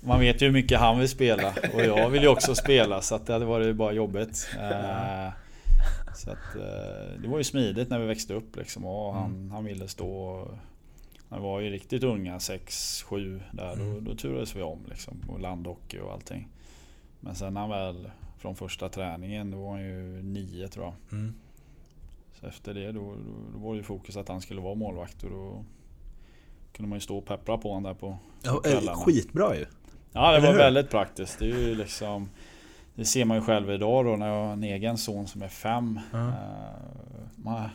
Man 0.00 0.20
vet 0.20 0.42
ju 0.42 0.46
hur 0.46 0.52
mycket 0.52 0.80
han 0.80 0.98
vill 0.98 1.08
spela 1.08 1.52
och 1.74 1.80
jag 1.84 2.08
vill 2.10 2.22
ju 2.22 2.28
också 2.28 2.54
spela 2.54 3.00
så 3.00 3.14
att 3.14 3.26
det 3.26 3.32
hade 3.32 3.44
varit 3.44 3.76
bara 3.76 3.92
jobbigt. 3.92 4.50
Eh, 4.60 5.28
Så 6.20 6.30
att 6.30 6.56
eh, 6.56 7.20
det 7.22 7.28
var 7.28 7.38
ju 7.38 7.44
smidigt 7.44 7.90
när 7.90 7.98
vi 7.98 8.06
växte 8.06 8.34
upp 8.34 8.56
liksom 8.56 8.84
och 8.84 9.14
han, 9.14 9.50
han 9.50 9.64
ville 9.64 9.88
stå 9.88 10.10
och 10.10 10.48
Han 11.28 11.42
var 11.42 11.60
ju 11.60 11.70
riktigt 11.70 12.04
unga, 12.04 12.38
6-7 12.38 13.40
där. 13.52 13.76
Då, 13.76 14.00
då 14.00 14.14
turades 14.16 14.56
vi 14.56 14.62
om 14.62 14.78
liksom 14.88 15.20
och 15.28 15.40
landhockey 15.40 15.98
och 15.98 16.12
allting. 16.12 16.48
Men 17.20 17.34
sen 17.34 17.54
när 17.54 17.60
han 17.60 17.70
väl 17.70 18.10
från 18.38 18.56
första 18.56 18.88
träningen, 18.88 19.50
då 19.50 19.62
var 19.62 19.70
han 19.70 19.82
ju 19.82 20.22
9 20.22 20.68
tror 20.68 20.84
jag. 20.84 20.94
Mm. 21.18 21.34
Så 22.40 22.46
efter 22.46 22.74
det 22.74 22.92
då, 22.92 23.00
då, 23.00 23.16
då 23.52 23.58
var 23.58 23.72
det 23.72 23.76
ju 23.76 23.82
fokus 23.82 24.16
att 24.16 24.28
han 24.28 24.40
skulle 24.40 24.60
vara 24.60 24.74
målvakt 24.74 25.22
och 25.22 25.30
då 25.30 25.64
kunde 26.72 26.88
man 26.88 26.96
ju 26.96 27.00
stå 27.00 27.18
och 27.18 27.26
peppra 27.26 27.58
på 27.58 27.68
honom 27.68 27.82
där 27.82 27.94
på 27.94 28.18
Ja, 28.42 28.62
eh, 28.66 28.94
skitbra 28.94 29.56
ju. 29.56 29.66
Ja 30.12 30.30
det 30.30 30.36
Eller 30.36 30.46
var 30.46 30.52
hur? 30.52 30.58
väldigt 30.58 30.90
praktiskt. 30.90 31.38
Det 31.38 31.44
är 31.44 31.58
ju 31.58 31.74
liksom 31.74 32.28
Det 33.00 33.06
ser 33.06 33.24
man 33.24 33.36
ju 33.36 33.42
själv 33.42 33.70
idag 33.70 34.04
då 34.04 34.16
när 34.16 34.26
jag 34.28 34.44
har 34.44 34.52
en 34.52 34.64
egen 34.64 34.98
son 34.98 35.26
som 35.26 35.42
är 35.42 35.48
fem. 35.48 36.00
Eh, 36.14 36.30
Man, 37.36 37.68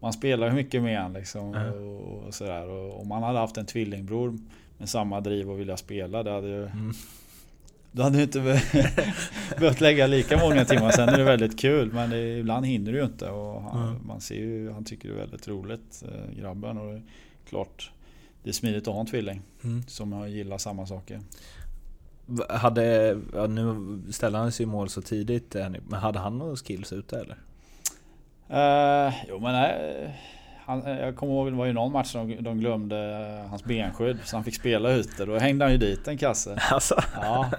man 0.00 0.12
spelar 0.12 0.46
ju 0.46 0.52
mycket 0.52 0.82
med 0.82 1.00
han 1.00 1.12
liksom 1.12 1.52
Ja. 1.54 1.70
och, 1.72 2.26
och 2.26 2.34
sådär. 2.34 2.68
Och 2.68 3.00
om 3.00 3.08
man 3.08 3.22
hade 3.22 3.38
haft 3.38 3.56
en 3.56 3.66
tvillingbror 3.66 4.38
med 4.78 4.88
samma 4.88 5.20
driv 5.20 5.50
och 5.50 5.60
vilja 5.60 5.76
spela, 5.76 6.22
det 6.22 6.30
hade 6.30 6.48
ju 6.48 6.62
Mm. 6.66 6.92
Då 7.92 8.02
hade 8.02 8.16
du 8.16 8.22
inte 8.22 8.40
be- 8.40 8.62
behövt 9.58 9.80
lägga 9.80 10.06
lika 10.06 10.38
många 10.38 10.64
timmar. 10.64 10.90
Sen 10.90 11.08
är 11.08 11.18
det 11.18 11.24
väldigt 11.24 11.60
kul 11.60 11.92
men 11.92 12.10
det, 12.10 12.38
ibland 12.38 12.66
hinner 12.66 12.92
du 12.92 12.98
ju 12.98 13.04
inte. 13.04 13.28
Och 13.30 13.62
han, 13.62 13.88
Mm. 13.88 14.06
Man 14.06 14.20
ser 14.20 14.34
ju, 14.34 14.70
han 14.72 14.84
tycker 14.84 15.08
det 15.08 15.14
är 15.14 15.18
väldigt 15.18 15.48
roligt, 15.48 16.02
eh, 16.08 16.38
grabben. 16.40 16.78
Och 16.78 16.86
det 16.86 16.92
är 16.96 17.02
klart, 17.48 17.90
det 18.42 18.48
är 18.48 18.52
smidigt 18.52 18.88
att 18.88 18.94
ha 18.94 19.00
en 19.00 19.06
tvilling 19.06 19.40
Mm. 19.64 19.82
som 19.86 20.30
gillar 20.30 20.58
samma 20.58 20.86
saker. 20.86 21.20
Hade, 22.48 23.18
ja, 23.34 23.46
nu 23.46 23.98
ställde 24.12 24.38
han 24.38 24.52
sig 24.52 24.64
i 24.64 24.66
mål 24.66 24.88
så 24.88 25.02
tidigt, 25.02 25.54
eh, 25.54 25.68
men 25.88 26.00
hade 26.00 26.18
han 26.18 26.38
några 26.38 26.56
skills 26.56 26.92
ute 26.92 27.20
eller? 27.20 27.36
Uh, 28.50 29.14
jo 29.28 29.38
men 29.38 29.52
nej, 29.52 30.14
han, 30.64 30.82
jag 30.96 31.16
kommer 31.16 31.32
ihåg 31.32 31.52
det 31.52 31.56
var 31.56 31.66
ju 31.66 31.72
någon 31.72 31.92
match 31.92 32.12
de, 32.12 32.36
de 32.40 32.58
glömde 32.58 32.96
eh, 33.42 33.50
hans 33.50 33.64
benskydd 33.64 34.18
så 34.24 34.36
han 34.36 34.44
fick 34.44 34.54
spela 34.54 34.90
ute. 34.90 35.24
Då 35.24 35.38
hängde 35.38 35.64
han 35.64 35.72
ju 35.72 35.78
dit 35.78 36.08
en 36.08 36.18
kasse. 36.18 36.58
Alltså. 36.70 37.02
Ja, 37.20 37.50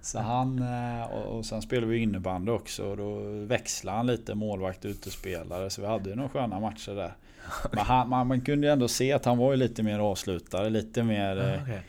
så 0.00 0.18
han 0.18 0.58
eh, 0.58 1.04
och, 1.04 1.38
och 1.38 1.44
sen 1.44 1.62
spelade 1.62 1.86
vi 1.86 1.98
innebandy 1.98 2.52
också 2.52 2.84
och 2.84 2.96
då 2.96 3.20
växlade 3.46 3.96
han 3.96 4.06
lite 4.06 4.34
målvakt 4.34 4.84
utespelare 4.84 5.70
så 5.70 5.80
vi 5.80 5.86
hade 5.86 6.10
ju 6.10 6.16
några 6.16 6.28
sköna 6.28 6.60
matcher 6.60 6.94
där. 6.94 7.12
Men 7.72 7.84
han, 7.84 8.08
man, 8.08 8.26
man 8.26 8.40
kunde 8.40 8.66
ju 8.66 8.72
ändå 8.72 8.88
se 8.88 9.12
att 9.12 9.24
han 9.24 9.38
var 9.38 9.50
ju 9.50 9.56
lite 9.56 9.82
mer 9.82 9.98
avslutare, 9.98 10.70
lite 10.70 11.02
mer 11.02 11.36
eh, 11.36 11.62
Okej. 11.62 11.74
eh, 11.74 11.80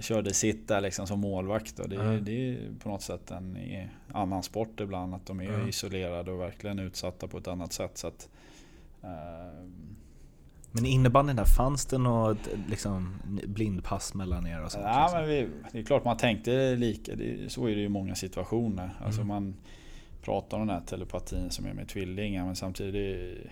körde 0.00 0.34
sitt 0.34 0.68
där 0.68 0.80
liksom 0.80 1.06
som 1.06 1.20
målvakt. 1.20 1.78
Och 1.78 1.88
det, 1.88 1.94
Ja. 1.94 2.02
det 2.02 2.32
är 2.50 2.58
på 2.82 2.88
något 2.88 3.02
sätt 3.02 3.30
en 3.30 3.58
annan 4.12 4.42
sport 4.42 4.80
ibland. 4.80 5.14
Att 5.14 5.26
de 5.26 5.40
är 5.40 5.44
Ja. 5.44 5.68
isolerade 5.68 6.30
och 6.32 6.40
verkligen 6.40 6.78
utsatta 6.78 7.28
på 7.28 7.38
ett 7.38 7.48
annat 7.48 7.72
sätt. 7.72 7.98
Så 7.98 8.06
att, 8.06 8.28
eh, 9.02 9.08
Men 10.72 10.86
innebandyn 10.86 11.36
där, 11.36 11.44
fanns 11.44 11.86
det 11.86 11.98
något 11.98 12.38
liksom, 12.68 13.14
blindpass 13.46 14.14
mellan 14.14 14.46
er 14.46 14.62
och 14.64 14.72
sånt? 14.72 14.84
ja, 14.84 15.02
liksom? 15.02 15.20
men 15.20 15.28
vi, 15.28 15.48
det 15.72 15.78
är 15.78 15.82
klart 15.82 16.04
man 16.04 16.16
tänkte 16.16 16.76
lika. 16.76 17.14
Det, 17.14 17.52
så 17.52 17.66
är 17.66 17.70
det 17.74 17.80
ju 17.80 17.84
i 17.86 17.88
många 17.88 18.14
situationer. 18.14 18.90
Alltså 19.04 19.20
Mm. 19.20 19.28
man 19.28 19.54
pratar 20.22 20.58
om 20.58 20.66
den 20.66 20.76
här 20.76 20.86
telepatin 20.86 21.50
som 21.50 21.66
är 21.66 21.72
med 21.74 21.88
tvillingar. 21.88 22.44
Men 22.44 22.56
samtidigt 22.56 23.46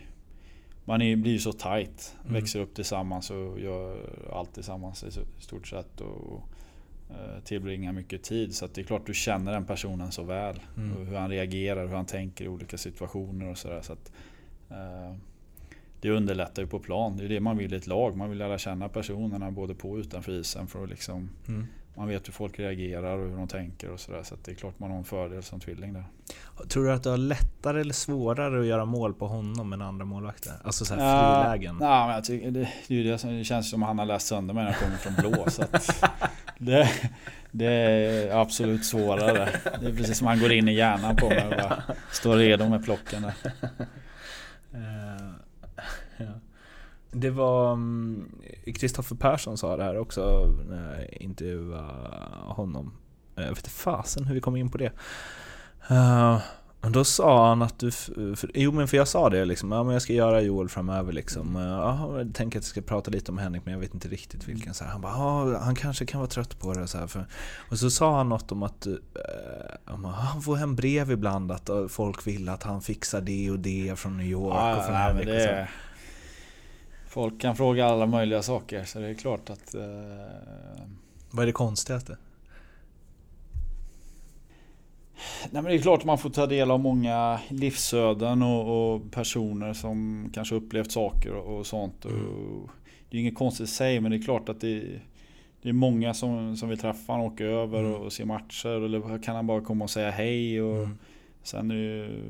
man 0.85 1.03
är, 1.03 1.17
blir 1.17 1.39
så 1.39 1.53
tight. 1.53 2.15
Mm. 2.23 2.35
Växer 2.35 2.61
upp 2.61 2.75
tillsammans 2.75 3.31
och 3.31 3.61
gör 3.61 4.11
allt 4.33 4.55
tillsammans 4.55 5.05
i 5.05 5.11
stort 5.43 5.67
sett. 5.67 6.01
Och, 6.01 6.49
eh, 7.11 7.43
tillbringar 7.45 7.93
mycket 7.93 8.23
tid. 8.23 8.55
Så 8.55 8.67
det 8.67 8.81
är 8.81 8.85
klart 8.85 9.07
du 9.07 9.15
känner 9.15 9.53
den 9.53 9.65
personen 9.65 10.13
så 10.13 10.23
väl. 10.23 10.61
Mm. 10.77 10.97
Och 10.97 11.07
hur 11.07 11.17
han 11.17 11.31
reagerar, 11.31 11.87
hur 11.87 11.97
han 11.97 12.07
tänker 12.07 12.45
i 12.45 12.49
olika 12.49 12.79
situationer 12.79 13.51
och 13.51 13.59
sådär. 13.59 13.81
Så 13.83 13.93
att, 13.93 14.13
eh, 14.71 15.15
det 16.01 16.11
underlättar 16.11 16.63
ju 16.63 16.69
på 16.69 16.79
plan. 16.79 17.17
Det 17.17 17.25
är 17.25 17.29
det 17.29 17.41
man 17.41 17.57
vill 17.57 17.73
i 17.73 17.77
ett 17.77 17.87
lag. 17.87 18.17
Man 18.17 18.29
vill 18.29 18.39
lära 18.39 18.59
känna 18.59 18.89
personerna 18.89 19.51
både 19.51 19.75
på 19.75 19.91
och 19.91 19.97
utanför 19.97 20.33
isen. 20.33 20.67
För 20.67 20.85
att 20.85 20.91
liksom, 20.91 21.31
Mm. 21.49 21.67
Man 21.97 22.09
vet 22.09 22.29
hur 22.29 22.33
folk 22.33 22.59
reagerar 22.59 23.19
och 23.19 23.29
hur 23.31 23.37
de 23.37 23.49
tänker 23.49 23.91
och 23.91 24.01
sådär. 24.01 24.23
Så 24.23 24.35
det 24.45 24.51
är 24.51 24.55
klart 24.55 24.79
man 24.79 24.91
har 24.91 24.99
en 24.99 25.05
fördel 25.05 25.43
som 25.43 25.61
tvilling 25.61 25.93
där. 25.93 26.05
Tror 26.69 26.85
du 26.85 26.93
att 26.93 27.03
du 27.03 27.09
har 27.09 27.17
lättare 27.17 27.81
eller 27.81 27.95
svårare 27.95 28.61
att 28.61 28.67
göra 28.67 28.85
mål 28.85 29.15
på 29.15 29.27
honom 29.27 29.73
än 29.73 29.83
andra 29.83 30.05
målvakter? 30.05 30.53
Alltså 30.65 30.85
så 30.85 30.95
här 30.95 31.01
Ja, 31.05 31.43
frilägen? 31.43 31.79
Ja, 31.81 32.07
men 32.07 32.15
jag 32.15 32.25
tycker, 32.25 32.51
det, 32.51 32.69
det, 32.89 33.03
det, 33.03 33.39
det 33.39 33.45
känns 33.45 33.71
som 33.71 33.83
att 33.83 33.87
han 33.87 33.99
har 33.99 34.07
läst 34.07 34.27
sönder 34.27 34.55
mig 34.55 34.65
när 34.65 34.71
jag 34.71 34.81
kommer 34.81 34.97
från 34.97 35.15
blå. 35.15 35.51
så 35.51 35.63
det, 36.59 36.91
det 37.51 37.67
är 37.67 38.41
absolut 38.41 38.85
svårare. 38.85 39.49
Det 39.81 39.87
är 39.87 39.97
precis 39.97 40.19
som 40.19 40.27
att 40.27 40.35
han 40.35 40.43
går 40.43 40.53
in 40.53 40.69
i 40.69 40.75
hjärnan 40.75 41.17
på 41.17 41.29
mig 41.29 41.45
och 41.45 41.51
bara 41.51 41.83
står 42.11 42.37
redo 42.37 42.69
med 42.69 42.85
plocken 42.85 43.23
där. 43.23 43.35
Eh. 44.75 45.35
Det 47.17 47.31
var 47.31 47.79
Kristoffer 48.73 49.17
Persson 49.17 49.59
sa 49.59 49.77
det 49.77 49.85
här 49.85 49.99
också 49.99 50.47
när 50.69 50.99
jag 50.99 51.23
intervjuade 51.23 51.83
honom. 52.47 52.93
Eh, 53.37 53.43
Jag 53.43 53.49
vet 53.49 53.59
inte 53.59 53.71
fasen 53.71 54.25
hur 54.25 54.35
vi 54.35 54.41
kom 54.41 54.57
in 54.57 54.71
på 54.71 54.79
det. 54.79 54.93
Eh, 55.89 56.39
Men 56.81 56.93
då 56.93 57.05
sa 57.05 57.49
han 57.49 57.63
att 57.63 57.79
du... 57.79 57.91
För, 57.91 58.51
jo 58.55 58.73
men 58.73 58.89
för 58.89 58.97
jag 58.97 59.09
sa 59.09 59.31
det 59.31 59.45
liksom, 59.45 59.73
ja 59.73 59.83
men 59.83 59.93
jag 59.93 60.03
ska 60.03 60.13
göra 60.13 60.41
Joel 60.41 60.69
framöver 60.69 61.13
liksom. 61.13 61.57
Ja, 61.57 62.19
jag 62.19 62.35
tänker 62.35 62.59
att 62.59 62.65
jag 62.65 62.71
ska 62.71 62.81
prata 62.81 63.11
lite 63.11 63.31
om 63.33 63.39
Henrik 63.39 63.63
men 63.65 63.73
jag 63.75 63.81
vet 63.81 63.95
inte 63.95 64.09
riktigt 64.09 64.49
vilken. 64.49 64.75
Så 64.75 64.85
här, 64.85 64.91
han 64.91 65.01
bara, 65.01 65.13
ja 65.13 65.59
han 65.59 65.75
kanske 65.75 66.07
kan 66.07 66.21
vara 66.21 66.31
trött 66.31 66.59
på 66.59 66.73
det. 66.73 66.87
Så 66.87 66.99
här, 66.99 67.07
för, 67.07 67.27
och 67.71 67.79
så 67.79 67.91
sa 67.91 68.17
han 68.17 68.29
något 68.29 68.53
om 68.53 68.63
att 68.63 68.87
uh, 68.87 70.07
han 70.07 70.43
får 70.43 70.57
hem 70.57 70.77
brev 70.77 71.11
ibland 71.11 71.53
att 71.53 71.71
folk 71.89 72.27
vill 72.27 72.49
att 72.49 72.63
han 72.63 72.83
fixar 72.83 73.21
det 73.21 73.51
och 73.51 73.59
det 73.59 73.99
från 73.99 74.17
New 74.17 74.27
York 74.27 74.55
ja, 74.57 74.77
och 74.77 74.85
från 74.85 74.95
nej, 74.95 75.03
Henrik. 75.03 75.29
och 75.29 75.41
så. 75.41 75.67
Folk 77.15 77.41
kan 77.41 77.57
fråga 77.57 77.87
alla 77.87 78.07
möjliga 78.07 78.43
saker 78.43 78.85
så 78.85 78.99
det 78.99 79.09
är 79.09 79.15
klart 79.15 79.51
att... 79.51 79.75
Uh, 79.75 79.83
Vad 81.31 81.43
är 81.43 81.47
det 81.47 81.53
konstigaste? 81.53 82.17
Nej 85.51 85.63
men 85.63 85.65
det 85.65 85.75
är 85.75 85.79
klart 85.79 86.01
att 86.01 86.05
man 86.05 86.19
får 86.19 86.31
ta 86.31 86.47
del 86.47 86.71
av 86.71 86.81
många 86.81 87.41
livsöden 87.49 88.43
och, 88.43 88.95
och 88.95 89.13
personer 89.13 89.73
som 89.73 90.31
kanske 90.35 90.55
upplevt 90.55 90.93
saker 90.93 91.35
och, 91.35 91.59
och 91.59 91.67
sånt. 91.67 92.05
Mm. 92.05 92.29
Och 92.29 92.71
det 93.11 93.17
är 93.17 93.21
inget 93.21 93.39
konstigt 93.39 93.69
i 93.69 93.73
sig 93.73 94.01
men 94.01 94.11
det 94.11 94.17
är 94.17 94.23
klart 94.23 94.49
att 94.49 94.61
det, 94.61 95.01
det 95.63 95.69
är 95.69 95.73
många 95.73 96.15
som, 96.15 96.57
som 96.57 96.69
vill 96.69 96.79
träffa 96.79 97.13
honom, 97.13 97.27
åka 97.27 97.45
över 97.45 97.79
mm. 97.79 97.95
och, 97.95 98.05
och 98.05 98.13
se 98.13 98.25
matcher. 98.25 98.85
Eller 98.85 99.23
kan 99.23 99.37
han 99.37 99.47
bara 99.47 99.61
komma 99.61 99.85
och 99.85 99.91
säga 99.91 100.11
hej. 100.11 100.63
Och 100.63 100.77
mm. 100.77 100.99
Sen 101.43 101.71
är 101.71 101.75
det 101.75 101.81
ju 101.81 102.23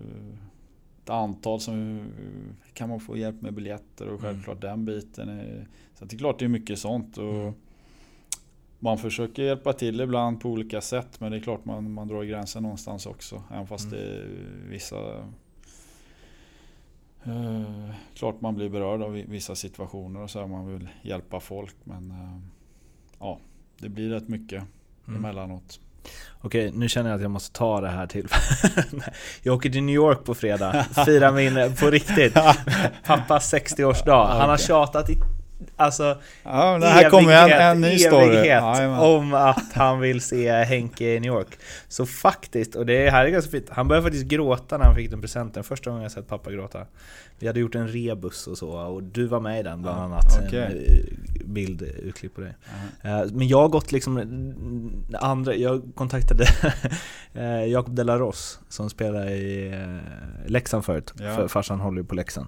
antal 1.10 1.60
som 1.60 2.06
kan 2.74 2.88
man 2.88 3.00
få 3.00 3.16
hjälp 3.16 3.42
med 3.42 3.54
biljetter 3.54 4.06
och 4.06 4.20
mm. 4.20 4.22
självklart 4.22 4.60
den 4.60 4.84
biten. 4.84 5.28
Är, 5.28 5.66
så 5.98 6.04
det 6.04 6.16
är 6.16 6.18
klart 6.18 6.38
det 6.38 6.44
är 6.44 6.48
mycket 6.48 6.78
sånt. 6.78 7.18
Och, 7.18 7.34
mm 7.34 7.52
man 8.84 8.98
försöker 8.98 9.42
hjälpa 9.42 9.72
till 9.72 10.00
ibland 10.00 10.40
på 10.40 10.48
olika 10.48 10.80
sätt 10.80 11.20
men 11.20 11.32
det 11.32 11.38
är 11.38 11.40
klart 11.40 11.64
man, 11.64 11.92
man 11.92 12.08
drar 12.08 12.22
gränsen 12.22 12.62
någonstans 12.62 13.06
också. 13.06 13.42
Även 13.50 13.66
fast 13.66 13.84
mm. 13.84 13.98
det 13.98 14.06
är 14.06 14.28
vissa... 14.68 14.96
Uh, 17.26 17.90
klart 18.14 18.40
man 18.40 18.54
blir 18.54 18.68
berörd 18.68 19.02
av 19.02 19.12
vissa 19.12 19.54
situationer 19.54 20.20
och 20.20 20.30
så 20.30 20.40
här, 20.40 20.46
man 20.46 20.72
vill 20.72 20.88
hjälpa 21.02 21.40
folk 21.40 21.76
men 21.84 22.10
uh, 22.10 22.38
ja, 23.18 23.38
det 23.78 23.88
blir 23.88 24.10
rätt 24.10 24.28
mycket 24.28 24.64
mm. 25.08 25.24
emellanåt. 25.24 25.80
Okej, 26.40 26.70
nu 26.74 26.88
känner 26.88 27.10
jag 27.10 27.16
att 27.16 27.22
jag 27.22 27.30
måste 27.30 27.58
ta 27.58 27.80
det 27.80 27.88
här 27.88 28.06
till. 28.06 28.28
jag 29.42 29.54
åker 29.54 29.70
till 29.70 29.82
New 29.82 29.94
York 29.94 30.24
på 30.24 30.34
fredag, 30.34 30.86
firar 31.06 31.32
min, 31.32 31.74
på 31.76 31.90
riktigt, 31.90 32.34
pappas 33.06 33.54
60-årsdag. 33.54 34.26
Han 34.26 34.50
har 34.50 34.56
tjatat 34.56 35.10
i 35.10 35.16
alltså 35.76 36.18
ja, 36.42 36.78
det 36.78 36.86
här 36.86 37.10
kommer 37.10 37.32
en, 37.32 37.60
en 37.60 37.80
ny 37.80 37.98
story. 37.98 38.46
Ja, 38.48 39.00
om 39.00 39.34
att 39.34 39.72
han 39.72 40.00
vill 40.00 40.20
se 40.20 40.52
Henke 40.52 41.04
i 41.04 41.20
New 41.20 41.32
York. 41.32 41.58
Så 41.88 42.06
faktiskt, 42.06 42.74
och 42.74 42.86
det 42.86 43.10
här 43.10 43.24
är 43.24 43.30
ganska 43.30 43.50
fint, 43.50 43.66
han 43.70 43.88
började 43.88 44.06
faktiskt 44.06 44.26
gråta 44.26 44.78
när 44.78 44.84
han 44.84 44.94
fick 44.94 45.10
den 45.10 45.20
presenten. 45.20 45.64
Första 45.64 45.90
gången 45.90 46.02
jag 46.02 46.12
sett 46.12 46.28
pappa 46.28 46.52
gråta. 46.52 46.86
Vi 47.38 47.46
hade 47.46 47.60
gjort 47.60 47.74
en 47.74 47.88
rebus 47.88 48.46
och 48.46 48.58
så, 48.58 48.70
och 48.70 49.02
du 49.02 49.26
var 49.26 49.40
med 49.40 49.60
i 49.60 49.62
den 49.62 49.82
bland 49.82 50.00
annat. 50.00 50.46
Okay. 50.46 50.60
En 50.60 50.72
eh, 50.72 51.33
bild, 51.46 51.82
utklipp 51.82 52.34
på 52.34 52.40
dig. 52.40 52.56
Uh, 53.04 53.32
men 53.32 53.48
jag 53.48 53.60
har 53.60 53.68
gått 53.68 53.92
liksom, 53.92 54.18
andra, 55.20 55.54
jag 55.54 55.82
kontaktade 55.94 56.46
eh, 57.34 57.64
Jakob 57.64 57.94
Delaros 57.94 58.58
som 58.68 58.90
spelar 58.90 59.30
i 59.30 59.74
Leksand 60.46 60.84
förut. 60.84 61.14
Ja. 61.18 61.36
För 61.36 61.48
farsan 61.48 61.80
håller 61.80 62.00
ju 62.00 62.06
på 62.06 62.14
Leksand. 62.14 62.46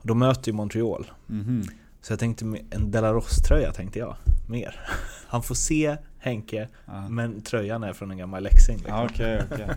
Och 0.00 0.06
de 0.06 0.18
möter 0.18 0.48
ju 0.48 0.52
Montreal. 0.52 1.10
Mm. 1.30 1.62
Så 2.02 2.12
jag 2.12 2.20
tänkte 2.20 2.44
en 2.70 2.90
Delaros-tröja 2.90 3.72
tänkte 3.72 3.98
jag, 3.98 4.16
mer. 4.48 4.80
Han 5.28 5.42
får 5.42 5.54
se 5.54 5.96
Henke, 6.18 6.68
ja. 6.86 7.08
men 7.08 7.42
tröjan 7.42 7.82
är 7.82 7.92
från 7.92 8.10
en 8.10 8.18
gammal 8.18 8.42
Leksing. 8.42 8.76
Liksom. 8.76 9.04
Okej, 9.04 9.42
okay, 9.46 9.64
okay. 9.64 9.76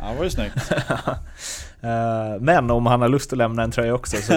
Ja, 0.00 0.10
det 0.10 0.16
var 0.16 0.24
ju 0.24 0.30
snyggt. 0.30 0.72
Eh, 1.80 2.40
men 2.40 2.70
om 2.70 2.86
han 2.86 3.00
har 3.00 3.08
lust 3.08 3.32
att 3.32 3.38
lämna 3.38 3.62
en 3.62 3.70
tröja 3.70 3.94
också 3.94 4.16
så... 4.16 4.32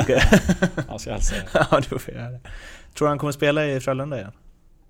han 0.88 0.99
ska 0.99 1.11
hälsa 1.11 1.36
Ja, 1.53 1.82
du 1.89 1.99
får 1.99 2.13
göra 2.13 2.30
det. 2.30 2.39
Tror 2.97 3.05
du 3.05 3.09
han 3.09 3.19
kommer 3.19 3.31
spela 3.31 3.65
i 3.65 3.79
Frölunda 3.79 4.17
igen? 4.17 4.31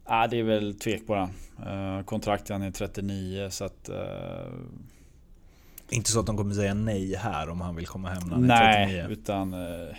Ja, 0.05 0.27
det 0.27 0.39
är 0.39 0.43
väl 0.43 0.79
tvek 0.79 1.07
på 1.07 1.15
den. 1.15 1.29
Uh, 1.67 2.03
kontraktet 2.03 2.49
han 2.49 2.61
är 2.61 2.71
39 2.71 3.49
så 3.49 3.65
att... 3.65 3.89
Uh... 3.89 3.97
Inte 5.89 6.11
så 6.11 6.19
att 6.19 6.25
de 6.25 6.37
kommer 6.37 6.53
säga 6.53 6.73
nej 6.73 7.15
här 7.15 7.49
om 7.49 7.61
han 7.61 7.75
vill 7.75 7.87
komma 7.87 8.09
hem 8.09 8.27
när 8.27 8.35
han 8.35 8.51
är 8.51 8.85
39? 8.85 9.03
Nej, 9.03 9.13
utan... 9.13 9.53
Uh 9.53 9.95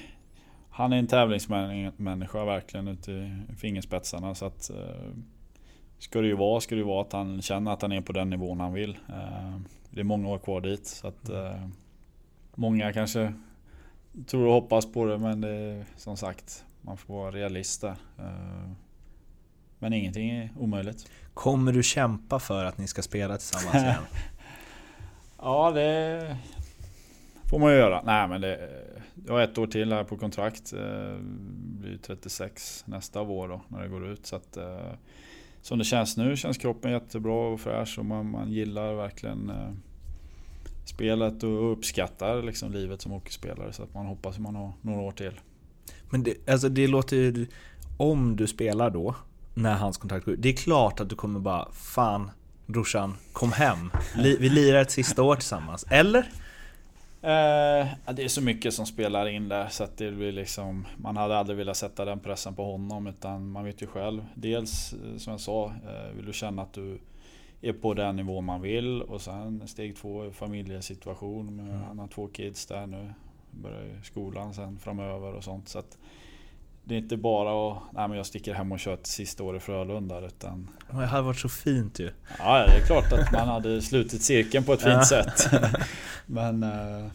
han 0.79 0.93
är 0.93 0.97
en 0.97 1.07
tävlingsmänniska 1.07 2.45
verkligen 2.45 2.89
ute 2.89 3.13
i 3.13 3.55
fingerspetsarna. 3.57 4.35
Så 4.35 4.47
att, 4.47 4.71
eh, 4.71 5.11
ska 5.99 6.21
det 6.21 6.27
ju 6.27 6.37
vara, 6.37 6.61
ska 6.61 6.75
det 6.75 6.79
ju 6.79 6.87
vara 6.87 7.03
att 7.03 7.13
han 7.13 7.43
känner 7.43 7.73
att 7.73 7.83
han 7.83 7.93
är 7.93 8.01
på 8.01 8.13
den 8.13 8.31
nivån 8.31 8.61
han 8.61 8.73
vill. 8.73 8.99
Eh, 9.09 9.59
det 9.91 10.01
är 10.01 10.05
många 10.05 10.29
år 10.29 10.39
kvar 10.39 10.61
dit. 10.61 10.87
Så 10.87 11.09
att, 11.09 11.29
eh, 11.29 11.69
många 12.55 12.93
kanske 12.93 13.33
tror 14.27 14.47
och 14.47 14.53
hoppas 14.53 14.93
på 14.93 15.05
det 15.05 15.19
men 15.19 15.41
det 15.41 15.51
är 15.51 15.85
som 15.97 16.17
sagt, 16.17 16.65
man 16.83 16.97
får 16.97 17.15
vara 17.15 17.31
realist 17.31 17.81
där. 17.81 17.97
Eh, 18.19 18.71
men 19.79 19.93
ingenting 19.93 20.31
är 20.31 20.51
omöjligt. 20.59 21.11
Kommer 21.35 21.73
du 21.73 21.83
kämpa 21.83 22.39
för 22.39 22.65
att 22.65 22.79
ni 22.79 22.87
ska 22.87 23.03
spela 23.03 23.37
tillsammans 23.37 23.75
igen? 23.75 24.03
ja, 25.39 25.71
det 25.71 26.37
får 27.51 27.59
man 27.59 27.73
ju 27.73 27.79
göra. 27.79 28.03
Nej 28.03 28.29
men 28.29 28.41
det 28.41 28.71
jag 29.27 29.35
har 29.35 29.41
ett 29.41 29.59
år 29.59 29.67
till 29.67 29.93
här 29.93 30.05
på 30.05 30.17
kontrakt. 30.17 30.71
Det 30.71 31.11
eh, 31.11 31.19
blir 31.81 31.99
36 31.99 32.85
nästa 32.87 33.25
vår 33.25 33.49
då 33.49 33.63
när 33.69 33.83
det 33.83 33.89
går 33.89 34.07
ut. 34.07 34.27
Så 34.27 34.37
att, 34.37 34.57
eh, 34.57 34.93
som 35.63 35.79
det 35.79 35.85
känns 35.85 36.17
nu 36.17 36.37
känns 36.37 36.59
kroppen 36.59 36.93
jättebra 36.93 37.49
och 37.49 37.61
fräsch 37.61 37.99
och 37.99 38.05
man, 38.05 38.31
man 38.31 38.53
gillar 38.53 38.95
verkligen 38.95 39.53
spelet 40.85 41.43
och 41.43 41.73
uppskattar 41.73 42.43
liksom 42.43 42.73
livet 42.73 43.01
som 43.01 43.13
hockeyspelare. 43.13 43.73
Så 43.73 43.83
att 43.83 43.95
man 43.95 44.07
hoppas 44.07 44.35
att 44.35 44.43
man 44.43 44.55
har 44.55 44.73
några 44.83 45.01
år 45.01 45.13
till. 45.13 45.41
Men 46.11 46.23
det, 46.23 46.49
alltså 46.49 46.69
det 46.69 46.87
låter 46.87 47.17
ju... 47.17 47.47
Om 47.97 48.37
du 48.37 48.47
spelar 48.47 48.91
då, 48.91 49.15
när 49.55 49.75
hans 49.75 49.97
kontrakt 49.97 50.25
går 50.25 50.35
ut. 50.35 50.43
Det 50.43 50.49
är 50.49 50.57
klart 50.57 51.01
att 51.01 51.09
du 51.09 51.17
kommer 51.17 51.41
bara 51.41 51.69
Fan 51.73 52.31
brorsan, 52.67 53.17
kom 53.33 53.53
hem. 53.53 53.91
Vi 54.17 54.49
lirar 54.49 54.83
ett 54.83 54.91
sista 54.91 55.23
år 55.23 55.35
tillsammans. 55.35 55.85
Eller? 55.91 56.31
Eh, 57.23 57.87
det 58.15 58.25
är 58.25 58.29
så 58.29 58.43
mycket 58.43 58.75
som 58.75 58.87
spelar 58.87 59.29
in 59.29 59.49
där 59.49 59.69
så 59.69 59.85
att 59.85 59.97
det 59.97 60.13
blir 60.13 60.33
liksom 60.33 60.87
Man 60.97 61.17
hade 61.17 61.39
aldrig 61.39 61.59
velat 61.59 61.77
sätta 61.77 62.05
den 62.05 62.21
pressen 62.21 62.55
på 62.55 62.65
honom 62.65 63.07
utan 63.07 63.51
man 63.51 63.65
vet 63.65 63.83
ju 63.83 63.87
själv 63.87 64.25
Dels 64.35 64.93
eh, 64.93 65.17
som 65.17 65.31
jag 65.31 65.41
sa 65.41 65.67
eh, 65.67 66.17
Vill 66.17 66.27
du 66.27 66.33
känna 66.33 66.63
att 66.63 66.73
du 66.73 66.99
är 67.61 67.73
på 67.73 67.95
den 67.95 68.17
nivå 68.17 68.41
man 68.41 68.63
vill 68.63 69.03
och 69.03 69.21
sen 69.21 69.69
steg 69.69 69.97
två 69.97 70.31
familjesituation 70.31 71.49
mm. 71.49 71.83
Han 71.83 71.99
har 71.99 72.07
två 72.07 72.27
kids 72.27 72.67
där 72.67 72.87
nu 72.87 73.15
Börjar 73.63 74.03
skolan 74.03 74.55
sen 74.55 74.79
framöver 74.79 75.33
och 75.33 75.45
sånt 75.45 75.69
så 75.69 75.83
det 76.89 76.95
är 76.95 76.99
inte 76.99 77.17
bara 77.17 77.71
att 77.71 77.83
nej, 77.95 78.09
men 78.09 78.17
jag 78.17 78.27
sticker 78.27 78.55
hem 78.55 78.73
och 78.73 78.81
kör 78.81 78.95
ett 78.95 79.07
sista 79.07 79.43
år 79.43 79.57
i 79.57 79.61
Frölunda 79.61 80.27
utan... 80.27 80.71
Det 80.91 81.07
hade 81.07 81.23
varit 81.23 81.39
så 81.39 81.49
fint 81.49 81.99
ju. 81.99 82.11
Ja, 82.39 82.67
det 82.67 82.73
är 82.73 82.87
klart 82.87 83.13
att 83.13 83.33
man 83.33 83.49
hade 83.49 83.83
slutit 83.83 84.23
cirkeln 84.23 84.65
på 84.65 84.73
ett 84.73 84.83
fint 84.83 85.07
sätt. 85.07 85.51
men 86.27 86.63
uh, 86.63 87.07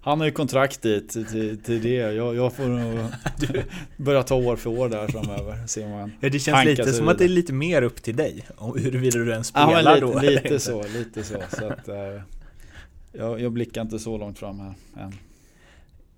han 0.00 0.20
har 0.20 0.26
ju 0.26 0.32
kontrakt 0.32 0.82
dit 0.82 1.10
till, 1.10 1.62
till 1.62 1.82
det. 1.82 1.94
Jag, 1.94 2.36
jag 2.36 2.52
får 2.52 2.64
nog 2.64 3.06
börja 3.96 4.22
ta 4.22 4.34
år 4.34 4.56
för 4.56 4.70
år 4.70 4.88
där 4.88 5.08
framöver. 5.08 5.66
Se 5.66 5.88
man 5.88 6.12
ja, 6.20 6.28
det 6.28 6.38
känns 6.38 6.64
lite 6.64 6.82
som 6.84 6.92
vidare. 6.92 7.10
att 7.10 7.18
det 7.18 7.24
är 7.24 7.28
lite 7.28 7.52
mer 7.52 7.82
upp 7.82 8.02
till 8.02 8.16
dig. 8.16 8.46
Huruvida 8.58 9.18
du 9.18 9.30
ens 9.30 9.46
spelar 9.46 9.82
ja, 9.82 9.94
lite, 9.94 10.06
då. 10.06 10.20
Lite 10.20 10.58
så, 10.58 10.82
lite 10.82 11.24
så. 11.24 11.36
så 11.58 11.66
att, 11.66 11.88
uh, 11.88 12.22
jag, 13.12 13.40
jag 13.40 13.52
blickar 13.52 13.82
inte 13.82 13.98
så 13.98 14.18
långt 14.18 14.38
fram 14.38 14.60
här 14.60 14.74
än. 14.96 15.14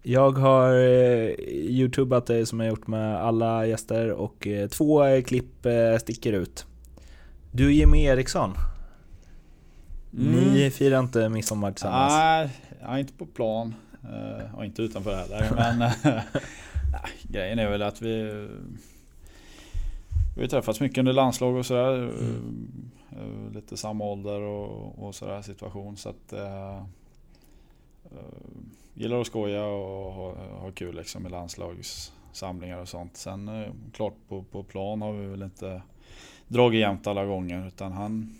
Jag 0.02 0.38
har 0.38 0.74
eh, 0.74 1.30
youtubat 1.50 2.26
det 2.26 2.46
som 2.46 2.60
jag 2.60 2.68
gjort 2.68 2.86
med 2.86 3.16
alla 3.16 3.66
gäster 3.66 4.12
och 4.12 4.46
eh, 4.46 4.68
två 4.68 5.04
eh, 5.04 5.22
klipp 5.22 5.66
eh, 5.66 5.96
sticker 6.00 6.32
ut. 6.32 6.66
Du 7.52 7.72
Jimmy 7.72 8.04
Eriksson. 8.04 8.54
Mm. 10.18 10.52
Ni 10.52 10.70
firar 10.70 11.00
inte 11.00 11.28
midsommar 11.28 11.72
tillsammans? 11.72 12.12
Nej, 12.12 12.50
jag 12.80 12.94
är 12.94 12.98
inte 12.98 13.12
på 13.12 13.26
plan. 13.26 13.74
Uh, 14.04 14.54
och 14.54 14.64
inte 14.64 14.82
utanför 14.82 15.16
heller. 15.16 15.50
men 15.56 15.82
uh, 15.82 16.20
grejen 17.22 17.58
är 17.58 17.70
väl 17.70 17.82
att 17.82 18.02
vi 18.02 18.48
Vi 20.36 20.48
träffats 20.48 20.80
mycket 20.80 20.98
under 20.98 21.12
landslag 21.12 21.56
och 21.56 21.66
sådär. 21.66 21.94
Mm. 21.94 22.90
Uh, 23.12 23.54
lite 23.54 23.76
samma 23.76 24.04
ålder 24.04 24.40
och, 24.40 25.04
och 25.06 25.14
sådär 25.14 25.42
situation. 25.42 25.96
Så 25.96 26.08
att 26.08 26.34
gillar 28.94 29.20
att 29.20 29.26
skoja 29.26 29.64
och 29.64 30.12
ha, 30.12 30.34
ha 30.34 30.70
kul 30.70 30.96
liksom 30.96 31.26
i 31.26 31.30
landslagssamlingar 31.30 32.78
och 32.78 32.88
sånt. 32.88 33.16
Sen 33.16 33.48
eh, 33.48 33.72
klart 33.92 34.14
på, 34.28 34.42
på 34.42 34.62
plan 34.62 35.02
har 35.02 35.12
vi 35.12 35.26
väl 35.26 35.42
inte 35.42 35.82
dragit 36.48 36.80
jämnt 36.80 37.06
alla 37.06 37.24
gånger. 37.24 37.66
Utan 37.66 37.92
han, 37.92 38.34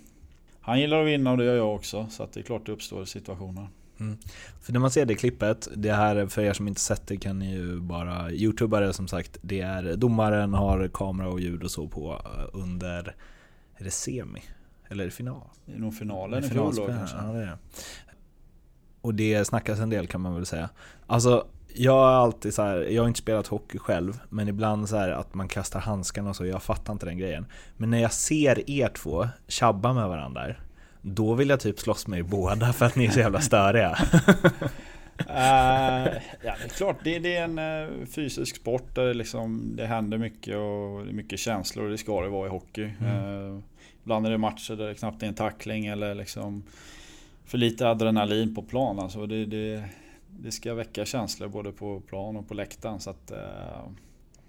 han 0.61 0.80
gillar 0.80 1.01
att 1.01 1.09
vinna 1.09 1.30
och 1.30 1.36
det 1.36 1.44
gör 1.44 1.57
jag 1.57 1.74
också. 1.74 2.07
Så 2.11 2.28
det 2.32 2.40
är 2.40 2.44
klart 2.44 2.66
det 2.66 2.72
uppstår 2.72 3.05
situationer. 3.05 3.68
Mm. 4.01 4.18
För 4.61 4.72
när 4.72 4.80
man 4.80 4.90
ser 4.90 5.07
det 5.07 5.14
klippet, 5.14 5.68
det 5.76 5.92
här 5.92 6.26
för 6.26 6.42
er 6.42 6.53
som 6.53 6.68
inte 6.68 6.80
sett 6.80 7.07
det 7.07 7.16
kan 7.16 7.38
ni 7.38 7.53
ju 7.53 7.80
bara 7.80 8.32
youtuba 8.32 8.80
det 8.80 8.92
som 8.92 9.09
sagt. 9.09 9.38
Det 9.42 9.61
är 9.61 9.96
domaren 9.96 10.55
har 10.55 10.88
kamera 10.88 11.28
och 11.28 11.40
ljud 11.40 11.62
och 11.62 11.70
så 11.70 11.88
på 11.88 12.22
eh, 12.24 12.61
under, 12.61 13.14
är 13.76 13.84
det 13.84 13.90
semi? 13.90 14.42
Eller 14.88 15.05
är 15.05 15.09
det 15.09 15.14
final? 15.14 15.42
Det 15.66 15.72
är 15.72 15.78
nog 15.78 15.94
finalen 15.94 16.44
i 16.44 16.48
fjol 16.48 16.74
då 16.74 16.86
kanske. 16.86 17.16
Ja, 17.16 17.32
det 17.32 17.42
är. 17.42 17.57
Och 19.01 19.14
det 19.14 19.44
snackas 19.44 19.78
en 19.78 19.90
del 19.90 20.07
kan 20.07 20.20
man 20.20 20.34
väl 20.34 20.46
säga. 20.46 20.68
Alltså, 21.07 21.46
jag 21.74 21.92
har 21.92 22.11
alltid 22.11 22.55
så 22.55 22.62
här, 22.62 22.76
jag 22.76 23.03
har 23.03 23.09
inte 23.09 23.20
spelat 23.20 23.46
hockey 23.46 23.78
själv, 23.78 24.18
men 24.28 24.48
ibland 24.48 24.88
så 24.88 24.96
att 24.96 25.34
man 25.34 25.48
kastar 25.48 25.80
handskarna 25.80 26.30
och 26.30 26.36
så, 26.36 26.46
jag 26.46 26.62
fattar 26.62 26.92
inte 26.92 27.07
den 27.07 27.18
grejen. 27.18 27.46
Men 27.76 27.90
när 27.90 27.98
jag 27.98 28.12
ser 28.12 28.70
er 28.70 28.88
två 28.88 29.28
tjabba 29.48 29.92
med 29.92 30.09
varandra, 30.09 30.55
då 31.03 31.34
vill 31.34 31.48
jag 31.48 31.61
typ 31.61 31.80
slåss 31.80 32.07
med 32.07 32.18
er 32.18 32.22
båda 32.22 32.72
för 32.72 32.86
att 32.86 32.96
ni 32.96 33.07
är 33.07 33.11
så 33.11 33.20
jävla 33.20 33.40
störiga. 33.40 33.98
Uh, 35.20 35.26
ja, 36.42 36.55
det 36.59 36.64
är 36.64 36.68
klart. 36.76 36.96
Det, 37.05 37.18
det 37.18 37.36
är 37.36 37.44
en 37.44 37.59
uh, 37.59 38.07
fysisk 38.07 38.57
sport 38.57 38.94
där 38.94 39.07
det, 39.07 39.14
liksom, 39.14 39.72
det 39.76 39.86
händer 39.86 40.18
mycket 40.18 40.57
och 40.57 41.05
det 41.05 41.11
är 41.11 41.14
mycket 41.14 41.38
känslor 41.38 41.84
och 41.84 41.90
det 41.90 41.98
ska 41.98 42.22
det 42.22 42.28
vara 42.28 42.46
i 42.46 42.51
hockey. 42.51 42.90
Mm. 43.01 43.24
Uh, 43.24 43.61
ibland 44.03 44.26
är 44.26 44.30
det 44.30 44.38
matcher 44.38 44.76
där 44.76 44.86
det 44.86 44.94
knappt 44.94 45.22
är 45.22 45.26
en 45.26 45.34
tackling 45.34 45.86
eller 45.86 46.14
liksom 46.14 46.62
för 47.51 47.59
lite 47.59 47.88
adrenalin 47.88 48.55
på 48.55 48.62
plan. 48.62 48.98
Alltså 48.98 49.26
det, 49.26 49.46
det, 49.46 49.84
det 50.28 50.51
ska 50.51 50.74
väcka 50.74 51.05
känslor 51.05 51.48
både 51.48 51.72
på 51.72 52.01
plan 52.01 52.36
och 52.36 52.48
på 52.48 52.55
läktaren. 52.55 53.01
Så 53.01 53.11
att, 53.11 53.32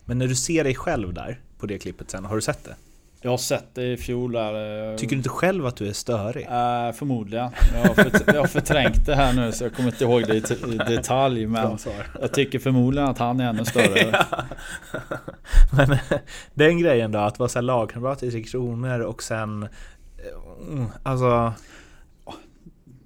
Men 0.06 0.18
när 0.18 0.28
du 0.28 0.36
ser 0.36 0.64
dig 0.64 0.76
själv 0.76 1.14
där 1.14 1.40
på 1.58 1.66
det 1.66 1.78
klippet 1.78 2.12
sen, 2.12 2.26
har 2.26 2.36
du 2.36 2.42
sett 2.42 2.64
det? 2.64 2.76
Jag 3.24 3.32
har 3.32 3.38
sett 3.38 3.76
det 3.76 3.92
i 3.92 3.98
fjol 3.98 4.32
där. 4.32 4.98
Tycker 4.98 5.16
du 5.16 5.18
inte 5.18 5.30
själv 5.30 5.66
att 5.66 5.76
du 5.76 5.88
är 5.88 5.94
störig? 5.94 6.44
Uh, 6.44 6.92
förmodligen. 6.94 7.50
Jag 7.74 7.88
har, 7.88 7.94
för, 7.94 8.34
jag 8.34 8.40
har 8.40 8.48
förträngt 8.48 9.06
det 9.06 9.16
här 9.16 9.34
nu 9.34 9.52
så 9.52 9.64
jag 9.64 9.74
kommer 9.74 9.90
inte 9.90 10.04
ihåg 10.04 10.28
det 10.28 10.36
i, 10.52 10.74
i 10.74 10.78
detalj. 10.78 11.46
Men 11.46 11.78
jag 12.22 12.34
tycker 12.34 12.60
förmodligen 12.60 13.10
att 13.10 13.18
han 13.18 13.40
är 13.40 13.50
ännu 13.50 13.66
större. 13.66 14.26
men 15.78 15.98
den 16.54 16.80
grejen 16.80 17.12
då, 17.12 17.20
att 17.20 17.40
vara 17.40 17.62
lagkamrat 17.62 18.24
i 18.24 18.44
Kronor 18.44 19.00
och 19.00 19.24
sen... 19.24 19.68
Mm, 20.70 20.86
alltså... 21.04 21.54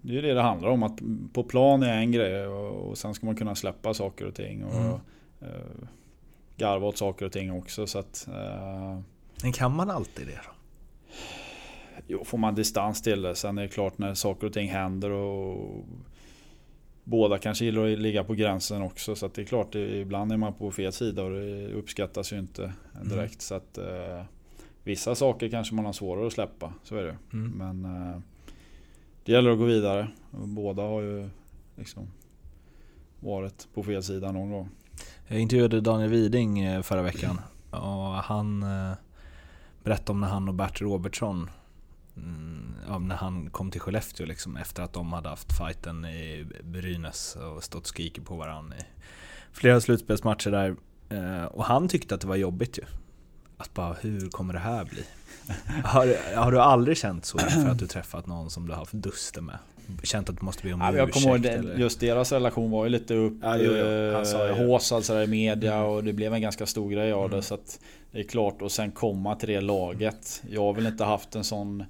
Det 0.05 0.11
är 0.11 0.15
ju 0.15 0.21
det 0.21 0.33
det 0.33 0.41
handlar 0.41 0.69
om. 0.69 0.83
Att 0.83 0.99
på 1.33 1.43
plan 1.43 1.83
är 1.83 1.97
en 1.97 2.11
grej 2.11 2.47
och 2.47 2.97
sen 2.97 3.13
ska 3.13 3.25
man 3.25 3.35
kunna 3.35 3.55
släppa 3.55 3.93
saker 3.93 4.25
och 4.25 4.35
ting. 4.35 4.63
Och 4.63 4.75
mm. 4.75 4.91
uh, 5.41 5.87
garva 6.57 6.87
åt 6.87 6.97
saker 6.97 7.25
och 7.25 7.31
ting 7.31 7.51
också. 7.51 7.87
Så 7.87 7.99
att, 7.99 8.27
uh, 8.29 8.99
men 9.43 9.53
kan 9.53 9.75
man 9.75 9.89
alltid 9.89 10.27
det 10.27 10.33
då? 10.33 10.51
Jo, 12.07 12.23
får 12.23 12.37
man 12.37 12.55
distans 12.55 13.01
till 13.01 13.21
det. 13.21 13.35
Sen 13.35 13.57
är 13.57 13.61
det 13.61 13.67
klart 13.67 13.97
när 13.97 14.13
saker 14.13 14.47
och 14.47 14.53
ting 14.53 14.69
händer 14.69 15.11
och 15.11 15.85
Båda 17.07 17.37
kanske 17.37 17.65
gillar 17.65 17.93
att 17.93 17.99
ligga 17.99 18.23
på 18.23 18.33
gränsen 18.33 18.81
också 18.81 19.15
så 19.15 19.27
det 19.27 19.41
är 19.41 19.45
klart 19.45 19.75
ibland 19.75 20.31
är 20.31 20.37
man 20.37 20.53
på 20.53 20.71
fel 20.71 20.91
sida 20.91 21.23
och 21.23 21.31
det 21.31 21.67
uppskattas 21.67 22.33
ju 22.33 22.39
inte 22.39 22.73
direkt. 23.03 23.11
Mm. 23.11 23.39
Så 23.39 23.55
att 23.55 23.77
eh, 23.77 24.23
Vissa 24.85 25.15
saker 25.15 25.49
kanske 25.49 25.75
man 25.75 25.85
har 25.85 25.93
svårare 25.93 26.27
att 26.27 26.33
släppa, 26.33 26.73
så 26.83 26.95
är 26.95 27.03
det. 27.03 27.17
Mm. 27.33 27.51
Men 27.51 27.85
eh, 27.85 28.17
det 29.25 29.31
gäller 29.31 29.51
att 29.51 29.57
gå 29.57 29.65
vidare. 29.65 30.07
Båda 30.31 30.81
har 30.81 31.01
ju 31.01 31.29
liksom 31.75 32.07
varit 33.19 33.67
på 33.73 33.83
fel 33.83 34.03
sida 34.03 34.31
någon 34.31 34.51
gång. 34.51 34.69
Jag 35.27 35.39
intervjuade 35.39 35.81
Daniel 35.81 36.09
Widing 36.09 36.59
eh, 36.59 36.81
förra 36.81 37.01
veckan 37.01 37.41
och 37.69 38.13
han 38.13 38.63
eh, 38.63 38.93
berättade 39.83 40.11
om 40.11 40.21
när 40.21 40.27
han 40.27 40.47
och 40.47 40.53
Bert 40.53 40.81
Robertsson 40.81 41.49
mm, 42.17 43.07
när 43.07 43.15
han 43.15 43.49
kom 43.49 43.71
till 43.71 43.81
Skellefteå 43.81 44.25
liksom, 44.25 44.57
efter 44.57 44.83
att 44.83 44.93
de 44.93 45.13
hade 45.13 45.29
haft 45.29 45.57
fighten 45.57 46.05
i 46.05 46.45
Brynäs 46.63 47.35
och 47.35 47.63
stått 47.63 47.81
och 47.81 47.87
skrikit 47.87 48.25
på 48.25 48.35
varandra 48.35 48.77
i 48.77 48.81
flera 49.51 49.81
slutspelsmatcher 49.81 50.51
där. 50.51 50.75
Eh, 51.09 51.45
och 51.45 51.65
han 51.65 51.87
tyckte 51.87 52.15
att 52.15 52.21
det 52.21 52.27
var 52.27 52.35
jobbigt 52.35 52.77
ju. 52.77 52.83
Att 53.57 53.73
bara, 53.73 53.93
hur 53.93 54.29
kommer 54.29 54.53
det 54.53 54.59
här 54.59 54.85
bli? 54.85 55.03
Har, 55.83 56.35
har 56.35 56.51
du 56.51 56.59
aldrig 56.59 56.97
känt 56.97 57.25
så 57.25 57.37
för 57.37 57.69
att 57.69 57.79
du 57.79 57.87
träffat 57.87 58.27
någon 58.27 58.49
som 58.49 58.65
du 58.67 58.71
har 58.71 58.79
haft 58.79 58.93
duster 58.93 59.41
med? 59.41 59.57
Känt 60.03 60.29
att 60.29 60.39
du 60.39 60.45
måste 60.45 60.63
be 60.63 60.73
om 60.73 60.81
ja, 60.81 60.91
ursäkt? 60.91 60.97
Jag 60.97 61.13
kommer 61.13 61.27
ihåg 61.27 61.41
det, 61.41 61.79
just 61.79 61.99
deras 61.99 62.31
relation 62.31 62.71
var 62.71 62.83
ju 62.83 62.89
lite 62.89 63.13
upp 63.13 63.33
ja, 63.41 63.57
jo, 63.57 63.71
jo. 63.71 63.85
Eh, 63.85 64.67
håsad 64.67 65.05
sådär 65.05 65.23
i 65.23 65.27
media 65.27 65.83
och 65.83 66.03
det 66.03 66.13
blev 66.13 66.33
en 66.33 66.41
ganska 66.41 66.65
stor 66.65 66.89
grej 66.89 67.13
av 67.13 67.29
det. 67.29 67.35
Mm. 67.35 67.43
Så 67.43 67.53
att 67.53 67.79
det 68.11 68.19
är 68.19 68.23
klart 68.23 68.61
och 68.61 68.71
sen 68.71 68.91
komma 68.91 69.35
till 69.35 69.49
det 69.49 69.61
laget. 69.61 70.43
Jag 70.49 70.61
har 70.61 70.73
väl 70.73 70.85
inte 70.85 71.03
haft 71.03 71.35
en 71.35 71.43
sån 71.43 71.83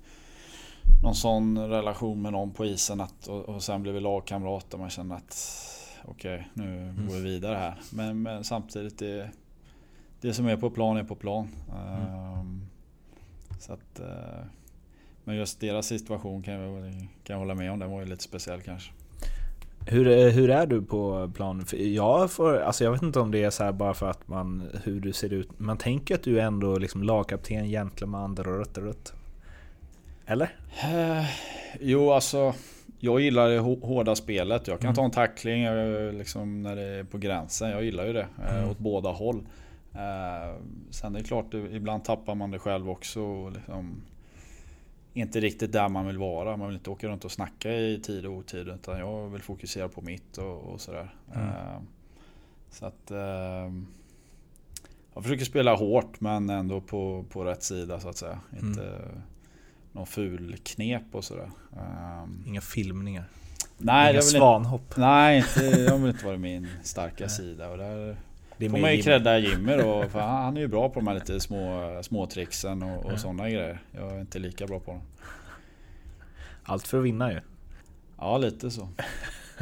någon 1.03 1.15
sån 1.15 1.57
relation 1.57 2.21
med 2.21 2.31
någon 2.31 2.51
på 2.51 2.65
isen 2.65 3.01
att, 3.01 3.27
och, 3.27 3.49
och 3.49 3.63
sen 3.63 3.81
blev 3.81 3.93
vi 3.93 3.99
lagkamrater. 3.99 4.77
Man 4.77 4.89
känner 4.89 5.15
att 5.15 5.65
okej, 6.05 6.47
okay, 6.53 6.65
nu 6.65 6.77
mm. 6.77 7.07
går 7.07 7.15
vi 7.15 7.21
vidare 7.21 7.55
här. 7.55 7.75
Men, 7.89 8.21
men, 8.21 8.43
samtidigt, 8.43 8.99
det, 8.99 9.29
det 10.25 10.33
som 10.33 10.47
är 10.47 10.57
på 10.57 10.69
plan 10.69 10.97
är 10.97 11.03
på 11.03 11.15
plan. 11.15 11.47
Mm. 11.69 12.39
Um, 12.39 12.61
så 13.59 13.73
att, 13.73 13.99
uh, 13.99 14.45
men 15.23 15.35
just 15.35 15.59
deras 15.59 15.87
situation 15.87 16.43
kan 16.43 16.53
jag, 16.53 16.93
kan 16.93 17.33
jag 17.33 17.37
hålla 17.37 17.55
med 17.55 17.71
om. 17.71 17.79
Den 17.79 17.91
var 17.91 17.99
ju 17.99 18.05
lite 18.05 18.23
speciell 18.23 18.61
kanske. 18.61 18.91
Hur, 19.87 20.31
hur 20.31 20.49
är 20.49 20.65
du 20.65 20.81
på 20.81 21.31
plan? 21.35 21.65
Jag, 21.71 22.31
får, 22.31 22.57
alltså 22.57 22.83
jag 22.83 22.91
vet 22.91 23.01
inte 23.01 23.19
om 23.19 23.31
det 23.31 23.43
är 23.43 23.49
så 23.49 23.73
bara 23.73 23.93
för 23.93 24.09
att 24.09 24.27
man, 24.27 24.69
hur 24.83 24.99
du 24.99 25.13
ser 25.13 25.33
ut. 25.33 25.59
Man 25.59 25.77
tänker 25.77 26.15
att 26.15 26.23
du 26.23 26.39
är 26.39 26.43
ändå 26.43 26.77
liksom 26.77 27.03
lagkapten, 27.03 27.67
gentleman, 27.67 28.35
rött, 28.35 28.77
rött. 28.77 29.13
Eller? 30.25 30.45
Uh, 30.45 31.25
jo, 31.79 32.11
alltså. 32.11 32.53
Jag 32.99 33.19
gillar 33.19 33.49
det 33.49 33.59
hårda 33.59 34.15
spelet. 34.15 34.67
Jag 34.67 34.79
kan 34.79 34.87
mm. 34.87 34.95
ta 34.95 35.05
en 35.05 35.11
tackling 35.11 35.65
liksom, 36.17 36.63
när 36.63 36.75
det 36.75 36.83
är 36.83 37.03
på 37.03 37.17
gränsen. 37.17 37.69
Jag 37.69 37.83
gillar 37.83 38.05
ju 38.05 38.13
det. 38.13 38.27
Eh, 38.47 38.57
mm. 38.57 38.69
Åt 38.69 38.77
båda 38.77 39.09
håll. 39.09 39.43
Uh, 39.95 40.61
sen 40.89 41.15
är 41.15 41.19
det 41.19 41.25
klart, 41.25 41.53
ibland 41.53 42.03
tappar 42.03 42.35
man 42.35 42.51
det 42.51 42.59
själv 42.59 42.89
också. 42.89 43.49
Liksom, 43.49 44.01
inte 45.13 45.39
riktigt 45.39 45.71
där 45.71 45.89
man 45.89 46.07
vill 46.07 46.17
vara. 46.17 46.57
Man 46.57 46.67
vill 46.67 46.77
inte 46.77 46.89
åka 46.89 47.07
runt 47.07 47.25
och 47.25 47.31
snacka 47.31 47.71
i 47.71 47.99
tid 47.99 48.25
och 48.25 48.33
otid. 48.33 48.67
Utan 48.67 48.99
jag 48.99 49.29
vill 49.29 49.41
fokusera 49.41 49.89
på 49.89 50.01
mitt 50.01 50.37
och, 50.37 50.57
och 50.57 50.81
sådär. 50.81 51.15
Mm. 51.35 51.47
Uh, 51.47 51.81
så 52.69 52.85
att... 52.85 53.11
Uh, 53.11 53.81
jag 55.13 55.23
försöker 55.23 55.45
spela 55.45 55.75
hårt 55.75 56.21
men 56.21 56.49
ändå 56.49 56.81
på, 56.81 57.25
på 57.29 57.43
rätt 57.43 57.63
sida 57.63 57.99
så 57.99 58.09
att 58.09 58.17
säga. 58.17 58.39
Mm. 58.51 58.67
Inte 58.67 59.01
någon 59.91 60.05
ful 60.05 60.55
knep 60.63 61.03
och 61.11 61.23
sådär. 61.23 61.51
Um, 62.23 62.43
Inga 62.47 62.61
filmningar? 62.61 63.25
Nej, 63.77 64.13
Inga 64.13 64.21
svanhopp? 64.21 64.81
Inte, 64.81 64.99
nej, 64.99 65.37
inte, 65.37 65.91
har 65.91 65.97
väl 65.97 66.09
inte 66.09 66.25
varit 66.25 66.39
min 66.39 66.67
starka 66.83 67.29
sida. 67.29 67.69
Och 67.69 67.77
där, 67.77 68.17
det 68.57 68.69
får 68.69 68.77
man 68.77 68.95
ju 68.95 69.01
credda 69.01 69.39
Jimmy 69.39 69.75
då. 69.75 70.05
För 70.09 70.19
han 70.19 70.57
är 70.57 70.61
ju 70.61 70.67
bra 70.67 70.89
på 70.89 70.99
de 70.99 71.07
här 71.07 71.15
lite 71.15 71.39
små, 71.39 71.99
små 72.03 72.25
tricksen 72.25 72.83
och, 72.83 73.05
och 73.05 73.11
ja. 73.11 73.17
sådana 73.17 73.49
grejer. 73.49 73.81
Jag 73.91 74.11
är 74.11 74.19
inte 74.19 74.39
lika 74.39 74.67
bra 74.67 74.79
på 74.79 74.91
dem. 74.91 75.01
Allt 76.63 76.87
för 76.87 76.97
att 76.97 77.03
vinna 77.03 77.31
ju. 77.31 77.39
Ja, 78.17 78.37
lite 78.37 78.71
så. 78.71 78.89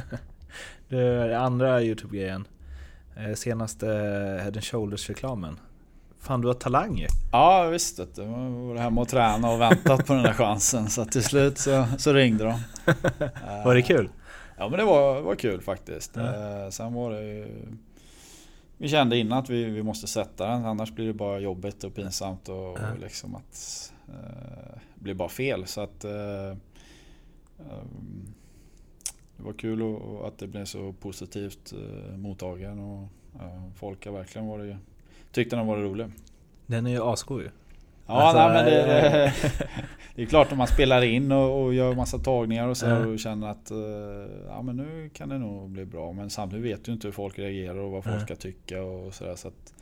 det 0.89 1.39
andra 1.39 1.82
Youtube-grejen. 1.82 2.48
Eh, 3.18 3.34
senaste 3.34 3.88
Head 4.44 4.48
and 4.48 4.64
Shoulders-reklamen. 4.64 5.60
Fan 6.20 6.41
du 6.41 6.48
har 6.48 6.56
talang 6.56 6.98
ju. 6.98 7.08
Ja 7.32 7.64
visst. 7.64 8.00
Jag 8.16 8.26
var 8.26 8.76
hemma 8.76 9.02
och 9.02 9.10
tränade 9.10 9.54
och 9.54 9.62
väntat 9.62 10.06
på 10.08 10.14
den 10.14 10.24
där 10.24 10.34
chansen. 10.34 10.89
Så 10.89 11.06
till 11.06 11.24
slut 11.24 11.58
så, 11.58 11.86
så 11.98 12.14
ringde 12.14 12.44
de. 12.44 12.60
var 13.66 13.76
det 13.76 13.82
kul? 13.82 14.10
Ja 14.58 14.70
men 14.70 14.80
det 14.80 14.86
var, 14.86 15.22
var 15.22 15.36
kul 15.36 15.62
faktiskt. 15.62 16.12
Ja. 16.16 16.72
Sen 16.72 16.94
var 16.94 17.12
det 17.12 17.24
ju 17.24 17.48
vi 18.84 18.90
kände 18.90 19.18
innan 19.18 19.38
att 19.38 19.50
vi, 19.50 19.64
vi 19.64 19.84
måste 19.84 20.08
sätta 20.08 20.48
den. 20.48 20.66
Annars 20.66 20.92
blir 20.92 21.08
det 21.08 21.14
bara 21.14 21.40
jobbigt 21.40 21.84
och 21.84 21.96
pinsamt 21.96 22.50
och, 22.50 22.56
ja. 22.56 22.92
och 22.92 23.00
liksom 23.00 23.36
att 23.36 23.94
eh, 24.08 24.80
blir 24.96 25.14
bara 25.14 25.30
fel. 25.30 25.68
Så 25.68 25.82
att 25.82 26.04
eh, 26.04 26.50
eh, 27.60 27.84
det 29.38 29.44
var 29.44 29.54
kul 29.54 29.82
och, 29.82 30.28
att 30.28 30.38
det 30.38 30.48
blev 30.48 30.66
så 30.66 30.94
positivt 30.94 31.74
eh, 31.74 32.18
mottagen. 32.18 32.80
Och, 32.80 33.08
folk 33.76 34.06
har 34.06 34.14
verkligen 34.14 34.48
varit, 34.48 34.76
tyckte 35.32 35.56
den 35.56 35.68
var 35.68 35.78
rolig. 35.78 36.12
Den 36.66 36.86
är 36.86 36.92
ju 36.92 37.04
asgod 37.04 37.42
ju. 37.42 37.50
Ja, 38.08 38.14
alltså, 38.14 38.47
nej, 38.47 38.54
men 38.54 38.66
det, 38.66 38.72
det, 38.72 39.34
det, 40.16 40.22
är 40.22 40.26
klart 40.26 40.51
om 40.51 40.58
man 40.58 40.68
spelar 40.68 41.01
in 41.01 41.32
och, 41.32 41.64
och 41.64 41.74
gör 41.74 41.95
massa 41.95 42.20
tagningar 42.20 42.68
och 42.68 42.78
så 42.78 42.86
mm. 42.86 43.14
och 43.14 43.20
känner 43.20 43.47
att 43.47 43.72
uh, 43.72 43.78
ja, 44.47 44.62
men 44.62 44.78
nu 44.78 45.10
kan 45.14 45.30
det 45.30 45.38
nog 45.38 45.70
bli 45.70 45.86
bra. 45.86 46.14
Men 46.14 46.30
samtidigt 46.30 46.66
vet 46.66 46.86
du 46.86 46.91
inte 46.91 47.08
hur 47.08 47.12
folk 47.12 47.39
reagerar 47.39 47.78
och 47.78 47.91
vad 47.91 48.04
folk 48.04 48.16
mm. 48.16 48.26
ska 48.26 48.36
tycka 48.36 48.84
och 48.84 49.14
sådär. 49.14 49.36
Så 49.36 49.47
att, 49.47 49.74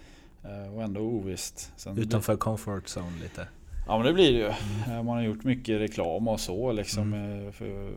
uh, 0.45 0.76
och 0.76 0.84
ändå 0.84 1.01
ovisst. 1.01 1.74
Sen 1.76 1.97
Utanför 1.97 2.36
comfort 2.36 2.86
zone 2.86 3.22
lite? 3.22 3.47
Ja 3.88 3.97
men 3.97 4.07
det 4.07 4.13
blir 4.13 4.32
det 4.32 4.38
ju. 4.38 4.51
Mm. 4.91 5.05
Man 5.05 5.15
har 5.17 5.24
gjort 5.24 5.43
mycket 5.43 5.80
reklam 5.80 6.28
och 6.28 6.39
så 6.39 6.72
liksom. 6.72 7.13
Mm. 7.13 7.51
För, 7.51 7.91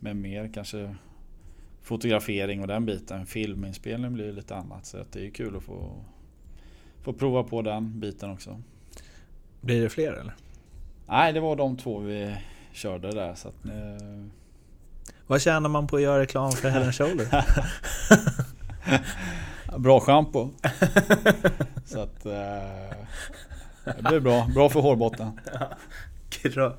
med 0.00 0.16
mer 0.16 0.50
kanske 0.54 0.94
fotografering 1.82 2.60
och 2.60 2.66
den 2.66 2.86
biten. 2.86 3.26
Filminspelning 3.26 4.12
blir 4.12 4.32
lite 4.32 4.56
annat. 4.56 4.86
Så 4.86 4.98
att 4.98 5.12
det 5.12 5.26
är 5.26 5.30
kul 5.30 5.56
att 5.56 5.62
få, 5.62 5.92
få 7.02 7.12
prova 7.12 7.42
på 7.42 7.62
den 7.62 8.00
biten 8.00 8.30
också. 8.30 8.62
Blir 9.60 9.82
det 9.82 9.90
fler 9.90 10.12
eller? 10.12 10.34
Nej, 11.08 11.32
det 11.32 11.40
var 11.40 11.56
de 11.56 11.76
två 11.76 11.98
vi 11.98 12.36
körde 12.72 13.10
där. 13.14 13.34
Så 13.34 13.48
att, 13.48 13.64
eh... 13.64 14.26
Vad 15.26 15.40
tjänar 15.42 15.68
man 15.68 15.86
på 15.86 15.96
att 15.96 16.02
göra 16.02 16.20
reklam 16.20 16.52
för 16.52 16.68
Head 16.68 16.92
Shoulder? 16.92 17.44
bra 19.78 20.00
schampo. 20.00 20.50
så 21.84 22.00
att... 22.00 22.26
Eh... 22.26 22.96
Det 23.84 24.02
blir 24.02 24.20
bra. 24.20 24.46
Bra 24.54 24.68
för 24.68 24.80
hårbotten. 24.80 25.40
Ja, 26.56 26.76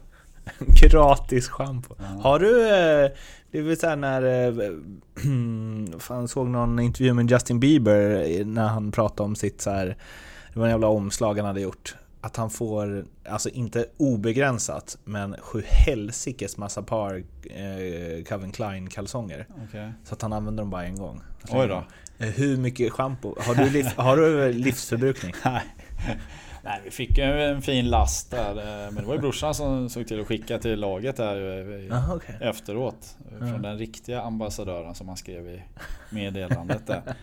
Gratis 0.82 1.50
schampo. 1.50 1.96
Har 2.22 2.40
du, 2.40 2.68
eh, 2.68 3.12
det 3.52 3.62
väl 3.62 3.78
såhär 3.78 3.96
när, 3.96 4.24
eh, 4.24 6.00
fan 6.00 6.28
såg 6.28 6.48
någon 6.48 6.80
intervju 6.80 7.14
med 7.14 7.32
Justin 7.32 7.60
Bieber 7.60 8.46
när 8.46 8.68
han 8.68 8.92
pratade 8.92 9.24
om 9.24 9.36
sitt 9.36 9.62
så 9.62 9.70
här, 9.70 9.98
det 10.54 10.60
var 10.60 10.66
en 10.66 10.72
jävla 10.72 10.88
omslag 10.88 11.38
han 11.38 11.46
hade 11.46 11.62
gjort. 11.62 11.96
Att 12.24 12.38
han 12.38 12.50
får, 12.50 13.06
alltså 13.30 13.50
inte 13.50 13.86
obegränsat, 13.98 14.98
men 15.04 15.36
sju 15.40 15.62
helsikes 15.66 16.58
massa 16.58 16.82
par 16.84 17.16
eh, 17.50 18.24
Calvin 18.26 18.52
Klein 18.52 18.90
kalsonger. 18.90 19.48
Okej. 19.68 19.92
Så 20.04 20.14
att 20.14 20.22
han 20.22 20.34
använder 20.34 20.64
dem 20.64 20.70
bara 20.70 20.86
en 20.86 20.96
gång. 20.98 21.22
Oj 21.52 21.68
då. 21.68 21.84
Eh, 22.20 22.28
Hur 22.30 22.58
mycket 22.58 22.92
schampo? 22.92 23.36
Har 23.40 23.56
du, 23.56 23.70
liv, 23.70 23.86
har 23.96 24.18
du 24.18 24.54
livsförbrukning? 24.54 25.34
Nej. 25.46 25.62
Nej, 26.64 26.82
vi 26.86 26.92
fick 26.92 27.18
en 27.18 27.62
fin 27.62 27.90
last 27.90 28.32
där. 28.32 28.50
eh, 28.58 28.92
Men 28.92 28.96
det 28.96 29.04
var 29.08 29.14
ju 29.14 29.20
brorsan 29.20 29.56
som 29.56 29.90
såg 29.90 30.08
till 30.08 30.22
att 30.22 30.28
skicka 30.28 30.58
till 30.60 30.80
laget 30.80 31.16
där 31.18 31.68
eh, 31.90 31.98
Aha, 31.98 32.16
okej. 32.16 32.38
efteråt. 32.42 33.18
Från 33.40 33.62
den 33.62 33.78
riktiga 33.78 34.22
ambassadören 34.22 34.96
som 34.96 35.08
han 35.08 35.18
skrev 35.18 35.48
i 35.48 35.62
meddelandet 36.10 36.88
där. 36.88 37.02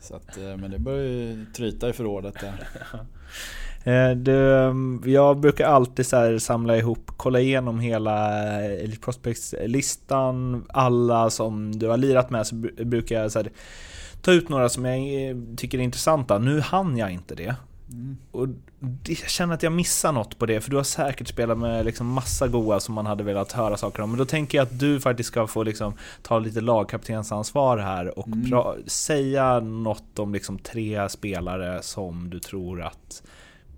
Så 0.00 0.16
att, 0.16 0.36
eh, 0.36 0.56
men 0.56 0.70
det 0.70 0.78
börjar 0.78 1.04
ju 1.04 1.46
tryta 1.56 1.88
i 1.88 1.92
förrådet 1.92 2.34
där. 2.40 2.68
Eh, 3.84 4.10
du, 4.10 4.54
eh, 4.54 4.74
jag 5.04 5.40
brukar 5.40 5.66
alltid 5.66 6.06
så 6.06 6.16
här 6.16 6.38
samla 6.38 6.76
ihop, 6.76 7.10
kolla 7.16 7.40
igenom 7.40 7.80
hela 7.80 8.42
Elite 8.62 9.00
Prospects-listan, 9.00 10.64
alla 10.68 11.30
som 11.30 11.78
du 11.78 11.86
har 11.86 11.96
lirat 11.96 12.30
med, 12.30 12.46
så 12.46 12.54
brukar 12.84 13.22
jag 13.22 13.32
så 13.32 13.38
här, 13.38 13.50
ta 14.22 14.32
ut 14.32 14.48
några 14.48 14.68
som 14.68 14.84
jag 14.84 15.36
tycker 15.56 15.78
är 15.78 15.82
intressanta. 15.82 16.38
Nu 16.38 16.60
hann 16.60 16.96
jag 16.96 17.10
inte 17.10 17.34
det. 17.34 17.54
Och 18.30 18.48
jag 19.06 19.16
känner 19.30 19.54
att 19.54 19.62
jag 19.62 19.72
missar 19.72 20.12
något 20.12 20.38
på 20.38 20.46
det, 20.46 20.60
för 20.60 20.70
du 20.70 20.76
har 20.76 20.82
säkert 20.84 21.28
spelat 21.28 21.58
med 21.58 21.84
liksom 21.84 22.06
massa 22.06 22.48
goa 22.48 22.80
som 22.80 22.94
man 22.94 23.06
hade 23.06 23.24
velat 23.24 23.52
höra 23.52 23.76
saker 23.76 24.02
om. 24.02 24.10
Men 24.10 24.18
då 24.18 24.24
tänker 24.24 24.58
jag 24.58 24.62
att 24.62 24.78
du 24.80 25.00
faktiskt 25.00 25.26
ska 25.26 25.46
få 25.46 25.62
liksom 25.62 25.92
ta 26.22 26.38
lite 26.38 26.60
lagkaptensansvar 26.60 27.78
här 27.78 28.18
och 28.18 28.26
pra- 28.26 28.88
säga 28.88 29.60
något 29.60 30.18
om 30.18 30.32
liksom 30.32 30.58
tre 30.58 31.08
spelare 31.08 31.82
som 31.82 32.30
du 32.30 32.38
tror 32.40 32.82
att 32.82 33.22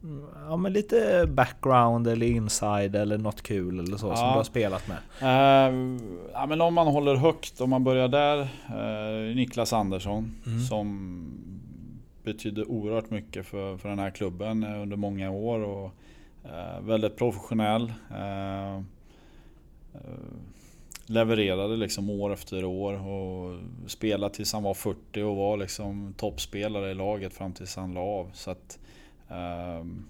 mm, 0.02 0.24
Ja 0.48 0.56
men 0.56 0.72
lite 0.72 1.26
background 1.28 2.08
eller 2.08 2.26
inside 2.26 2.96
eller 2.96 3.18
något 3.18 3.42
kul 3.42 3.78
eller 3.78 3.96
så 3.96 3.98
som 3.98 4.10
Ja. 4.26 4.30
du 4.32 4.36
har 4.36 4.44
spelat 4.44 4.84
med. 4.88 4.98
Eh, 5.20 5.74
ja, 6.32 6.46
men 6.46 6.60
om 6.60 6.74
man 6.74 6.86
håller 6.86 7.14
högt, 7.16 7.60
om 7.60 7.70
man 7.70 7.84
börjar 7.84 8.08
där. 8.08 8.40
Eh, 8.40 9.36
Niklas 9.36 9.72
Andersson 9.72 10.34
som 10.68 11.18
betydde 12.24 12.64
oerhört 12.64 13.10
mycket 13.10 13.46
för, 13.46 13.76
för 13.76 13.88
den 13.88 13.98
här 13.98 14.10
klubben 14.10 14.62
eh, 14.62 14.82
under 14.82 14.96
många 14.96 15.30
år. 15.30 15.60
Och, 15.60 15.90
eh, 16.44 16.80
väldigt 16.80 17.16
professionell. 17.16 17.92
Eh, 18.10 18.76
eh, 19.94 20.22
levererade 21.06 21.76
liksom 21.76 22.10
år 22.10 22.32
efter 22.32 22.64
år 22.64 23.06
och 23.06 23.60
spelade 23.86 24.34
tills 24.34 24.52
han 24.52 24.62
var 24.62 24.74
40 24.74 25.22
och 25.22 25.36
var 25.36 25.56
liksom 25.56 26.14
toppspelare 26.16 26.90
i 26.90 26.94
laget 26.94 27.32
fram 27.32 27.52
tills 27.52 27.76
han 27.76 27.94
la 27.94 28.00
av. 28.00 28.30
Så 28.34 28.50
att, 28.50 28.78
ehm, 29.28 30.04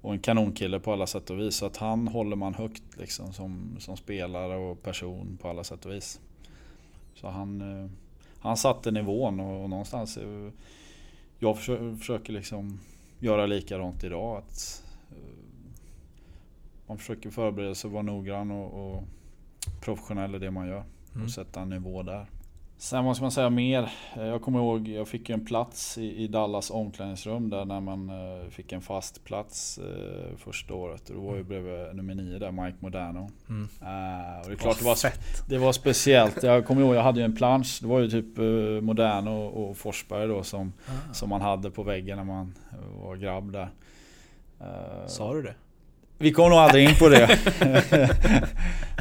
och 0.00 0.12
en 0.12 0.18
kanonkille 0.18 0.80
på 0.80 0.92
alla 0.92 1.06
sätt 1.06 1.30
och 1.30 1.40
vis. 1.40 1.56
Så 1.56 1.66
att 1.66 1.76
han 1.76 2.08
håller 2.08 2.36
man 2.36 2.54
högt 2.54 2.82
liksom 2.98 3.32
som, 3.32 3.76
som 3.78 3.96
spelare 3.96 4.56
och 4.56 4.82
person 4.82 5.38
på 5.42 5.48
alla 5.48 5.64
sätt 5.64 5.86
och 5.86 5.92
vis. 5.92 6.20
Så 7.14 7.28
han, 7.28 7.60
eh, 7.60 7.90
han 8.40 8.56
satte 8.56 8.90
nivån 8.90 9.40
och, 9.40 9.70
någonstans 9.70 10.18
jag 11.40 11.56
försöker, 11.58 11.96
försöker 11.96 12.32
liksom 12.32 12.80
göra 13.18 13.46
likadant 13.46 14.04
idag. 14.04 14.36
Att, 14.36 14.84
eh, 15.10 15.16
man 16.86 16.98
försöker 16.98 17.30
förbereda 17.30 17.74
sig, 17.74 17.90
vara 17.90 18.02
noggrann 18.02 18.50
och, 18.50 18.96
och 18.96 19.04
professionell 19.80 20.34
i 20.34 20.38
det 20.38 20.50
man 20.50 20.68
gör. 20.68 20.84
Och 21.24 21.30
sätta 21.30 21.60
en 21.60 21.68
nivå 21.68 22.02
där. 22.02 22.26
Sen 22.80 23.04
måste 23.04 23.24
man 23.24 23.30
säga 23.30 23.50
mer. 23.50 23.92
Eh, 24.16 24.24
Jag 24.26 24.42
kommer 24.42 24.58
ihåg, 24.58 24.88
jag 24.88 25.08
fick 25.08 25.30
en 25.30 25.44
plats 25.44 25.98
i, 25.98 26.16
i 26.24 26.26
Dallas 26.28 26.70
omklädningsrum 26.70 27.50
där 27.50 27.64
när 27.64 27.80
man 27.80 28.10
eh, 28.10 28.48
fick 28.50 28.72
en 28.72 28.80
fast 28.80 29.24
plats 29.24 29.78
eh, 29.78 30.36
första 30.36 30.74
året. 30.74 31.08
Och 31.10 31.16
då 31.16 31.20
var 31.22 31.36
ju 31.36 31.42
bredvid 31.44 31.96
nummer 31.96 32.14
nio 32.14 32.38
där, 32.38 32.52
Mike 32.52 32.76
Modano. 32.80 33.18
Eh, 33.80 34.40
och 34.40 34.46
det 34.48 34.52
är 34.52 34.56
klart 34.56 34.78
det 34.78 34.84
var, 34.84 34.96
det 35.48 35.58
var 35.58 35.72
speciellt. 35.72 36.42
Jag 36.42 36.66
kommer 36.66 36.82
ihåg, 36.82 36.94
jag 36.94 37.02
hade 37.02 37.20
ju 37.20 37.24
en 37.24 37.36
plansch. 37.36 37.78
Det 37.82 37.86
var 37.88 38.00
ju 38.00 38.10
typ 38.10 38.36
Modano 38.82 39.30
och 39.46 39.76
Forsberg 39.76 40.26
då 40.28 40.42
som, 40.42 40.72
som 41.12 41.28
man 41.28 41.40
hade 41.40 41.70
på 41.70 41.82
väggen 41.82 42.16
när 42.16 42.24
man 42.24 42.54
var 43.02 43.16
grabb 43.16 43.52
där. 43.52 43.68
Sa 45.06 45.34
du 45.34 45.42
det? 45.42 45.54
Vi 46.20 46.32
kom 46.32 46.50
nog 46.50 46.58
aldrig 46.58 46.88
in 46.88 46.94
på 46.98 47.08
det. 47.08 47.26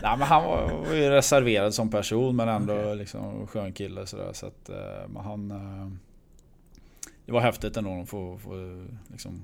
Nej 0.03 0.17
men 0.17 0.21
han 0.21 0.43
var, 0.43 0.71
var 0.85 0.93
ju 0.93 1.09
reserverad 1.09 1.73
som 1.73 1.89
person 1.89 2.35
men 2.35 2.49
ändå 2.49 2.93
liksom 2.93 3.47
skön 3.47 3.73
kille 3.73 4.05
sådär. 4.05 4.33
Så 4.33 4.45
att, 4.45 4.69
eh, 4.69 5.09
men 5.09 5.23
han... 5.23 5.51
eh, 5.51 5.87
Det 7.25 7.31
var 7.31 7.41
häftigt 7.41 7.77
ändå 7.77 8.01
att 8.01 8.09
få, 8.09 8.37
få 8.37 8.85
liksom 9.11 9.41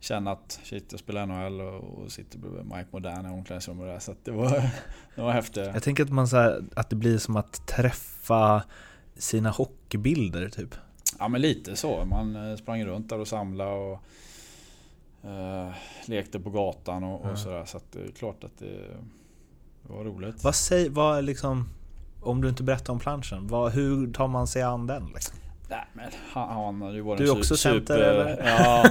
Känna 0.00 0.32
att 0.32 0.60
shit 0.62 0.84
jag 0.90 1.00
spelar 1.00 1.26
NHL 1.26 1.60
och, 1.60 1.84
och 1.98 2.12
sitter 2.12 2.38
bredvid 2.38 2.64
Mike 2.64 2.86
Modern 2.90 3.26
i 3.26 3.28
omklädningsrummet 3.30 3.86
där. 3.86 3.98
Så 3.98 4.12
att 4.12 4.24
det 4.24 4.30
var, 4.30 4.50
det 5.14 5.22
var 5.22 5.32
häftigt. 5.32 5.70
Jag 5.74 5.82
tänker 5.82 6.02
att, 6.04 6.10
man 6.10 6.28
så 6.28 6.36
här, 6.36 6.64
att 6.76 6.90
det 6.90 6.96
blir 6.96 7.18
som 7.18 7.36
att 7.36 7.66
träffa 7.66 8.62
sina 9.16 9.50
hockeybilder 9.50 10.48
typ. 10.48 10.74
Ja 11.18 11.28
men 11.28 11.40
lite 11.40 11.76
så. 11.76 12.04
Man 12.04 12.50
eh, 12.50 12.56
sprang 12.56 12.84
runt 12.84 13.08
där 13.08 13.20
och 13.20 13.28
samlade 13.28 13.70
och 13.70 14.00
eh, 15.26 15.74
lekte 16.06 16.40
på 16.40 16.50
gatan 16.50 17.04
och, 17.04 17.30
och 17.30 17.38
sådär. 17.38 17.64
Så 17.64 17.76
att 17.76 17.92
det 17.92 18.00
är 18.00 18.12
klart 18.12 18.44
att 18.44 18.58
det, 18.58 18.78
det 19.82 19.92
var 19.92 20.04
roligt. 20.04 20.44
Vad 20.44 20.54
säger, 20.54 20.90
vad 20.90 21.24
liksom, 21.24 21.68
om 22.20 22.40
du 22.40 22.48
inte 22.48 22.62
berättar 22.62 22.92
om 22.92 22.98
planschen, 22.98 23.46
vad, 23.46 23.72
hur 23.72 24.12
tar 24.12 24.28
man 24.28 24.46
sig 24.46 24.62
an 24.62 24.86
den 24.86 25.06
liksom? 25.14 25.36
Nej 25.68 25.84
men 25.92 26.10
han, 26.32 26.48
han 26.48 26.82
har 26.82 26.92
ju 26.92 27.00
varit 27.00 27.18
Du 27.18 27.24
är 27.24 27.38
också 27.38 27.56
center, 27.56 27.98
eller? 27.98 28.46
Ja, 28.46 28.84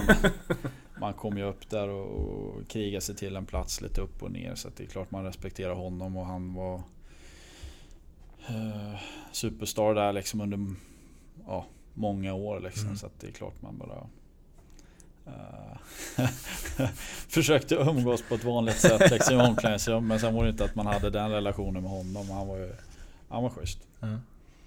man 1.00 1.14
kom 1.14 1.38
ju 1.38 1.44
upp 1.44 1.70
där 1.70 1.90
och, 1.90 2.08
och 2.08 2.68
krigade 2.68 3.02
sig 3.02 3.16
till 3.16 3.36
en 3.36 3.46
plats 3.46 3.82
lite 3.82 4.02
upp 4.02 4.24
och 4.24 4.32
ner. 4.32 4.56
Så 4.56 4.70
det 4.78 4.84
är 4.84 4.88
klart 4.88 5.12
man 5.12 5.24
respekterar 5.24 5.74
honom 5.74 6.18
och 6.18 6.26
han 6.26 6.54
var 6.54 6.76
eh, 8.48 9.00
superstar 9.32 9.96
där 9.96 10.14
liksom 10.14 10.42
under 10.42 10.60
ja, 11.48 11.66
många 11.94 12.34
år 12.34 12.60
liksom. 12.60 12.86
Mm. 12.86 12.98
Så 12.98 13.10
det 13.20 13.28
är 13.28 13.32
klart 13.32 13.62
man 13.62 13.78
bara 13.78 14.08
Försökte 17.28 17.76
umgås 17.76 18.22
på 18.30 18.36
ett 18.36 18.44
vanligt 18.44 18.78
sätt 18.78 19.12
liksom, 19.12 19.40
i 19.40 19.42
omklädningsrum. 19.44 20.08
Men 20.08 20.20
sen 20.20 20.34
var 20.36 20.44
det 20.44 20.50
inte 20.50 20.66
att 20.66 20.76
man 20.76 20.86
hade 20.88 21.10
den 21.10 21.32
relationen 21.32 21.82
med 21.82 21.92
honom. 21.92 22.30
Han 22.30 22.48
var 22.48 22.58
ju 22.58 22.72
Han 23.30 23.44
var 23.44 23.50
schysst. 23.50 23.80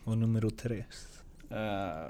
Och 0.04 0.18
nummer 0.18 0.50
tre. 0.50 0.84
Eh, 1.50 2.04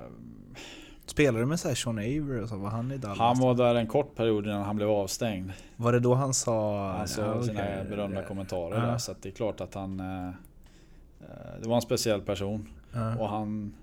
Spelade 1.07 1.39
du 1.39 1.47
med 1.47 1.61
så 1.61 1.69
här 1.69 1.75
Sean 1.75 1.99
Avery 1.99 2.41
och 2.45 2.49
så? 2.49 2.57
Var 2.57 2.71
han 2.71 2.93
i 2.93 2.99
Dallas? 2.99 3.19
Han 3.19 3.39
var 3.39 3.55
där 3.55 3.75
en 3.75 3.87
kort 3.87 4.15
period 4.17 4.47
innan 4.47 4.63
han 4.63 4.77
blev 4.77 4.91
avstängd. 4.91 5.53
Var 5.77 5.93
det 5.93 6.01
då 6.01 6.15
han 6.15 6.35
sa... 6.35 6.89
Han 6.93 7.09
sa 7.09 7.23
Ja, 7.23 7.43
sina 7.43 7.61
okej. 7.63 7.85
berömda 7.91 8.23
kommentarer 8.23 8.75
Ja. 8.81 8.87
där. 8.87 8.99
Så 8.99 9.13
att 9.13 9.23
det 9.23 9.29
är 9.29 9.33
klart 9.33 9.61
att 9.61 9.75
han... 9.75 10.01
eh, 10.01 10.29
eh, 10.29 11.61
Det 11.63 11.69
var 11.69 11.77
en 11.77 11.83
speciell 11.83 12.21
person. 12.21 12.69
Ja. 12.93 13.17
Och 13.17 13.29
han 13.29 13.75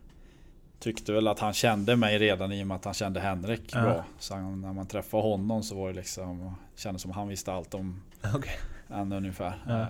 tyckte 0.79 1.13
väl 1.13 1.27
att 1.27 1.39
han 1.39 1.53
kände 1.53 1.95
mig 1.95 2.17
redan 2.19 2.51
i 2.51 2.63
och 2.63 2.67
med 2.67 2.75
att 2.75 2.85
han 2.85 2.93
kände 2.93 3.19
Henrik 3.19 3.69
Ja. 3.73 3.81
bra. 3.81 4.03
Så 4.19 4.35
han, 4.35 4.61
när 4.61 4.73
man 4.73 4.85
träffade 4.87 5.23
honom 5.23 5.63
så 5.63 5.75
var 5.75 5.87
det 5.87 5.93
liksom... 5.95 6.55
Kändes 6.75 7.01
som 7.01 7.11
han 7.11 7.27
visste 7.27 7.53
allt 7.53 7.73
om 7.73 8.01
Okej. 8.35 8.53
en 8.87 9.11
ungefär. 9.11 9.63
Ja. 9.67 9.81
Eh, 9.81 9.87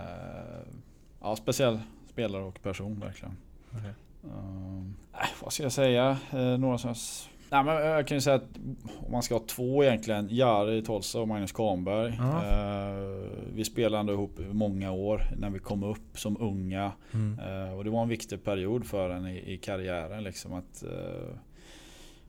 Ja, 1.20 1.36
speciell 1.36 1.80
spelare 2.10 2.42
och 2.42 2.62
person 2.62 3.00
verkligen. 3.00 3.36
Okej. 3.70 3.90
Um, 4.24 4.96
äh, 5.14 5.26
vad 5.42 5.52
ska 5.52 5.62
jag 5.62 5.72
säga? 5.72 6.18
Eh, 6.32 6.38
några 6.58 6.78
som... 6.78 6.94
Nej, 7.50 7.64
men 7.64 7.74
jag 7.74 8.06
kan 8.06 8.16
ju 8.16 8.20
säga 8.20 8.36
att 8.36 8.58
om 9.06 9.12
man 9.12 9.22
ska 9.22 9.34
ha 9.34 9.42
två 9.46 9.84
egentligen. 9.84 10.28
Jari 10.30 10.82
Tolsa 10.82 11.20
och 11.20 11.28
Magnus 11.28 11.52
Kahnberg. 11.52 12.12
Eh, 12.12 13.30
vi 13.54 13.64
spelade 13.64 14.00
ändå 14.00 14.12
ihop 14.12 14.40
i 14.40 14.54
många 14.54 14.92
år 14.92 15.22
när 15.36 15.50
vi 15.50 15.58
kom 15.58 15.82
upp 15.82 16.18
som 16.18 16.36
unga. 16.40 16.92
Mm. 17.12 17.38
Eh, 17.38 17.78
och 17.78 17.84
det 17.84 17.90
var 17.90 18.02
en 18.02 18.08
viktig 18.08 18.44
period 18.44 18.86
för 18.86 19.10
en 19.10 19.26
i, 19.26 19.52
i 19.52 19.58
karriären. 19.58 20.24
Liksom 20.24 20.52
att 20.52 20.82
eh, 20.82 21.36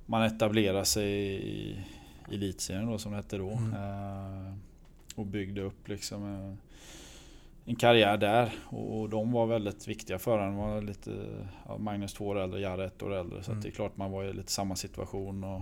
man 0.05 0.23
etablerade 0.23 0.85
sig 0.85 1.11
i 1.35 1.77
elitserien 2.31 2.91
då 2.91 2.97
som 2.97 3.11
det 3.11 3.17
hette 3.17 3.37
då. 3.37 3.51
Mm. 3.51 3.73
Eh, 3.73 4.53
och 5.15 5.25
byggde 5.25 5.61
upp 5.61 5.87
liksom 5.87 6.57
en, 7.67 7.75
karriär 7.75 8.17
där. 8.17 8.53
Och, 8.65 9.09
de 9.09 9.31
var 9.31 9.45
väldigt 9.45 9.87
viktiga 9.87 10.19
för 10.19 10.39
en. 10.39 10.55
var 10.55 10.81
lite, 10.81 11.11
ja, 11.67 11.77
Magnus 11.77 12.13
två 12.13 12.27
år 12.27 12.39
äldre, 12.39 12.59
Jari 12.59 12.85
ett 12.85 13.03
år 13.03 13.13
äldre. 13.13 13.43
Så 13.43 13.51
Mm. 13.51 13.63
det 13.63 13.69
är 13.69 13.71
klart 13.71 13.97
man 13.97 14.11
var 14.11 14.23
i 14.23 14.33
lite 14.33 14.51
samma 14.51 14.75
situation. 14.75 15.43
Och, 15.43 15.61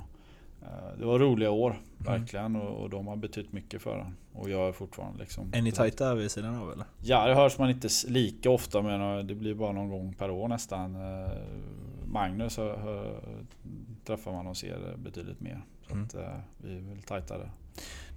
eh, 0.62 0.98
det 1.00 1.06
var 1.06 1.20
roliga 1.20 1.52
år, 1.52 1.82
verkligen. 1.98 2.56
Och, 2.56 2.82
och 2.84 2.90
de 2.90 3.08
har 3.08 3.16
betytt 3.16 3.52
mycket 3.54 3.82
för 3.82 3.98
en. 4.00 4.16
Och 4.34 4.50
gör 4.50 4.72
fortfarande 4.72 5.20
liksom. 5.20 5.52
Är 5.54 5.62
ni 5.62 5.72
tajta 5.72 6.16
vid 6.16 6.32
sidan 6.32 6.56
av 6.56 6.72
eller? 6.72 6.86
Ja, 7.04 7.28
det 7.28 7.36
hörs 7.36 7.58
man 7.58 7.70
inte 7.70 7.88
lika 8.08 8.50
ofta 8.50 8.82
men 8.82 9.18
eh, 9.20 9.24
det 9.26 9.36
blir 9.36 9.54
bara 9.54 9.72
någon 9.72 9.90
gång 9.90 10.14
per 10.14 10.30
år 10.32 10.48
nästan. 10.48 10.96
Eh, 10.96 11.30
Magnus 12.06 12.58
hör, 12.58 12.78
hör, 12.78 13.20
träffar 14.06 14.32
man 14.32 14.48
och 14.48 14.58
ser 14.58 14.96
betydligt 14.98 15.40
mer. 15.40 15.62
Så 15.88 15.94
Mm. 15.94 16.06
att, 16.06 16.16
eh, 16.16 16.38
vi 16.58 16.78
är 16.78 16.82
väl 16.82 17.02
tajtare. 17.02 17.50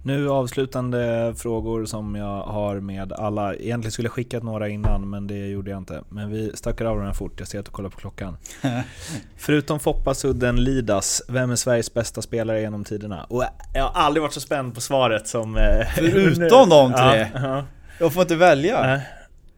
Nu 0.03 0.29
avslutande 0.29 1.33
frågor 1.37 1.85
som 1.85 2.15
jag 2.15 2.43
har 2.43 2.79
med 2.79 3.13
alla. 3.13 3.55
Egentligen 3.55 3.91
skulle 3.91 4.05
jag 4.05 4.13
skickat 4.13 4.43
några 4.43 4.69
innan, 4.69 5.09
men 5.09 5.27
det 5.27 5.47
gjorde 5.47 5.71
jag 5.71 5.77
inte. 5.77 6.03
Men 6.09 6.29
vi 6.31 6.51
stackar 6.55 6.85
av 6.85 6.97
den 6.97 7.05
här 7.05 7.13
fort, 7.13 7.33
jag 7.37 7.47
ser 7.47 7.59
att 7.59 7.65
du 7.65 7.71
kollar 7.71 7.89
på 7.89 7.97
klockan. 7.99 8.37
Förutom 9.37 9.79
Foppa, 9.79 10.13
Sudden, 10.13 10.63
Lidas, 10.63 11.21
vem 11.27 11.51
är 11.51 11.55
Sveriges 11.55 11.93
bästa 11.93 12.21
spelare 12.21 12.61
genom 12.61 12.83
tiderna? 12.83 13.23
Och 13.23 13.43
jag 13.73 13.83
har 13.83 14.01
aldrig 14.01 14.21
varit 14.21 14.33
så 14.33 14.41
spänd 14.41 14.75
på 14.75 14.81
svaret 14.81 15.27
som... 15.27 15.57
eh, 15.57 15.87
Förutom 15.95 16.69
de 16.69 16.93
tre? 16.93 17.29
Ja, 17.33 17.39
ja. 17.47 17.65
Jag 17.99 18.13
får 18.13 18.21
inte 18.21 18.35
välja? 18.35 18.81
Nej, 18.81 19.01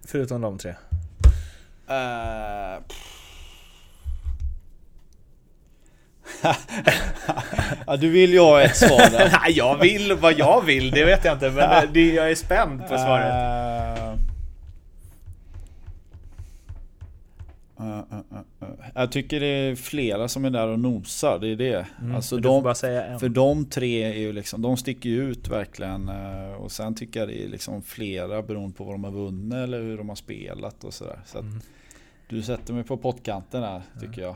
förutom 0.08 0.42
de 0.42 0.58
tre. 0.58 0.76
Eh, 1.90 2.82
ja, 7.88 7.98
du 7.98 8.10
vill 8.10 8.34
ju 8.34 8.40
ha 8.40 8.62
ett 8.62 8.76
svar 8.78 9.10
där. 9.12 9.38
Nej, 9.44 9.58
jag 9.58 9.78
vill 9.78 10.14
vad 10.14 10.34
jag 10.40 10.62
vill, 10.66 10.92
det 10.92 11.06
vet 11.06 11.26
jag 11.26 11.36
inte. 11.36 11.50
Men 11.52 11.94
det, 11.94 12.14
jag 12.14 12.32
är 12.32 12.36
spänd 12.36 12.82
på 12.82 12.98
svaret. 12.98 13.34
Eh, 17.80 17.98
eh, 17.98 18.04
eh. 18.62 18.68
Jag 18.96 19.12
tycker 19.12 19.40
det 19.40 19.46
är 19.48 19.76
flera 19.76 20.28
som 20.28 20.46
är 20.46 20.50
där 20.50 20.68
och 20.68 20.80
nosar, 20.80 21.40
det 21.40 21.48
är 21.48 21.56
det. 21.56 21.86
alltså 22.16 22.36
du 22.38 22.44
får 22.44 22.50
de, 22.50 23.20
för 23.20 23.30
de 23.30 23.66
tre 23.66 24.04
är 24.04 24.20
ju 24.20 24.34
liksom, 24.34 24.62
de 24.62 24.78
sticker 24.78 25.10
ju 25.10 25.32
ut 25.32 25.48
verkligen. 25.48 26.10
eh, 26.10 26.54
Och 26.54 26.72
sen 26.72 26.96
tycker 26.96 27.20
jag 27.20 27.30
det 27.30 27.44
är 27.44 27.48
liksom 27.48 27.82
flera 27.82 28.42
beroende 28.42 28.76
på 28.78 28.84
vad 28.84 28.94
de 28.94 29.04
har 29.04 29.12
vunnit 29.12 29.54
eller 29.54 29.82
hur 29.82 29.98
de 29.98 30.10
har 30.10 30.16
spelat 30.16 30.84
och 30.84 30.94
sådär. 30.94 31.20
Så 31.26 31.38
att 31.38 31.46
du 32.30 32.42
sätter 32.42 32.74
mig 32.74 32.84
på 32.84 32.98
pottkanten 32.98 33.64
här 33.64 33.82
tycker 34.02 34.22
jag. 34.22 34.36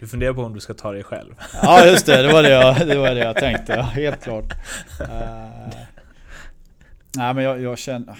Du 0.00 0.06
funderar 0.06 0.34
på 0.34 0.42
om 0.42 0.54
du 0.54 0.60
ska 0.60 0.74
ta 0.74 0.92
dig 0.92 1.04
själv. 1.04 1.34
Ja 1.62 1.86
just 1.86 2.06
det, 2.06 2.22
det 2.22 2.32
var 2.32 2.42
det 2.42 2.50
jag, 2.50 2.88
det 2.88 2.98
var 2.98 3.14
det 3.14 3.20
jag 3.20 3.36
tänkte. 3.36 3.72
Ja, 3.72 3.82
helt 3.82 4.22
klart. 4.22 4.52
Eh, 5.00 5.74
nej 7.16 7.34
men 7.34 7.44
jag, 7.44 7.60
jag 7.60 7.78
känner... 7.78 8.18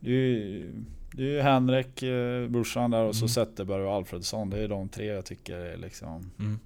Du, 0.00 0.72
du 1.12 1.38
är 1.38 1.42
Henrik, 1.42 2.02
uh, 2.02 2.48
brorsan 2.48 2.90
där 2.90 3.02
och 3.02 3.16
så 3.16 3.28
Zetterberg 3.28 3.82
och 3.82 3.92
Alfredsson. 3.92 4.50
Det 4.50 4.58
är 4.58 4.68
de 4.68 4.88
tre 4.88 5.06
jag 5.06 5.24
tycker 5.24 5.56
är 5.56 5.76
liksom... 5.76 6.30
Mm. 6.38 6.58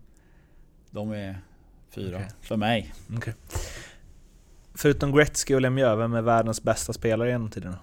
De 0.91 1.13
är 1.13 1.39
fyra 1.91 2.17
Okej. 2.17 2.29
för 2.41 2.57
mig. 2.57 2.95
Okej. 3.17 3.35
Förutom 4.75 5.13
Gretzky 5.13 5.55
och 5.55 5.61
Lemieux, 5.61 5.99
vem 5.99 6.15
är 6.15 6.23
världens 6.23 6.63
bästa 6.63 6.93
spelare 6.93 7.31
genom 7.31 7.51
tiderna? 7.51 7.79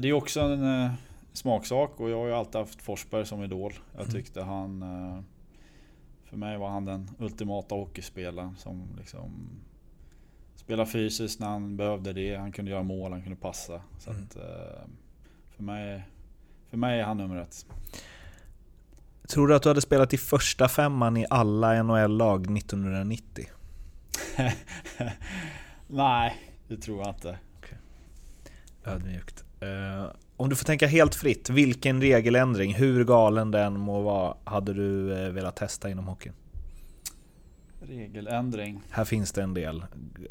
Det 0.00 0.08
är 0.08 0.12
också 0.12 0.40
en 0.40 0.82
eh, 0.82 0.90
smaksak 1.32 2.00
och 2.00 2.10
jag 2.10 2.18
har 2.18 2.26
ju 2.26 2.32
alltid 2.32 2.60
haft 2.60 2.82
Forsberg 2.82 3.26
som 3.26 3.42
idol. 3.42 3.72
Jag 3.96 4.10
tyckte 4.10 4.42
han... 4.42 4.82
Eh, 4.82 5.22
för 6.24 6.36
mig 6.36 6.58
var 6.58 6.68
han 6.68 6.84
den 6.84 7.10
ultimata 7.18 7.74
hockeyspelaren 7.74 8.56
som 8.56 8.88
liksom... 8.98 9.48
Spelade 10.56 10.90
fysiskt 10.90 11.40
när 11.40 11.46
han 11.46 11.76
behövde 11.76 12.12
det. 12.12 12.36
Han 12.36 12.52
kunde 12.52 12.70
göra 12.70 12.82
mål, 12.82 13.12
han 13.12 13.22
kunde 13.22 13.36
passa. 13.36 13.80
Så 13.98 14.10
att, 14.10 14.36
eh, 14.36 14.88
för, 15.56 15.62
mig, 15.62 16.02
för 16.70 16.76
mig 16.76 17.00
är 17.00 17.04
han 17.04 17.16
nummer 17.16 17.36
ett. 17.36 17.66
Tror 19.28 19.48
du 19.48 19.54
att 19.54 19.62
du 19.62 19.68
hade 19.68 19.80
spelat 19.80 20.14
i 20.14 20.18
första 20.18 20.68
femman 20.68 21.16
i 21.16 21.26
alla 21.30 21.82
NHL-lag 21.82 22.58
1990? 22.58 23.46
Nej, 25.86 26.36
det 26.68 26.76
tror 26.76 26.98
jag 26.98 27.14
inte. 27.14 27.38
Ödmjukt. 28.86 29.44
Eh, 29.60 30.10
om 30.36 30.48
du 30.48 30.56
får 30.56 30.64
tänka 30.64 30.86
helt 30.86 31.14
fritt, 31.14 31.50
vilken 31.50 32.00
regeländring, 32.00 32.74
hur 32.74 33.04
galen 33.04 33.50
den 33.50 33.80
må 33.80 34.00
vara, 34.00 34.36
hade 34.44 34.72
du 34.74 35.12
eh, 35.18 35.32
velat 35.32 35.56
testa 35.56 35.90
inom 35.90 36.06
hockeyn? 36.06 36.32
Regeländring. 37.80 38.82
Här 38.90 39.04
finns 39.04 39.32
det 39.32 39.42
en 39.42 39.54
del, 39.54 39.84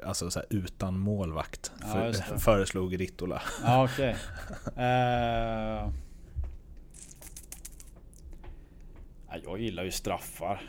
alltså 0.05 0.31
så 0.31 0.41
utan 0.49 0.99
målvakt, 0.99 1.71
Ja, 1.81 1.87
för, 1.87 2.37
föreslog 2.37 2.99
Rittola. 2.99 3.41
Ja 3.63 3.83
okej. 3.83 4.15
Eh, 4.77 5.91
ja, 9.27 9.37
jag 9.43 9.59
gillar 9.59 9.83
ju 9.83 9.91
straffar. 9.91 10.61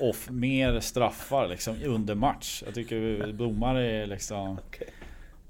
Off, 0.00 0.30
mer 0.30 0.80
straffar 0.80 1.48
liksom 1.48 1.76
under 1.84 2.14
match. 2.14 2.62
Jag 2.66 2.74
tycker 2.74 3.32
domare 3.32 3.90
är 3.90 4.06
liksom... 4.06 4.58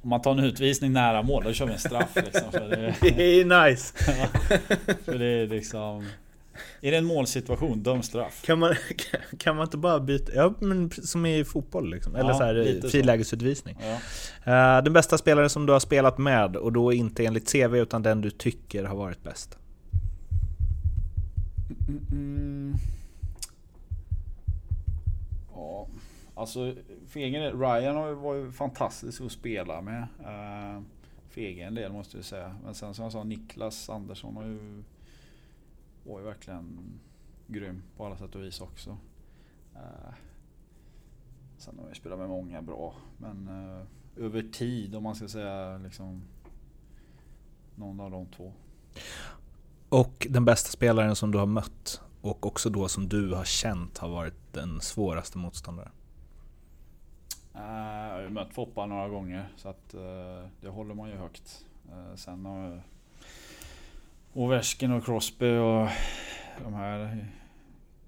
Om 0.03 0.11
man 0.11 0.23
tar 0.23 0.31
en 0.31 0.45
utvisning 0.45 0.93
nära 0.93 1.23
mål, 1.23 1.45
då 1.45 1.53
kör 1.53 1.67
vi 1.67 1.73
en 1.73 1.79
straff 1.79 2.17
liksom. 2.17 2.53
För 2.53 2.69
det, 2.69 2.95
Det 3.17 3.41
är 3.41 3.69
nice! 3.71 3.95
för 5.05 5.19
det 5.19 5.27
är 5.27 5.47
liksom... 5.47 6.07
Är 6.81 6.91
det 6.91 6.97
en 6.97 7.05
målsituation, 7.05 7.83
döm 7.83 8.03
straff. 8.03 8.43
Kan 8.43 8.59
man, 8.59 8.75
kan 9.39 9.57
man 9.57 9.65
inte 9.65 9.77
bara 9.77 10.01
byta, 10.01 10.33
ja 10.35 10.55
men 10.59 10.91
som 10.91 11.27
i 11.27 11.45
fotboll 11.45 11.91
liksom, 11.91 12.17
eller 12.17 12.31
Ja, 12.31 12.39
så 12.39 12.45
här 12.45 12.89
frilägesutvisning. 12.89 13.77
Ja. 13.81 14.77
Eh, 14.79 14.85
den 14.85 14.93
bästa 14.93 15.19
spelaren 15.19 15.51
som 15.51 15.67
du 15.67 15.73
har 15.73 15.81
spelat 15.81 16.19
med, 16.19 16.57
och 16.57 16.73
då 16.73 16.93
inte 16.93 17.27
enligt 17.27 17.53
CV 17.53 17.77
utan 17.77 18.03
den 18.03 18.21
du 18.21 18.31
tycker 18.31 18.85
har 18.85 18.97
varit 18.97 19.23
bäst? 19.23 19.59
Mm. 22.13 22.75
Ja, 25.55 25.87
alltså 26.35 26.75
för 27.11 27.21
egen 27.21 27.43
del, 27.43 27.59
Ryan 27.61 27.97
har 27.97 28.09
ju- 28.09 28.15
var 28.15 28.35
ju 28.35 28.53
fantastisk 28.53 29.21
att 29.21 29.33
spela 29.33 29.81
med. 29.81 30.03
Uh, 30.21 30.83
för 31.29 31.41
egen 31.41 31.75
del 31.75 31.93
måste 31.93 32.17
jag 32.17 32.25
säga. 32.25 32.57
Men 32.65 32.75
sen 32.75 32.95
som 32.95 33.03
jag 33.03 33.13
sa, 33.13 33.25
Niklas 33.25 33.91
Andersson 33.91 34.37
har 34.37 34.45
ju, 34.45 34.83
var 36.05 36.19
ju 36.19 36.25
verkligen 36.25 36.79
grym 37.47 37.83
på 37.97 38.07
alla 38.07 38.17
sätt 38.17 38.35
och 38.35 38.43
vis 38.43 38.61
också. 38.61 38.97
Eh, 39.75 40.15
sen 41.59 41.79
har 41.79 41.89
jag 41.89 41.97
spelat 41.97 42.19
med 42.19 42.29
många 42.29 42.63
bra. 42.63 42.95
Men 43.19 43.49
eh, 43.49 44.25
över 44.25 44.43
tid 44.43 44.95
om 44.95 45.03
man 45.03 45.15
ska 45.15 45.29
säga 45.29 45.79
liksom 45.79 46.23
någon 47.75 48.01
av 48.01 48.11
de 48.11 48.27
två. 48.27 48.53
Och 49.89 50.27
den 50.31 50.45
bästa 50.45 50.71
spelaren 50.71 51.17
som 51.17 51.31
du 51.31 51.39
har 51.39 51.47
mött, 51.47 52.01
och 52.21 52.47
också 52.47 52.71
då 52.71 52.89
som 52.89 53.09
du 53.09 53.35
har 53.35 53.45
känt 53.45 53.99
har 53.99 54.09
varit 54.09 54.53
den 54.53 54.81
svåraste 54.81 55.39
motståndaren? 55.39 55.93
Eh, 57.55 58.07
jag 58.07 58.15
har 58.15 58.21
ju 58.21 58.31
mött 58.31 58.55
Foppa 58.55 58.87
några 58.87 59.09
gånger 59.09 59.49
så 59.57 59.69
att 59.69 59.95
eh, 59.95 60.49
det 60.61 60.69
håller 60.69 60.95
man 60.95 61.09
ju 61.09 61.17
högt. 61.17 61.67
Eh, 61.89 62.15
sen 62.17 62.45
har 62.45 62.83
Ovechkin 64.33 64.93
och 64.93 65.05
Crosby 65.05 65.57
och 65.57 65.89
de 66.65 66.75
här 66.75 67.27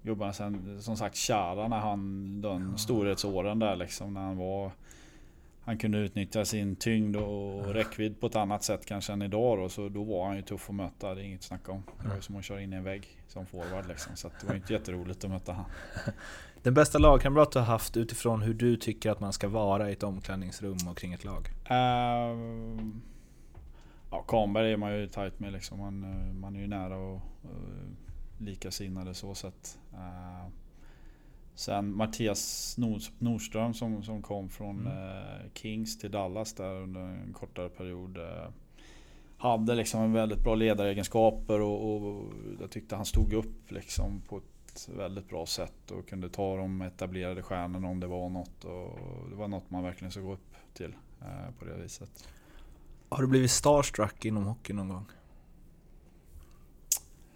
gubbarna 0.01 0.33
sen 0.33 0.81
som 0.81 0.97
sagt 0.97 1.17
Chara 1.17 1.67
när 1.67 1.79
han 1.79 2.41
den 2.41 2.77
storhetsåren 2.77 3.59
där 3.59 3.75
liksom 3.75 4.13
när 4.13 4.21
han 4.21 4.37
var 4.37 4.71
han 5.65 5.77
kunde 5.77 5.97
utnyttja 5.97 6.45
sin 6.45 6.75
tyngd 6.75 7.15
och 7.15 7.65
räckvidd 7.65 8.19
på 8.19 8.27
ett 8.27 8.35
annat 8.35 8.63
sätt 8.63 8.85
kanske 8.85 9.13
än 9.13 9.21
idag 9.21 9.57
då, 9.57 9.69
så 9.69 9.89
då 9.89 10.03
var 10.03 10.27
han 10.27 10.35
ju 10.35 10.41
tuff 10.41 10.69
att 10.69 10.75
möta, 10.75 11.15
det 11.15 11.21
är 11.21 11.25
inget 11.25 11.39
att 11.39 11.45
snacka 11.45 11.71
om. 11.71 11.83
Det 12.01 12.07
var 12.07 12.15
ju 12.15 12.21
som 12.21 12.35
att 12.35 12.45
köra 12.45 12.61
in 12.61 12.73
i 12.73 12.75
en 12.75 12.83
vägg 12.83 13.07
som 13.27 13.45
forward 13.45 13.87
liksom, 13.87 14.15
så 14.15 14.27
det 14.41 14.47
var 14.47 14.53
ju 14.53 14.59
inte 14.59 14.73
jätteroligt 14.73 15.23
att 15.23 15.29
möta 15.29 15.53
han. 15.53 15.65
Den 16.63 16.73
bästa 16.73 16.97
lagkamrat 16.97 17.51
du 17.51 17.59
har 17.59 17.65
haft 17.65 17.97
utifrån 17.97 18.41
hur 18.41 18.53
du 18.53 18.77
tycker 18.77 19.11
att 19.11 19.19
man 19.19 19.33
ska 19.33 19.47
vara 19.47 19.89
i 19.89 19.93
ett 19.93 20.03
omklädningsrum 20.03 20.77
och 20.89 20.97
kring 20.97 21.13
ett 21.13 21.23
lag? 21.23 21.47
Ehm, 21.69 23.01
ja, 24.11 24.23
Kahnberg 24.27 24.71
är 24.71 24.77
man 24.77 24.99
ju 24.99 25.07
tight 25.07 25.39
med 25.39 25.53
liksom. 25.53 25.79
Man, 25.79 26.03
eh, 26.03 26.33
man 26.33 26.55
är 26.55 26.59
ju 26.59 26.67
nära 26.67 26.97
och 26.97 27.21
uh, 27.45 28.45
likasinnade 28.45 29.13
så 29.13 29.35
sett. 29.35 29.79
Uh, 29.93 30.49
sen 31.55 31.97
Mattias 31.97 32.75
Nord, 32.77 33.01
Nordström 33.19 33.73
som, 33.73 34.03
som 34.03 34.21
kom 34.21 34.49
från 34.49 34.87
eh, 34.87 35.51
Kings 35.53 35.99
till 35.99 36.11
Dallas 36.11 36.53
där 36.53 36.81
under 36.81 37.01
en 37.01 37.33
kortare 37.33 37.69
period. 37.69 38.17
eh, 38.17 38.49
hade 39.37 39.75
liksom 39.75 40.01
en 40.01 40.13
väldigt 40.13 40.43
bra 40.43 40.55
ledaregenskaper 40.55 41.61
och, 41.61 41.95
och 41.95 42.33
jag 42.59 42.71
tyckte 42.71 42.95
han 42.95 43.05
stod 43.05 43.33
upp 43.33 43.71
liksom 43.71 44.21
på 44.21 44.37
ett 44.37 44.52
väldigt 44.95 45.29
bra 45.29 45.45
sätt 45.45 45.91
och 45.91 46.07
kunde 46.07 46.29
ta 46.29 46.57
de 46.57 46.81
etablerade 46.81 47.41
stjärnorna 47.41 47.87
om 47.87 47.99
det 47.99 48.07
var 48.07 48.29
något. 48.29 48.63
Och 48.63 49.29
det 49.29 49.35
var 49.35 49.47
något 49.47 49.69
man 49.71 49.83
verkligen 49.83 50.11
såg 50.11 50.31
upp 50.31 50.55
till 50.73 50.95
eh, 51.21 51.51
på 51.59 51.65
det 51.65 51.77
viset. 51.83 52.27
Har 53.09 53.21
du 53.21 53.27
blivit 53.27 53.51
starstruck 53.51 54.25
inom 54.25 54.43
hockey 54.43 54.73
någon 54.73 54.89
gång? 54.89 55.05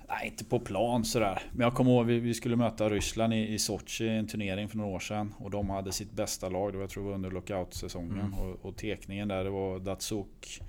Nej, 0.09 0.27
inte 0.27 0.45
på 0.45 0.59
plan 0.59 1.05
sådär. 1.05 1.41
Men 1.51 1.61
jag 1.61 1.73
kommer 1.73 1.91
ihåg 1.91 2.05
vi, 2.05 2.19
vi 2.19 2.33
skulle 2.33 2.55
möta 2.55 2.89
Ryssland 2.89 3.33
i, 3.33 3.53
i 3.53 3.59
Sochi 3.59 4.05
i 4.05 4.17
en 4.17 4.27
turnering 4.27 4.69
för 4.69 4.77
några 4.77 4.95
år 4.95 4.99
sedan. 4.99 5.33
Och 5.37 5.51
de 5.51 5.69
hade 5.69 5.91
sitt 5.91 6.11
bästa 6.11 6.49
lag. 6.49 6.73
Det 6.73 6.77
var, 6.77 6.83
jag 6.83 6.89
tror 6.89 7.03
det 7.03 7.09
var 7.09 7.15
under 7.15 7.31
lockout-säsongen. 7.31 8.33
Och, 8.33 8.65
och 8.65 8.77
tekningen 8.77 9.27
där 9.27 9.43
det 9.43 9.49
var 9.49 9.79
Datsuk, 9.79 10.61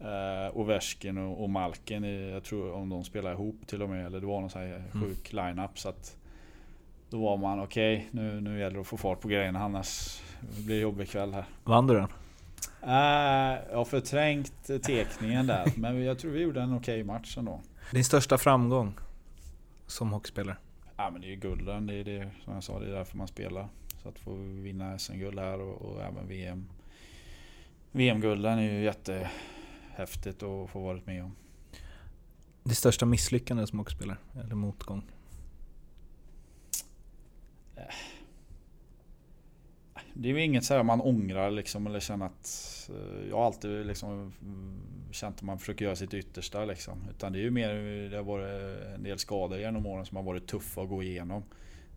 eh, 0.00 0.56
Ovechkin 0.56 1.18
och, 1.18 1.42
och 1.42 1.50
Malkin. 1.50 2.04
I, 2.04 2.30
jag 2.30 2.44
tror 2.44 2.72
om 2.72 2.88
de 2.88 3.04
spelade 3.04 3.34
ihop 3.34 3.66
till 3.66 3.82
och 3.82 3.88
med. 3.88 4.06
Eller 4.06 4.20
det 4.20 4.26
var 4.26 4.40
någon 4.40 4.50
sån 4.50 4.62
här 4.62 4.82
sjuk 4.92 5.32
line-up. 5.32 5.78
Så 5.78 5.88
att 5.88 6.16
då 7.10 7.20
var 7.20 7.36
man 7.36 7.60
okej, 7.60 8.08
nu, 8.10 8.40
nu 8.40 8.58
gäller 8.58 8.74
det 8.74 8.80
att 8.80 8.86
få 8.86 8.96
fart 8.96 9.20
på 9.20 9.28
grejerna 9.28 9.58
annars 9.58 10.22
blir 10.40 10.74
det 10.74 10.82
jobbig 10.82 11.08
kväll 11.08 11.34
här. 11.34 11.44
Vann 11.64 11.86
du 11.86 11.94
den? 11.94 12.08
Eh, 12.82 13.58
jag 13.70 13.76
har 13.76 13.84
förträngt 13.84 14.66
tekningen 14.66 15.46
där. 15.46 15.72
Men 15.76 16.04
jag 16.04 16.18
tror 16.18 16.30
vi 16.30 16.40
gjorde 16.40 16.62
en 16.62 16.76
okej 16.76 17.04
match 17.04 17.38
ändå. 17.38 17.60
Din 17.92 18.04
största 18.04 18.38
framgång 18.38 18.94
som 19.86 20.12
hockeyspelare? 20.12 20.56
Ja, 20.96 21.10
men 21.10 21.20
det 21.20 21.26
är 21.26 21.30
ju 21.30 21.36
gulden, 21.36 21.86
det 21.86 21.94
är 21.94 22.04
det 22.04 22.30
som 22.44 22.54
jag 22.54 22.62
sa, 22.62 22.78
det 22.78 22.86
är 22.86 22.92
därför 22.92 23.16
man 23.16 23.28
spelar. 23.28 23.68
Så 24.02 24.08
att 24.08 24.18
få 24.18 24.34
vinna 24.34 24.98
SM-guld 24.98 25.38
här 25.38 25.60
och, 25.60 25.82
och 25.82 26.02
även 26.02 26.28
VM. 26.28 26.66
VM-gulden 27.92 28.58
är 28.58 28.72
ju 28.72 28.84
jättehäftigt 29.94 30.42
att 30.42 30.70
få 30.70 30.80
varit 30.80 31.06
med 31.06 31.24
om. 31.24 31.36
Det 32.64 32.74
största 32.74 33.06
misslyckandet 33.06 33.68
som 33.68 33.78
hockeyspelare, 33.78 34.18
eller 34.44 34.54
motgång? 34.54 35.02
Det 40.16 40.28
är 40.28 40.32
ju 40.32 40.44
inget 40.44 40.64
så 40.64 40.82
man 40.82 41.00
ångrar 41.00 41.50
liksom 41.50 41.86
eller 41.86 42.00
känner 42.00 42.26
att 42.26 42.90
eh, 42.90 43.28
Jag 43.28 43.36
har 43.36 43.46
alltid 43.46 43.86
liksom 43.86 44.32
mm, 44.42 44.80
känt 45.12 45.36
att 45.36 45.42
man 45.42 45.58
försöker 45.58 45.84
göra 45.84 45.96
sitt 45.96 46.14
yttersta 46.14 46.64
liksom. 46.64 47.08
Utan 47.10 47.32
det 47.32 47.38
är 47.38 47.42
ju 47.42 47.50
mer, 47.50 47.74
det 48.10 48.16
har 48.16 48.24
varit 48.24 48.78
en 48.94 49.02
del 49.02 49.18
skador 49.18 49.58
genom 49.58 49.86
åren 49.86 50.06
som 50.06 50.16
har 50.16 50.24
varit 50.24 50.46
tuffa 50.46 50.82
att 50.82 50.88
gå 50.88 51.02
igenom. 51.02 51.42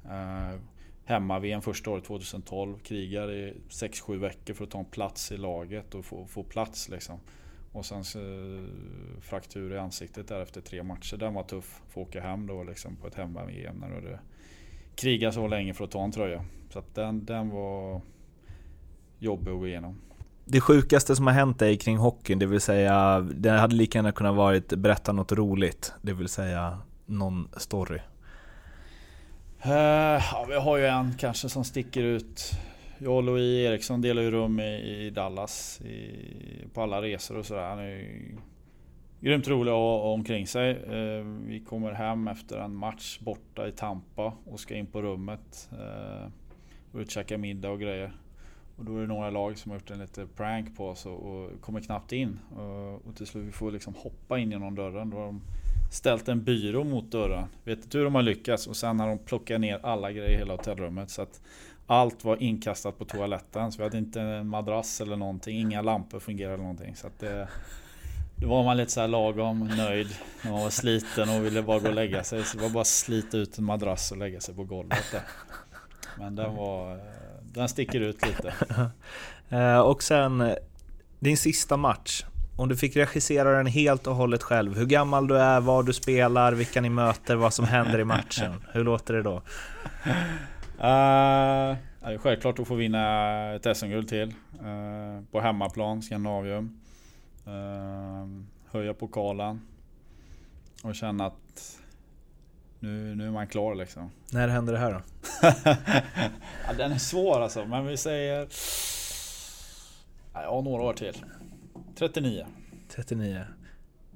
Uh, 0.06 0.60
hemma 1.06 1.40
VM 1.40 1.62
första 1.62 1.90
året 1.90 2.04
2012, 2.04 2.80
krigar 2.80 3.32
i 3.32 3.54
6-7 3.70 4.18
veckor 4.18 4.54
för 4.54 4.64
att 4.64 4.72
ta 4.72 4.80
en 4.80 4.86
plats 4.86 5.32
i 5.32 5.38
laget 5.38 5.96
och 5.96 6.06
få, 6.06 6.26
få 6.26 6.44
plats 6.44 6.90
liksom. 6.90 7.20
Och 7.78 7.86
sen 7.86 8.04
så, 8.04 8.20
fraktur 9.22 9.74
i 9.74 9.78
ansiktet 9.78 10.28
där 10.28 10.42
efter 10.42 10.62
tre 10.62 10.84
matcher. 10.84 11.18
Den 11.18 11.34
var 11.34 11.44
tuff. 11.44 11.82
Få 11.90 12.02
åka 12.02 12.22
hem 12.22 12.48
då 12.48 12.64
liksom 12.64 12.96
på 12.96 13.08
ett 13.08 13.16
hemma-VM 13.16 13.76
när 13.76 13.88
du 13.88 13.96
hade 13.96 14.20
krigat 14.96 15.34
så 15.34 15.48
länge 15.48 15.74
för 15.74 15.84
att 15.84 15.92
ta 15.92 16.04
en 16.04 16.12
tröja. 16.12 16.46
Så 16.70 16.80
att 16.80 16.96
den, 16.96 17.26
den 17.26 17.50
var 17.50 18.02
jobbig 19.20 19.52
att 19.52 19.60
gå 19.60 19.68
igenom. 19.68 20.02
Det 20.46 20.62
sjukaste 20.62 21.16
som 21.16 21.28
har 21.28 21.34
hänt 21.34 21.60
dig 21.60 21.78
kring 21.78 21.98
hockeyn, 21.98 22.40
det 22.40 22.46
vill 22.46 22.62
säga, 22.62 23.20
det 23.20 23.50
hade 23.50 23.76
lika 23.76 23.98
gärna 23.98 24.12
kunnat 24.12 24.36
varit 24.36 24.68
berätta 24.74 25.12
något 25.12 25.32
roligt, 25.32 25.94
det 26.02 26.14
vill 26.14 26.28
säga 26.28 26.78
någon 27.06 27.50
story. 27.58 28.00
Uh, 29.66 29.72
ja, 30.32 30.46
vi 30.50 30.56
har 30.56 30.78
ju 30.78 30.86
en 30.86 31.14
kanske 31.18 31.50
som 31.50 31.64
sticker 31.64 32.04
ut. 32.04 32.52
Jag 33.00 33.16
och 33.16 33.24
Louis 33.24 33.68
Eriksson 33.68 34.02
delar 34.02 34.22
ju 34.22 34.32
rum 34.32 34.60
i, 34.60 35.06
i 35.06 35.10
Dallas 35.10 35.82
i, 35.82 36.12
på 36.74 36.82
alla 36.82 37.02
resor 37.02 37.38
och 37.38 37.46
sådär. 37.46 37.70
Han 37.70 37.80
är 37.80 37.90
ju 37.90 38.38
grymt 39.20 39.48
rolig 39.48 39.72
att 39.72 39.76
ha 39.76 40.14
omkring 40.14 40.48
sig. 40.48 40.72
Eh, 40.72 41.26
vi 41.48 41.60
kommer 41.60 41.92
hem 41.92 42.28
efter 42.28 42.58
en 42.58 42.76
match 42.76 43.20
borta 43.20 43.68
i 43.68 43.72
Tampa 43.72 44.34
och 44.46 44.60
ska 44.60 44.76
in 44.76 44.86
på 44.86 45.02
rummet. 45.02 45.70
Uh, 45.74 46.28
och 46.92 47.10
käka 47.10 47.38
middag 47.38 47.70
och 47.70 47.80
grejer. 47.80 48.14
Och 48.78 48.86
då 48.86 48.98
är 48.98 49.02
det 49.02 49.08
några 49.08 49.30
lag 49.30 49.58
som 49.58 49.72
har 49.72 49.78
gjort 49.78 49.92
en 49.92 50.00
liten 50.00 50.28
prank 50.28 50.78
på 50.78 50.88
oss 50.88 51.06
och, 51.06 51.14
och 51.14 51.62
kommer 51.62 51.82
knappt 51.82 52.12
in. 52.12 52.40
Och, 52.56 53.08
och 53.08 53.16
till 53.16 53.28
slut 53.28 53.48
vi 53.48 53.52
får 53.52 53.72
liksom 53.72 53.94
hoppa 53.94 54.40
in 54.40 54.52
genom 54.52 54.76
dörren. 54.76 55.10
Då 55.10 55.18
har 55.18 55.26
de 55.26 55.42
ställt 55.92 56.28
en 56.28 56.44
byrå 56.44 56.84
mot 56.84 57.12
dörren. 57.12 57.48
Vet 57.64 57.84
inte 57.84 57.98
hur 57.98 58.06
de 58.06 58.16
har 58.16 58.22
lyckats. 58.22 58.68
Och 58.68 58.76
sen 58.76 59.00
har 59.00 59.08
de 59.08 59.18
plockat 59.18 59.62
ner 59.62 59.80
alla 59.84 60.12
grejer 60.12 60.30
i 60.30 60.38
hela 60.38 60.54
hotellrummet. 60.56 61.10
Så 61.10 61.22
att 61.22 61.42
allt 61.88 62.24
var 62.24 62.44
inkastat 62.44 63.00
på 63.00 63.06
toaletten. 63.06 63.72
Så 63.72 63.78
vi 63.78 63.84
hade 63.84 63.98
inte 63.98 64.22
en 64.22 64.48
madrass 64.48 65.02
eller 65.02 65.16
någonting. 65.16 65.60
Inga 65.60 65.82
lampor 65.82 66.20
fungerade 66.20 66.54
eller 66.54 66.64
någonting. 66.64 66.96
Så 66.96 67.08
att 67.08 67.20
det, 67.20 67.48
då 68.36 68.48
var 68.48 68.64
man 68.64 68.78
lite 68.78 68.92
så 68.92 69.02
här 69.02 69.08
lagom 69.08 69.68
nöjd. 69.78 70.08
När 70.42 70.52
man 70.52 70.62
var 70.62 70.70
sliten 70.70 71.30
och 71.30 71.46
ville 71.46 71.62
bara 71.64 71.80
gå 71.80 71.88
och 71.88 71.96
lägga 71.96 72.24
sig. 72.24 72.44
Så 72.44 72.58
det 72.58 72.64
var 72.64 72.70
bara 72.70 72.82
att 72.82 72.88
slita 72.88 73.38
ut 73.38 73.58
en 73.58 73.64
madrass 73.64 74.12
och 74.12 74.18
lägga 74.18 74.40
sig 74.40 74.56
på 74.56 74.64
golvet 74.64 75.06
där. 75.12 75.22
Men 76.18 76.36
den 76.36 76.56
var... 76.56 77.00
Den 77.54 77.70
sticker 77.70 78.00
ut 78.00 78.28
lite. 78.28 78.54
Eh, 79.50 79.80
och 79.80 80.04
sen, 80.04 80.56
din 81.20 81.38
sista 81.38 81.78
match. 81.78 82.26
Om 82.56 82.70
du 82.70 82.78
fick 82.78 82.96
regissera 82.96 83.58
den 83.58 83.68
helt 83.68 84.08
och 84.08 84.16
hållet 84.16 84.44
själv, 84.44 84.78
hur 84.78 84.86
gammal 84.86 85.28
du 85.28 85.38
är, 85.38 85.60
var 85.60 85.84
du 85.84 85.94
spelar, 85.94 86.54
vilka 86.54 86.82
ni 86.82 86.90
möter, 86.90 87.36
vad 87.36 87.54
som 87.54 87.66
händer 87.66 88.00
i 88.00 88.04
matchen. 88.04 88.54
Hur 88.72 88.84
låter 88.84 89.14
det 89.14 89.22
då? 89.22 89.42
Uh, 90.80 92.18
självklart 92.20 92.60
att 92.60 92.68
få 92.68 92.76
vinna 92.76 93.54
ett 93.54 93.78
SM-guld 93.78 94.08
till. 94.08 94.34
Uh, 94.62 95.22
på 95.32 95.42
hemmaplan, 95.42 96.02
Skandinavium. 96.02 96.80
Uh, 97.48 98.44
höja 98.72 98.94
pokalen. 98.94 99.62
Och 100.84 100.96
känna 100.96 101.26
att 101.26 101.82
nu, 102.80 103.16
nu 103.16 103.28
är 103.28 103.32
man 103.32 103.48
klar 103.48 103.76
liksom. 103.76 104.12
När 104.32 104.48
händer 104.48 104.74
det 104.74 104.80
här 104.80 104.92
då? 104.94 105.02
ja, 106.68 106.74
den 106.78 106.92
är 106.92 106.98
svår 106.98 107.42
alltså, 107.42 107.66
men 107.66 107.86
vi 107.86 107.98
säger... 107.98 108.48
Ja, 110.34 110.62
några 110.62 110.84
år 110.84 110.94
till. 110.94 111.26
39. 111.96 112.46
39. 112.90 113.46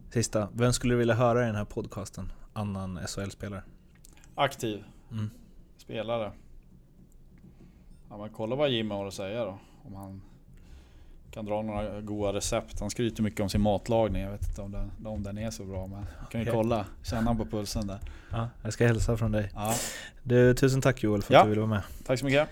Sista. 0.09 0.49
Vem 0.53 0.73
skulle 0.73 0.93
du 0.93 0.97
vilja 0.97 1.15
höra 1.15 1.43
i 1.43 1.45
den 1.45 1.55
här 1.55 1.65
podcasten? 1.65 2.31
Annan 2.53 2.99
SHL-spelare? 3.07 3.63
Aktiv. 4.35 4.83
Mm. 5.11 5.29
Spelare. 5.77 6.31
Ja, 8.11 8.17
men 8.17 8.29
kolla 8.29 8.55
vad 8.55 8.69
Jimmy 8.69 8.95
har 8.95 9.07
att 9.07 9.13
säga 9.13 9.45
då. 9.45 9.59
Om 9.83 9.95
han 9.95 10.21
kan 11.31 11.45
dra 11.45 11.61
några 11.61 12.01
goda 12.01 12.33
recept. 12.33 12.79
Han 12.79 12.89
skryter 12.89 13.23
mycket 13.23 13.39
om 13.39 13.49
sin 13.49 13.61
matlagning. 13.61 14.21
Jag 14.21 14.31
vet 14.31 14.47
inte 14.47 14.61
om 14.61 14.71
den, 14.71 15.07
om 15.07 15.23
den 15.23 15.37
är 15.37 15.51
så 15.51 15.63
bra 15.63 15.87
men 15.87 16.05
kan 16.31 16.41
ju 16.41 16.47
okay. 16.47 16.53
kolla. 16.53 16.85
Känna 17.03 17.35
på 17.35 17.45
pulsen 17.45 17.87
där. 17.87 17.99
Ja, 18.31 18.49
jag 18.63 18.73
ska 18.73 18.87
hälsa 18.87 19.17
från 19.17 19.31
dig. 19.31 19.51
Ja. 19.55 19.73
Du, 20.23 20.53
tusen 20.53 20.81
tack 20.81 21.03
Joel 21.03 21.21
för 21.21 21.33
att 21.33 21.39
ja. 21.39 21.43
du 21.43 21.49
ville 21.49 21.61
vara 21.61 21.69
med. 21.69 21.81
Tack 22.05 22.19
så 22.19 22.25
mycket. 22.25 22.49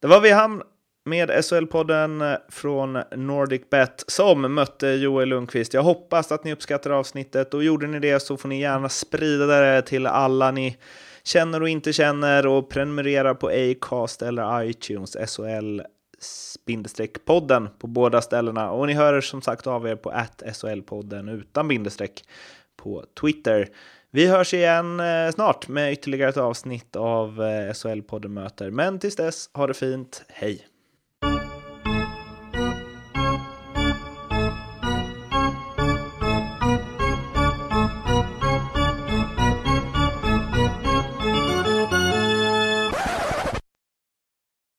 Det 0.00 0.06
var 0.06 0.20
vi 0.20 0.30
hamn 0.30 0.62
med 1.04 1.30
SHL-podden 1.30 2.38
från 2.48 3.02
NordicBet 3.16 4.04
som 4.06 4.54
mötte 4.54 4.88
Joel 4.88 5.28
Lundqvist. 5.28 5.74
Jag 5.74 5.82
hoppas 5.82 6.32
att 6.32 6.44
ni 6.44 6.52
uppskattar 6.52 6.90
avsnittet 6.90 7.54
och 7.54 7.64
gjorde 7.64 7.86
ni 7.86 7.98
det 7.98 8.20
så 8.20 8.36
får 8.36 8.48
ni 8.48 8.60
gärna 8.60 8.88
sprida 8.88 9.46
det 9.46 9.82
till 9.82 10.06
alla 10.06 10.50
ni 10.50 10.76
känner 11.28 11.62
och 11.62 11.68
inte 11.68 11.92
känner 11.92 12.46
och 12.46 12.68
prenumerera 12.68 13.34
på 13.34 13.48
Acast 13.48 14.22
eller 14.22 14.62
iTunes, 14.62 15.16
SHL 15.26 15.80
podden 17.24 17.68
på 17.78 17.86
båda 17.86 18.22
ställena. 18.22 18.70
Och 18.70 18.86
ni 18.86 18.92
hör 18.92 19.20
som 19.20 19.42
sagt 19.42 19.66
av 19.66 19.88
er 19.88 19.96
på 19.96 20.10
att 20.10 20.42
SHL-podden 20.42 21.30
utan 21.30 21.68
bindestreck 21.68 22.24
på 22.76 23.04
Twitter. 23.20 23.68
Vi 24.10 24.26
hörs 24.26 24.54
igen 24.54 25.00
eh, 25.00 25.30
snart 25.34 25.68
med 25.68 25.92
ytterligare 25.92 26.30
ett 26.30 26.36
avsnitt 26.36 26.96
av 26.96 27.42
eh, 27.42 27.72
SHL-podden 27.72 28.28
möter. 28.28 28.70
Men 28.70 28.98
tills 28.98 29.16
dess, 29.16 29.50
ha 29.54 29.66
det 29.66 29.74
fint. 29.74 30.24
Hej! 30.28 30.67